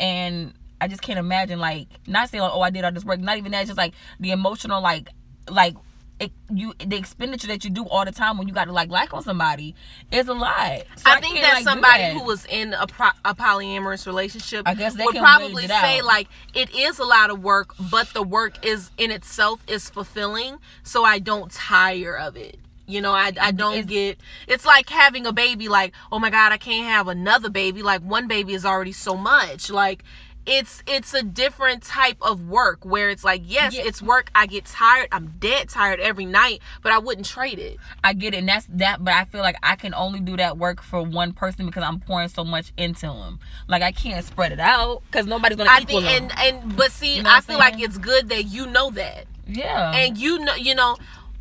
and 0.00 0.52
I 0.80 0.88
just 0.88 1.02
can't 1.02 1.18
imagine 1.18 1.58
like 1.58 1.88
not 2.06 2.28
saying 2.28 2.42
like 2.42 2.52
oh 2.54 2.60
I 2.60 2.70
did 2.70 2.84
all 2.84 2.92
this 2.92 3.04
work, 3.04 3.20
not 3.20 3.38
even 3.38 3.52
that, 3.52 3.66
just 3.66 3.78
like 3.78 3.94
the 4.20 4.30
emotional 4.30 4.80
like 4.80 5.08
like 5.50 5.74
it, 6.20 6.32
you 6.52 6.74
the 6.84 6.96
expenditure 6.96 7.46
that 7.48 7.64
you 7.64 7.70
do 7.70 7.86
all 7.86 8.04
the 8.04 8.12
time 8.12 8.38
when 8.38 8.48
you 8.48 8.54
got 8.54 8.64
to 8.64 8.72
like 8.72 8.90
like 8.90 9.14
on 9.14 9.22
somebody 9.22 9.74
is 10.10 10.26
a 10.28 10.34
lot. 10.34 10.82
So 10.96 11.10
I 11.10 11.20
think 11.20 11.40
that 11.40 11.54
like, 11.54 11.64
somebody 11.64 12.02
that. 12.02 12.12
who 12.14 12.24
was 12.24 12.44
in 12.46 12.74
a, 12.74 12.86
pro- 12.86 13.08
a 13.24 13.34
polyamorous 13.34 14.06
relationship 14.06 14.62
I 14.66 14.74
guess 14.74 14.94
they 14.94 15.04
would 15.04 15.14
probably 15.16 15.66
say 15.68 15.98
out. 15.98 16.04
like 16.04 16.28
it 16.54 16.74
is 16.74 16.98
a 16.98 17.04
lot 17.04 17.30
of 17.30 17.42
work, 17.42 17.74
but 17.90 18.08
the 18.14 18.22
work 18.22 18.64
is 18.64 18.90
in 18.98 19.10
itself 19.10 19.62
is 19.68 19.88
fulfilling, 19.90 20.58
so 20.82 21.04
I 21.04 21.18
don't 21.20 21.50
tire 21.52 22.16
of 22.16 22.36
it. 22.36 22.58
You 22.86 23.02
know, 23.02 23.12
I, 23.12 23.32
I 23.38 23.50
don't 23.50 23.74
It's- 23.74 23.84
get. 23.84 24.18
It's 24.46 24.64
like 24.64 24.88
having 24.88 25.26
a 25.26 25.32
baby. 25.32 25.68
Like, 25.68 25.92
oh 26.10 26.18
my 26.18 26.30
god, 26.30 26.52
I 26.52 26.56
can't 26.56 26.86
have 26.86 27.06
another 27.06 27.50
baby. 27.50 27.82
Like 27.82 28.00
one 28.00 28.26
baby 28.28 28.54
is 28.54 28.64
already 28.64 28.92
so 28.92 29.14
much. 29.14 29.68
Like, 29.68 30.02
it's 30.48 30.82
it's 30.86 31.12
a 31.12 31.22
different 31.22 31.82
type 31.82 32.16
of 32.22 32.48
work 32.48 32.84
where 32.84 33.10
it's 33.10 33.22
like, 33.22 33.42
yes, 33.44 33.74
Yeah. 33.76 33.82
it's 33.84 34.00
work. 34.02 34.30
I 34.34 34.46
get 34.46 34.64
tired. 34.64 35.08
I'm 35.12 35.34
dead 35.38 35.68
tired 35.68 36.00
every 36.00 36.24
night, 36.24 36.60
but 36.82 36.90
I 36.90 36.98
wouldn't 36.98 37.26
trade 37.26 37.58
it. 37.58 37.76
I 38.02 38.14
get 38.14 38.32
it, 38.34 38.38
and 38.38 38.48
that's 38.48 38.66
that. 38.70 39.04
But 39.04 39.12
I 39.14 39.24
feel 39.26 39.42
like 39.42 39.56
I 39.62 39.76
can 39.76 39.92
only 39.94 40.20
do 40.20 40.36
that 40.38 40.56
work 40.56 40.82
for 40.82 41.02
one 41.02 41.32
person 41.34 41.66
because 41.66 41.82
I'm 41.84 42.00
pouring 42.00 42.28
so 42.28 42.44
much 42.44 42.72
into 42.78 43.06
them. 43.06 43.38
Like 43.68 43.82
I 43.82 43.92
can't 43.92 44.24
spread 44.24 44.52
it 44.52 44.60
out 44.60 45.02
because 45.10 45.26
nobody's 45.26 45.58
gonna 45.58 45.70
I 45.70 45.80
equal 45.80 46.00
think, 46.00 46.30
them. 46.30 46.38
and 46.40 46.62
and 46.64 46.76
but 46.76 46.90
see, 46.92 47.16
You 47.18 47.22
know 47.24 47.30
I 47.34 47.40
feel 47.42 47.58
like 47.58 47.78
it's 47.78 47.98
good 47.98 48.30
that 48.30 48.44
you 48.44 48.66
know 48.66 48.90
that, 48.90 49.26
yeah, 49.46 49.92
and 49.94 50.16
you 50.16 50.38
know, 50.38 50.54
you 50.54 50.74
know, 50.74 50.96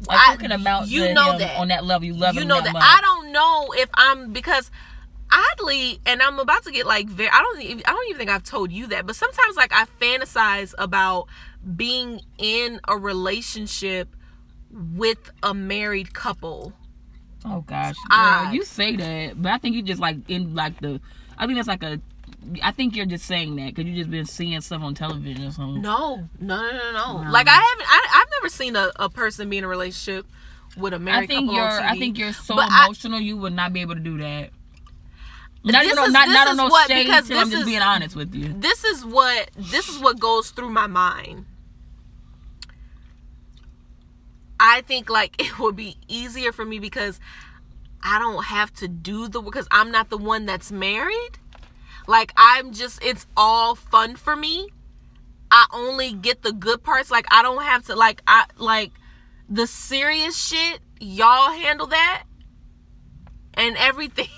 like 0.08 0.44
I- 0.44 0.54
amount 0.54 0.90
you 0.90 1.14
know 1.14 1.38
that 1.38 1.58
on 1.58 1.70
that 1.70 1.86
level. 1.86 2.06
You 2.06 2.14
love 2.14 2.36
you 2.36 2.44
know 2.46 2.62
that, 2.62 2.74
that. 2.74 2.76
I 2.76 3.00
don't 3.02 3.32
know 3.32 3.74
if 3.78 3.90
I'm 3.94 4.34
because 4.34 4.70
oddly, 5.32 6.00
and 6.06 6.22
I'm 6.22 6.40
about 6.40 6.64
to 6.64 6.72
get 6.72 6.86
like 6.86 7.08
very. 7.08 7.30
I 7.30 7.40
don't. 7.40 7.62
Even, 7.62 7.84
I 7.86 7.92
don't 7.92 8.06
even 8.10 8.18
think 8.18 8.30
I've 8.30 8.44
told 8.44 8.72
you 8.72 8.88
that, 8.88 9.06
but 9.06 9.16
sometimes 9.16 9.56
like 9.56 9.72
I 9.74 9.86
fantasize 10.02 10.74
about 10.78 11.28
being 11.76 12.22
in 12.38 12.80
a 12.88 12.98
relationship 12.98 14.10
with 14.72 15.32
a 15.44 15.54
married 15.54 16.14
couple. 16.14 16.74
Oh 17.46 17.62
gosh, 17.62 17.96
girl, 18.10 18.54
you 18.54 18.64
say 18.64 18.96
that, 18.96 19.42
but 19.42 19.52
I 19.52 19.58
think 19.58 19.76
you 19.76 19.82
just 19.82 20.02
like 20.02 20.18
in 20.30 20.56
like 20.56 20.80
the. 20.82 21.00
I 21.38 21.46
think 21.46 21.58
that's 21.58 21.68
like 21.68 21.84
a. 21.84 22.00
I 22.64 22.72
think 22.72 22.96
you're 22.96 23.06
just 23.06 23.26
saying 23.26 23.56
that 23.58 23.74
because 23.76 23.86
you 23.86 23.96
just 23.96 24.10
been 24.10 24.26
seeing 24.26 24.60
stuff 24.62 24.82
on 24.82 24.96
television 24.96 25.46
or 25.46 25.52
something. 25.52 25.82
No, 25.82 26.28
no, 26.40 26.56
no, 26.62 26.92
no, 26.92 27.22
no. 27.24 27.32
Like 27.32 27.48
I 27.48 27.52
haven't. 27.54 27.88
I, 27.88 28.22
I've 28.22 28.30
never 28.42 28.50
seen 28.50 28.76
a, 28.76 28.92
a 28.98 29.10
person 29.10 29.50
be 29.50 29.58
in 29.58 29.64
a 29.64 29.68
relationship 29.68 30.26
with 30.78 30.94
a 30.94 31.00
married 31.00 31.24
I 31.24 31.28
think 31.28 31.50
couple 31.50 31.56
you're. 31.56 31.82
I 31.82 31.98
think 31.98 32.18
you're 32.18 32.34
so 32.34 32.56
But 32.56 32.70
I- 32.72 32.86
emotional. 32.86 33.20
you 33.20 33.38
would 33.38 33.54
not 33.54 33.74
be 33.74 33.82
able 33.82 33.96
to 33.96 34.02
do 34.02 34.18
that. 34.20 34.50
Not 35.74 35.84
This 35.84 35.92
even 35.92 36.00
on, 36.00 36.08
is- 36.08 36.14
not 36.14 36.28
not 36.30 36.48
on 36.50 36.58
no 36.58 36.68
what- 36.68 36.88
shade. 36.88 37.06
because 37.06 37.30
I'm 37.32 37.50
just 37.50 37.62
is- 37.62 37.66
being 37.66 37.82
honest 37.82 38.16
with 38.16 38.34
you. 38.34 38.54
this 38.58 38.84
is 38.84 39.04
what 39.06 39.52
this 39.58 39.90
is 39.90 40.00
what 40.00 40.20
goes 40.20 40.52
through 40.52 40.70
my 40.70 40.88
mind. 40.88 41.46
I 44.60 44.82
think 44.82 45.10
like 45.10 45.36
it 45.42 45.60
would 45.60 45.76
be 45.76 45.98
easier 46.08 46.52
for 46.52 46.66
me 46.66 46.80
because 46.80 47.20
I 48.04 48.20
don't 48.20 48.46
have 48.46 48.74
to 48.76 48.88
do 48.88 49.28
the 49.28 49.42
because 49.42 49.68
I'm 49.72 49.92
not 49.92 50.10
the 50.10 50.18
one 50.18 50.46
that's 50.46 50.72
married. 50.72 51.38
Like 52.08 52.34
I'm 52.38 52.74
just 52.74 53.04
it's 53.04 53.26
all 53.36 53.76
fun 53.76 54.16
for 54.16 54.36
me. 54.36 54.70
I 55.52 55.66
only 55.74 56.12
get 56.14 56.42
the 56.42 56.52
good 56.52 56.84
parts. 56.84 57.10
Like 57.12 57.26
I 57.32 57.42
don't 57.44 57.64
have 57.64 57.86
to 57.88 57.96
like 57.96 58.22
I 58.28 58.46
like 58.58 58.92
the 59.50 59.68
serious 59.68 60.38
shit. 60.38 60.80
Y'all 61.00 61.52
handle 61.52 61.88
that 61.88 62.24
and 63.54 63.76
everything. 63.78 64.28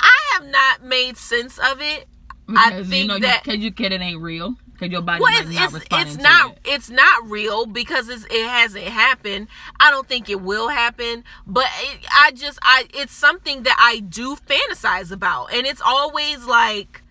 I 0.00 0.18
have 0.32 0.46
not 0.46 0.82
made 0.82 1.16
sense 1.16 1.58
of 1.58 1.80
it. 1.80 2.06
I 2.48 2.82
think 2.82 2.94
you 2.94 3.06
know, 3.08 3.18
that 3.18 3.42
because 3.44 3.60
you, 3.60 3.72
kid, 3.72 3.92
it 3.92 4.00
ain't 4.00 4.20
real. 4.20 4.54
Because 4.72 4.92
your 4.92 5.00
body 5.00 5.22
well, 5.22 5.32
it's 5.40 5.50
not 5.54 5.74
it's, 5.74 5.86
it's 5.90 6.22
not 6.22 6.50
it. 6.52 6.58
it's 6.64 6.90
not 6.90 7.30
real 7.30 7.64
because 7.64 8.10
it's, 8.10 8.24
it 8.26 8.46
hasn't 8.46 8.84
happened. 8.84 9.48
I 9.80 9.90
don't 9.90 10.06
think 10.06 10.28
it 10.28 10.42
will 10.42 10.68
happen, 10.68 11.24
but 11.46 11.66
it, 11.80 12.06
I 12.12 12.32
just 12.32 12.58
I 12.62 12.84
it's 12.92 13.14
something 13.14 13.62
that 13.62 13.76
I 13.80 14.00
do 14.00 14.36
fantasize 14.36 15.10
about, 15.10 15.52
and 15.52 15.66
it's 15.66 15.80
always 15.80 16.44
like 16.44 17.02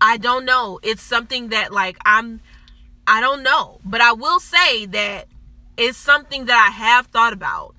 I 0.00 0.16
don't 0.16 0.44
know. 0.44 0.80
It's 0.82 1.02
something 1.02 1.50
that 1.50 1.72
like 1.72 1.96
I'm 2.04 2.40
I 3.06 3.20
don't 3.20 3.44
know, 3.44 3.80
but 3.84 4.00
I 4.00 4.12
will 4.12 4.40
say 4.40 4.86
that 4.86 5.26
it's 5.76 5.96
something 5.96 6.46
that 6.46 6.68
I 6.68 6.72
have 6.72 7.06
thought 7.06 7.32
about. 7.32 7.76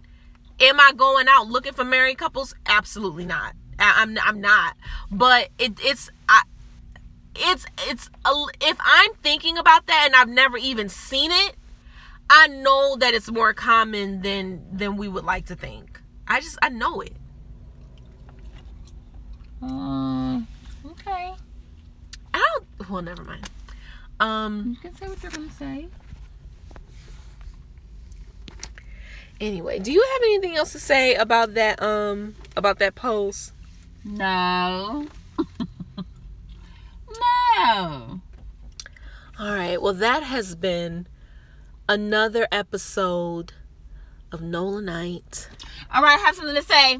Am 0.60 0.80
I 0.80 0.94
going 0.96 1.28
out 1.28 1.48
looking 1.48 1.74
for 1.74 1.84
married 1.84 2.18
couples? 2.18 2.56
Absolutely 2.66 3.26
not. 3.26 3.56
I, 3.80 3.94
I'm 3.98 4.18
I'm 4.24 4.42
not. 4.42 4.76
But 5.12 5.50
it 5.58 5.74
it's 5.84 6.10
I 6.28 6.44
it's 7.36 7.66
it's 7.88 8.10
a, 8.26 8.34
if 8.62 8.78
I'm 8.84 9.14
thinking 9.24 9.58
about 9.58 9.86
that 9.88 10.04
and 10.06 10.16
I've 10.16 10.30
never 10.30 10.58
even 10.58 10.90
seen 10.90 11.32
it, 11.32 11.56
I 12.30 12.48
know 12.48 12.96
that 12.98 13.14
it's 13.14 13.32
more 13.32 13.54
common 13.54 14.22
than 14.22 14.66
than 14.76 14.98
we 14.98 15.08
would 15.08 15.26
like 15.26 15.46
to 15.48 15.56
think. 15.56 16.02
I 16.28 16.42
just 16.42 16.58
I 16.62 16.70
know 16.70 17.02
it. 17.02 17.14
Um, 19.62 20.48
okay. 20.86 21.34
I 22.34 22.38
don't. 22.78 22.90
Well, 22.90 23.02
never 23.02 23.24
mind. 23.24 23.50
Um. 24.20 24.78
You 24.84 24.90
can 24.90 24.96
say 24.96 25.08
what 25.08 25.22
you're 25.22 25.32
gonna 25.32 25.52
say. 25.52 25.88
Anyway, 29.40 29.78
do 29.80 29.92
you 29.92 30.02
have 30.14 30.22
anything 30.24 30.56
else 30.58 30.72
to 30.74 30.80
say 30.80 31.16
about 31.16 31.54
that? 31.54 31.82
Um. 31.82 32.36
About 32.56 32.80
that 32.80 32.96
post? 32.96 33.54
No. 34.04 35.08
no. 37.20 38.22
All 39.40 39.56
right. 39.56 39.82
Well, 39.82 39.94
that 39.94 40.24
has 40.24 40.56
been 40.56 41.08
another 41.90 42.48
episode 42.52 43.54
of 44.32 44.42
Nolanite. 44.42 45.48
All 45.94 46.02
right, 46.02 46.18
I 46.18 46.22
have 46.26 46.36
something 46.36 46.56
to 46.56 46.64
say. 46.64 47.00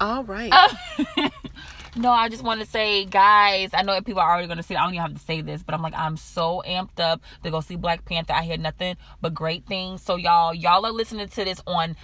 All 0.00 0.24
right. 0.24 0.50
Oh. 0.52 1.30
no, 1.96 2.10
I 2.10 2.28
just 2.28 2.42
want 2.42 2.60
to 2.60 2.66
say, 2.66 3.04
guys, 3.04 3.70
I 3.72 3.82
know 3.82 3.94
that 3.94 4.04
people 4.04 4.20
are 4.20 4.30
already 4.30 4.46
going 4.46 4.58
to 4.58 4.62
see 4.62 4.74
it. 4.74 4.78
I 4.78 4.84
don't 4.84 4.94
even 4.94 5.02
have 5.02 5.14
to 5.14 5.24
say 5.24 5.40
this, 5.40 5.62
but 5.62 5.74
I'm 5.74 5.82
like, 5.82 5.94
I'm 5.94 6.16
so 6.16 6.62
amped 6.66 7.00
up 7.00 7.22
to 7.44 7.50
go 7.50 7.60
see 7.60 7.76
Black 7.76 8.04
Panther. 8.04 8.34
I 8.34 8.42
hear 8.42 8.58
nothing 8.58 8.96
but 9.20 9.32
great 9.32 9.66
things. 9.66 10.02
So, 10.02 10.16
y'all, 10.16 10.54
y'all 10.54 10.84
are 10.84 10.92
listening 10.92 11.28
to 11.28 11.44
this 11.44 11.60
on 11.66 11.96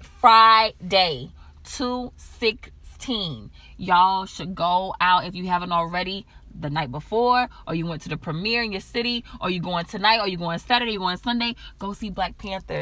Friday, 0.00 1.30
216. 1.64 3.50
Y'all 3.78 4.26
should 4.26 4.54
go 4.54 4.94
out 5.00 5.24
if 5.24 5.34
you 5.34 5.46
haven't 5.46 5.72
already 5.72 6.26
the 6.58 6.68
night 6.68 6.90
before, 6.90 7.48
or 7.66 7.74
you 7.74 7.86
went 7.86 8.02
to 8.02 8.08
the 8.08 8.16
premiere 8.16 8.62
in 8.62 8.72
your 8.72 8.80
city, 8.80 9.24
or 9.40 9.48
you 9.48 9.60
going 9.60 9.84
tonight, 9.86 10.18
or 10.20 10.26
you 10.28 10.36
going 10.36 10.58
Saturday, 10.58 10.92
you 10.92 10.98
going 10.98 11.16
Sunday. 11.16 11.54
Go 11.78 11.92
see 11.92 12.10
Black 12.10 12.36
Panther. 12.38 12.80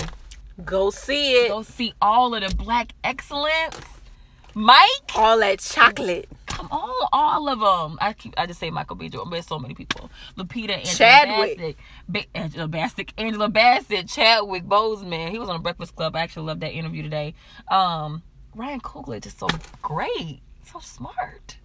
Go 0.64 0.88
see 0.90 1.32
it. 1.44 1.48
Go 1.48 1.60
see 1.62 1.92
all 2.00 2.34
of 2.34 2.48
the 2.48 2.54
black 2.56 2.92
excellence. 3.04 3.78
Mike, 4.54 4.78
All 5.14 5.38
that 5.40 5.58
chocolate. 5.58 6.30
come 6.46 6.66
on, 6.70 7.08
all 7.12 7.46
of 7.50 7.60
them. 7.60 7.98
I 8.00 8.14
keep, 8.14 8.32
I 8.38 8.46
just 8.46 8.58
say 8.58 8.70
Michael 8.70 8.96
B. 8.96 9.10
Jordan, 9.10 9.28
but 9.30 9.44
so 9.44 9.58
many 9.58 9.74
people. 9.74 10.10
Lupita, 10.38 10.70
Angela 10.78 10.94
Chadwick. 10.96 11.58
Bassett, 11.58 11.76
ba- 12.08 12.24
Angela 12.34 12.68
Bassett, 12.68 13.12
Angela 13.18 13.48
Bassett, 13.50 14.08
Chadwick 14.08 14.64
Boseman. 14.64 15.28
He 15.30 15.38
was 15.38 15.50
on 15.50 15.56
a 15.56 15.58
Breakfast 15.58 15.94
Club. 15.94 16.16
I 16.16 16.20
actually 16.20 16.46
loved 16.46 16.62
that 16.62 16.72
interview 16.72 17.02
today. 17.02 17.34
Um, 17.70 18.22
Ryan 18.54 18.80
Coogler 18.80 19.20
just 19.22 19.38
so 19.38 19.48
great, 19.82 20.40
so 20.80 20.80
smart. 20.80 21.56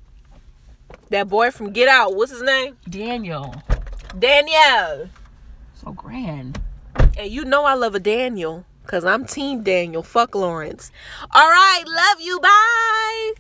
That 1.10 1.28
boy 1.28 1.52
from 1.52 1.72
Get 1.72 1.90
Out, 1.90 2.16
what's 2.16 2.32
his 2.32 2.42
name? 2.42 2.78
Daniel, 2.90 3.54
Daniel. 4.18 5.10
so 5.74 5.92
grand. 5.92 6.60
And 7.18 7.30
you 7.30 7.44
know 7.44 7.66
I 7.66 7.74
love 7.74 7.96
a 7.96 8.00
Daniel. 8.00 8.66
Cause 8.88 9.06
I'm 9.06 9.26
team 9.26 9.64
Daniel. 9.64 10.04
Fuck 10.04 10.36
Lawrence. 10.36 10.92
All 11.32 11.48
right, 11.48 11.84
love 11.86 12.20
you. 12.20 12.40
Bye. 12.40 13.34